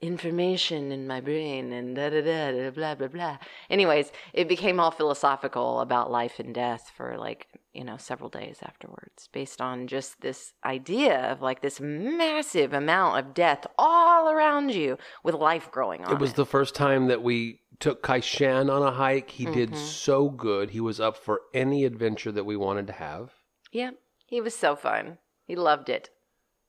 information 0.00 0.92
in 0.92 1.06
my 1.06 1.20
brain 1.20 1.72
and 1.72 1.96
da 1.96 2.08
da 2.08 2.20
da 2.22 2.52
da 2.52 2.70
blah 2.70 2.94
blah 2.94 3.08
blah. 3.08 3.36
Anyways, 3.68 4.12
it 4.32 4.48
became 4.48 4.78
all 4.78 4.92
philosophical 4.92 5.80
about 5.80 6.08
life 6.10 6.38
and 6.38 6.54
death 6.54 6.92
for 6.96 7.16
like, 7.18 7.48
you 7.72 7.82
know, 7.84 7.96
several 7.96 8.28
days 8.30 8.58
afterwards, 8.62 9.28
based 9.32 9.60
on 9.60 9.88
just 9.88 10.20
this 10.20 10.52
idea 10.64 11.18
of 11.32 11.42
like 11.42 11.62
this 11.62 11.80
massive 11.80 12.72
amount 12.72 13.18
of 13.18 13.34
death 13.34 13.66
all 13.76 14.30
around 14.30 14.70
you 14.72 14.98
with 15.24 15.34
life 15.34 15.68
growing 15.70 16.04
on. 16.04 16.12
it 16.12 16.20
was 16.20 16.34
the 16.34 16.46
first 16.46 16.74
time 16.76 17.08
that 17.08 17.22
we 17.22 17.60
took 17.80 18.00
Kai 18.02 18.20
Shan 18.20 18.70
on 18.70 18.82
a 18.82 18.92
hike. 18.92 19.30
He 19.30 19.46
did 19.46 19.70
Mm-hmm. 19.70 19.84
so 19.84 20.28
good. 20.30 20.70
He 20.70 20.80
was 20.80 21.00
up 21.00 21.16
for 21.16 21.40
any 21.52 21.84
adventure 21.84 22.30
that 22.32 22.44
we 22.46 22.56
wanted 22.56 22.86
to 22.86 22.92
have. 22.92 23.32
Yeah. 23.72 23.92
He 24.26 24.40
was 24.40 24.54
so 24.54 24.76
fun. 24.76 25.18
He 25.44 25.56
loved 25.56 25.88
it. 25.88 26.10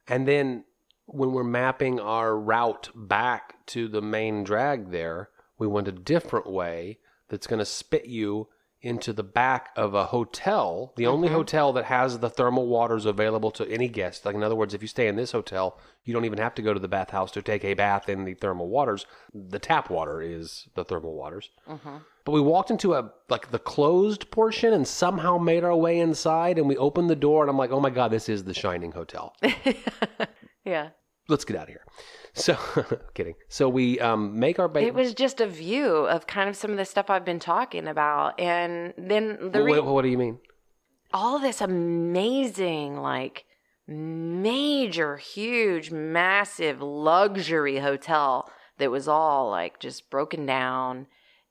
And 0.08 0.28
then 0.28 0.64
when 1.06 1.34
we're 1.34 1.44
mapping 1.44 2.00
our 2.00 2.38
route 2.38 2.90
back 2.96 3.66
to 3.68 3.88
the 3.88 4.02
main 4.02 4.44
drag 4.44 4.92
there, 4.92 5.30
we 5.58 5.68
went 5.68 5.88
a 5.88 5.92
different 5.92 6.50
way 6.50 7.00
that's 7.28 7.48
going 7.48 7.60
to 7.60 7.66
spit 7.66 8.06
you 8.06 8.48
into 8.82 9.12
the 9.12 9.24
back 9.24 9.70
of 9.76 9.94
a 9.94 10.06
hotel, 10.06 10.94
the 10.96 11.06
only 11.06 11.28
mm-hmm. 11.28 11.38
hotel 11.38 11.74
that 11.74 11.86
has 11.86 12.20
the 12.20 12.30
thermal 12.30 12.68
waters 12.68 13.06
available 13.06 13.52
to 13.52 13.70
any 13.70 13.90
guest. 13.90 14.26
Like 14.26 14.36
in 14.36 14.44
other 14.44 14.56
words, 14.56 14.74
if 14.74 14.82
you 14.82 14.88
stay 14.88 15.08
in 15.08 15.18
this 15.18 15.34
hotel, 15.34 15.78
you 16.06 16.14
don't 16.14 16.26
even 16.26 16.40
have 16.40 16.56
to 16.56 16.62
go 16.62 16.74
to 16.74 16.80
the 16.80 16.88
bathhouse 16.88 17.32
to 17.32 17.42
take 17.42 17.66
a 17.66 17.74
bath 17.74 18.08
in 18.08 18.24
the 18.24 18.36
thermal 18.36 18.70
waters. 18.70 19.06
The 19.34 19.60
tap 19.60 19.90
water 19.90 20.22
is 20.22 20.68
the 20.76 20.86
thermal 20.86 21.14
waters. 21.14 21.50
Mm-hmm. 21.68 21.98
But 22.24 22.32
we 22.32 22.42
walked 22.42 22.72
into 22.72 22.94
a 22.94 23.12
like 23.28 23.52
the 23.52 23.60
closed 23.60 24.32
portion 24.32 24.74
and 24.74 24.88
somehow 24.88 25.38
made 25.38 25.64
our 25.64 25.76
way 25.76 26.00
inside 26.00 26.58
and 26.58 26.68
we 26.68 26.78
opened 26.78 27.10
the 27.10 27.16
door 27.16 27.44
and 27.44 27.50
I'm 27.50 27.58
like, 27.58 27.72
"Oh 27.72 27.80
my 27.80 27.90
god, 27.90 28.12
this 28.12 28.30
is 28.30 28.44
the 28.44 28.54
Shining 28.54 28.92
Hotel." 28.92 29.36
Yeah. 30.66 30.90
Let's 31.30 31.46
get 31.46 31.56
out 31.56 31.64
of 31.64 31.70
here. 31.70 31.86
So, 32.34 32.58
kidding. 33.14 33.36
So 33.48 33.70
we 33.70 34.00
um, 34.00 34.38
make 34.40 34.60
our 34.60 34.68
bait. 34.68 34.86
It 34.88 34.94
was 34.94 35.14
just 35.14 35.40
a 35.42 35.48
view 35.48 35.88
of 36.08 36.28
kind 36.28 36.50
of 36.50 36.56
some 36.56 36.72
of 36.72 36.78
the 36.78 36.86
stuff 36.86 37.10
I've 37.10 37.26
been 37.26 37.40
talking 37.40 37.88
about. 37.88 38.40
And 38.40 38.94
then 38.98 39.52
the 39.52 39.64
re- 39.64 39.80
wh- 39.80 39.86
what 39.86 40.02
do 40.04 40.10
you 40.10 40.18
mean? 40.18 40.40
all 41.14 41.40
this 41.40 41.60
amazing, 41.60 42.98
like 42.98 43.46
major, 43.88 45.18
huge, 45.18 45.92
massive 45.92 46.82
luxury 46.82 47.80
hotel 47.80 48.50
that 48.78 48.92
was 48.92 49.08
all 49.08 49.50
like 49.50 49.80
just 49.80 50.10
broken 50.10 50.46
down 50.46 51.08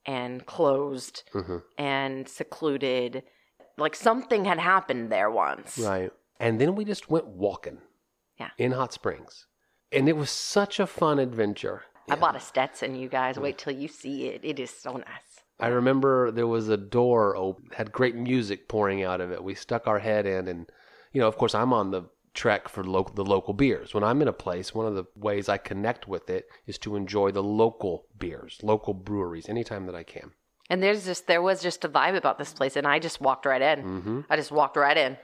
and 0.07 0.47
closed 0.47 1.25
Mhm. 1.35 1.63
and 1.77 2.29
secluded. 2.29 3.23
Like 3.77 3.95
something 3.97 4.45
had 4.45 4.59
happened 4.59 5.11
there 5.11 5.31
once. 5.31 5.79
Right. 5.79 6.13
And 6.41 6.61
then 6.61 6.75
we 6.77 6.85
just 6.85 7.11
went 7.11 7.27
walking. 7.27 7.79
Yeah. 8.39 8.51
In 8.57 8.71
Hot 8.73 8.93
Springs, 8.93 9.47
and 9.93 10.09
it 10.09 10.17
was 10.17 10.31
such 10.31 10.81
a 10.81 10.87
fun 10.87 11.19
adventure. 11.19 11.83
I 12.11 12.17
bought 12.17 12.37
a 12.37 12.41
Stetson, 12.41 12.95
you 12.95 13.09
guys. 13.09 13.39
Wait 13.39 13.59
till 13.59 13.75
you 13.75 13.89
see 13.89 14.27
it. 14.27 14.41
It 14.43 14.59
is 14.59 14.71
so 14.71 14.93
nice. 14.93 15.43
I 15.61 15.69
remember 15.69 16.31
there 16.31 16.47
was 16.47 16.69
a 16.69 16.77
door 16.77 17.37
open, 17.37 17.71
had 17.75 17.93
great 17.93 18.15
music 18.15 18.69
pouring 18.69 19.03
out 19.03 19.21
of 19.21 19.31
it. 19.31 19.43
We 19.43 19.55
stuck 19.55 19.87
our 19.87 19.99
head 19.99 20.25
in, 20.25 20.47
and 20.49 20.71
you 21.13 21.21
know, 21.21 21.29
of 21.29 21.37
course, 21.37 21.55
I'm 21.55 21.73
on 21.73 21.91
the 21.91 22.05
trek 22.33 22.69
for 22.69 22.85
local, 22.85 23.15
the 23.15 23.25
local 23.25 23.53
beers. 23.55 23.93
When 23.93 24.05
I'm 24.05 24.23
in 24.23 24.29
a 24.29 24.33
place, 24.33 24.75
one 24.75 24.87
of 24.87 24.95
the 24.95 25.05
ways 25.17 25.49
I 25.49 25.59
connect 25.59 26.07
with 26.07 26.31
it 26.31 26.47
is 26.67 26.79
to 26.79 26.95
enjoy 26.95 27.33
the 27.33 27.43
local 27.43 28.07
beers, 28.17 28.59
local 28.63 28.95
breweries, 28.95 29.49
anytime 29.49 29.87
that 29.87 29.97
I 29.97 30.05
can. 30.05 30.31
And 30.71 30.83
there's 30.83 31.05
just 31.05 31.27
there 31.27 31.43
was 31.43 31.61
just 31.61 31.85
a 31.85 31.89
vibe 31.89 32.17
about 32.17 32.39
this 32.39 32.53
place, 32.53 32.77
and 32.77 32.87
I 32.87 33.01
just 33.01 33.21
walked 33.21 33.45
right 33.45 33.63
in. 33.63 33.79
Mm-hmm. 33.83 34.21
I 34.31 34.37
just 34.37 34.53
walked 34.53 34.77
right 34.77 34.97
in, 34.97 35.17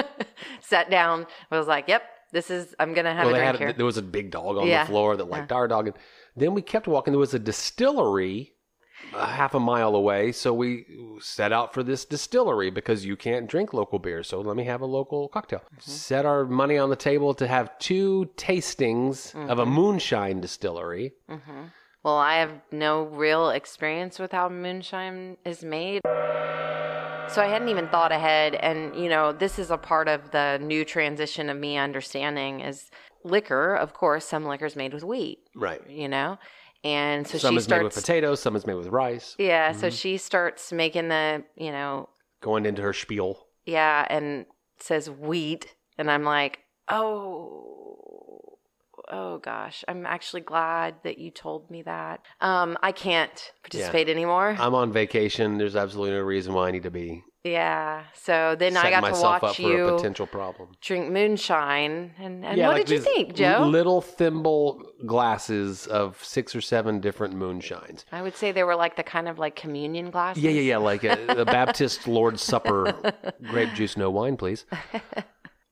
sat 0.60 0.90
down. 0.90 1.26
I 1.50 1.58
was 1.58 1.66
like, 1.66 1.88
"Yep, 1.88 2.02
this 2.32 2.50
is. 2.50 2.74
I'm 2.78 2.92
gonna 2.94 3.14
have 3.14 3.26
well, 3.26 3.34
a 3.34 3.38
drink 3.38 3.46
had 3.52 3.58
here." 3.58 3.72
there 3.72 3.86
was 3.86 3.96
a 3.98 4.02
big 4.02 4.30
dog 4.30 4.56
on 4.56 4.66
Yeah. 4.66 4.84
the 4.84 4.88
floor 4.90 5.16
that 5.16 5.28
liked 5.28 5.52
our 5.52 5.68
dog, 5.68 5.86
and 5.88 5.96
then 6.36 6.54
we 6.54 6.62
kept 6.62 6.86
walking. 6.88 7.12
There 7.12 7.18
was 7.20 7.34
a 7.34 7.38
distillery 7.38 8.54
a 9.14 9.26
half 9.26 9.52
a 9.52 9.60
mile 9.60 9.94
away, 9.96 10.30
so 10.32 10.54
we 10.54 10.86
set 11.20 11.52
out 11.52 11.74
for 11.74 11.82
this 11.82 12.04
distillery 12.04 12.70
because 12.70 13.04
you 13.04 13.16
can't 13.16 13.48
drink 13.48 13.72
local 13.74 13.98
beer. 13.98 14.22
So 14.22 14.40
let 14.40 14.56
me 14.56 14.64
have 14.64 14.80
a 14.80 14.86
local 14.86 15.28
cocktail. 15.28 15.58
Mm-hmm. 15.58 15.90
Set 15.90 16.24
our 16.24 16.44
money 16.44 16.78
on 16.78 16.88
the 16.88 16.96
table 16.96 17.34
to 17.34 17.46
have 17.46 17.76
two 17.78 18.30
tastings 18.36 19.34
of 19.34 19.58
Mm-hmm. 19.58 19.60
a 19.60 19.66
moonshine 19.66 20.40
distillery. 20.40 21.12
Well, 22.04 22.16
I 22.16 22.36
have 22.36 22.52
no 22.70 23.02
real 23.02 23.50
experience 23.50 24.18
with 24.18 24.32
how 24.32 24.48
moonshine 24.48 25.36
is 25.44 25.62
made. 25.64 26.00
So 27.28 27.40
I 27.42 27.46
hadn't 27.46 27.68
even 27.68 27.88
thought 27.88 28.12
ahead. 28.12 28.54
And, 28.56 28.94
you 28.96 29.08
know, 29.08 29.32
this 29.32 29.58
is 29.58 29.70
a 29.70 29.78
part 29.78 30.08
of 30.08 30.30
the 30.32 30.58
new 30.60 30.84
transition 30.84 31.48
of 31.48 31.56
me 31.56 31.78
understanding 31.78 32.60
is 32.60 32.90
liquor, 33.24 33.74
of 33.74 33.94
course, 33.94 34.24
some 34.26 34.44
liquor's 34.44 34.76
made 34.76 34.92
with 34.92 35.02
wheat, 35.04 35.38
Right. 35.56 35.80
you 35.88 36.08
know? 36.08 36.38
And 36.84 37.26
so 37.26 37.38
some 37.38 37.54
she 37.54 37.58
is 37.58 37.68
made 37.68 37.82
with 37.82 37.94
potatoes, 37.94 38.40
some 38.40 38.56
is 38.56 38.66
made 38.66 38.74
with 38.74 38.88
rice. 38.88 39.36
yeah, 39.38 39.70
so 39.72 39.86
mm-hmm. 39.86 39.94
she 39.94 40.16
starts 40.18 40.72
making 40.72 41.08
the, 41.08 41.44
you 41.56 41.70
know, 41.70 42.08
Going 42.40 42.66
into 42.66 42.82
her 42.82 42.92
spiel. 42.92 43.46
yeah, 43.64 44.04
and 44.10 44.46
says 44.80 45.08
wheat. 45.08 45.74
And 45.96 46.10
I'm 46.10 46.24
like, 46.24 46.58
oh, 46.88 48.21
oh 49.12 49.38
gosh, 49.38 49.84
I'm 49.86 50.06
actually 50.06 50.42
glad 50.42 50.96
that 51.04 51.18
you 51.18 51.30
told 51.30 51.70
me 51.70 51.82
that. 51.82 52.20
Um, 52.40 52.76
I 52.82 52.92
can't 52.92 53.52
participate 53.62 54.08
anymore. 54.08 54.56
I'm 54.58 54.74
on 54.74 54.92
vacation. 54.92 55.58
There's 55.58 55.76
absolutely 55.76 56.16
no 56.16 56.22
reason 56.22 56.52
why 56.54 56.68
I 56.68 56.70
need 56.72 56.82
to 56.82 56.90
be 56.90 57.22
yeah. 57.44 58.04
So 58.14 58.54
then 58.56 58.76
I 58.76 58.90
got 58.90 59.00
to 59.00 59.20
watch 59.20 59.42
up 59.42 59.56
for 59.56 59.62
a 59.62 59.68
you 59.68 59.96
potential 59.96 60.26
problem. 60.26 60.68
drink 60.80 61.10
moonshine. 61.10 62.12
And, 62.18 62.44
and 62.44 62.56
Yeah, 62.56 62.68
what 62.68 62.76
like 62.76 62.86
did 62.86 62.94
you 62.94 63.00
think, 63.00 63.34
Joe? 63.34 63.66
Little 63.68 64.00
thimble 64.00 64.84
glasses 65.06 65.86
of 65.88 66.22
six 66.22 66.54
or 66.54 66.60
seven 66.60 67.00
different 67.00 67.34
moonshines. 67.34 68.04
I 68.12 68.22
would 68.22 68.36
say 68.36 68.52
they 68.52 68.62
were 68.62 68.76
like 68.76 68.96
the 68.96 69.02
kind 69.02 69.28
of 69.28 69.38
like 69.38 69.56
communion 69.56 70.10
glasses. 70.10 70.42
Yeah, 70.42 70.50
yeah, 70.50 70.60
yeah, 70.60 70.76
like 70.76 71.02
a, 71.02 71.40
a 71.40 71.44
Baptist 71.44 72.06
Lord's 72.06 72.42
Supper, 72.42 72.94
grape 73.50 73.72
juice, 73.74 73.96
no 73.96 74.10
wine, 74.10 74.36
please. 74.36 74.64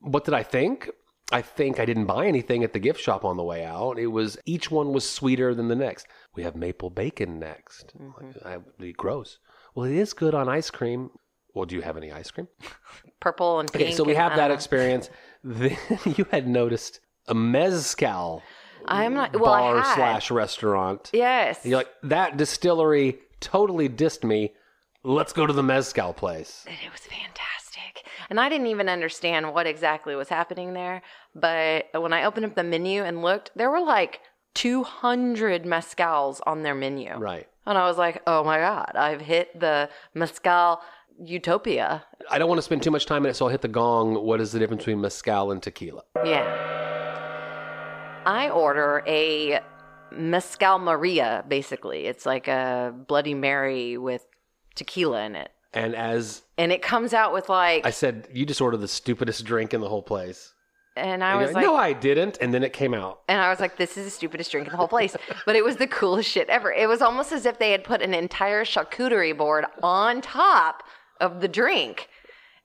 What 0.03 0.24
did 0.24 0.32
I 0.32 0.43
think? 0.43 0.88
I 1.32 1.42
think 1.42 1.78
I 1.78 1.84
didn't 1.84 2.06
buy 2.06 2.26
anything 2.26 2.64
at 2.64 2.72
the 2.72 2.78
gift 2.78 3.00
shop 3.00 3.24
on 3.24 3.36
the 3.36 3.42
way 3.42 3.64
out. 3.64 3.98
It 3.98 4.08
was 4.08 4.36
each 4.46 4.70
one 4.70 4.92
was 4.92 5.08
sweeter 5.08 5.54
than 5.54 5.68
the 5.68 5.76
next. 5.76 6.06
We 6.34 6.42
have 6.42 6.56
maple 6.56 6.90
bacon 6.90 7.38
next. 7.38 7.92
Mm-hmm. 7.98 8.46
I 8.46 8.58
be 8.78 8.92
gross. 8.92 9.38
Well, 9.74 9.86
it 9.86 9.94
is 9.94 10.12
good 10.12 10.34
on 10.34 10.48
ice 10.48 10.70
cream. 10.70 11.10
Well, 11.54 11.66
do 11.66 11.74
you 11.76 11.82
have 11.82 11.96
any 11.96 12.12
ice 12.12 12.30
cream? 12.30 12.48
Purple 13.20 13.60
and 13.60 13.72
pink. 13.72 13.84
Okay, 13.84 13.92
so 13.94 14.04
we 14.04 14.14
have 14.14 14.36
that 14.36 14.50
experience. 14.50 15.10
Then 15.42 15.76
you 16.16 16.26
had 16.30 16.48
noticed 16.48 17.00
a 17.28 17.34
mezcal 17.34 18.42
I'm 18.86 19.14
not. 19.14 19.32
Well, 19.34 19.44
bar 19.44 19.78
I 19.78 19.82
had. 19.82 19.94
slash 19.94 20.30
restaurant. 20.30 21.10
Yes. 21.12 21.60
You're 21.64 21.78
like 21.78 21.88
that 22.04 22.36
distillery 22.36 23.18
totally 23.40 23.88
dissed 23.88 24.24
me. 24.24 24.54
Let's 25.02 25.32
go 25.32 25.46
to 25.46 25.52
the 25.52 25.62
mezcal 25.62 26.12
place. 26.12 26.64
it 26.66 26.92
was 26.92 27.00
fantastic. 27.00 27.59
And 28.30 28.40
I 28.40 28.48
didn't 28.48 28.68
even 28.68 28.88
understand 28.88 29.52
what 29.52 29.66
exactly 29.66 30.14
was 30.14 30.28
happening 30.28 30.72
there. 30.72 31.02
But 31.34 31.86
when 31.92 32.12
I 32.12 32.24
opened 32.24 32.46
up 32.46 32.54
the 32.54 32.62
menu 32.62 33.02
and 33.02 33.22
looked, 33.22 33.50
there 33.56 33.70
were 33.70 33.80
like 33.80 34.20
200 34.54 35.64
mezcals 35.64 36.40
on 36.46 36.62
their 36.62 36.74
menu. 36.74 37.12
Right. 37.16 37.48
And 37.66 37.76
I 37.76 37.88
was 37.88 37.98
like, 37.98 38.22
oh 38.26 38.44
my 38.44 38.58
God, 38.58 38.92
I've 38.94 39.20
hit 39.20 39.58
the 39.58 39.90
mezcal 40.14 40.80
utopia. 41.22 42.04
I 42.30 42.38
don't 42.38 42.48
want 42.48 42.58
to 42.58 42.62
spend 42.62 42.82
too 42.82 42.90
much 42.90 43.04
time 43.04 43.24
in 43.24 43.30
it, 43.30 43.34
so 43.34 43.46
I'll 43.46 43.50
hit 43.50 43.62
the 43.62 43.68
gong. 43.68 44.14
What 44.14 44.40
is 44.40 44.52
the 44.52 44.58
difference 44.58 44.82
between 44.82 45.00
mezcal 45.00 45.50
and 45.50 45.62
tequila? 45.62 46.04
Yeah. 46.24 46.46
I 48.26 48.48
order 48.50 49.02
a 49.06 49.60
mezcal 50.12 50.78
Maria, 50.78 51.44
basically. 51.48 52.06
It's 52.06 52.24
like 52.24 52.48
a 52.48 52.94
Bloody 53.08 53.34
Mary 53.34 53.98
with 53.98 54.24
tequila 54.74 55.24
in 55.24 55.36
it. 55.36 55.50
And 55.72 55.94
as 55.94 56.42
And 56.58 56.72
it 56.72 56.82
comes 56.82 57.14
out 57.14 57.32
with 57.32 57.48
like, 57.48 57.86
I 57.86 57.90
said, 57.90 58.28
you 58.32 58.44
just 58.44 58.60
ordered 58.60 58.78
the 58.78 58.88
stupidest 58.88 59.44
drink 59.44 59.72
in 59.74 59.80
the 59.80 59.88
whole 59.88 60.02
place. 60.02 60.52
and 60.96 61.22
I 61.22 61.32
And 61.32 61.40
was 61.42 61.52
like, 61.52 61.64
no, 61.64 61.76
I 61.76 61.92
didn't. 61.92 62.38
And 62.40 62.52
then 62.52 62.64
it 62.64 62.72
came 62.72 62.92
out. 62.92 63.20
And 63.28 63.40
I 63.40 63.50
was 63.50 63.60
like, 63.60 63.76
this 63.76 63.96
is 63.96 64.04
the 64.04 64.10
stupidest 64.10 64.50
drink 64.50 64.66
in 64.66 64.72
the 64.72 64.76
whole 64.76 64.88
place. 64.88 65.16
But 65.46 65.54
it 65.56 65.64
was 65.64 65.76
the 65.76 65.86
coolest 65.86 66.28
shit 66.28 66.48
ever. 66.48 66.72
It 66.72 66.88
was 66.88 67.00
almost 67.00 67.30
as 67.32 67.46
if 67.46 67.58
they 67.58 67.70
had 67.70 67.84
put 67.84 68.02
an 68.02 68.14
entire 68.14 68.64
charcuterie 68.64 69.36
board 69.36 69.64
on 69.82 70.20
top 70.20 70.82
of 71.20 71.40
the 71.40 71.48
drink. 71.48 72.08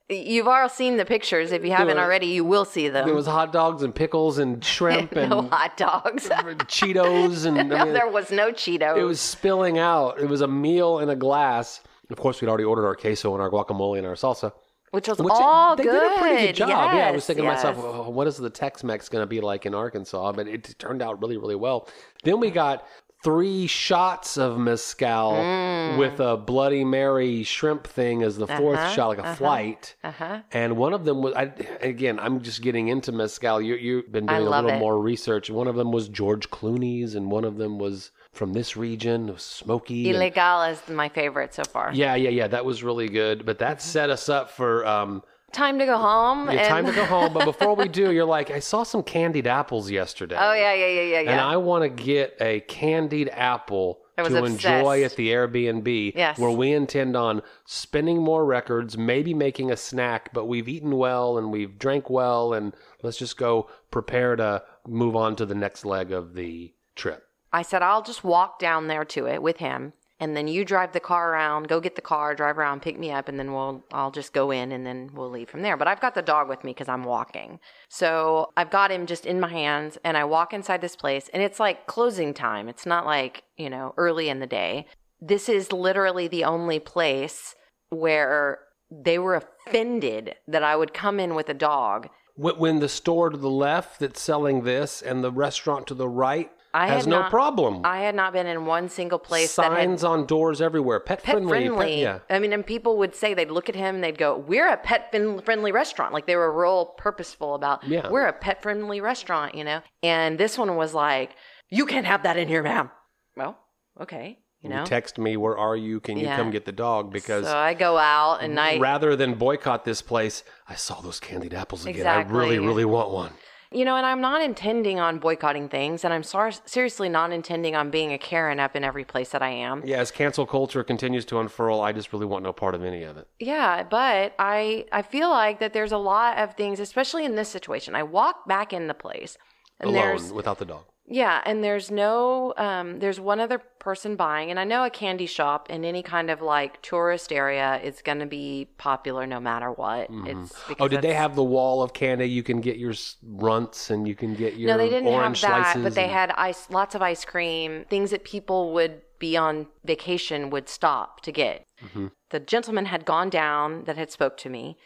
You've 0.08 0.46
all 0.46 0.68
seen 0.68 0.96
the 0.98 1.04
pictures. 1.04 1.50
If 1.50 1.64
you 1.64 1.72
haven't 1.72 1.98
already, 1.98 2.26
you 2.28 2.44
will 2.44 2.64
see 2.64 2.88
them. 2.88 3.06
There 3.06 3.14
was 3.14 3.26
hot 3.26 3.52
dogs 3.52 3.82
and 3.82 3.92
pickles 3.92 4.38
and 4.38 4.64
shrimp 4.64 5.12
and 5.16 5.30
no 5.30 5.42
hot 5.42 5.76
dogs. 5.76 6.28
Cheetos 6.68 7.44
and 7.46 7.58
I 7.58 7.62
no, 7.62 7.84
mean, 7.84 7.92
there 7.94 8.08
was 8.08 8.30
no 8.30 8.52
Cheetos. 8.52 8.96
it 8.98 9.02
was 9.04 9.20
spilling 9.20 9.78
out. 9.78 10.20
It 10.20 10.28
was 10.28 10.40
a 10.42 10.48
meal 10.48 10.98
in 11.00 11.08
a 11.08 11.16
glass. 11.16 11.80
Of 12.10 12.18
course, 12.18 12.40
we'd 12.40 12.48
already 12.48 12.64
ordered 12.64 12.86
our 12.86 12.94
queso 12.94 13.32
and 13.34 13.42
our 13.42 13.50
guacamole 13.50 13.98
and 13.98 14.06
our 14.06 14.14
salsa. 14.14 14.52
which 14.92 15.08
was 15.08 15.18
Which 15.18 15.32
all 15.34 15.74
they 15.76 15.82
good. 15.84 15.92
did 16.00 16.12
a 16.12 16.20
pretty 16.20 16.46
good 16.46 16.56
job. 16.56 16.68
yeah, 16.68 16.78
I 16.78 17.10
was 17.10 17.16
Yes, 17.22 17.26
thinking 17.26 17.44
to 17.44 17.50
myself, 17.50 17.76
oh, 17.78 18.08
what 18.10 18.26
is 18.26 18.36
the 18.36 18.48
Tex-Mex 18.50 19.08
going 19.08 19.22
to 19.22 19.26
be 19.26 19.40
like 19.40 19.66
in 19.66 19.74
Arkansas? 19.74 20.32
But 20.32 20.46
it 20.48 20.74
turned 20.78 21.02
out 21.02 21.20
really, 21.20 21.36
really 21.36 21.56
well. 21.56 21.88
Then 22.24 22.38
we 22.40 22.50
got 22.50 22.86
three 23.24 23.66
shots 23.66 24.36
of 24.38 24.56
mezcal 24.58 25.32
Mm. 25.32 25.98
with 25.98 26.20
a 26.20 26.36
Bloody 26.36 26.84
Mary 26.84 27.42
shrimp 27.42 27.86
thing 27.86 28.22
as 28.22 28.36
the 28.36 28.46
4th 28.46 28.76
Uh-huh, 28.76 28.90
shot, 28.92 29.08
like 29.08 29.18
a 29.18 29.34
flight. 29.34 29.96
Uh-huh. 30.04 30.40
And 30.52 30.76
one 30.76 30.92
of 30.94 31.04
them 31.04 31.22
was, 31.22 31.34
I, 31.34 31.52
again, 31.80 32.20
I'm 32.20 32.40
just 32.42 32.62
getting 32.62 32.86
into 32.88 33.10
mezcal. 33.12 33.60
You, 33.60 33.74
you've 33.74 34.12
been 34.12 34.26
doing 34.26 34.42
a 34.46 34.48
little 34.50 34.70
it. 34.70 34.78
more 34.78 35.00
research. 35.00 35.50
One 35.50 35.66
of 35.66 35.74
them 35.74 35.90
was 35.90 36.08
George 36.08 36.48
Clooney's, 36.50 37.14
and 37.16 37.30
one 37.30 37.44
of 37.44 37.56
them 37.56 37.78
was 37.78 38.12
from 38.36 38.52
this 38.52 38.76
region, 38.76 39.34
smoky. 39.38 40.06
and- 40.08 40.16
Illegal 40.16 40.62
is 40.62 40.88
my 40.88 41.08
favorite 41.08 41.54
so 41.54 41.64
far. 41.64 41.90
yeah, 41.92 42.14
yeah, 42.14 42.30
yeah. 42.30 42.46
That 42.46 42.64
was 42.64 42.82
really 42.82 43.08
good. 43.08 43.44
But 43.46 43.58
that 43.58 43.82
set 43.82 44.10
us 44.10 44.28
up 44.28 44.50
for 44.50 44.86
um, 44.86 45.22
Time 45.52 45.78
to 45.78 45.86
go 45.86 45.96
home. 45.96 46.50
yeah, 46.50 46.58
and... 46.60 46.68
time 46.68 46.86
to 46.86 46.92
go 46.92 47.04
home. 47.04 47.32
But 47.32 47.44
before 47.44 47.74
we 47.74 47.88
do, 47.88 48.12
you're 48.14 48.24
like, 48.26 48.50
I 48.50 48.58
saw 48.58 48.82
some 48.82 49.02
candied 49.02 49.46
apples 49.46 49.90
yesterday. 49.90 50.36
Oh 50.38 50.52
yeah, 50.52 50.74
yeah, 50.74 50.86
yeah, 50.86 51.02
yeah, 51.02 51.18
And 51.20 51.28
yeah. 51.28 51.46
I 51.46 51.56
want 51.56 51.82
to 51.82 52.04
get 52.04 52.36
a 52.40 52.60
candied 52.60 53.30
apple 53.32 54.00
to 54.18 54.44
enjoy 54.44 55.02
at 55.04 55.14
the 55.16 55.28
Airbnb, 55.28 56.12
Yes. 56.14 56.38
where 56.38 56.50
we 56.50 56.72
intend 56.72 57.16
on 57.16 57.42
spinning 57.64 58.22
more 58.22 58.44
records, 58.44 58.96
maybe 58.98 59.34
making 59.34 59.70
a 59.70 59.76
snack. 59.76 60.30
But 60.32 60.46
we've 60.46 60.68
eaten 60.68 60.96
well 60.96 61.38
and 61.38 61.52
we've 61.52 61.78
drank 61.78 62.10
well, 62.10 62.52
and 62.52 62.74
let's 63.02 63.18
just 63.18 63.36
go 63.36 63.68
prepare 63.90 64.36
to 64.36 64.62
move 64.86 65.16
on 65.16 65.36
to 65.36 65.46
the 65.46 65.54
next 65.54 65.84
leg 65.84 66.12
of 66.12 66.34
the 66.34 66.74
trip. 66.96 67.25
I 67.56 67.62
said 67.62 67.80
I'll 67.80 68.02
just 68.02 68.22
walk 68.22 68.58
down 68.58 68.86
there 68.86 69.06
to 69.06 69.26
it 69.26 69.42
with 69.42 69.56
him, 69.56 69.94
and 70.20 70.36
then 70.36 70.46
you 70.46 70.62
drive 70.62 70.92
the 70.92 71.00
car 71.00 71.32
around, 71.32 71.68
go 71.68 71.80
get 71.80 71.96
the 71.96 72.02
car, 72.02 72.34
drive 72.34 72.58
around, 72.58 72.82
pick 72.82 72.98
me 72.98 73.10
up, 73.10 73.30
and 73.30 73.38
then 73.38 73.54
we'll 73.54 73.82
I'll 73.92 74.10
just 74.10 74.34
go 74.34 74.50
in 74.50 74.72
and 74.72 74.84
then 74.84 75.10
we'll 75.14 75.30
leave 75.30 75.48
from 75.48 75.62
there. 75.62 75.78
But 75.78 75.88
I've 75.88 76.02
got 76.02 76.14
the 76.14 76.20
dog 76.20 76.50
with 76.50 76.64
me 76.64 76.72
because 76.72 76.88
I'm 76.88 77.04
walking, 77.04 77.58
so 77.88 78.52
I've 78.58 78.68
got 78.68 78.90
him 78.90 79.06
just 79.06 79.24
in 79.24 79.40
my 79.40 79.48
hands, 79.48 79.96
and 80.04 80.18
I 80.18 80.24
walk 80.24 80.52
inside 80.52 80.82
this 80.82 80.96
place, 80.96 81.30
and 81.32 81.42
it's 81.42 81.58
like 81.58 81.86
closing 81.86 82.34
time. 82.34 82.68
It's 82.68 82.84
not 82.84 83.06
like 83.06 83.44
you 83.56 83.70
know 83.70 83.94
early 83.96 84.28
in 84.28 84.40
the 84.40 84.46
day. 84.46 84.86
This 85.18 85.48
is 85.48 85.72
literally 85.72 86.28
the 86.28 86.44
only 86.44 86.78
place 86.78 87.54
where 87.88 88.58
they 88.90 89.18
were 89.18 89.34
offended 89.34 90.34
that 90.46 90.62
I 90.62 90.76
would 90.76 90.92
come 90.92 91.18
in 91.18 91.34
with 91.34 91.48
a 91.48 91.54
dog 91.54 92.10
When 92.34 92.58
when 92.58 92.80
the 92.80 92.88
store 92.90 93.30
to 93.30 93.38
the 93.38 93.48
left 93.48 93.98
that's 94.00 94.20
selling 94.20 94.64
this 94.64 95.00
and 95.00 95.24
the 95.24 95.32
restaurant 95.32 95.86
to 95.86 95.94
the 95.94 96.08
right 96.26 96.50
I 96.76 96.86
has 96.88 97.04
had 97.04 97.10
no 97.10 97.20
not- 97.22 97.30
problem. 97.30 97.80
I 97.84 97.98
had 98.00 98.14
not 98.14 98.32
been 98.32 98.46
in 98.46 98.66
one 98.66 98.88
single 98.88 99.18
place 99.18 99.56
that 99.56 99.72
had 99.72 99.78
Signs 99.78 100.04
on 100.04 100.26
doors 100.26 100.60
everywhere. 100.60 101.00
Pet, 101.00 101.22
pet 101.22 101.42
friendly. 101.42 101.76
pet- 101.76 101.98
yeah. 101.98 102.18
I 102.28 102.38
mean, 102.38 102.52
and 102.52 102.66
people 102.66 102.98
would 102.98 103.14
say 103.14 103.32
they'd 103.34 103.50
look 103.50 103.68
at 103.68 103.74
him 103.74 103.96
and 103.96 104.04
they'd 104.04 104.18
go, 104.18 104.36
"We're 104.36 104.68
a 104.68 104.76
pet 104.76 105.10
friendly 105.44 105.72
restaurant." 105.72 106.12
Like 106.12 106.26
they 106.26 106.36
were 106.36 106.52
real 106.52 106.86
purposeful 106.98 107.54
about, 107.54 107.82
Yeah. 107.84 108.08
"We're 108.10 108.26
a 108.26 108.32
pet 108.32 108.62
friendly 108.62 109.00
restaurant," 109.00 109.54
you 109.54 109.64
know. 109.64 109.80
And 110.02 110.38
this 110.38 110.58
one 110.58 110.76
was 110.76 110.92
like, 110.94 111.30
"You 111.70 111.86
can't 111.86 112.06
have 112.06 112.22
that 112.24 112.36
in 112.36 112.48
here, 112.48 112.62
ma'am." 112.62 112.90
Well, 113.36 113.58
okay, 114.00 114.38
you 114.60 114.68
know. 114.70 114.80
You 114.80 114.86
text 114.86 115.18
me, 115.18 115.36
where 115.36 115.56
are 115.58 115.76
you? 115.76 116.00
Can 116.00 116.16
you 116.18 116.24
Yeah. 116.26 116.36
come 116.36 116.50
get 116.50 116.64
the 116.64 116.72
dog? 116.72 117.12
Because 117.12 117.46
so 117.46 117.56
I 117.56 117.74
go 117.74 117.96
out 117.98 118.42
and 118.42 118.58
I, 118.58 118.78
rather 118.78 119.14
than 119.16 119.34
boycott 119.34 119.84
this 119.84 120.02
place, 120.02 120.42
I 120.68 120.74
saw 120.74 121.00
those 121.00 121.20
candied 121.20 121.54
apples 121.54 121.84
again. 121.86 122.06
I 122.06 122.22
really, 122.22 122.58
really 122.58 122.84
want 122.84 123.10
one. 123.10 123.32
You 123.72 123.84
know, 123.84 123.96
and 123.96 124.06
I'm 124.06 124.20
not 124.20 124.42
intending 124.42 125.00
on 125.00 125.18
boycotting 125.18 125.68
things, 125.68 126.04
and 126.04 126.12
I'm 126.14 126.22
sor- 126.22 126.52
seriously 126.64 127.08
not 127.08 127.32
intending 127.32 127.74
on 127.74 127.90
being 127.90 128.12
a 128.12 128.18
Karen 128.18 128.60
up 128.60 128.76
in 128.76 128.84
every 128.84 129.04
place 129.04 129.30
that 129.30 129.42
I 129.42 129.50
am. 129.50 129.82
Yeah, 129.84 129.98
as 129.98 130.10
cancel 130.10 130.46
culture 130.46 130.84
continues 130.84 131.24
to 131.26 131.38
unfurl, 131.40 131.80
I 131.80 131.92
just 131.92 132.12
really 132.12 132.26
want 132.26 132.44
no 132.44 132.52
part 132.52 132.74
of 132.74 132.84
any 132.84 133.02
of 133.02 133.16
it. 133.16 133.28
Yeah, 133.38 133.82
but 133.82 134.34
I 134.38 134.86
I 134.92 135.02
feel 135.02 135.30
like 135.30 135.60
that 135.60 135.72
there's 135.72 135.92
a 135.92 135.98
lot 135.98 136.38
of 136.38 136.54
things, 136.54 136.80
especially 136.80 137.24
in 137.24 137.34
this 137.34 137.48
situation. 137.48 137.94
I 137.94 138.02
walk 138.02 138.46
back 138.46 138.72
in 138.72 138.86
the 138.86 138.94
place, 138.94 139.36
and 139.80 139.94
there's 139.94 140.26
Alone, 140.26 140.36
without 140.36 140.58
the 140.58 140.64
dog. 140.64 140.84
Yeah, 141.08 141.40
and 141.46 141.62
there's 141.62 141.90
no 141.90 142.52
um 142.56 142.98
there's 142.98 143.20
one 143.20 143.40
other 143.40 143.58
person 143.78 144.16
buying, 144.16 144.50
and 144.50 144.58
I 144.58 144.64
know 144.64 144.84
a 144.84 144.90
candy 144.90 145.26
shop 145.26 145.70
in 145.70 145.84
any 145.84 146.02
kind 146.02 146.30
of 146.30 146.40
like 146.40 146.82
tourist 146.82 147.32
area 147.32 147.80
is 147.82 148.02
going 148.02 148.18
to 148.18 148.26
be 148.26 148.68
popular 148.78 149.26
no 149.26 149.38
matter 149.38 149.70
what. 149.70 150.08
It's 150.10 150.52
Oh, 150.80 150.88
did 150.88 151.02
they 151.02 151.14
have 151.14 151.36
the 151.36 151.44
wall 151.44 151.82
of 151.82 151.92
candy? 151.92 152.26
You 152.26 152.42
can 152.42 152.60
get 152.60 152.76
your 152.76 152.94
runts 153.22 153.90
and 153.90 154.08
you 154.08 154.14
can 154.16 154.34
get 154.34 154.56
your 154.56 154.68
No, 154.68 154.78
they 154.78 154.88
didn't 154.88 155.12
have 155.12 155.40
that, 155.40 155.78
but 155.82 155.94
they 155.94 156.04
and- 156.04 156.12
had 156.12 156.30
ice, 156.32 156.68
lots 156.70 156.94
of 156.94 157.02
ice 157.02 157.24
cream, 157.24 157.84
things 157.88 158.10
that 158.10 158.24
people 158.24 158.72
would 158.74 159.02
be 159.18 159.36
on 159.36 159.66
vacation 159.84 160.50
would 160.50 160.68
stop 160.68 161.20
to 161.22 161.32
get. 161.32 161.64
Mm-hmm. 161.84 162.08
The 162.30 162.40
gentleman 162.40 162.86
had 162.86 163.04
gone 163.04 163.30
down 163.30 163.84
that 163.84 163.96
had 163.96 164.10
spoke 164.10 164.36
to 164.38 164.50
me, 164.50 164.76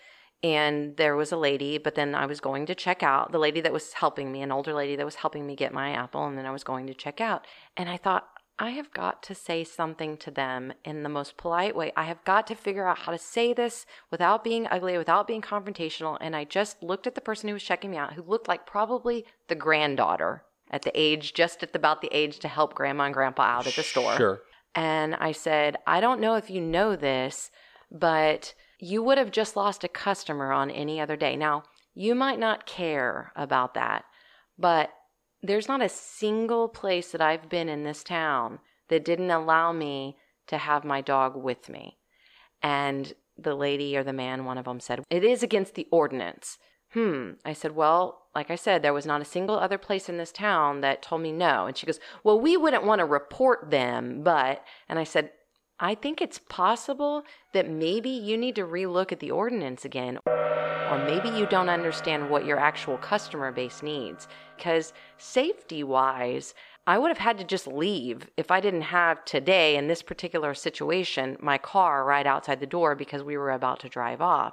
and 0.43 0.97
there 0.97 1.17
was 1.17 1.33
a 1.33 1.37
lady. 1.37 1.79
But 1.79 1.95
then 1.95 2.15
I 2.15 2.27
was 2.27 2.41
going 2.41 2.67
to 2.67 2.75
check 2.75 3.03
out. 3.03 3.33
The 3.33 3.39
lady 3.39 3.61
that 3.61 3.73
was 3.73 3.95
helping 3.95 4.33
me, 4.33 4.43
an 4.43 4.53
older 4.53 4.75
lady 4.75 4.97
that 4.97 5.05
was 5.05 5.17
helping 5.17 5.47
me 5.47 5.57
get 5.57 5.73
my 5.73 5.93
apple, 5.93 6.27
and 6.27 6.37
then 6.37 6.47
I 6.47 6.51
was 6.51 6.65
going 6.65 6.87
to 6.87 6.95
check 6.95 7.21
out. 7.21 7.47
And 7.77 7.89
I 7.89 7.97
thought, 7.97 8.29
I 8.59 8.71
have 8.71 8.93
got 8.93 9.23
to 9.23 9.35
say 9.35 9.65
something 9.65 10.19
to 10.19 10.31
them 10.31 10.75
in 10.85 11.03
the 11.03 11.09
most 11.09 11.39
polite 11.39 11.75
way. 11.75 11.93
I 11.97 12.05
have 12.05 12.23
got 12.25 12.47
to 12.49 12.55
figure 12.55 12.87
out 12.87 12.99
how 12.99 13.13
to 13.13 13.17
say 13.17 13.55
this 13.55 13.87
without 14.11 14.45
being 14.45 14.67
ugly, 14.71 14.99
without 14.99 15.27
being 15.27 15.41
confrontational. 15.41 16.19
And 16.21 16.37
I 16.37 16.45
just 16.45 16.83
looked 16.83 17.07
at 17.07 17.15
the 17.15 17.23
person 17.23 17.49
who 17.49 17.55
was 17.55 17.63
checking 17.63 17.91
me 17.91 17.97
out, 17.97 18.13
who 18.13 18.23
looked 18.23 18.49
like 18.49 18.67
probably 18.67 19.25
the 19.49 19.55
granddaughter 19.55 20.45
at 20.71 20.83
the 20.83 20.93
age, 20.95 21.33
just 21.33 21.63
at 21.63 21.75
about 21.75 22.03
the 22.03 22.11
age 22.13 22.39
to 22.41 22.49
help 22.49 22.75
grandma 22.75 23.05
and 23.05 23.15
grandpa 23.15 23.45
out 23.45 23.67
at 23.67 23.77
the 23.77 23.83
store. 23.83 24.15
Sure. 24.17 24.43
And 24.75 25.15
I 25.15 25.33
said, 25.33 25.79
I 25.87 26.01
don't 26.01 26.21
know 26.21 26.35
if 26.35 26.51
you 26.51 26.61
know 26.61 26.97
this, 26.97 27.51
but 27.91 28.55
you 28.81 29.03
would 29.03 29.19
have 29.19 29.31
just 29.31 29.57
lost 29.57 29.85
a 29.85 29.89
customer 29.89 30.53
on 30.53 30.71
any 30.71 31.01
other 31.01 31.17
day. 31.17 31.37
Now, 31.37 31.65
you 31.95 32.15
might 32.15 32.39
not 32.39 32.67
care 32.67 33.33
about 33.37 33.75
that, 33.75 34.05
but 34.59 34.91
there's 35.43 35.69
not 35.69 35.83
a 35.83 35.89
single 35.89 36.69
place 36.69 37.13
that 37.13 37.21
I've 37.21 37.49
been 37.49 37.69
in 37.69 37.85
this 37.85 38.03
town 38.03 38.59
that 38.89 39.05
didn't 39.05 39.31
allow 39.31 39.73
me 39.73 40.17
to 40.49 40.59
have 40.59 40.85
my 40.85 41.01
dog 41.01 41.37
with 41.37 41.69
me. 41.69 41.99
And 42.63 43.13
the 43.39 43.55
lady 43.55 43.97
or 43.97 44.05
the 44.05 44.13
man, 44.13 44.45
one 44.45 44.59
of 44.59 44.65
them 44.65 44.81
said, 44.81 45.03
It 45.11 45.25
is 45.25 45.43
against 45.43 45.75
the 45.75 45.87
ordinance. 45.91 46.59
Hmm. 46.93 47.33
I 47.45 47.53
said, 47.53 47.75
Well, 47.75 48.23
like 48.35 48.51
I 48.51 48.57
said, 48.57 48.83
there 48.83 48.93
was 48.93 49.07
not 49.07 49.23
a 49.23 49.27
single 49.27 49.59
other 49.59 49.79
place 49.79 50.09
in 50.09 50.19
this 50.19 50.33
town 50.33 50.81
that 50.83 51.03
told 51.03 51.23
me 51.23 51.33
no. 51.33 51.67
And 51.67 51.77
she 51.77 51.87
goes, 51.87 52.01
Well, 52.25 52.39
we 52.39 52.57
wouldn't 52.57 52.85
want 52.85 52.99
to 52.99 53.05
report 53.05 53.71
them, 53.71 54.23
but. 54.23 54.65
And 54.89 54.99
I 54.99 55.05
said, 55.05 55.31
I 55.83 55.95
think 55.95 56.21
it's 56.21 56.41
possible 56.51 57.25
that 57.55 57.71
maybe 57.71 58.11
you 58.11 58.37
need 58.37 58.55
to 58.57 58.67
relook 58.67 59.13
at 59.13 59.21
the 59.21 59.31
ordinance 59.31 59.87
again, 59.87 60.19
or 60.27 61.03
maybe 61.07 61.31
you 61.31 61.47
don't 61.47 61.71
understand 61.71 62.29
what 62.29 62.45
your 62.45 62.59
actual 62.59 62.99
customer 62.99 63.51
base 63.51 63.83
needs. 63.83 64.29
Because 64.57 64.93
safety 65.17 65.83
wise, 65.83 66.53
I 66.87 66.99
would 66.99 67.09
have 67.09 67.19
had 67.19 67.39
to 67.39 67.45
just 67.45 67.67
leave 67.67 68.29
if 68.37 68.51
I 68.51 68.61
didn't 68.61 68.83
have 68.83 69.25
today, 69.25 69.77
in 69.77 69.89
this 69.89 70.03
particular 70.03 70.53
situation, 70.53 71.39
my 71.41 71.57
car 71.57 72.05
right 72.05 72.27
outside 72.27 72.61
the 72.61 72.67
door 72.67 72.95
because 72.95 73.23
we 73.23 73.39
were 73.39 73.53
about 73.53 73.81
to 73.81 73.89
drive 73.89 74.21
off. 74.21 74.53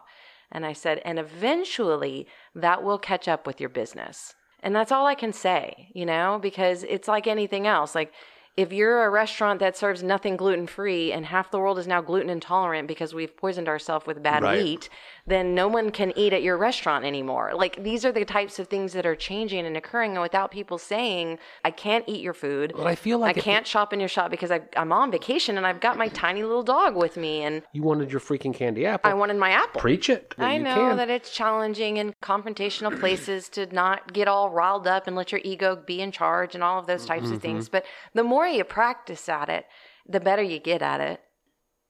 And 0.49 0.65
I 0.65 0.71
said, 0.71 1.01
and 1.03 1.19
eventually 1.19 2.25
that 2.55 2.83
will 2.83 2.97
catch 2.97 3.27
up 3.27 3.45
with 3.45 3.59
your 3.59 3.69
business. 3.69 4.33
And 4.63 4.73
that's 4.73 4.93
all 4.93 5.05
I 5.05 5.15
can 5.15 5.33
say, 5.33 5.89
you 5.93 6.05
know, 6.05 6.39
because 6.41 6.83
it's 6.83 7.09
like 7.09 7.27
anything 7.27 7.67
else. 7.67 7.93
Like, 7.93 8.13
if 8.57 8.73
you're 8.73 9.03
a 9.05 9.09
restaurant 9.11 9.59
that 9.59 9.77
serves 9.77 10.01
nothing 10.01 10.35
gluten 10.35 10.65
free 10.65 11.11
and 11.11 11.27
half 11.27 11.51
the 11.51 11.59
world 11.59 11.77
is 11.77 11.85
now 11.87 12.01
gluten 12.01 12.29
intolerant 12.29 12.87
because 12.87 13.13
we've 13.13 13.37
poisoned 13.37 13.69
ourselves 13.69 14.07
with 14.07 14.23
bad 14.23 14.41
Right. 14.41 14.57
wheat, 14.63 14.89
then 15.27 15.53
no 15.53 15.67
one 15.67 15.91
can 15.91 16.11
eat 16.17 16.33
at 16.33 16.41
your 16.41 16.57
restaurant 16.57 17.05
anymore. 17.05 17.51
Like 17.53 17.83
these 17.83 18.03
are 18.03 18.11
the 18.11 18.25
types 18.25 18.57
of 18.57 18.67
things 18.67 18.93
that 18.93 19.05
are 19.05 19.15
changing 19.15 19.65
and 19.67 19.77
occurring 19.77 20.13
and 20.13 20.21
without 20.21 20.49
people 20.49 20.79
saying, 20.79 21.37
I 21.63 21.69
can't 21.69 22.03
eat 22.07 22.21
your 22.21 22.33
food. 22.33 22.73
But 22.75 22.87
I 22.87 22.95
feel 22.95 23.19
like 23.19 23.37
I 23.37 23.41
can't 23.41 23.67
shop 23.67 23.93
in 23.93 23.99
your 23.99 24.09
shop 24.09 24.31
because 24.31 24.49
I, 24.49 24.61
I'm 24.75 24.91
on 24.91 25.11
vacation 25.11 25.57
and 25.57 25.67
I've 25.67 25.79
got 25.79 25.95
my 25.95 26.07
tiny 26.07 26.41
little 26.41 26.63
dog 26.63 26.95
with 26.95 27.15
me 27.15 27.43
and 27.43 27.61
You 27.73 27.83
wanted 27.83 28.11
your 28.11 28.21
freaking 28.21 28.55
candy 28.55 28.87
apple. 28.87 29.11
I 29.11 29.13
wanted 29.13 29.37
my 29.37 29.51
apple. 29.51 29.79
Preach 29.81 30.09
it. 30.09 30.33
I 30.39 30.57
know 30.57 30.73
can. 30.73 30.97
that 30.97 31.09
it's 31.11 31.29
challenging 31.29 31.97
in 31.97 32.15
confrontational 32.23 32.97
places 32.99 33.49
to 33.49 33.67
not 33.67 34.13
get 34.13 34.27
all 34.27 34.49
riled 34.49 34.87
up 34.87 35.05
and 35.05 35.15
let 35.15 35.31
your 35.31 35.41
ego 35.43 35.75
be 35.75 36.01
in 36.01 36.11
charge 36.11 36.55
and 36.55 36.63
all 36.63 36.79
of 36.79 36.87
those 36.87 37.05
types 37.05 37.25
Mm-hmm. 37.25 37.33
of 37.35 37.41
things. 37.41 37.69
But 37.69 37.85
the 38.13 38.23
more 38.23 38.46
you 38.49 38.63
practice 38.63 39.27
at 39.29 39.49
it, 39.49 39.65
the 40.07 40.19
better 40.19 40.41
you 40.43 40.59
get 40.59 40.81
at 40.81 41.01
it. 41.01 41.21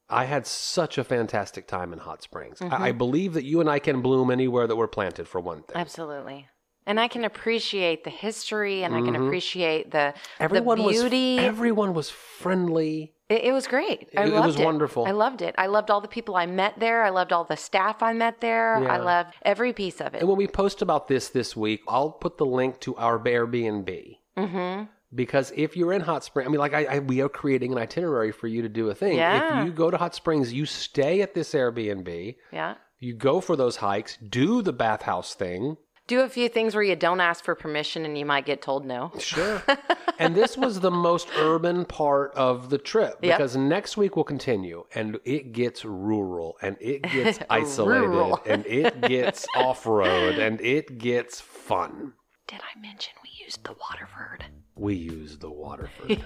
I 0.09 0.23
had 0.25 0.47
such 0.47 0.97
a 0.97 1.03
fantastic 1.03 1.67
time 1.67 1.91
in 1.91 1.99
Hot 1.99 2.21
Springs. 2.23 2.59
Mm-hmm. 2.59 2.73
I, 2.73 2.87
I 2.87 2.91
believe 2.93 3.33
that 3.33 3.43
you 3.43 3.59
and 3.59 3.69
I 3.69 3.79
can 3.79 4.01
bloom 4.01 4.31
anywhere 4.31 4.65
that 4.65 4.75
we're 4.75 4.87
planted, 4.87 5.27
for 5.27 5.41
one 5.41 5.63
thing. 5.63 5.75
Absolutely. 5.75 6.47
And 6.85 6.97
I 7.01 7.09
can 7.09 7.25
appreciate 7.25 8.05
the 8.05 8.09
history 8.09 8.83
and 8.83 8.95
I 8.95 9.01
can 9.01 9.15
appreciate 9.17 9.91
the, 9.91 9.97
Mm-hmm. 10.13 10.43
Everyone 10.43 10.77
the 10.77 10.87
beauty. 10.87 11.35
was 11.35 11.43
everyone 11.43 11.93
was 11.93 12.09
friendly. 12.09 13.13
It, 13.27 13.43
it 13.43 13.51
was 13.51 13.67
great. 13.67 14.07
I 14.15 14.21
It- 14.23 14.27
it 14.29 14.33
loved 14.33 14.47
was 14.47 14.57
wonderful. 14.57 15.05
I 15.05 15.11
loved 15.11 15.41
it. 15.41 15.53
I 15.57 15.67
loved 15.67 15.91
all 15.91 15.99
the 15.99 16.07
people 16.07 16.37
I 16.37 16.45
met 16.45 16.79
there. 16.79 17.03
I 17.03 17.09
loved 17.09 17.33
all 17.33 17.43
the 17.43 17.57
staff 17.57 18.01
I 18.01 18.13
met 18.13 18.39
there. 18.39 18.79
Yeah. 18.81 18.93
I 18.93 18.97
loved 18.99 19.33
every 19.41 19.73
piece 19.73 19.99
of 19.99 20.13
it. 20.15 20.21
And 20.21 20.29
when 20.29 20.37
we 20.37 20.47
post 20.47 20.81
about 20.81 21.09
this 21.09 21.27
this 21.27 21.57
week, 21.57 21.81
I'll 21.89 22.11
put 22.11 22.37
the 22.37 22.45
link 22.45 22.79
to 22.81 22.95
our 22.95 23.19
Airbnb. 23.19 24.17
mm-hmm. 24.37 24.83
Because 25.15 25.53
if 25.55 25.77
you're 25.77 25.93
in 25.93 26.01
Hot 26.01 26.23
Springs, 26.23 26.47
I 26.47 26.51
mean, 26.51 26.59
like 26.59 26.73
I, 26.73 26.83
I, 26.85 26.99
we 26.99 27.21
are 27.21 27.29
creating 27.29 27.71
an 27.71 27.77
itinerary 27.77 28.31
for 28.31 28.47
you 28.47 28.61
to 28.61 28.69
do 28.69 28.89
a 28.89 28.95
thing. 28.95 29.17
Yeah. 29.17 29.61
If 29.61 29.65
you 29.67 29.71
go 29.71 29.89
to 29.89 29.97
Hot 29.97 30.13
Springs, 30.13 30.51
you 30.51 30.65
stay 30.65 31.21
at 31.21 31.33
this 31.33 31.53
Airbnb, 31.53 32.35
Yeah. 32.51 32.75
you 32.99 33.13
go 33.13 33.39
for 33.39 33.55
those 33.55 33.77
hikes, 33.77 34.17
do 34.17 34.61
the 34.61 34.73
bathhouse 34.73 35.33
thing. 35.33 35.77
Do 36.07 36.21
a 36.21 36.29
few 36.29 36.47
things 36.49 36.73
where 36.73 36.83
you 36.83 36.95
don't 36.95 37.19
ask 37.19 37.43
for 37.43 37.53
permission 37.53 38.05
and 38.05 38.17
you 38.17 38.25
might 38.25 38.45
get 38.45 38.61
told 38.61 38.85
no. 38.85 39.11
Sure. 39.19 39.61
and 40.19 40.33
this 40.35 40.55
was 40.57 40.79
the 40.79 40.91
most 40.91 41.27
urban 41.37 41.83
part 41.85 42.33
of 42.35 42.69
the 42.69 42.77
trip 42.77 43.15
Yep. 43.21 43.37
because 43.37 43.57
next 43.57 43.97
week 43.97 44.15
we'll 44.15 44.23
continue 44.25 44.85
and 44.95 45.19
it 45.25 45.51
gets 45.51 45.83
rural 45.83 46.57
and 46.61 46.77
it 46.79 47.01
gets 47.11 47.39
isolated 47.49 48.39
and 48.45 48.65
it 48.65 49.01
gets 49.01 49.45
off 49.55 49.85
road 49.85 50.35
and 50.39 50.59
it 50.61 50.97
gets 50.97 51.41
fun. 51.41 52.13
Did 52.47 52.61
I 52.61 52.79
mention 52.79 53.13
we 53.21 53.43
used 53.45 53.65
the 53.65 53.73
Waterford? 53.73 54.45
We 54.77 54.93
use 54.93 55.37
the 55.39 55.49
Waterford. 55.49 56.21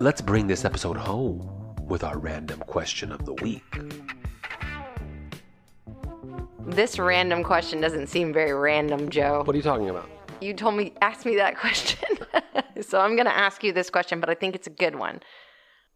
Let's 0.00 0.20
bring 0.20 0.48
this 0.48 0.64
episode 0.64 0.96
home 0.96 1.76
with 1.86 2.02
our 2.02 2.18
random 2.18 2.58
question 2.60 3.12
of 3.12 3.24
the 3.24 3.34
week. 3.34 3.62
This 6.66 6.98
random 6.98 7.44
question 7.44 7.80
doesn't 7.80 8.08
seem 8.08 8.32
very 8.32 8.52
random, 8.52 9.10
Joe. 9.10 9.42
What 9.44 9.54
are 9.54 9.56
you 9.56 9.62
talking 9.62 9.90
about? 9.90 10.08
You 10.40 10.54
told 10.54 10.74
me, 10.74 10.92
ask 11.00 11.24
me 11.24 11.36
that 11.36 11.56
question. 11.60 12.18
so 12.80 13.00
I'm 13.00 13.14
going 13.14 13.26
to 13.26 13.36
ask 13.36 13.62
you 13.62 13.72
this 13.72 13.88
question, 13.88 14.18
but 14.18 14.28
I 14.28 14.34
think 14.34 14.56
it's 14.56 14.66
a 14.66 14.70
good 14.70 14.96
one. 14.96 15.20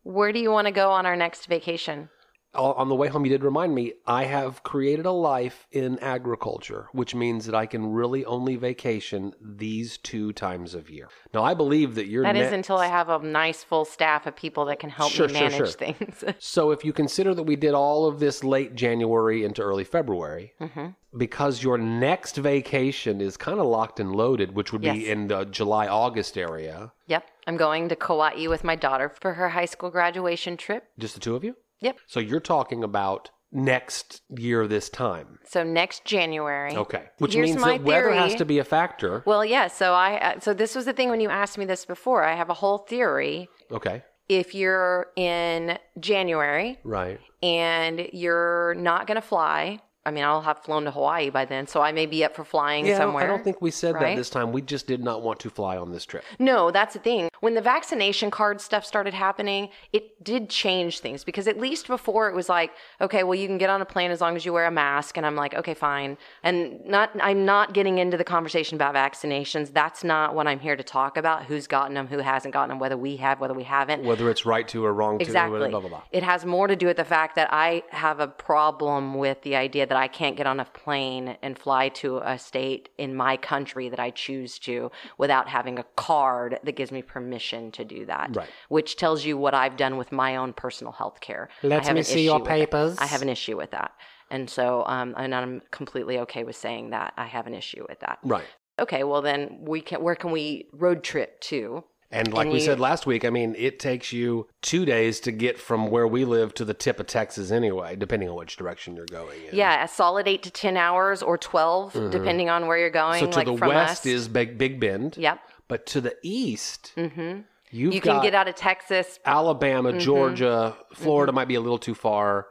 Where 0.04 0.32
do 0.32 0.38
you 0.38 0.52
want 0.52 0.66
to 0.68 0.72
go 0.72 0.90
on 0.90 1.04
our 1.04 1.16
next 1.16 1.46
vacation? 1.46 2.10
On 2.54 2.88
the 2.88 2.94
way 2.94 3.08
home, 3.08 3.24
you 3.24 3.30
did 3.30 3.42
remind 3.42 3.74
me 3.74 3.94
I 4.06 4.24
have 4.24 4.62
created 4.62 5.06
a 5.06 5.10
life 5.10 5.66
in 5.72 5.98
agriculture, 5.98 6.88
which 6.92 7.14
means 7.14 7.46
that 7.46 7.54
I 7.54 7.66
can 7.66 7.92
really 7.92 8.24
only 8.24 8.56
vacation 8.56 9.34
these 9.40 9.98
two 9.98 10.32
times 10.32 10.74
of 10.74 10.88
year. 10.88 11.08
Now, 11.32 11.42
I 11.42 11.54
believe 11.54 11.94
that 11.96 12.06
you're 12.06 12.22
That 12.22 12.36
is 12.36 12.52
until 12.52 12.76
I 12.76 12.86
have 12.86 13.08
a 13.08 13.18
nice 13.18 13.64
full 13.64 13.84
staff 13.84 14.26
of 14.26 14.36
people 14.36 14.64
that 14.66 14.78
can 14.78 14.90
help 14.90 15.10
Sure, 15.10 15.26
me 15.26 15.34
sure, 15.34 15.40
manage 15.50 15.56
sure. 15.56 15.66
things. 15.66 16.24
So, 16.38 16.70
if 16.70 16.84
you 16.84 16.92
consider 16.92 17.34
that 17.34 17.42
we 17.42 17.56
did 17.56 17.74
all 17.74 18.06
of 18.06 18.20
this 18.20 18.44
late 18.44 18.74
January 18.74 19.44
into 19.44 19.62
early 19.62 19.84
February, 19.84 20.52
Mm-hmm. 20.60 20.86
because 21.18 21.62
your 21.62 21.76
next 21.78 22.36
vacation 22.36 23.20
is 23.20 23.36
kind 23.36 23.58
of 23.58 23.66
locked 23.66 23.98
and 24.00 24.14
loaded, 24.14 24.54
which 24.54 24.72
would 24.72 24.82
be 24.82 24.88
Yes. 24.88 25.08
in 25.08 25.28
the 25.28 25.44
July 25.44 25.86
August 25.88 26.38
area, 26.38 26.92
yep. 27.06 27.26
I'm 27.46 27.56
going 27.56 27.88
to 27.88 27.96
Kauai 27.96 28.46
with 28.46 28.64
my 28.64 28.76
daughter 28.76 29.08
for 29.08 29.34
her 29.34 29.48
high 29.50 29.64
school 29.66 29.90
graduation 29.90 30.56
trip. 30.56 30.84
just 30.98 31.14
the 31.14 31.20
two 31.20 31.34
of 31.36 31.44
you? 31.44 31.56
Yep. 31.80 31.98
So, 32.06 32.20
you're 32.20 32.40
talking 32.40 32.82
about 32.84 33.30
next 33.54 34.20
year 34.36 34.66
this 34.66 34.88
time. 34.90 35.38
So 35.44 35.62
next 35.62 36.04
January. 36.04 36.76
Okay. 36.76 37.04
Which 37.18 37.34
Here's 37.34 37.50
means 37.50 37.62
that 37.62 37.82
weather 37.82 38.12
has 38.12 38.34
to 38.34 38.44
be 38.44 38.58
a 38.58 38.64
factor. 38.64 39.22
Well, 39.24 39.44
yeah. 39.44 39.68
So 39.68 39.92
I. 39.94 40.18
Uh, 40.18 40.40
so 40.40 40.52
this 40.52 40.74
was 40.74 40.84
the 40.86 40.92
thing 40.92 41.08
when 41.08 41.20
you 41.20 41.30
asked 41.30 41.56
me 41.56 41.64
this 41.64 41.86
before. 41.86 42.24
I 42.24 42.34
have 42.34 42.50
a 42.50 42.54
whole 42.54 42.78
theory. 42.78 43.48
Okay. 43.70 44.02
If 44.28 44.54
you're 44.54 45.08
in 45.16 45.78
January 46.00 46.78
Right. 46.82 47.20
and 47.42 48.08
you're 48.12 48.74
not 48.74 49.06
going 49.06 49.16
to 49.16 49.26
fly, 49.26 49.80
I 50.06 50.10
mean, 50.10 50.22
I'll 50.22 50.42
have 50.42 50.58
flown 50.58 50.84
to 50.84 50.90
Hawaii 50.90 51.30
by 51.30 51.46
then, 51.46 51.66
so 51.66 51.80
I 51.80 51.92
may 51.92 52.04
be 52.04 52.24
up 52.24 52.34
for 52.36 52.44
flying 52.44 52.84
Yeah, 52.84 52.98
somewhere. 52.98 53.24
I 53.24 53.26
don't 53.26 53.42
think 53.42 53.62
we 53.62 53.70
said 53.70 53.94
that 53.94 54.16
this 54.16 54.28
time. 54.28 54.52
We 54.52 54.60
just 54.60 54.86
did 54.86 55.02
not 55.02 55.22
want 55.22 55.40
to 55.40 55.50
fly 55.50 55.78
on 55.78 55.92
this 55.92 56.04
trip. 56.04 56.24
No, 56.38 56.70
that's 56.70 56.92
the 56.92 57.00
thing. 57.00 57.30
When 57.40 57.54
the 57.54 57.62
vaccination 57.62 58.30
card 58.30 58.60
stuff 58.60 58.84
started 58.84 59.14
happening, 59.14 59.70
it 59.92 60.22
did 60.22 60.50
change 60.50 61.00
things 61.00 61.24
because 61.24 61.48
at 61.48 61.58
least 61.58 61.86
before 61.86 62.28
it 62.28 62.34
was 62.34 62.48
like, 62.48 62.72
okay, 63.00 63.22
well 63.22 63.34
you 63.34 63.46
can 63.46 63.58
get 63.58 63.70
on 63.70 63.80
a 63.80 63.84
plane 63.84 64.10
as 64.10 64.20
long 64.20 64.36
as 64.36 64.44
you 64.44 64.52
wear 64.52 64.66
a 64.66 64.70
mask 64.70 65.16
and 65.16 65.26
I'm 65.26 65.36
like, 65.36 65.54
okay, 65.54 65.74
fine. 65.74 66.16
And 66.42 66.84
not 66.84 67.10
I'm 67.20 67.44
not 67.44 67.74
getting 67.74 67.98
into 67.98 68.16
the 68.16 68.24
conversation 68.24 68.76
about 68.76 68.94
vaccinations. 68.94 69.72
That's 69.72 70.04
not 70.04 70.34
what 70.34 70.46
I'm 70.46 70.58
here 70.60 70.76
to 70.76 70.82
talk 70.82 71.16
about. 71.16 71.44
Who's 71.44 71.66
gotten 71.66 71.94
them, 71.94 72.06
who 72.06 72.18
hasn't 72.18 72.52
gotten 72.54 72.70
them, 72.70 72.78
whether 72.78 72.96
we 72.96 73.16
have, 73.16 73.40
whether 73.40 73.54
we 73.54 73.64
haven't. 73.64 74.04
Whether 74.04 74.30
it's 74.30 74.46
right 74.46 74.66
to 74.68 74.84
or 74.84 74.92
wrong 74.92 75.18
to, 75.18 75.24
Exactly. 75.24 75.68
blah, 75.68 75.80
blah, 75.80 75.88
blah. 75.88 76.02
It 76.12 76.22
has 76.22 76.44
more 76.44 76.66
to 76.66 76.76
do 76.76 76.86
with 76.86 76.96
the 76.96 77.04
fact 77.04 77.36
that 77.36 77.48
I 77.52 77.82
have 77.90 78.20
a 78.20 78.28
problem 78.28 79.14
with 79.14 79.42
the 79.42 79.56
idea 79.56 79.86
that 79.86 79.93
I 79.96 80.08
can't 80.08 80.36
get 80.36 80.46
on 80.46 80.60
a 80.60 80.64
plane 80.64 81.36
and 81.42 81.58
fly 81.58 81.88
to 81.90 82.18
a 82.18 82.38
state 82.38 82.88
in 82.98 83.14
my 83.14 83.36
country 83.36 83.88
that 83.88 84.00
I 84.00 84.10
choose 84.10 84.58
to 84.60 84.90
without 85.18 85.48
having 85.48 85.78
a 85.78 85.84
card 85.96 86.58
that 86.62 86.72
gives 86.72 86.92
me 86.92 87.02
permission 87.02 87.70
to 87.72 87.84
do 87.84 88.06
that. 88.06 88.34
Right. 88.34 88.48
Which 88.68 88.96
tells 88.96 89.24
you 89.24 89.36
what 89.36 89.54
I've 89.54 89.76
done 89.76 89.96
with 89.96 90.12
my 90.12 90.36
own 90.36 90.52
personal 90.52 90.92
health 90.92 91.20
care. 91.20 91.48
Let 91.62 91.92
me 91.94 92.02
see 92.02 92.24
your 92.24 92.44
papers. 92.44 92.96
I 92.98 93.06
have 93.06 93.22
an 93.22 93.28
issue 93.28 93.56
with 93.56 93.70
that. 93.72 93.92
And 94.30 94.48
so, 94.48 94.84
um, 94.86 95.14
and 95.16 95.34
I'm 95.34 95.62
completely 95.70 96.18
okay 96.20 96.44
with 96.44 96.56
saying 96.56 96.90
that 96.90 97.12
I 97.16 97.26
have 97.26 97.46
an 97.46 97.54
issue 97.54 97.84
with 97.88 98.00
that. 98.00 98.18
Right. 98.24 98.46
Okay, 98.78 99.04
well 99.04 99.22
then 99.22 99.58
we 99.60 99.80
can. 99.80 100.02
Where 100.02 100.16
can 100.16 100.32
we 100.32 100.68
road 100.72 101.04
trip 101.04 101.40
to? 101.42 101.84
And 102.10 102.32
like 102.32 102.48
we 102.48 102.60
said 102.60 102.78
last 102.78 103.06
week, 103.06 103.24
I 103.24 103.30
mean, 103.30 103.54
it 103.58 103.78
takes 103.80 104.12
you 104.12 104.46
two 104.62 104.84
days 104.84 105.18
to 105.20 105.32
get 105.32 105.58
from 105.58 105.90
where 105.90 106.06
we 106.06 106.24
live 106.24 106.54
to 106.54 106.64
the 106.64 106.74
tip 106.74 107.00
of 107.00 107.06
Texas 107.08 107.50
anyway, 107.50 107.96
depending 107.96 108.28
on 108.28 108.36
which 108.36 108.56
direction 108.56 108.94
you're 108.94 109.06
going 109.06 109.40
in. 109.50 109.56
Yeah, 109.56 109.82
a 109.84 109.88
solid 109.88 110.28
eight 110.28 110.42
to 110.44 110.50
ten 110.50 110.76
hours 110.76 111.22
or 111.22 111.36
12 111.36 112.10
depending 112.10 112.48
on 112.50 112.66
where 112.68 112.78
you're 112.78 112.90
going. 112.90 113.22
Mm-hmm. 113.22 113.32
So 113.32 113.42
to 113.42 113.50
like 113.50 113.58
the 113.58 113.66
west 113.66 114.02
us. 114.02 114.06
is 114.06 114.28
Big, 114.28 114.58
Big 114.58 114.78
Bend. 114.78 115.16
Yep. 115.16 115.40
But 115.66 115.86
to 115.86 116.00
the 116.00 116.14
east, 116.22 116.92
Mm-hmm. 116.96 117.40
You 117.70 118.00
can 118.00 118.22
get 118.22 118.34
out 118.36 118.46
of 118.46 118.54
Texas. 118.54 119.18
Alabama, 119.26 119.90
Mm-hmm. 119.90 119.98
Georgia, 119.98 120.76
Florida 120.94 121.32
might 121.32 121.48
be 121.48 121.56
a 121.56 121.60
little 121.60 121.78
too 121.78 121.94
far. 121.94 122.46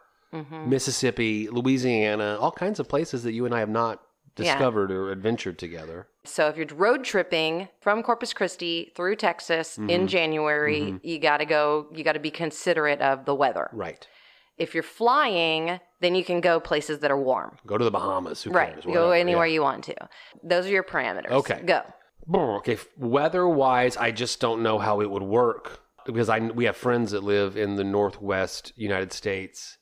Mississippi, 0.65 1.47
Louisiana, 1.47 2.37
all 2.39 2.51
kinds 2.51 2.79
of 2.79 2.89
places 2.89 3.23
that 3.23 3.33
you 3.33 3.45
and 3.45 3.53
I 3.53 3.59
have 3.59 3.69
not 3.69 4.01
Yeah. 4.37 4.53
discovered 4.55 4.91
or 4.91 5.11
adventured 5.11 5.59
together. 5.59 6.07
So 6.23 6.47
if 6.47 6.57
you're 6.57 6.67
road 6.73 7.03
tripping 7.03 7.67
from 7.81 8.01
Corpus 8.03 8.33
Christi 8.33 8.91
through 8.95 9.17
Texas 9.17 9.73
Mm-hmm. 9.77 9.89
in 9.89 10.07
January, 10.07 10.99
you 11.03 11.19
got 11.19 11.37
to 11.37 11.45
go, 11.45 11.87
you 11.93 12.03
got 12.03 12.13
to 12.13 12.19
be 12.19 12.31
considerate 12.31 13.01
of 13.01 13.25
the 13.25 13.35
weather. 13.35 13.69
Right. 13.73 14.07
If 14.57 14.73
you're 14.73 14.83
flying, 14.83 15.79
then 15.99 16.15
you 16.15 16.23
can 16.23 16.39
go 16.41 16.59
places 16.59 16.99
that 16.99 17.11
are 17.11 17.19
warm. 17.19 17.57
Go 17.65 17.77
to 17.77 17.83
the 17.83 17.91
Bahamas. 17.91 18.43
Who 18.43 18.51
Right. 18.51 18.73
cares? 18.73 18.85
Go 18.85 19.11
anywhere 19.11 19.45
yeah. 19.45 19.53
you 19.55 19.61
want 19.61 19.83
to. 19.85 19.95
Those 20.43 20.65
are 20.67 20.69
your 20.69 20.83
parameters. 20.83 21.31
Okay. 21.31 21.61
Go. 21.65 21.81
Okay, 22.33 22.77
weather 22.97 23.47
wise, 23.47 23.97
I 23.97 24.11
just 24.11 24.39
don't 24.39 24.63
know 24.63 24.79
how 24.79 25.01
it 25.01 25.09
would 25.09 25.23
work 25.23 25.81
because 26.05 26.29
I 26.29 26.39
we 26.39 26.65
have 26.65 26.77
friends 26.77 27.11
that 27.11 27.21
live 27.23 27.57
in 27.57 27.75
the 27.75 27.83
Northwest 27.83 28.71
United 28.77 29.11
States 29.11 29.77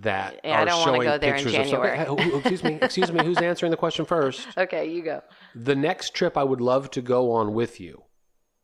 that 0.00 0.40
Yeah, 0.42 0.60
I 0.60 0.62
are 0.64 0.84
showing 0.84 1.02
go 1.02 1.18
there 1.18 1.34
pictures 1.34 1.54
of 1.54 1.66
who- 1.66 1.76
oh, 1.76 2.16
who- 2.16 2.32
oh, 2.34 2.38
excuse 2.38 2.62
me, 2.64 2.78
excuse 2.80 3.12
me, 3.12 3.24
who's 3.24 3.38
answering 3.38 3.70
the 3.70 3.76
question 3.76 4.04
first? 4.04 4.46
Okay, 4.56 4.86
you 4.90 5.02
go. 5.02 5.22
The 5.54 5.76
next 5.76 6.14
trip 6.14 6.36
I 6.36 6.44
would 6.44 6.60
love 6.60 6.90
to 6.92 7.02
go 7.02 7.32
on 7.32 7.52
with 7.52 7.80
you, 7.80 8.04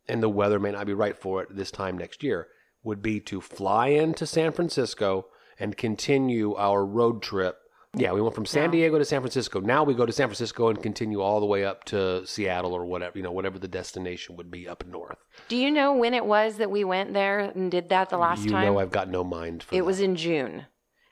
and 0.07 0.23
the 0.23 0.29
weather 0.29 0.59
may 0.59 0.71
not 0.71 0.87
be 0.87 0.93
right 0.93 1.17
for 1.17 1.41
it 1.43 1.55
this 1.55 1.71
time 1.71 1.97
next 1.97 2.23
year, 2.23 2.47
would 2.83 3.01
be 3.01 3.19
to 3.21 3.41
fly 3.41 3.87
into 3.89 4.25
San 4.25 4.51
Francisco 4.51 5.27
and 5.59 5.75
continue 5.77 6.55
our 6.55 6.85
road 6.85 7.21
trip. 7.21 7.57
Yeah, 7.95 8.13
we 8.13 8.21
went 8.21 8.35
from 8.35 8.45
San 8.45 8.69
Diego 8.69 8.99
to 8.99 9.03
San 9.05 9.19
Francisco. 9.21 9.59
Now 9.59 9.83
we 9.83 9.95
go 9.95 10.05
to 10.05 10.11
San 10.13 10.27
Francisco 10.27 10.69
and 10.69 10.81
continue 10.81 11.21
all 11.21 11.39
the 11.39 11.47
way 11.47 11.65
up 11.65 11.83
to 11.85 12.25
Seattle 12.25 12.71
or 12.73 12.85
whatever, 12.85 13.17
you 13.17 13.23
know, 13.23 13.31
whatever 13.31 13.57
the 13.57 13.67
destination 13.67 14.35
would 14.37 14.51
be 14.51 14.67
up 14.67 14.85
north. 14.85 15.17
Do 15.47 15.57
you 15.57 15.71
know 15.71 15.93
when 15.95 16.13
it 16.13 16.23
was 16.25 16.57
that 16.57 16.69
we 16.69 16.83
went 16.83 17.13
there 17.13 17.39
and 17.39 17.71
did 17.71 17.89
that 17.89 18.09
the 18.09 18.17
last 18.17 18.43
you 18.45 18.51
time? 18.51 18.65
know 18.67 18.79
I've 18.79 18.91
got 18.91 19.09
no 19.09 19.23
mind 19.23 19.63
for 19.63 19.73
it 19.73 19.79
that. 19.79 19.85
was 19.85 19.99
in 20.01 20.15
June. 20.15 20.65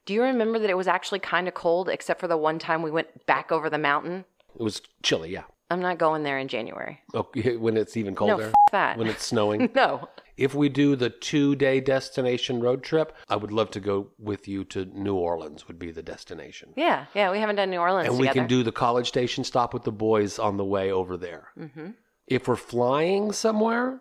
Do 0.08 0.14
you 0.14 0.24
remember 0.24 0.58
that 0.58 0.70
it 0.70 0.78
was 0.78 0.88
actually 0.88 1.20
kind 1.20 1.48
of 1.48 1.54
cold 1.54 1.90
except 1.90 2.20
for 2.22 2.28
the 2.28 2.38
one 2.38 2.58
time 2.60 2.82
we 2.82 2.90
went 2.90 3.26
back 3.28 3.52
over 3.52 3.70
the 3.70 3.78
mountain? 3.78 4.26
It 4.60 4.64
was 4.64 4.82
chilly, 5.04 5.32
yeah. 5.32 5.44
I'm 5.70 5.82
not 5.82 5.98
going 6.00 6.24
there 6.24 6.40
in 6.40 6.48
January. 6.48 7.02
Okay, 7.14 7.58
when 7.66 7.76
it's 7.78 7.98
even 7.98 8.14
No, 8.14 8.18
colder. 8.20 8.44
f- 8.48 8.54
that. 8.72 8.98
When 8.98 9.08
it's 9.08 9.26
snowing. 9.26 9.70
no. 9.76 10.08
If 10.38 10.56
we 10.56 10.70
do 10.70 10.96
the 10.96 11.10
two 11.10 11.56
day 11.56 11.82
destination 11.82 12.62
road 12.62 12.84
trip, 12.84 13.14
I 13.28 13.36
would 13.36 13.52
love 13.52 13.70
to 13.72 13.80
go 13.82 14.12
with 14.18 14.48
you 14.48 14.64
to 14.66 14.86
New 14.86 15.16
Orleans, 15.16 15.68
would 15.68 15.78
be 15.78 15.92
the 15.92 16.04
destination. 16.04 16.74
Yeah, 16.78 17.08
yeah, 17.14 17.30
we 17.32 17.40
haven't 17.40 17.58
done 17.58 17.70
New 17.70 17.80
Orleans 17.80 18.08
and 18.08 18.18
we 18.18 18.28
together. 18.28 18.40
can 18.42 18.48
do 18.48 18.64
the 18.64 18.72
college 18.72 19.08
station 19.10 19.44
stop 19.44 19.74
with 19.74 19.84
the 19.84 19.92
boys 19.92 20.40
on 20.40 20.56
the 20.58 20.64
way 20.66 20.90
over 20.92 21.18
there. 21.18 21.50
hmm 21.58 21.90
If 22.28 22.48
we're 22.48 22.56
flying 22.56 23.32
somewhere, 23.34 24.00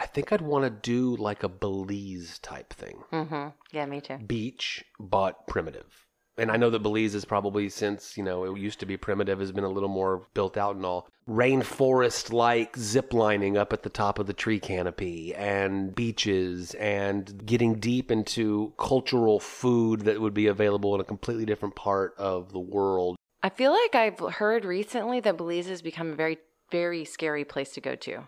I 0.00 0.06
think 0.06 0.32
I'd 0.32 0.40
want 0.40 0.64
to 0.64 0.70
do 0.70 1.14
like 1.16 1.42
a 1.42 1.48
Belize 1.48 2.38
type 2.38 2.72
thing. 2.72 3.02
hmm 3.10 3.48
Yeah, 3.70 3.84
me 3.84 4.00
too. 4.00 4.16
Beach, 4.16 4.82
but 4.98 5.46
primitive. 5.46 6.06
And 6.38 6.50
I 6.50 6.56
know 6.56 6.70
that 6.70 6.82
Belize 6.82 7.14
is 7.14 7.26
probably 7.26 7.68
since, 7.68 8.16
you 8.16 8.22
know, 8.22 8.44
it 8.44 8.58
used 8.58 8.80
to 8.80 8.86
be 8.86 8.96
primitive, 8.96 9.40
has 9.40 9.52
been 9.52 9.64
a 9.64 9.68
little 9.68 9.90
more 9.90 10.26
built 10.32 10.56
out 10.56 10.74
and 10.74 10.86
all. 10.86 11.06
Rainforest 11.28 12.32
like 12.32 12.78
zip 12.78 13.12
lining 13.12 13.58
up 13.58 13.74
at 13.74 13.82
the 13.82 13.90
top 13.90 14.18
of 14.18 14.26
the 14.26 14.32
tree 14.32 14.58
canopy 14.58 15.34
and 15.34 15.94
beaches 15.94 16.72
and 16.74 17.44
getting 17.44 17.74
deep 17.74 18.10
into 18.10 18.72
cultural 18.78 19.38
food 19.38 20.02
that 20.06 20.18
would 20.18 20.32
be 20.32 20.46
available 20.46 20.94
in 20.94 21.02
a 21.02 21.04
completely 21.04 21.44
different 21.44 21.76
part 21.76 22.14
of 22.16 22.52
the 22.52 22.58
world. 22.58 23.16
I 23.42 23.50
feel 23.50 23.72
like 23.72 23.94
I've 23.94 24.34
heard 24.36 24.64
recently 24.64 25.20
that 25.20 25.36
Belize 25.36 25.68
has 25.68 25.82
become 25.82 26.12
a 26.12 26.16
very, 26.16 26.38
very 26.70 27.04
scary 27.04 27.44
place 27.44 27.72
to 27.72 27.82
go 27.82 27.96
to. 27.96 28.24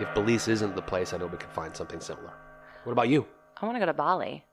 If 0.00 0.12
Belize 0.14 0.48
isn't 0.48 0.74
the 0.74 0.82
place, 0.82 1.12
I 1.12 1.18
know 1.18 1.26
we 1.26 1.38
could 1.38 1.50
find 1.50 1.74
something 1.76 2.00
similar. 2.00 2.32
What 2.84 2.92
about 2.92 3.08
you? 3.08 3.26
I 3.60 3.66
want 3.66 3.76
to 3.76 3.80
go 3.80 3.86
to 3.86 3.92
Bali. 3.92 4.44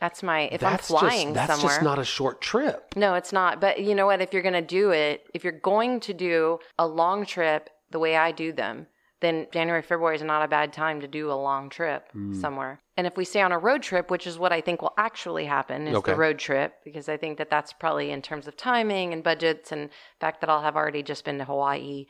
That's 0.00 0.22
my 0.22 0.42
if 0.52 0.60
that's 0.60 0.90
I'm 0.90 0.98
flying 0.98 1.28
just, 1.28 1.34
that's 1.48 1.60
somewhere. 1.60 1.76
just 1.76 1.82
not 1.82 1.98
a 1.98 2.04
short 2.04 2.40
trip. 2.40 2.94
No, 2.96 3.14
it's 3.14 3.32
not. 3.32 3.60
But 3.60 3.80
you 3.80 3.94
know 3.94 4.06
what? 4.06 4.20
If 4.20 4.32
you're 4.32 4.42
going 4.42 4.54
to 4.54 4.62
do 4.62 4.90
it, 4.90 5.26
if 5.34 5.44
you're 5.44 5.52
going 5.60 6.00
to 6.00 6.14
do 6.14 6.58
a 6.78 6.86
long 6.86 7.24
trip 7.26 7.70
the 7.90 7.98
way 7.98 8.16
I 8.16 8.32
do 8.32 8.52
them, 8.52 8.86
then 9.20 9.46
January, 9.52 9.80
February 9.82 10.16
is 10.16 10.22
not 10.22 10.44
a 10.44 10.48
bad 10.48 10.72
time 10.72 11.00
to 11.00 11.08
do 11.08 11.30
a 11.30 11.34
long 11.34 11.70
trip 11.70 12.10
Hmm. 12.12 12.34
somewhere. 12.34 12.80
And 12.96 13.06
if 13.06 13.16
we 13.16 13.24
stay 13.24 13.40
on 13.40 13.52
a 13.52 13.58
road 13.58 13.82
trip, 13.82 14.10
which 14.10 14.26
is 14.26 14.38
what 14.38 14.52
I 14.52 14.60
think 14.60 14.82
will 14.82 14.94
actually 14.98 15.46
happen, 15.46 15.86
is 15.88 15.96
Okay. 15.96 16.12
the 16.12 16.18
road 16.18 16.38
trip, 16.38 16.74
because 16.84 17.08
I 17.08 17.16
think 17.16 17.38
that 17.38 17.50
that's 17.50 17.72
probably 17.72 18.10
in 18.10 18.20
terms 18.22 18.46
of 18.46 18.56
timing 18.56 19.12
and 19.12 19.22
budgets 19.22 19.72
and 19.72 19.90
fact 20.20 20.40
that 20.42 20.50
I'll 20.50 20.62
have 20.62 20.76
already 20.76 21.02
just 21.02 21.24
been 21.24 21.38
to 21.38 21.44
Hawaii. 21.44 22.06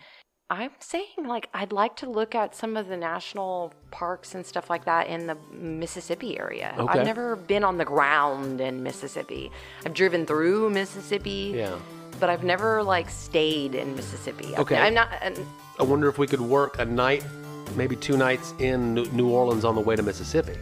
I'm 0.55 0.71
saying 0.79 1.07
like 1.27 1.49
I'd 1.53 1.73
like 1.73 1.97
to 1.97 2.09
look 2.09 2.35
at 2.35 2.55
some 2.55 2.77
of 2.77 2.89
the 2.89 2.97
national 2.97 3.73
parks 3.91 4.35
and 4.35 4.45
stuff 4.47 4.71
like 4.71 4.85
that 4.85 5.07
in 5.09 5.27
the 5.27 5.37
Mississippi 5.53 6.39
area. 6.39 6.75
Okay. 6.79 6.99
I've 7.01 7.07
never 7.07 7.37
been 7.37 7.65
on 7.65 7.77
the 7.79 7.85
ground 7.85 8.61
in 8.61 8.83
Mississippi. 8.83 9.51
I've 9.85 9.95
driven 9.95 10.27
through 10.27 10.71
Mississippi, 10.71 11.53
Yeah. 11.57 11.77
but 12.21 12.31
I've 12.31 12.45
never 12.45 12.83
like 12.83 13.11
stayed 13.11 13.75
in 13.75 13.97
Mississippi. 13.97 14.55
Okay. 14.57 14.77
I'm 14.77 14.95
not. 14.95 15.09
and 15.21 15.39
I 15.79 15.83
wonder 15.83 16.09
if 16.09 16.19
we 16.19 16.27
could 16.27 16.41
work 16.41 16.79
a 16.79 16.85
night, 16.85 17.25
maybe 17.75 17.97
two 17.97 18.17
nights 18.17 18.55
in 18.61 18.95
New 18.95 19.29
Orleans 19.29 19.65
on 19.65 19.75
the 19.75 19.81
way 19.81 19.97
to 19.97 20.03
Mississippi. 20.03 20.57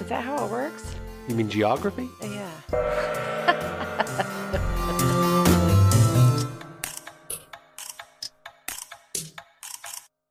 Is 0.00 0.06
that 0.08 0.24
how 0.24 0.44
it 0.46 0.50
works? 0.50 0.94
You 1.28 1.34
mean 1.34 1.48
geography? 1.50 2.08
Yeah. 2.22 3.96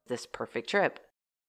this 0.10 0.26
perfect 0.26 0.69
trip. 0.69 0.99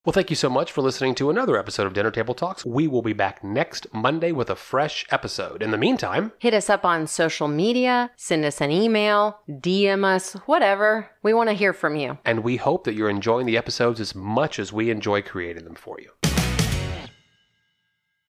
Well, 0.06 0.14
thank 0.14 0.30
you 0.30 0.36
so 0.36 0.48
much 0.48 0.72
for 0.72 0.80
listening 0.80 1.14
to 1.16 1.28
another 1.28 1.58
episode 1.58 1.86
of 1.86 1.92
Dinner 1.92 2.10
Table 2.10 2.32
Talks. 2.32 2.64
We 2.64 2.86
will 2.86 3.02
be 3.02 3.12
back 3.12 3.44
next 3.44 3.86
Monday 3.92 4.32
with 4.32 4.48
a 4.48 4.56
fresh 4.56 5.04
episode. 5.10 5.62
In 5.62 5.72
the 5.72 5.76
meantime, 5.76 6.32
Hit 6.38 6.54
us 6.54 6.70
up 6.70 6.86
on 6.86 7.06
social 7.06 7.48
media, 7.48 8.10
send 8.16 8.46
us 8.46 8.62
an 8.62 8.70
email, 8.70 9.40
DM 9.50 10.04
us, 10.04 10.32
whatever. 10.46 11.10
We 11.22 11.34
want 11.34 11.50
to 11.50 11.54
hear 11.54 11.74
from 11.74 11.96
you. 11.96 12.16
and 12.24 12.42
we 12.42 12.56
hope 12.56 12.84
that 12.84 12.94
you're 12.94 13.10
enjoying 13.10 13.44
the 13.44 13.58
episodes 13.58 14.00
as 14.00 14.14
much 14.14 14.58
as 14.58 14.72
we 14.72 14.88
enjoy 14.88 15.20
creating 15.20 15.64
them 15.64 15.74
for 15.74 16.00
you. 16.00 16.29